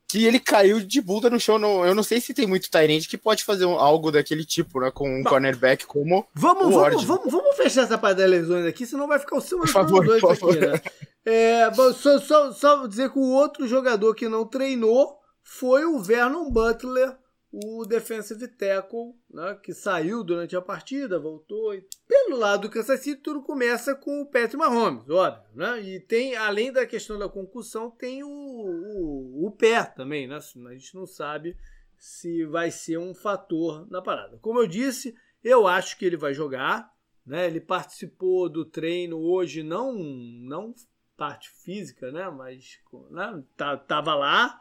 Que 0.09 0.25
ele 0.25 0.41
caiu 0.41 0.81
de 0.81 1.01
bunda 1.03 1.29
no 1.29 1.39
chão. 1.39 1.59
No, 1.59 1.85
eu 1.85 1.95
não 1.95 2.03
sei 2.03 2.21
se 2.21 2.33
tem 2.33 2.47
muito 2.47 2.71
Tyrande 2.71 3.07
que 3.07 3.19
pode 3.19 3.45
fazer 3.45 3.67
um, 3.67 3.79
algo 3.79 4.11
daquele 4.11 4.45
tipo, 4.45 4.81
né? 4.81 4.91
Com 4.91 5.09
um 5.09 5.23
Bom, 5.23 5.31
cornerback 5.31 5.87
como. 5.87 6.27
Vamos, 6.35 6.75
vamos, 6.75 7.05
vamos, 7.05 7.31
vamos, 7.31 7.57
fechar 7.57 7.83
essa 7.83 7.99
parte 7.99 8.19
das 8.19 8.31
lesões 8.31 8.67
aqui, 8.67 8.87
senão 8.87 9.07
vai 9.07 9.19
ficar 9.19 9.37
o 9.37 9.41
seu 9.41 9.59
por 9.59 9.69
favor, 9.69 10.05
dois 10.05 10.21
por 10.21 10.35
favor. 10.35 10.57
aqui, 10.57 10.67
né? 10.67 10.81
É, 11.27 11.71
só, 11.95 12.19
só, 12.19 12.53
só 12.53 12.87
dizer 12.87 13.11
que 13.11 13.19
o 13.19 13.31
outro 13.33 13.69
jogador 13.69 14.15
que 14.15 14.31
não 14.31 14.47
treinou 14.47 15.19
foi 15.43 15.85
o 15.85 15.99
Vernon 15.99 16.51
Butler 16.51 17.15
o 17.51 17.85
defensive 17.87 18.47
tackle, 18.47 19.15
né, 19.31 19.59
que 19.63 19.73
saiu 19.73 20.23
durante 20.23 20.55
a 20.55 20.61
partida, 20.61 21.19
voltou. 21.19 21.73
Pelo 22.07 22.37
lado 22.37 22.63
do 22.63 22.71
Kansas 22.71 23.01
City, 23.01 23.21
tudo 23.21 23.43
começa 23.43 23.95
com 23.95 24.21
o 24.21 24.27
Patrick 24.27 24.57
Mahomes, 24.57 25.09
óbvio. 25.09 25.43
Né? 25.55 25.81
E 25.81 26.01
tem, 26.01 26.37
além 26.37 26.71
da 26.71 26.87
questão 26.87 27.19
da 27.19 27.29
concussão, 27.29 27.91
tem 27.91 28.23
o, 28.23 28.29
o, 28.29 29.47
o 29.47 29.51
pé 29.51 29.83
também. 29.85 30.27
Né? 30.27 30.37
A 30.37 30.73
gente 30.75 30.95
não 30.95 31.07
sabe 31.07 31.57
se 31.97 32.45
vai 32.45 32.71
ser 32.71 32.99
um 32.99 33.15
fator 33.15 33.91
na 33.91 34.03
parada. 34.03 34.39
Como 34.39 34.61
eu 34.61 34.67
disse, 34.67 35.15
eu 35.43 35.67
acho 35.67 35.99
que 35.99 36.05
ele 36.05 36.17
vai 36.17 36.35
jogar. 36.35 36.93
Né? 37.27 37.47
Ele 37.47 37.61
participou 37.61 38.49
do 38.49 38.65
treino 38.65 39.19
hoje, 39.19 39.63
não, 39.63 39.95
não 39.95 40.75
parte 41.17 41.51
física, 41.65 42.13
né? 42.13 42.29
mas 42.29 42.79
né? 43.11 43.43
Tá, 43.57 43.77
tava 43.77 44.15
lá 44.15 44.59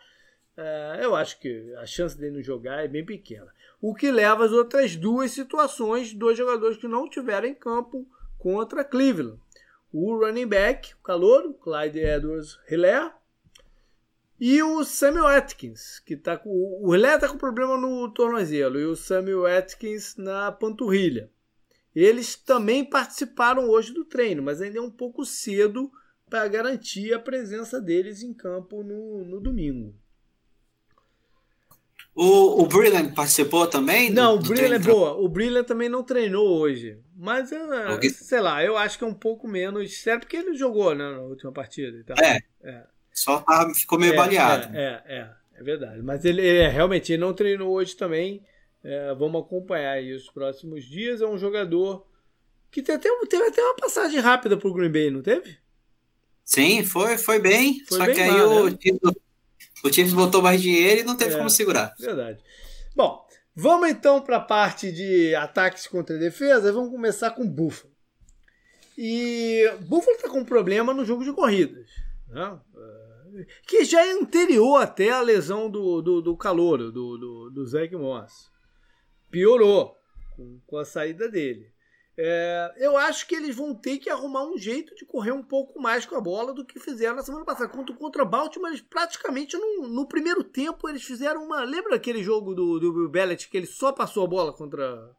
é, 0.58 1.00
eu 1.04 1.16
acho 1.16 1.40
que 1.40 1.74
a 1.76 1.86
chance 1.86 2.18
dele 2.18 2.38
não 2.38 2.42
jogar 2.42 2.84
é 2.84 2.88
bem 2.88 3.06
pequena. 3.06 3.48
O 3.80 3.94
que 3.94 4.12
leva 4.12 4.44
às 4.44 4.52
outras 4.52 4.96
duas 4.96 5.32
situações, 5.32 6.14
dois 6.14 6.36
jogadores 6.36 6.78
que 6.78 6.88
não 6.88 7.08
tiveram 7.08 7.48
em 7.48 7.54
campo 7.54 8.08
contra 8.40 8.84
Cleveland. 8.84 9.40
O 9.94 10.18
running 10.18 10.48
back, 10.48 10.94
o 10.96 11.04
calor, 11.04 11.54
Clyde 11.62 12.00
Edwards 12.00 12.60
Hilaire, 12.70 13.12
e 14.40 14.62
o 14.62 14.84
Samuel 14.84 15.28
Atkins, 15.28 16.00
que 16.00 16.16
tá 16.16 16.38
com. 16.38 16.50
O 16.50 16.94
Hilaire 16.94 17.22
tá 17.22 17.30
com 17.30 17.38
problema 17.38 17.78
no 17.78 18.10
tornozelo 18.12 18.80
e 18.80 18.86
o 18.86 18.96
Samuel 18.96 19.46
Atkins 19.46 20.16
na 20.16 20.52
panturrilha. 20.52 21.32
Eles 21.96 22.36
também 22.36 22.86
participaram 22.86 23.70
hoje 23.70 23.92
do 23.94 24.06
treino, 24.06 24.44
mas 24.44 24.62
ainda 24.62 24.78
é 24.78 24.82
um 24.82 24.92
pouco 24.92 25.26
cedo 25.26 25.92
para 26.30 26.48
garantir 26.48 27.14
a 27.14 27.20
presença 27.20 27.82
deles 27.82 28.22
em 28.22 28.34
campo 28.34 28.84
no, 28.84 29.24
no 29.26 29.40
domingo. 29.40 29.96
O, 32.20 32.64
o 32.64 32.66
Brilliant 32.66 33.14
participou 33.14 33.68
também? 33.68 34.10
Não, 34.10 34.40
do, 34.40 34.46
o 34.46 34.48
Brilliant 34.50 34.74
é 34.74 34.80
boa. 34.80 35.14
O 35.14 35.30
Brilliant 35.30 35.68
também 35.68 35.88
não 35.88 36.02
treinou 36.02 36.48
hoje. 36.48 36.98
Mas, 37.16 37.52
é, 37.52 37.92
okay. 37.94 38.10
sei 38.10 38.42
lá, 38.42 38.64
eu 38.64 38.76
acho 38.76 38.98
que 38.98 39.04
é 39.04 39.08
um 39.08 39.14
pouco 39.14 39.48
menos 39.48 39.96
sério, 40.00 40.22
porque 40.22 40.36
ele 40.36 40.56
jogou 40.56 40.96
né, 40.96 41.12
na 41.12 41.20
última 41.20 41.52
partida. 41.52 42.04
É. 42.20 42.40
é. 42.68 42.84
Só 43.14 43.40
tá, 43.40 43.72
ficou 43.72 44.00
meio 44.00 44.14
é, 44.14 44.16
baleado. 44.16 44.76
É, 44.76 45.04
é, 45.06 45.16
é, 45.16 45.30
é, 45.60 45.64
verdade. 45.64 46.02
Mas 46.02 46.26
ele, 46.26 46.42
ele 46.42 46.68
realmente 46.68 47.14
ele 47.14 47.22
não 47.22 47.36
treinou 47.36 47.72
hoje 47.72 47.96
também. 47.96 48.44
É, 48.84 49.14
vamos 49.14 49.44
acompanhar 49.44 49.92
aí 49.92 50.12
os 50.12 50.28
próximos 50.28 50.86
dias. 50.86 51.22
É 51.22 51.28
um 51.28 51.38
jogador 51.38 52.04
que 52.72 52.82
teve 52.82 52.98
até, 52.98 53.28
teve 53.28 53.44
até 53.44 53.62
uma 53.62 53.76
passagem 53.76 54.20
rápida 54.20 54.58
pro 54.58 54.74
Green 54.74 54.92
Bay, 54.92 55.12
não 55.12 55.22
teve? 55.22 55.56
Sim, 56.44 56.84
foi, 56.84 57.16
foi 57.20 57.38
bem. 57.38 57.84
Foi 57.88 58.00
só 58.00 58.06
bem 58.08 58.16
que 58.16 58.22
aí 58.22 58.32
mal, 58.32 58.50
o, 58.50 58.70
né? 58.72 58.78
O 59.88 59.94
Chiefs 59.94 60.14
botou 60.14 60.42
mais 60.42 60.62
dinheiro 60.62 61.02
e 61.02 61.04
não 61.04 61.16
teve 61.16 61.36
é, 61.36 61.38
como 61.38 61.50
segurar. 61.50 61.94
Verdade. 62.00 62.44
Bom, 62.96 63.26
vamos 63.56 63.90
então 63.90 64.22
para 64.22 64.38
a 64.38 64.42
parte 64.42 64.92
de 64.92 65.34
ataques 65.36 65.88
contra 65.88 66.18
defesa. 66.18 66.72
Vamos 66.72 66.92
começar 66.92 67.32
com 67.32 67.48
Buffalo. 67.48 67.94
E 68.98 69.64
Buffalo 69.82 70.16
está 70.16 70.28
com 70.28 70.40
um 70.40 70.46
problema 70.46 70.94
no 70.94 71.06
jogo 71.06 71.24
de 71.24 71.32
corridas. 71.32 71.88
Né? 72.28 72.60
É, 72.76 73.46
que 73.68 73.86
já 73.86 74.06
é 74.06 74.12
anterior 74.12 74.82
até 74.82 75.12
a 75.12 75.22
lesão 75.22 75.70
do, 75.70 76.02
do, 76.02 76.22
do 76.22 76.36
calor, 76.36 76.92
do, 76.92 77.18
do, 77.18 77.50
do 77.52 77.66
Zach 77.66 77.96
Moss. 77.96 78.52
Piorou 79.30 79.96
com, 80.36 80.60
com 80.66 80.78
a 80.78 80.86
saída 80.86 81.30
dele. 81.30 81.72
É, 82.20 82.74
eu 82.78 82.98
acho 82.98 83.28
que 83.28 83.36
eles 83.36 83.56
vão 83.56 83.76
ter 83.76 84.00
que 84.00 84.10
arrumar 84.10 84.44
um 84.44 84.58
jeito 84.58 84.96
de 84.96 85.06
correr 85.06 85.32
um 85.32 85.44
pouco 85.44 85.80
mais 85.80 86.04
com 86.04 86.16
a 86.16 86.22
bola 86.22 86.52
do 86.52 86.66
que 86.66 86.80
fizeram 86.80 87.16
na 87.16 87.22
semana 87.22 87.46
passada. 87.46 87.70
Contra, 87.70 87.96
contra 87.96 88.26
Baltimore, 88.26 88.72
eles 88.72 88.82
praticamente 88.82 89.56
no, 89.56 89.88
no 89.88 90.08
primeiro 90.08 90.44
tempo 90.44 90.90
eles 90.90 91.04
fizeram 91.04 91.44
uma. 91.46 91.64
Lembra 91.64 91.96
aquele 91.96 92.24
jogo 92.24 92.56
do, 92.56 92.80
do 92.80 93.08
Bellet 93.08 93.48
que 93.48 93.56
ele 93.56 93.68
só 93.68 93.92
passou 93.92 94.24
a 94.24 94.28
bola 94.28 94.52
contra. 94.52 95.12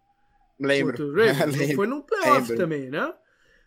Lembro. 0.59 0.97
Contra 0.97 1.07
o 1.07 1.15
Ravens? 1.15 1.75
Foi 1.77 1.87
num 1.87 2.03
playoff 2.03 2.51
Lembro. 2.51 2.57
também, 2.57 2.91
né? 2.91 3.15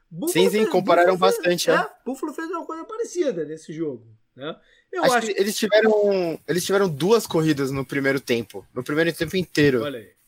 Buffalo 0.10 0.34
sim, 0.34 0.50
sim, 0.50 0.58
fez, 0.58 0.70
compararam 0.70 1.16
bastante. 1.16 1.66
Fez, 1.68 1.80
é, 1.80 1.82
é. 1.82 1.90
Buffalo 2.06 2.34
fez 2.34 2.50
uma 2.50 2.66
coisa 2.66 2.84
parecida 2.84 3.46
nesse 3.46 3.72
jogo. 3.72 4.06
Né? 4.36 4.54
Eu 4.92 5.06
acho, 5.06 5.16
acho 5.16 5.28
que 5.28 5.42
eles 5.42 5.56
tiveram, 5.56 6.38
eles 6.46 6.66
tiveram 6.66 6.90
duas 6.90 7.26
corridas 7.26 7.72
no 7.72 7.86
primeiro 7.86 8.20
tempo. 8.20 8.68
No 8.74 8.84
primeiro 8.84 9.14
tempo 9.14 9.38
inteiro. 9.38 9.84
Olha 9.84 10.00
aí. 10.00 10.21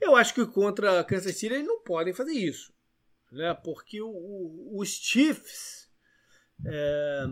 Eu 0.00 0.16
acho 0.16 0.34
que 0.34 0.46
contra 0.46 1.02
Kansas 1.04 1.36
City 1.36 1.54
eles 1.54 1.66
não 1.66 1.80
podem 1.80 2.12
fazer 2.12 2.32
isso, 2.32 2.72
né? 3.32 3.54
Porque 3.54 4.00
o, 4.00 4.08
o, 4.08 4.78
os 4.78 4.88
Chiefs 4.88 5.88
é, 6.64 7.26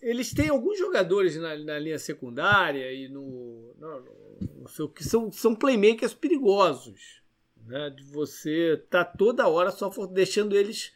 eles 0.00 0.32
têm 0.32 0.48
alguns 0.48 0.78
jogadores 0.78 1.36
na, 1.36 1.56
na 1.56 1.78
linha 1.78 1.98
secundária 1.98 2.92
e 2.92 3.08
no, 3.08 3.74
no, 3.78 4.00
no, 4.00 4.64
no, 4.78 4.88
que 4.88 5.04
são, 5.04 5.30
são 5.30 5.54
playmakers 5.54 6.14
perigosos, 6.14 7.22
né? 7.66 7.90
De 7.90 8.02
você 8.04 8.82
tá 8.88 9.04
toda 9.04 9.48
hora 9.48 9.70
só 9.70 9.90
deixando 10.06 10.56
eles 10.56 10.92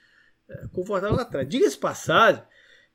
é, 0.49 0.67
confortáveis 0.69 1.19
lá 1.19 1.23
atrás. 1.23 1.49
Diga-se 1.49 1.77
passagem, 1.77 2.43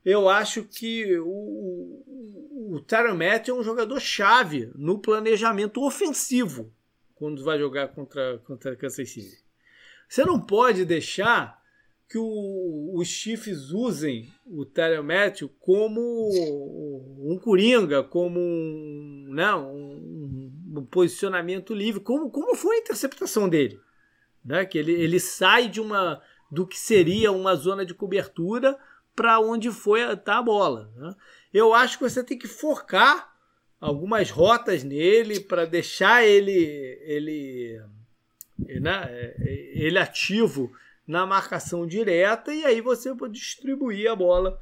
eu 0.03 0.27
acho 0.27 0.63
que 0.63 1.17
o, 1.19 1.27
o, 1.27 2.75
o 2.75 2.81
Tyron 2.81 3.21
é 3.21 3.53
um 3.53 3.63
jogador 3.63 3.99
chave 3.99 4.71
no 4.75 4.99
planejamento 4.99 5.85
ofensivo 5.85 6.73
quando 7.24 7.41
vai 7.41 7.58
jogar 7.58 7.88
contra, 7.88 8.38
contra 8.40 8.76
Kansas 8.76 9.10
City. 9.10 9.41
Você 10.10 10.26
não 10.26 10.41
pode 10.41 10.84
deixar 10.84 11.58
que 12.10 12.18
o, 12.18 12.91
os 12.95 13.08
Chiefs 13.08 13.72
usem 13.72 14.30
o 14.45 14.68
Matthew 15.02 15.48
como 15.58 16.02
um 16.02 17.40
coringa, 17.41 18.04
como 18.04 18.41
um, 18.41 19.30
né, 19.30 19.56
um, 19.56 20.52
um, 20.76 20.86
posicionamento 20.91 21.74
livre, 21.74 22.02
como, 22.02 22.30
como 22.30 22.56
foi 22.56 22.76
a 22.76 22.80
interceptação 22.80 23.48
dele. 23.48 23.80
Né? 24.44 24.66
Que 24.66 24.78
ele, 24.78 24.91
ele 24.91 25.18
sai 25.18 25.70
de 25.70 25.80
uma 25.80 26.22
do 26.52 26.68
que 26.68 26.78
seria 26.78 27.32
uma 27.32 27.56
zona 27.56 27.86
de 27.86 27.94
cobertura 27.94 28.78
para 29.16 29.40
onde 29.40 29.72
foi 29.72 30.04
a, 30.04 30.18
tá 30.18 30.40
a 30.40 30.44
bola. 30.44 30.91
Né? 30.98 31.16
Eu 31.54 31.74
acho 31.74 31.98
que 31.98 32.04
você 32.04 32.22
tem 32.22 32.38
que 32.38 32.50
focar 32.50 33.32
algumas 33.84 34.30
rotas 34.30 34.81
nele 34.84 35.41
para 35.41 35.65
deixar 35.65 36.26
ele 36.26 36.97
ele 37.01 37.81
né, 38.80 39.34
ele 39.73 39.99
ativo 39.99 40.72
na 41.05 41.26
marcação 41.26 41.85
direta 41.85 42.53
e 42.53 42.64
aí 42.64 42.80
você 42.80 43.14
pode 43.14 43.34
distribuir 43.34 44.10
a 44.10 44.15
bola 44.15 44.57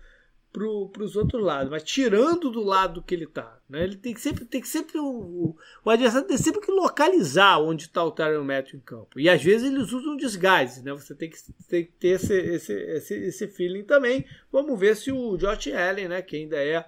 para 0.52 1.04
os 1.04 1.16
outros 1.16 1.42
lados, 1.42 1.72
mas 1.72 1.84
tirando 1.84 2.50
do 2.50 2.62
lado 2.62 3.02
que 3.02 3.16
ele 3.16 3.24
está. 3.24 3.58
Né? 3.70 3.86
Ele 3.86 3.96
tem 3.96 4.14
que 4.14 4.20
sempre, 4.20 4.44
tem 4.44 4.60
que 4.60 4.68
sempre 4.68 5.00
o, 5.00 5.56
o 5.86 5.90
adversário 5.90 6.28
tem 6.28 6.38
sempre 6.38 6.60
que 6.60 6.72
localizar 6.72 7.58
onde 7.60 7.86
está 7.86 8.04
o 8.04 8.12
Tyron 8.12 8.44
Matthew 8.44 8.80
em 8.80 8.82
campo. 8.82 9.18
E 9.18 9.30
às 9.30 9.42
vezes 9.42 9.72
eles 9.72 9.94
usam 9.94 10.18
desgaste, 10.18 10.82
né? 10.82 10.92
Você 10.92 11.16
tem 11.16 11.30
que, 11.30 11.38
tem 11.70 11.86
que 11.86 11.92
ter 11.94 12.10
esse, 12.10 12.34
esse, 12.34 12.74
esse, 12.74 13.14
esse 13.14 13.48
feeling 13.48 13.84
também. 13.84 14.26
Vamos 14.52 14.78
ver 14.78 14.98
se 14.98 15.10
o 15.10 15.38
Josh 15.38 15.68
Allen, 15.68 16.10
né, 16.10 16.22
que 16.22 16.36
ainda 16.36 16.58
é 16.58 16.86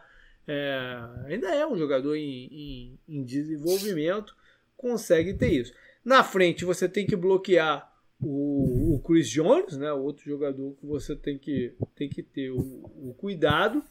é, 0.48 0.99
ainda 1.26 1.53
é 1.53 1.65
um 1.65 1.78
jogador 1.78 2.15
em, 2.15 2.48
em, 2.52 2.99
em, 3.07 3.24
desenvolvimento, 3.24 4.36
consegue 4.76 5.34
ter 5.34 5.52
isso. 5.52 5.74
Na 6.03 6.24
frente 6.24 6.65
você 6.65 6.88
tem 6.90 7.06
que 7.06 7.15
bloquear 7.15 7.91
o, 8.22 8.95
o 8.95 8.99
Chris 8.99 9.30
Jones, 9.30 9.78
né, 9.78 9.91
outro 9.94 10.26
jogador 10.26 10.76
que 10.80 10.86
você 10.86 11.15
tem 11.15 11.38
que, 11.38 11.74
tem 11.95 12.10
que 12.10 12.22
ter 12.22 12.52
o, 12.52 12.60
o 12.60 13.15
cuidado. 13.18 13.84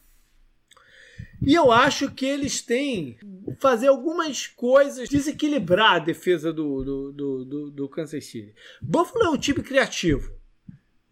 E 1.45 1.55
eu 1.55 1.73
acho 1.73 2.11
que 2.13 2.27
eles 2.27 2.63
têm 2.63 3.19
fazer 3.59 3.89
algumas 3.89 4.47
coisas, 4.47 5.09
desequilibrar 5.09 5.95
a 5.95 5.99
defesa 5.99 6.53
do, 6.53 6.85
do, 6.85 7.13
do, 7.13 7.45
do, 7.45 7.71
do 7.71 7.89
Kansas 7.89 8.25
City. 8.27 8.55
Buffalo 8.81 9.25
é 9.25 9.31
um 9.31 9.39
time 9.39 9.63
criativo 9.63 10.33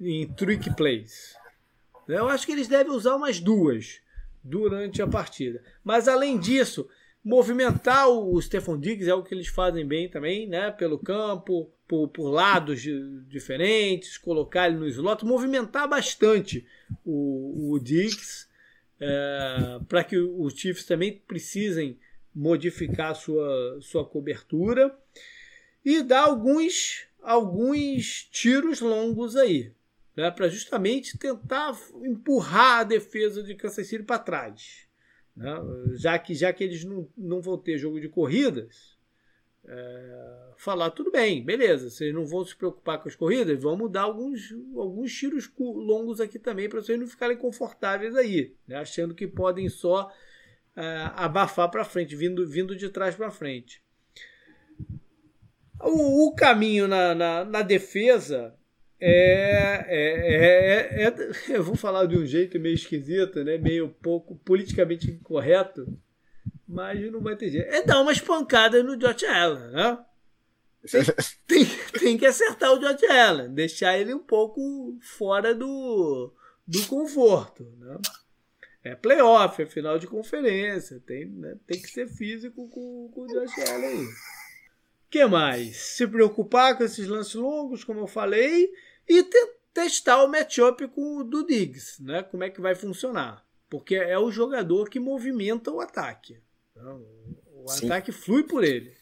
em 0.01 0.27
trick 0.29 0.75
plays. 0.77 1.35
Eu 2.07 2.29
acho 2.29 2.47
que 2.47 2.53
eles 2.53 2.69
devem 2.69 2.93
usar 2.93 3.17
umas 3.17 3.41
duas 3.41 4.01
durante 4.43 5.03
a 5.03 5.07
partida. 5.07 5.63
Mas 5.85 6.09
além 6.09 6.39
disso, 6.39 6.89
movimentar 7.25 8.09
o 8.09 8.41
Stefan 8.41 8.79
Diggs 8.79 9.09
é 9.09 9.15
o 9.15 9.23
que 9.23 9.35
eles 9.35 9.49
fazem 9.49 9.87
bem 9.87 10.09
também, 10.09 10.49
né? 10.49 10.71
Pelo 10.71 10.99
campo, 10.99 11.71
por, 11.87 12.09
por 12.09 12.31
lados 12.31 12.81
diferentes, 13.29 14.17
colocar 14.17 14.69
ele 14.69 14.79
no 14.79 14.89
slot, 14.89 15.25
movimentar 15.25 15.89
bastante 15.89 16.67
o, 17.05 17.73
o 17.73 17.79
Diggs 17.79 18.47
é, 19.01 19.81
para 19.89 20.05
que 20.05 20.17
os 20.17 20.55
Chiefs 20.55 20.85
também 20.85 21.21
precisem 21.27 21.99
modificar 22.35 23.15
sua, 23.17 23.79
sua 23.81 24.05
cobertura 24.05 24.97
e 25.85 26.03
dar 26.03 26.25
alguns 26.25 27.07
alguns 27.23 28.29
tiros 28.31 28.81
longos 28.81 29.37
aí 29.37 29.73
né, 30.17 30.31
para 30.31 30.49
justamente 30.49 31.19
tentar 31.19 31.79
empurrar 32.03 32.81
a 32.81 32.85
defesa 32.85 33.43
de 33.43 33.55
Kansas 33.55 33.87
City 33.87 34.03
para 34.03 34.19
trás. 34.19 34.89
Né, 35.37 35.55
já, 35.95 36.19
que, 36.19 36.35
já 36.35 36.53
que 36.53 36.65
eles 36.65 36.85
não, 36.85 37.09
não 37.17 37.41
vão 37.41 37.57
ter 37.57 37.79
jogo 37.79 38.01
de 38.01 38.09
corridas, 38.09 38.99
é, 39.65 40.53
falar 40.57 40.91
tudo 40.91 41.11
bem, 41.11 41.45
beleza, 41.45 41.91
vocês 41.91 42.13
não 42.13 42.27
vão 42.27 42.45
se 42.45 42.57
preocupar 42.57 43.01
com 43.01 43.09
as 43.09 43.15
corridas, 43.15 43.61
vamos 43.61 43.91
dar 43.91 44.03
alguns, 44.03 44.53
alguns 44.75 45.15
tiros 45.15 45.51
longos 45.59 46.21
aqui 46.21 46.39
também 46.39 46.69
para 46.69 46.83
vocês 46.83 46.99
não 46.99 47.07
ficarem 47.07 47.37
confortáveis 47.37 48.17
aí, 48.17 48.55
né, 48.67 48.77
achando 48.77 49.15
que 49.15 49.27
podem 49.27 49.69
só 49.69 50.11
é, 50.77 51.11
abafar 51.15 51.71
para 51.71 51.85
frente, 51.85 52.17
vindo, 52.17 52.47
vindo 52.49 52.75
de 52.75 52.89
trás 52.89 53.15
para 53.15 53.31
frente. 53.31 53.83
O, 55.83 56.29
o 56.29 56.35
caminho 56.35 56.87
na, 56.87 57.15
na, 57.15 57.45
na 57.45 57.63
defesa 57.63 58.55
é, 59.01 59.87
é, 59.89 61.05
é, 61.05 61.07
é, 61.07 61.57
eu 61.57 61.63
vou 61.63 61.75
falar 61.75 62.05
de 62.05 62.19
um 62.19 62.27
jeito 62.27 62.61
meio 62.61 62.75
esquisito, 62.75 63.43
né? 63.43 63.57
meio 63.57 63.89
pouco 63.89 64.37
politicamente 64.37 65.11
incorreto, 65.11 65.87
mas 66.69 67.11
não 67.11 67.21
vai 67.21 67.35
ter 67.35 67.49
jeito. 67.49 67.69
É 67.73 67.83
dar 67.83 68.01
umas 68.01 68.21
pancadas 68.21 68.85
no 68.85 68.97
Josh 68.97 69.25
Allen, 69.25 69.71
né? 69.73 69.99
Tem, 70.87 71.03
tem, 71.47 71.67
tem, 71.99 72.19
que 72.19 72.27
acertar 72.27 72.73
o 72.73 72.79
Josh 72.79 73.05
Allen, 73.05 73.55
deixar 73.55 73.99
ele 73.99 74.13
um 74.13 74.23
pouco 74.23 74.99
fora 75.01 75.55
do, 75.55 76.33
do 76.67 76.87
conforto. 76.87 77.65
Né? 77.79 77.97
É 78.85 78.95
playoff, 78.95 79.63
é 79.63 79.67
final 79.67 79.99
de 79.99 80.07
conferência. 80.07 81.03
Tem, 81.07 81.27
né, 81.27 81.57
tem 81.67 81.81
que 81.81 81.91
ser 81.91 82.07
físico 82.07 82.69
com, 82.69 83.11
com 83.15 83.23
o 83.23 83.27
Josh 83.27 83.59
Allen 83.71 83.99
aí. 83.99 84.07
que 85.11 85.25
mais? 85.27 85.77
Se 85.77 86.07
preocupar 86.07 86.77
com 86.77 86.85
esses 86.85 87.07
lances 87.07 87.35
longos, 87.35 87.83
como 87.83 88.01
eu 88.01 88.07
falei, 88.07 88.71
e 89.09 89.23
te, 89.23 89.47
testar 89.73 90.23
o 90.23 90.29
matchup 90.29 90.87
com 90.89 91.19
o 91.19 91.25
do 91.25 91.47
Diggs, 91.47 92.03
né? 92.03 92.23
Como 92.23 92.45
é 92.45 92.51
que 92.51 92.61
vai 92.61 92.75
funcionar. 92.75 93.45
Porque 93.69 93.95
é 93.95 94.19
o 94.19 94.31
jogador 94.31 94.89
que 94.89 94.99
movimenta 94.99 95.71
o 95.71 95.81
ataque. 95.81 96.41
Então, 96.73 97.07
o 97.65 97.69
Sim. 97.69 97.87
ataque 97.87 98.11
flui 98.13 98.43
por 98.43 98.65
ele. 98.65 98.93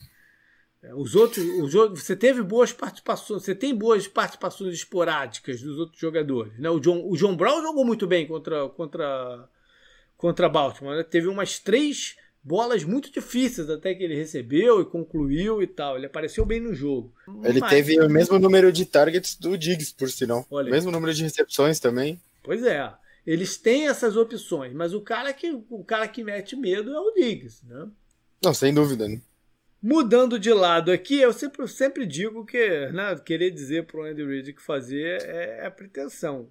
É, 0.83 0.95
os 0.95 1.15
outros, 1.15 1.45
os, 1.45 1.73
você 1.73 2.15
teve 2.15 2.43
boas 2.43 2.73
participações, 2.73 3.43
você 3.43 3.55
tem 3.55 3.75
boas 3.75 4.07
participações 4.07 4.75
esporádicas 4.75 5.61
dos 5.61 5.79
outros 5.79 6.01
jogadores. 6.01 6.57
Né? 6.59 6.71
O, 6.71 6.79
John, 6.79 7.09
o 7.09 7.17
John 7.17 7.37
Brown 7.37 7.63
jogou 7.63 7.85
muito 7.85 8.07
bem 8.07 8.27
contra, 8.27 8.69
contra, 8.69 9.49
contra 10.17 10.49
Baltimore. 10.49 10.97
Né? 10.97 11.03
Teve 11.03 11.27
umas 11.27 11.59
três 11.59 12.17
bolas 12.49 12.83
muito 12.83 13.13
difíceis 13.13 13.69
até 13.69 13.95
que 13.95 14.03
ele 14.03 14.17
recebeu 14.17 14.81
e 14.81 14.87
concluiu 14.87 15.63
e 15.63 15.67
tal. 15.67 15.97
Ele 15.97 16.07
apareceu 16.07 16.47
bem 16.47 16.59
no 16.59 16.75
jogo. 16.75 17.13
Ele 17.45 17.61
Mas, 17.61 17.71
teve 17.71 18.01
o 18.01 18.09
mesmo 18.09 18.39
número 18.39 18.73
de 18.73 18.87
targets 18.87 19.37
do 19.37 19.57
Diggs, 19.57 19.95
por 19.95 20.09
sinal. 20.09 20.47
Olha, 20.51 20.71
mesmo 20.71 20.91
número 20.91 21.13
de 21.13 21.23
recepções 21.23 21.79
também. 21.79 22.19
Pois 22.43 22.65
é. 22.65 22.91
Eles 23.27 23.59
têm 23.59 23.89
essas 23.89 24.17
opções, 24.17 24.73
mas 24.73 24.95
o 24.95 25.03
cara 25.03 25.35
que 25.35 25.51
o 25.69 25.85
cara 25.85 26.09
que 26.09 26.25
mete 26.25 26.57
medo 26.57 26.95
é 26.95 26.99
o 26.99 27.13
Diggs, 27.13 27.61
né? 27.67 27.87
Não, 28.43 28.55
sem 28.55 28.73
dúvida, 28.73 29.07
né? 29.07 29.21
Mudando 29.83 30.39
de 30.39 30.51
lado 30.51 30.91
aqui, 30.91 31.21
eu 31.21 31.33
sempre, 31.33 31.69
sempre 31.69 32.07
digo 32.07 32.47
que 32.47 32.87
né, 32.87 33.15
querer 33.25 33.51
dizer 33.51 33.85
para 33.85 34.01
o 34.01 34.05
Andy 34.05 34.25
Reid 34.25 34.55
que 34.55 34.63
fazer 34.63 35.23
é, 35.23 35.67
é 35.67 35.71
pretensão. 35.71 36.49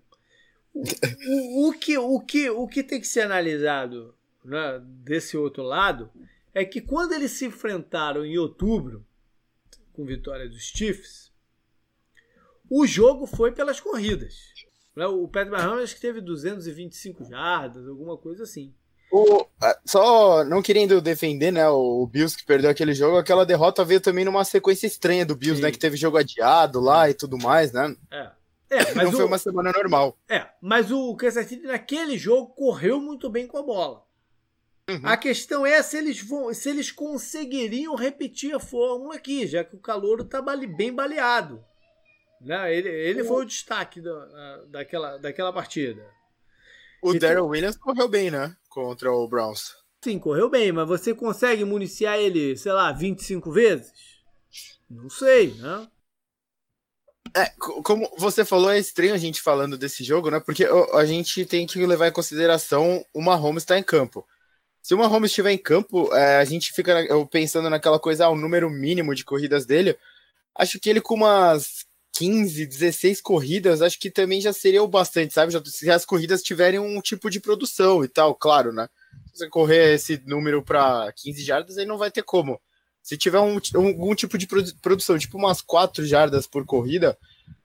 O, 0.72 0.84
o, 0.84 1.70
o, 1.70 1.74
que, 1.74 1.98
o, 1.98 2.20
que, 2.20 2.50
o 2.52 2.68
que 2.68 2.84
tem 2.84 3.02
que 3.02 3.08
ser 3.08 3.22
analisado 3.22 4.14
né, 4.48 4.82
desse 5.04 5.38
outro 5.38 5.64
lado 5.64 6.10
é 6.54 6.66
que 6.66 6.82
quando 6.82 7.14
eles 7.14 7.32
se 7.32 7.46
enfrentaram 7.46 8.26
em 8.26 8.38
outubro, 8.38 9.06
com 9.94 10.06
vitória 10.06 10.50
dos 10.50 10.64
Chiefs, 10.64 11.32
o 12.70 12.88
jogo 12.88 13.28
foi 13.28 13.52
pelas 13.52 13.80
corridas. 13.80 14.36
Né? 14.96 15.06
O 15.06 15.28
Pat 15.28 15.48
Mahomes 15.50 15.94
que 15.94 16.02
teve 16.02 16.22
225 16.22 17.26
jardas, 17.26 17.88
alguma 17.88 18.18
coisa 18.18 18.44
assim. 18.44 18.74
O, 19.12 19.46
só 19.86 20.44
não 20.44 20.62
querendo 20.62 21.00
defender, 21.00 21.52
né, 21.52 21.68
o 21.70 22.06
Bills 22.08 22.36
que 22.36 22.46
perdeu 22.46 22.70
aquele 22.70 22.94
jogo, 22.94 23.18
aquela 23.18 23.46
derrota 23.46 23.86
veio 23.86 24.02
também 24.02 24.26
numa 24.26 24.44
sequência 24.44 24.86
estranha 24.86 25.26
do 25.26 25.36
Bills, 25.36 25.62
né, 25.62 25.68
Sim. 25.68 25.72
né, 25.72 25.72
que 25.72 25.80
teve 25.80 25.96
jogo 25.96 26.18
adiado 26.18 26.82
lá 26.82 27.10
e 27.10 27.14
tudo 27.14 27.38
mais, 27.38 27.72
né? 27.72 27.96
É. 28.12 28.32
É, 28.70 28.94
mas 28.94 29.06
não 29.06 29.12
o, 29.12 29.16
foi 29.16 29.26
uma 29.26 29.38
semana 29.38 29.72
normal. 29.72 30.18
É, 30.28 30.46
mas 30.62 30.92
o 30.92 31.16
Kansas 31.16 31.48
City 31.48 31.66
naquele 31.66 32.18
jogo 32.18 32.54
correu 32.54 33.00
muito 33.00 33.30
bem 33.30 33.48
com 33.48 33.58
a 33.58 33.64
bola. 33.64 34.07
Uhum. 34.90 35.02
A 35.04 35.18
questão 35.18 35.66
é 35.66 35.84
se 35.84 35.98
eles 35.98 36.22
vão, 36.22 36.54
se 36.54 36.70
eles 36.70 36.92
conseguiriam 36.92 37.96
repetir 37.96 38.56
a 38.56 38.60
fórmula 38.60 39.16
aqui, 39.16 39.46
já 39.46 39.64
que 39.64 39.76
o 39.76 39.80
calor 39.80 40.22
está 40.22 40.42
bem 40.42 40.94
baleado. 40.94 41.64
Né? 42.40 42.74
Ele, 42.74 42.90
ele 42.90 43.24
foi 43.24 43.44
o 43.44 43.48
destaque 43.48 44.00
da, 44.00 44.64
daquela, 44.68 45.18
daquela 45.18 45.52
partida. 45.52 46.02
O 47.02 47.10
então, 47.14 47.30
Daryl 47.30 47.48
Williams 47.48 47.78
correu 47.78 48.08
bem, 48.08 48.32
né? 48.32 48.56
Contra 48.70 49.12
o 49.12 49.28
Browns. 49.28 49.76
Sim, 50.04 50.20
correu 50.20 50.50
bem, 50.50 50.72
mas 50.72 50.88
você 50.88 51.14
consegue 51.14 51.66
municiar 51.66 52.18
ele, 52.18 52.56
sei 52.56 52.72
lá, 52.72 52.92
25 52.92 53.52
vezes? 53.52 53.92
Não 54.90 55.10
sei, 55.10 55.54
né? 55.56 55.88
É, 57.36 57.52
como 57.84 58.10
você 58.18 58.46
falou, 58.46 58.72
é 58.72 58.80
estranho 58.80 59.14
a 59.14 59.18
gente 59.18 59.42
falando 59.42 59.78
desse 59.78 60.04
jogo, 60.04 60.32
né? 60.32 60.40
Porque 60.40 60.66
a 60.94 61.06
gente 61.06 61.46
tem 61.46 61.68
que 61.68 61.86
levar 61.86 62.08
em 62.08 62.14
consideração 62.14 63.06
o 63.14 63.22
Mahomes 63.22 63.64
estar 63.64 63.76
tá 63.76 63.80
em 63.80 63.84
campo. 63.84 64.26
Se 64.88 64.94
o 64.94 64.98
Mahomes 64.98 65.32
estiver 65.32 65.52
em 65.52 65.58
campo, 65.58 66.16
é, 66.16 66.38
a 66.38 66.46
gente 66.46 66.72
fica 66.72 66.96
pensando 67.30 67.70
naquela 67.70 68.00
coisa, 68.00 68.24
ah, 68.24 68.30
o 68.30 68.38
número 68.38 68.70
mínimo 68.70 69.14
de 69.14 69.26
corridas 69.26 69.66
dele. 69.66 69.98
Acho 70.56 70.80
que 70.80 70.90
ele 70.90 71.02
com 71.02 71.16
umas 71.16 71.86
15, 72.14 72.66
16 72.66 73.20
corridas, 73.20 73.82
acho 73.82 74.00
que 74.00 74.10
também 74.10 74.40
já 74.40 74.54
seria 74.54 74.82
o 74.82 74.88
bastante, 74.88 75.34
sabe? 75.34 75.52
Se 75.70 75.92
as 75.92 76.06
corridas 76.06 76.42
tiverem 76.42 76.80
um 76.80 77.02
tipo 77.02 77.30
de 77.30 77.42
produção 77.42 78.02
e 78.02 78.08
tal, 78.08 78.34
claro, 78.34 78.72
né? 78.72 78.88
Se 79.26 79.40
você 79.40 79.50
correr 79.50 79.96
esse 79.96 80.24
número 80.26 80.64
para 80.64 81.12
15 81.18 81.44
jardas, 81.44 81.78
aí 81.78 81.86
não 81.86 81.98
vai 81.98 82.10
ter 82.10 82.24
como. 82.24 82.58
Se 83.04 83.18
tiver 83.18 83.42
um, 83.42 83.60
algum 83.76 84.16
tipo 84.16 84.38
de 84.38 84.48
produção, 84.82 85.20
tipo 85.20 85.38
umas 85.38 85.60
4 85.60 86.06
jardas 86.06 86.48
por 86.48 86.66
corrida, 86.66 87.18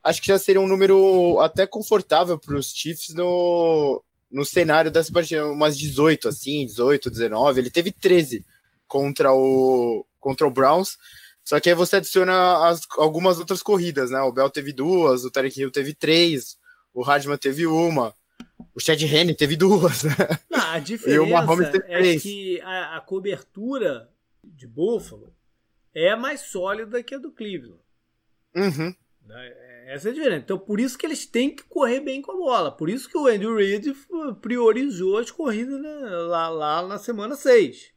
acho 0.02 0.20
que 0.20 0.26
já 0.26 0.40
seria 0.40 0.60
um 0.60 0.66
número 0.66 1.38
até 1.38 1.68
confortável 1.68 2.36
para 2.36 2.56
os 2.56 2.72
Chiefs 2.74 3.14
no, 3.14 4.02
no 4.32 4.44
cenário 4.44 4.90
dessa 4.90 5.12
partida, 5.12 5.46
umas 5.46 5.76
18, 5.76 6.28
assim, 6.28 6.64
18, 6.66 7.10
19. 7.10 7.60
Ele 7.60 7.70
teve 7.70 7.92
13 7.92 8.44
contra 8.88 9.32
o, 9.32 10.06
contra 10.18 10.46
o 10.46 10.50
Browns. 10.50 10.96
Só 11.44 11.60
que 11.60 11.68
aí 11.68 11.74
você 11.74 11.96
adiciona 11.96 12.68
as, 12.68 12.86
algumas 12.96 13.38
outras 13.38 13.62
corridas, 13.62 14.10
né? 14.10 14.20
O 14.22 14.32
Bell 14.32 14.48
teve 14.48 14.72
duas, 14.72 15.24
o 15.24 15.30
Tarek 15.30 15.60
Hill 15.60 15.70
teve 15.70 15.92
três, 15.92 16.56
o 16.94 17.02
Radman 17.02 17.36
teve 17.36 17.66
uma, 17.66 18.14
o 18.74 18.80
Chad 18.80 19.02
Henne 19.02 19.34
teve 19.34 19.56
duas, 19.56 20.04
né? 20.04 20.14
Não, 20.50 20.60
a 20.60 20.78
diferença 20.80 21.84
é 21.88 22.18
que 22.18 22.60
a, 22.62 22.96
a, 22.96 23.00
cobertura 23.00 24.08
de 24.42 24.66
Buffalo 24.66 25.34
é 25.94 26.14
mais 26.14 26.42
sólida 26.42 27.02
que 27.02 27.14
a 27.14 27.18
do 27.18 27.32
Cleveland. 27.32 27.80
Uhum. 28.54 28.94
Né? 29.26 29.56
Essa 29.86 30.08
é 30.08 30.10
a 30.10 30.14
diferença. 30.14 30.42
Então, 30.44 30.58
por 30.58 30.80
isso 30.80 30.96
que 30.96 31.06
eles 31.06 31.26
têm 31.26 31.54
que 31.54 31.64
correr 31.64 32.00
bem 32.00 32.22
com 32.22 32.32
a 32.32 32.36
bola. 32.36 32.70
Por 32.70 32.88
isso 32.88 33.08
que 33.08 33.16
o 33.16 33.26
Andy 33.26 33.46
Reid 33.46 33.92
priorizou 34.40 35.18
as 35.18 35.30
corridas 35.30 35.80
né, 35.80 35.90
lá, 36.28 36.48
lá 36.48 36.86
na 36.86 36.98
semana 36.98 37.34
6. 37.34 37.92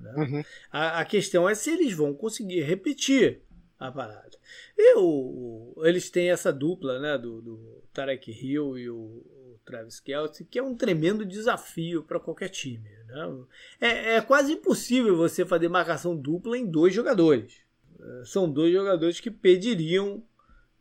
Né? 0.00 0.14
Uhum. 0.16 0.42
A, 0.70 1.00
a, 1.00 1.04
questão 1.04 1.48
é 1.48 1.54
se 1.54 1.70
eles 1.70 1.92
vão 1.92 2.14
conseguir 2.14 2.62
repetir 2.62 3.42
a 3.78 3.90
parada. 3.90 4.30
E 4.76 4.96
o, 4.96 5.74
eles 5.84 6.10
têm 6.10 6.30
essa 6.30 6.52
dupla 6.52 6.98
né, 6.98 7.18
do, 7.18 7.40
do 7.40 7.82
Tarek 7.92 8.30
Hill 8.30 8.78
e 8.78 8.90
o, 8.90 8.96
o 8.96 9.60
Travis 9.64 10.00
Kelce, 10.00 10.44
que 10.44 10.58
é 10.58 10.62
um 10.62 10.74
tremendo 10.74 11.24
desafio 11.24 12.02
para 12.02 12.20
qualquer 12.20 12.48
time. 12.48 12.88
Né? 13.06 13.44
É, 13.80 14.14
é 14.16 14.20
quase 14.20 14.52
impossível 14.52 15.16
você 15.16 15.44
fazer 15.44 15.68
marcação 15.68 16.16
dupla 16.16 16.56
em 16.58 16.66
dois 16.66 16.94
jogadores. 16.94 17.60
É, 18.00 18.24
são 18.24 18.50
dois 18.50 18.72
jogadores 18.72 19.20
que 19.20 19.30
pediriam 19.30 20.22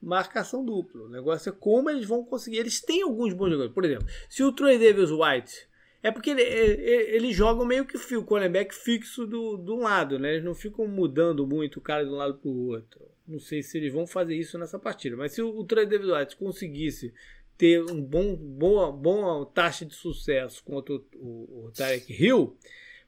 marcação 0.01 0.63
dupla. 0.63 1.03
O 1.03 1.09
negócio 1.09 1.49
é 1.49 1.51
como 1.51 1.89
eles 1.89 2.05
vão 2.05 2.23
conseguir. 2.23 2.57
Eles 2.57 2.81
têm 2.81 3.01
alguns 3.01 3.33
bons 3.33 3.49
jogadores. 3.49 3.73
Por 3.73 3.85
exemplo, 3.85 4.07
se 4.29 4.43
o 4.43 4.51
Troy 4.51 4.77
Davis 4.77 5.11
White 5.11 5.67
é 6.01 6.11
porque 6.11 6.29
ele, 6.29 6.41
ele, 6.41 7.15
eles 7.15 7.35
jogam 7.35 7.65
meio 7.65 7.85
que 7.85 7.97
o 8.15 8.23
cornerback 8.23 8.73
fixo 8.73 9.25
do, 9.25 9.57
do 9.57 9.75
lado, 9.75 10.17
né? 10.17 10.33
Eles 10.33 10.43
não 10.43 10.55
ficam 10.55 10.87
mudando 10.87 11.45
muito 11.45 11.77
o 11.77 11.81
cara 11.81 12.05
de 12.05 12.09
um 12.09 12.15
lado 12.15 12.35
para 12.35 12.49
o 12.49 12.67
outro. 12.67 13.01
Não 13.27 13.39
sei 13.39 13.61
se 13.61 13.77
eles 13.77 13.93
vão 13.93 14.07
fazer 14.07 14.35
isso 14.35 14.57
nessa 14.57 14.79
partida. 14.79 15.17
Mas 15.17 15.33
se 15.33 15.41
o, 15.41 15.49
o 15.49 15.63
Trey 15.65 15.85
David 15.85 16.11
White 16.11 16.37
conseguisse 16.37 17.13
ter 17.57 17.83
um 17.91 18.01
bom, 18.01 18.35
boa, 18.35 18.91
boa 18.91 19.45
taxa 19.47 19.85
de 19.85 19.93
sucesso 19.93 20.63
contra 20.63 20.95
o, 20.95 21.05
o, 21.15 21.65
o 21.65 21.71
Tarek 21.75 22.11
Hill, 22.11 22.57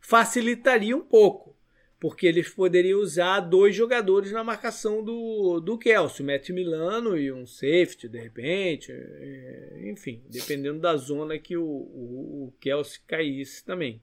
facilitaria 0.01 0.95
um 0.95 1.01
pouco 1.01 1.55
porque 2.02 2.26
eles 2.26 2.49
poderiam 2.49 2.99
usar 2.99 3.41
dois 3.41 3.76
jogadores 3.76 4.32
na 4.32 4.44
marcação 4.44 5.03
do, 5.03 5.60
do 5.60 5.78
Kelsey, 5.78 6.26
Matt 6.26 6.49
Milano 6.49 7.15
e 7.15 7.32
um 7.32 7.45
safety, 7.45 8.10
de 8.10 8.19
repente, 8.19 8.91
é, 8.91 9.84
enfim, 9.84 10.19
dependendo 10.28 10.80
da 10.80 10.98
zona 10.98 11.38
que 11.38 11.56
o, 11.56 11.64
o, 11.64 12.48
o 12.48 12.53
Kelsey 12.60 13.02
caísse 13.06 13.64
também. 13.64 14.02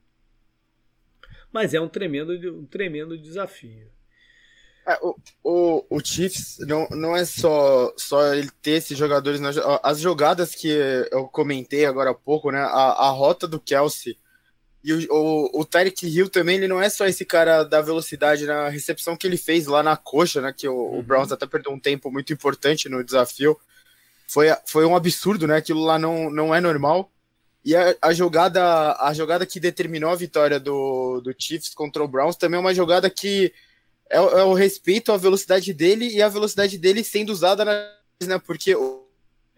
Mas 1.53 1.75
é 1.75 1.81
um 1.81 1.89
tremendo, 1.89 2.35
um 2.57 2.65
tremendo 2.67 3.19
desafio. 3.19 3.91
É, 4.87 4.97
o, 5.03 5.17
o, 5.43 5.85
o 5.91 6.01
Chiefs 6.01 6.59
não, 6.69 6.87
não 6.91 7.17
é 7.17 7.25
só, 7.25 7.93
só 7.97 8.33
ele 8.33 8.51
ter 8.63 8.73
esses 8.73 8.97
jogadores. 8.97 9.41
As 9.83 9.99
jogadas 9.99 10.55
que 10.55 10.69
eu 11.11 11.27
comentei 11.27 11.85
agora 11.85 12.11
há 12.11 12.15
pouco, 12.15 12.53
né? 12.53 12.61
A, 12.61 13.09
a 13.09 13.11
rota 13.11 13.49
do 13.49 13.59
Kelsey 13.59 14.17
e 14.83 14.93
o, 14.93 15.07
o, 15.11 15.61
o 15.61 15.65
Tyreek 15.65 16.07
Hill 16.07 16.29
também, 16.29 16.57
ele 16.57 16.69
não 16.69 16.81
é 16.81 16.89
só 16.89 17.07
esse 17.07 17.25
cara 17.25 17.65
da 17.65 17.81
velocidade 17.81 18.47
na 18.47 18.69
recepção 18.69 19.17
que 19.17 19.27
ele 19.27 19.37
fez 19.37 19.67
lá 19.67 19.83
na 19.83 19.97
coxa, 19.97 20.41
né? 20.41 20.55
Que 20.57 20.69
o, 20.69 20.75
uhum. 20.75 20.99
o 20.99 21.03
Browns 21.03 21.33
até 21.33 21.47
perdeu 21.47 21.73
um 21.73 21.81
tempo 21.81 22.11
muito 22.11 22.33
importante 22.33 22.89
no 22.89 23.03
desafio. 23.03 23.59
Foi, 24.29 24.47
foi 24.67 24.85
um 24.85 24.95
absurdo, 24.95 25.47
né? 25.47 25.57
Aquilo 25.57 25.83
lá 25.83 25.99
não, 25.99 26.31
não 26.31 26.55
é 26.55 26.61
normal. 26.61 27.11
E 27.65 27.75
a, 27.75 27.97
a, 28.01 28.13
jogada 28.13 28.97
a 29.01 29.13
jogada 29.13 29.45
que 29.45 29.59
determinou 29.59 30.11
a 30.11 30.17
vitória 30.17 30.61
do, 30.61 31.21
do 31.21 31.35
Chiefs 31.37 31.75
contra 31.75 32.03
o 32.03 32.09
Browns 32.09 32.37
também 32.37 32.57
é 32.57 32.61
uma 32.61 32.75
jogada 32.75 33.11
que 33.11 33.53
é, 34.09 34.17
é 34.17 34.43
o 34.45 34.55
respeito 34.55 35.13
à 35.13 35.17
velocidade 35.17 35.73
dele 35.75 36.09
e 36.09 36.23
a 36.23 36.29
velocidade 36.29 36.79
dele 36.79 37.03
sendo 37.03 37.31
usada 37.31 37.65
na, 37.65 37.73
né? 38.23 38.39
Porque 38.39 38.77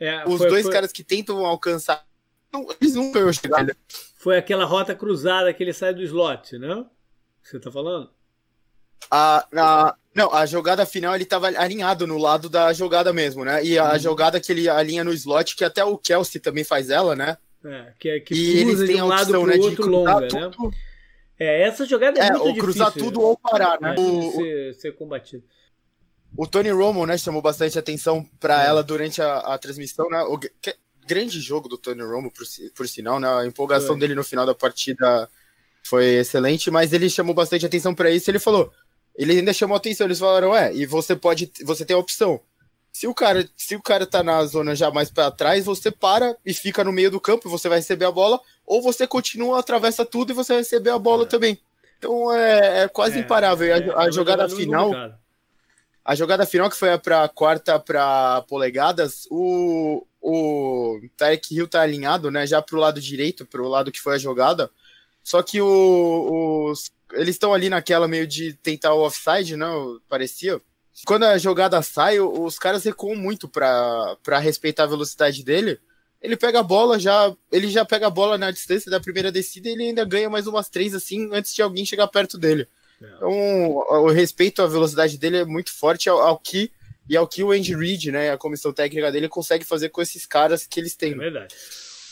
é, 0.00 0.24
os 0.26 0.38
foi, 0.38 0.48
dois 0.48 0.62
foi... 0.62 0.72
caras 0.72 0.92
que 0.92 1.04
tentam 1.04 1.44
alcançar 1.44 2.04
eles 2.80 2.94
nunca 2.94 3.18
iam 3.20 3.32
chegar. 3.32 3.66
Foi 4.20 4.36
aquela 4.36 4.66
rota 4.66 4.94
cruzada 4.94 5.50
que 5.54 5.62
ele 5.62 5.72
sai 5.72 5.94
do 5.94 6.02
slot, 6.02 6.58
né? 6.58 6.84
Você 7.42 7.58
tá 7.58 7.72
falando? 7.72 8.10
A, 9.10 9.46
a, 9.56 9.96
não, 10.14 10.30
a 10.34 10.44
jogada 10.44 10.84
final 10.84 11.14
ele 11.14 11.24
tava 11.24 11.46
alinhado 11.46 12.06
no 12.06 12.18
lado 12.18 12.50
da 12.50 12.70
jogada 12.74 13.14
mesmo, 13.14 13.46
né? 13.46 13.64
E 13.64 13.78
a 13.78 13.94
hum. 13.94 13.98
jogada 13.98 14.38
que 14.38 14.52
ele 14.52 14.68
alinha 14.68 15.02
no 15.02 15.12
slot, 15.14 15.56
que 15.56 15.64
até 15.64 15.82
o 15.82 15.96
Kelsey 15.96 16.38
também 16.38 16.64
faz 16.64 16.90
ela, 16.90 17.16
né? 17.16 17.38
É, 17.64 17.92
que, 17.98 18.10
é, 18.10 18.20
que 18.20 18.34
e 18.34 18.58
eles 18.58 18.80
têm 18.80 18.96
de 18.96 19.02
um 19.02 19.10
a 19.10 19.16
opção, 19.16 19.46
né, 19.46 19.56
outro 19.56 19.84
de 19.84 19.88
longa, 19.88 20.20
né? 20.20 20.28
tudo. 20.28 20.68
né? 20.68 20.76
É, 21.38 21.62
essa 21.62 21.86
jogada 21.86 22.20
é, 22.20 22.26
é 22.26 22.30
muito 22.32 22.42
ou 22.42 22.52
difícil. 22.52 22.62
cruzar 22.62 22.92
tudo 22.92 23.22
ou 23.22 23.38
parar, 23.38 23.80
né? 23.80 23.94
O, 23.98 24.32
ser, 24.32 24.74
ser 24.74 24.96
combatido. 24.96 25.44
O 26.36 26.46
Tony 26.46 26.70
Romo, 26.70 27.06
né, 27.06 27.16
chamou 27.16 27.40
bastante 27.40 27.78
atenção 27.78 28.22
para 28.38 28.62
é. 28.62 28.66
ela 28.66 28.82
durante 28.82 29.22
a, 29.22 29.38
a 29.38 29.56
transmissão, 29.56 30.10
né? 30.10 30.20
O 30.24 30.38
que, 30.38 30.52
grande 31.10 31.40
jogo 31.40 31.68
do 31.68 31.76
Tony 31.76 32.02
Romo, 32.02 32.30
por, 32.30 32.46
por 32.72 32.86
sinal, 32.86 33.18
né? 33.18 33.28
A 33.28 33.44
empolgação 33.44 33.98
dele 33.98 34.14
no 34.14 34.22
final 34.22 34.46
da 34.46 34.54
partida 34.54 35.28
foi 35.82 36.04
excelente, 36.14 36.70
mas 36.70 36.92
ele 36.92 37.10
chamou 37.10 37.34
bastante 37.34 37.66
atenção 37.66 37.92
para 37.92 38.12
isso. 38.12 38.30
Ele 38.30 38.38
falou, 38.38 38.72
ele 39.16 39.32
ainda 39.32 39.52
chamou 39.52 39.76
atenção. 39.76 40.06
Eles 40.06 40.20
falaram, 40.20 40.54
é, 40.54 40.72
e 40.72 40.86
você 40.86 41.16
pode, 41.16 41.50
você 41.64 41.84
tem 41.84 41.96
a 41.96 41.98
opção. 41.98 42.40
Se 42.92 43.08
o 43.08 43.14
cara, 43.14 43.48
se 43.56 43.74
o 43.74 43.82
cara 43.82 44.06
tá 44.06 44.22
na 44.22 44.44
zona 44.44 44.76
já 44.76 44.88
mais 44.90 45.10
para 45.10 45.32
trás, 45.32 45.64
você 45.64 45.90
para 45.90 46.36
e 46.46 46.54
fica 46.54 46.84
no 46.84 46.92
meio 46.92 47.10
do 47.10 47.20
campo 47.20 47.48
e 47.48 47.50
você 47.50 47.68
vai 47.68 47.78
receber 47.78 48.04
a 48.04 48.12
bola, 48.12 48.40
ou 48.64 48.80
você 48.80 49.04
continua, 49.04 49.58
atravessa 49.58 50.04
tudo 50.04 50.30
e 50.30 50.34
você 50.34 50.52
vai 50.52 50.62
receber 50.62 50.90
a 50.90 50.98
bola 50.98 51.24
é. 51.24 51.26
também. 51.26 51.58
Então 51.98 52.32
é, 52.32 52.84
é 52.84 52.88
quase 52.88 53.18
é, 53.18 53.20
imparável. 53.20 53.74
a, 53.74 53.78
é, 53.78 54.06
a 54.06 54.10
jogada 54.12 54.48
final, 54.48 54.92
a 56.04 56.14
jogada 56.14 56.46
final 56.46 56.70
que 56.70 56.76
foi 56.76 56.96
para 56.98 57.28
quarta 57.28 57.80
para 57.80 58.42
polegadas, 58.42 59.26
o 59.30 60.06
o 60.20 61.00
Tarek 61.16 61.54
Hill 61.54 61.68
tá 61.68 61.80
alinhado, 61.80 62.30
né, 62.30 62.46
já 62.46 62.60
pro 62.60 62.78
lado 62.78 63.00
direito, 63.00 63.46
pro 63.46 63.68
lado 63.68 63.90
que 63.90 64.00
foi 64.00 64.14
a 64.14 64.18
jogada. 64.18 64.70
Só 65.22 65.42
que 65.42 65.60
o, 65.60 66.70
os, 66.70 66.92
eles 67.12 67.34
estão 67.36 67.52
ali 67.54 67.68
naquela 67.68 68.06
meio 68.06 68.26
de 68.26 68.54
tentar 68.54 68.94
o 68.94 69.04
offside, 69.04 69.56
né, 69.56 69.66
parecia. 70.08 70.60
Quando 71.06 71.24
a 71.24 71.38
jogada 71.38 71.80
sai, 71.82 72.20
os 72.20 72.58
caras 72.58 72.84
recuam 72.84 73.16
muito 73.16 73.48
para 73.48 74.38
respeitar 74.38 74.84
a 74.84 74.88
velocidade 74.88 75.42
dele. 75.42 75.78
Ele 76.20 76.36
pega 76.36 76.60
a 76.60 76.62
bola, 76.62 76.98
já 76.98 77.34
ele 77.50 77.70
já 77.70 77.84
pega 77.84 78.06
a 78.06 78.10
bola 78.10 78.36
na 78.36 78.50
distância 78.50 78.90
da 78.90 79.00
primeira 79.00 79.32
descida 79.32 79.68
e 79.68 79.72
ele 79.72 79.84
ainda 79.84 80.04
ganha 80.04 80.28
mais 80.28 80.46
umas 80.46 80.68
três 80.68 80.94
assim 80.94 81.30
antes 81.32 81.54
de 81.54 81.62
alguém 81.62 81.86
chegar 81.86 82.06
perto 82.08 82.36
dele. 82.36 82.68
É. 83.00 83.06
Então, 83.16 83.30
o 83.30 84.10
respeito 84.10 84.60
à 84.60 84.66
velocidade 84.66 85.16
dele 85.16 85.38
é 85.38 85.44
muito 85.46 85.72
forte 85.72 86.10
ao, 86.10 86.20
ao 86.20 86.38
que 86.38 86.70
e 87.10 87.16
ao 87.16 87.26
que 87.26 87.42
o 87.42 87.50
Andy 87.50 87.74
Reid, 87.74 88.12
né, 88.12 88.30
a 88.30 88.38
comissão 88.38 88.72
técnica 88.72 89.10
dele, 89.10 89.28
consegue 89.28 89.64
fazer 89.64 89.88
com 89.88 90.00
esses 90.00 90.24
caras 90.24 90.64
que 90.64 90.78
eles 90.78 90.94
têm. 90.94 91.12
É 91.14 91.16
verdade. 91.16 91.56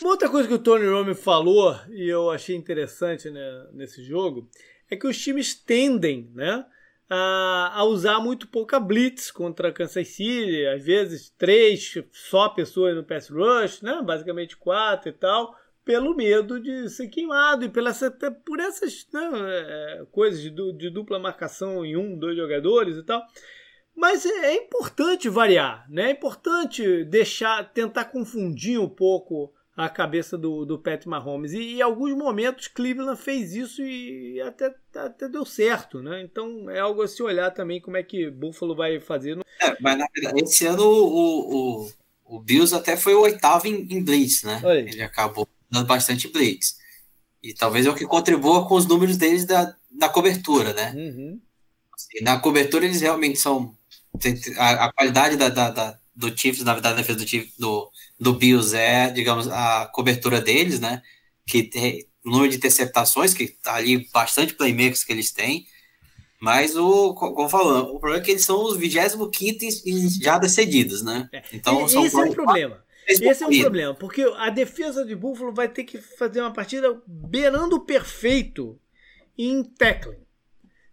Uma 0.02 0.10
outra 0.10 0.28
coisa 0.28 0.48
que 0.48 0.54
o 0.54 0.58
Tony 0.58 0.88
Romo 0.88 1.14
falou, 1.14 1.78
e 1.88 2.08
eu 2.08 2.28
achei 2.32 2.56
interessante 2.56 3.30
né, 3.30 3.66
nesse 3.72 4.02
jogo, 4.02 4.50
é 4.90 4.96
que 4.96 5.06
os 5.06 5.16
times 5.16 5.54
tendem 5.54 6.28
né, 6.34 6.66
a, 7.08 7.74
a, 7.76 7.84
usar 7.84 8.18
muito 8.18 8.48
pouca 8.48 8.80
blitz 8.80 9.30
contra 9.30 9.72
Kansas 9.72 10.08
City, 10.08 10.66
às 10.66 10.84
vezes 10.84 11.32
três 11.38 11.94
só 12.10 12.48
pessoas 12.48 12.96
no 12.96 13.04
pass 13.04 13.28
rush, 13.28 13.82
né, 13.82 14.02
basicamente 14.04 14.56
quatro 14.56 15.10
e 15.10 15.12
tal, 15.12 15.54
pelo 15.84 16.12
medo 16.16 16.58
de 16.58 16.88
ser 16.90 17.06
queimado 17.06 17.64
e 17.64 17.68
pela, 17.68 17.92
por 18.44 18.58
essas 18.58 19.06
né, 19.12 19.30
é, 19.32 20.06
coisas 20.10 20.42
de, 20.42 20.50
de 20.50 20.90
dupla 20.90 21.20
marcação 21.20 21.86
em 21.86 21.96
um, 21.96 22.18
dois 22.18 22.36
jogadores 22.36 22.96
e 22.96 23.04
tal. 23.04 23.24
Mas 23.98 24.24
é, 24.24 24.54
é 24.54 24.56
importante 24.56 25.28
variar, 25.28 25.84
né? 25.90 26.04
É 26.04 26.10
importante 26.12 27.04
deixar, 27.04 27.64
tentar 27.72 28.04
confundir 28.04 28.80
um 28.80 28.88
pouco 28.88 29.52
a 29.76 29.88
cabeça 29.88 30.38
do, 30.38 30.64
do 30.64 30.78
Pat 30.78 31.04
Mahomes. 31.04 31.52
E 31.52 31.74
em 31.74 31.82
alguns 31.82 32.16
momentos 32.16 32.68
Cleveland 32.68 33.20
fez 33.20 33.54
isso 33.54 33.82
e 33.82 34.40
até, 34.40 34.72
até 34.94 35.28
deu 35.28 35.44
certo, 35.44 36.00
né? 36.00 36.22
Então 36.22 36.70
é 36.70 36.78
algo 36.78 37.02
a 37.02 37.08
se 37.08 37.20
olhar 37.24 37.50
também 37.50 37.80
como 37.80 37.96
é 37.96 38.02
que 38.04 38.30
Buffalo 38.30 38.76
vai 38.76 39.00
fazer. 39.00 39.36
É, 39.60 39.76
mas 39.80 39.98
na 39.98 40.06
verdade, 40.14 40.44
esse 40.44 40.64
ano 40.64 40.84
o, 40.84 41.82
o, 41.84 41.92
o 42.24 42.40
Bills 42.40 42.72
até 42.76 42.96
foi 42.96 43.14
o 43.14 43.22
oitavo 43.22 43.66
em, 43.66 43.84
em 43.90 44.02
Blitz, 44.02 44.44
né? 44.44 44.60
Oi. 44.64 44.78
Ele 44.78 45.02
acabou 45.02 45.48
dando 45.68 45.86
bastante 45.86 46.28
Blitz. 46.28 46.78
E 47.42 47.52
talvez 47.52 47.84
é 47.84 47.90
o 47.90 47.96
que 47.96 48.06
contribua 48.06 48.66
com 48.68 48.76
os 48.76 48.86
números 48.86 49.16
deles 49.16 49.44
da, 49.44 49.74
da 49.90 50.08
cobertura, 50.08 50.72
né? 50.72 50.92
Uhum. 50.96 51.40
Assim, 51.92 52.22
na 52.22 52.38
cobertura 52.38 52.84
eles 52.84 53.00
realmente 53.00 53.40
são 53.40 53.76
a, 54.56 54.86
a 54.86 54.92
qualidade 54.92 55.36
da, 55.36 55.48
da, 55.48 55.70
da, 55.70 55.98
do 56.14 56.36
Chiefs, 56.36 56.64
na 56.64 56.72
verdade, 56.72 56.94
a 56.94 56.98
defesa 56.98 57.18
do, 57.18 57.28
Chiefs, 57.28 57.56
do, 57.58 57.90
do 58.18 58.32
Bills 58.34 58.76
é, 58.76 59.10
digamos, 59.10 59.48
a 59.48 59.86
cobertura 59.92 60.40
deles, 60.40 60.80
né? 60.80 61.02
Que 61.46 61.62
tem 61.62 62.06
o 62.24 62.30
número 62.30 62.50
de 62.50 62.56
interceptações, 62.56 63.34
que 63.34 63.48
tá 63.48 63.74
ali 63.74 64.08
bastante 64.12 64.54
playmakers 64.54 65.04
que 65.04 65.12
eles 65.12 65.32
têm. 65.32 65.66
Mas 66.40 66.76
o, 66.76 67.14
como 67.14 67.48
falando, 67.48 67.94
o 67.94 67.98
problema 67.98 68.22
é 68.22 68.24
que 68.24 68.30
eles 68.30 68.44
são 68.44 68.62
os 68.64 68.76
25 68.76 69.30
em 69.86 70.08
jardas 70.08 70.52
cedidas, 70.52 71.02
né? 71.02 71.28
É. 71.32 71.42
Então, 71.52 71.84
e, 71.84 71.88
são 71.88 72.06
esse 72.06 72.16
é 72.16 72.24
o 72.24 72.32
problema. 72.32 72.84
Esse 73.08 73.42
é 73.42 73.46
o 73.46 73.60
problema, 73.60 73.94
porque 73.94 74.22
a 74.36 74.50
defesa 74.50 75.04
de 75.04 75.16
Buffalo 75.16 75.52
vai 75.52 75.66
ter 75.66 75.84
que 75.84 75.98
fazer 75.98 76.42
uma 76.42 76.52
partida 76.52 77.00
beirando 77.06 77.76
o 77.76 77.80
perfeito 77.80 78.78
em 79.36 79.64
tackling. 79.64 80.26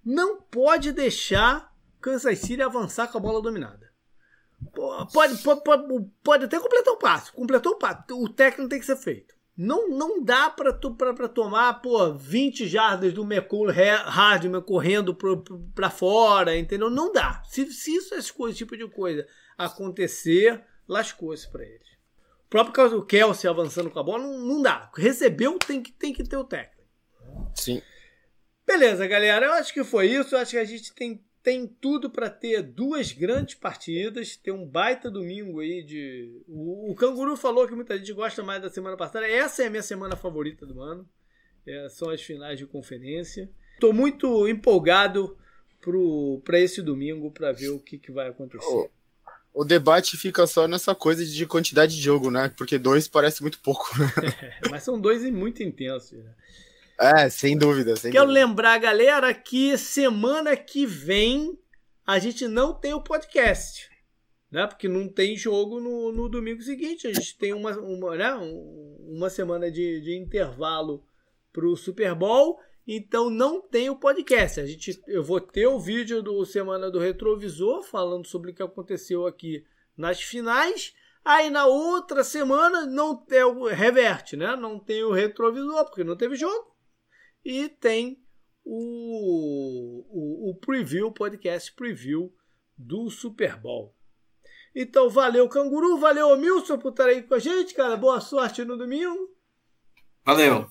Não 0.04 0.42
pode 0.42 0.94
deixar 0.94 1.75
Kansas 2.06 2.38
City 2.38 2.62
avançar 2.62 3.08
com 3.08 3.18
a 3.18 3.22
bola 3.22 3.42
dominada. 3.42 3.92
Pode, 5.12 5.42
pode, 5.42 5.64
pode, 5.64 6.06
pode 6.24 6.46
até 6.46 6.60
completar 6.60 6.94
o 6.94 6.98
passo. 6.98 7.34
Completou 7.34 7.72
o 7.72 7.78
passo. 7.78 8.04
O 8.12 8.30
técnico 8.30 8.70
tem 8.70 8.80
que 8.80 8.86
ser 8.86 8.96
feito. 8.96 9.34
Não, 9.58 9.90
não 9.90 10.24
dá 10.24 10.52
para 10.52 10.72
tomar 11.28 11.82
pô, 11.82 12.14
20 12.14 12.68
jardas 12.68 13.12
do 13.12 13.24
McCool 13.24 13.72
Hardman 13.72 14.62
correndo 14.62 15.18
para 15.74 15.90
fora, 15.90 16.56
entendeu? 16.56 16.92
Não 16.92 17.12
dá. 17.12 17.42
Se, 17.46 17.66
se 17.74 17.96
isso, 17.96 18.14
esse 18.14 18.54
tipo 18.54 18.78
de 18.78 18.88
coisa 18.88 19.26
acontecer, 19.58 20.64
lascou-se 20.88 21.50
para 21.50 21.64
eles. 21.64 21.88
O 22.46 22.50
próprio 22.52 22.74
caso 22.74 22.98
do 22.98 23.06
Kelsey 23.06 23.50
avançando 23.50 23.90
com 23.90 23.98
a 23.98 24.04
bola, 24.04 24.22
não, 24.22 24.38
não 24.38 24.62
dá. 24.62 24.92
Recebeu, 24.96 25.58
tem 25.58 25.82
que, 25.82 25.92
tem 25.92 26.14
que 26.14 26.24
ter 26.24 26.38
o 26.38 26.44
técnico. 26.44 26.88
Sim. 27.56 27.82
Beleza, 28.68 29.08
galera. 29.08 29.48
Eu 29.48 29.54
acho 29.54 29.74
que 29.74 29.84
foi 29.84 30.08
isso. 30.08 30.36
Eu 30.36 30.40
acho 30.40 30.52
que 30.52 30.58
a 30.58 30.66
gente 30.66 30.94
tem 30.94 31.25
tem 31.46 31.68
tudo 31.68 32.10
para 32.10 32.28
ter 32.28 32.64
duas 32.64 33.12
grandes 33.12 33.54
partidas, 33.54 34.36
ter 34.36 34.52
um 34.52 34.66
baita 34.66 35.12
domingo 35.12 35.60
aí 35.60 35.84
de. 35.84 36.42
O, 36.48 36.92
o, 36.92 36.96
Canguru 36.96 37.38
falou 37.38 37.68
que 37.68 37.76
muita 37.76 37.96
gente 38.00 38.12
gosta 38.14 38.42
mais 38.42 38.64
da 38.64 38.70
semana 38.70 38.98
passada. 38.98 39.28
Essa 39.28 39.62
é 39.62 39.68
a 39.68 39.70
minha 39.70 39.84
semana 39.84 40.16
favorita 40.16 40.66
do 40.66 40.82
ano. 40.82 41.08
É, 41.68 41.88
são 41.88 42.10
as 42.10 42.20
finais 42.20 42.58
de 42.58 42.66
conferência. 42.66 43.48
Estou 43.76 43.94
muito 43.94 44.48
empolgado 44.48 45.38
para 46.44 46.60
esse 46.60 46.82
domingo 46.82 47.30
para 47.30 47.52
ver 47.52 47.70
o 47.70 47.80
que, 47.80 48.00
que 48.00 48.12
vai 48.12 48.28
acontecer. 48.28 48.66
O, 48.66 48.90
o, 49.54 49.64
debate 49.64 50.18
fica 50.18 50.48
só 50.48 50.68
nessa 50.68 50.96
coisa 50.96 51.24
de 51.24 51.46
quantidade 51.46 51.96
de 51.96 52.02
jogo, 52.02 52.32
né? 52.32 52.52
Porque 52.58 52.80
dois 52.80 53.08
parece 53.08 53.44
muito 53.44 53.60
pouco. 53.60 53.88
Né? 54.00 54.12
É, 54.66 54.70
mas 54.72 54.82
são 54.82 55.00
dois 55.00 55.22
muito 55.30 55.62
intensos. 55.62 56.18
Né? 56.18 56.34
É, 57.00 57.30
sem 57.30 57.58
dúvida. 57.58 57.96
Sem 57.96 58.12
Quero 58.12 58.26
dúvida. 58.26 58.46
lembrar, 58.46 58.78
galera, 58.78 59.34
que 59.34 59.78
semana 59.78 60.56
que 60.56 60.86
vem 60.86 61.58
a 62.06 62.20
gente 62.20 62.48
não 62.48 62.74
tem 62.74 62.94
o 62.94 63.02
podcast. 63.02 63.90
Né? 64.52 64.68
Porque 64.68 64.88
não 64.88 65.08
tem 65.10 65.36
jogo 65.36 65.80
no, 65.80 66.12
no 66.12 66.30
domingo 66.30 66.62
seguinte. 66.62 67.08
A 67.08 67.14
gente 67.14 67.38
tem 67.38 67.52
uma, 67.54 67.72
uma, 67.78 68.16
né? 68.16 68.34
uma 69.00 69.30
semana 69.30 69.72
de, 69.72 70.02
de 70.02 70.16
intervalo 70.16 71.04
para 71.52 71.66
o 71.66 71.76
Super 71.76 72.14
Bowl. 72.14 72.60
Então 72.88 73.30
não 73.30 73.60
tem 73.60 73.90
o 73.90 73.96
podcast. 73.96 74.60
A 74.60 74.66
gente, 74.66 75.02
eu 75.08 75.24
vou 75.24 75.42
ter 75.42 75.66
o 75.66 75.80
vídeo 75.80 76.22
do 76.22 76.46
Semana 76.46 76.92
do 76.92 77.00
Retrovisor 77.00 77.82
falando 77.82 78.28
sobre 78.28 78.52
o 78.52 78.54
que 78.54 78.62
aconteceu 78.62 79.26
aqui 79.26 79.66
nas 79.98 80.22
finais. 80.22 80.94
Aí 81.24 81.50
na 81.50 81.66
outra 81.66 82.24
semana 82.24 82.86
não 82.86 83.16
tem 83.16 83.44
o 83.44 83.66
reverte, 83.66 84.38
né? 84.38 84.56
Não 84.56 84.78
tem 84.78 85.04
o 85.04 85.12
retrovisor 85.12 85.86
porque 85.86 86.04
não 86.04 86.16
teve 86.16 86.36
jogo. 86.36 86.75
E 87.46 87.70
tem 87.70 88.20
o, 88.64 90.04
o, 90.10 90.50
o 90.50 90.56
preview, 90.56 91.12
podcast 91.12 91.72
preview 91.74 92.34
do 92.76 93.12
Super 93.12 93.56
Bowl. 93.56 93.94
Então, 94.76 95.08
valeu, 95.10 95.48
Canguru, 95.48 96.00
valeu, 96.00 96.36
Milson, 96.36 96.80
por 96.80 96.90
estar 96.90 97.06
aí 97.06 97.22
com 97.22 97.36
a 97.36 97.40
gente, 97.40 97.76
cara. 97.76 97.96
Boa 97.96 98.20
sorte 98.20 98.66
no 98.66 98.76
domingo. 98.76 99.30
Valeu. 100.26 100.68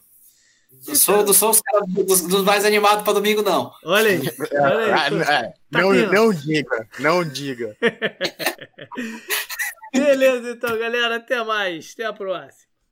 Não 0.87 0.95
sou, 0.97 1.25
não 1.25 1.33
sou 1.33 1.53
dos, 1.87 2.23
dos 2.23 2.43
mais 2.43 2.65
animados 2.65 3.05
para 3.05 3.13
domingo, 3.13 3.43
não. 3.43 3.73
Olha 3.85 4.11
aí. 4.11 4.21
Olha 4.53 4.95
aí 4.95 5.21
é, 5.21 5.55
tá 5.71 5.81
não, 5.81 5.93
não 5.93 6.33
diga, 6.33 6.89
não 6.99 7.25
diga. 7.25 7.77
Beleza, 9.95 10.51
então, 10.51 10.77
galera. 10.77 11.15
Até 11.17 11.43
mais. 11.45 11.93
Até 11.95 12.05
a 12.05 12.13
próxima. 12.13 12.74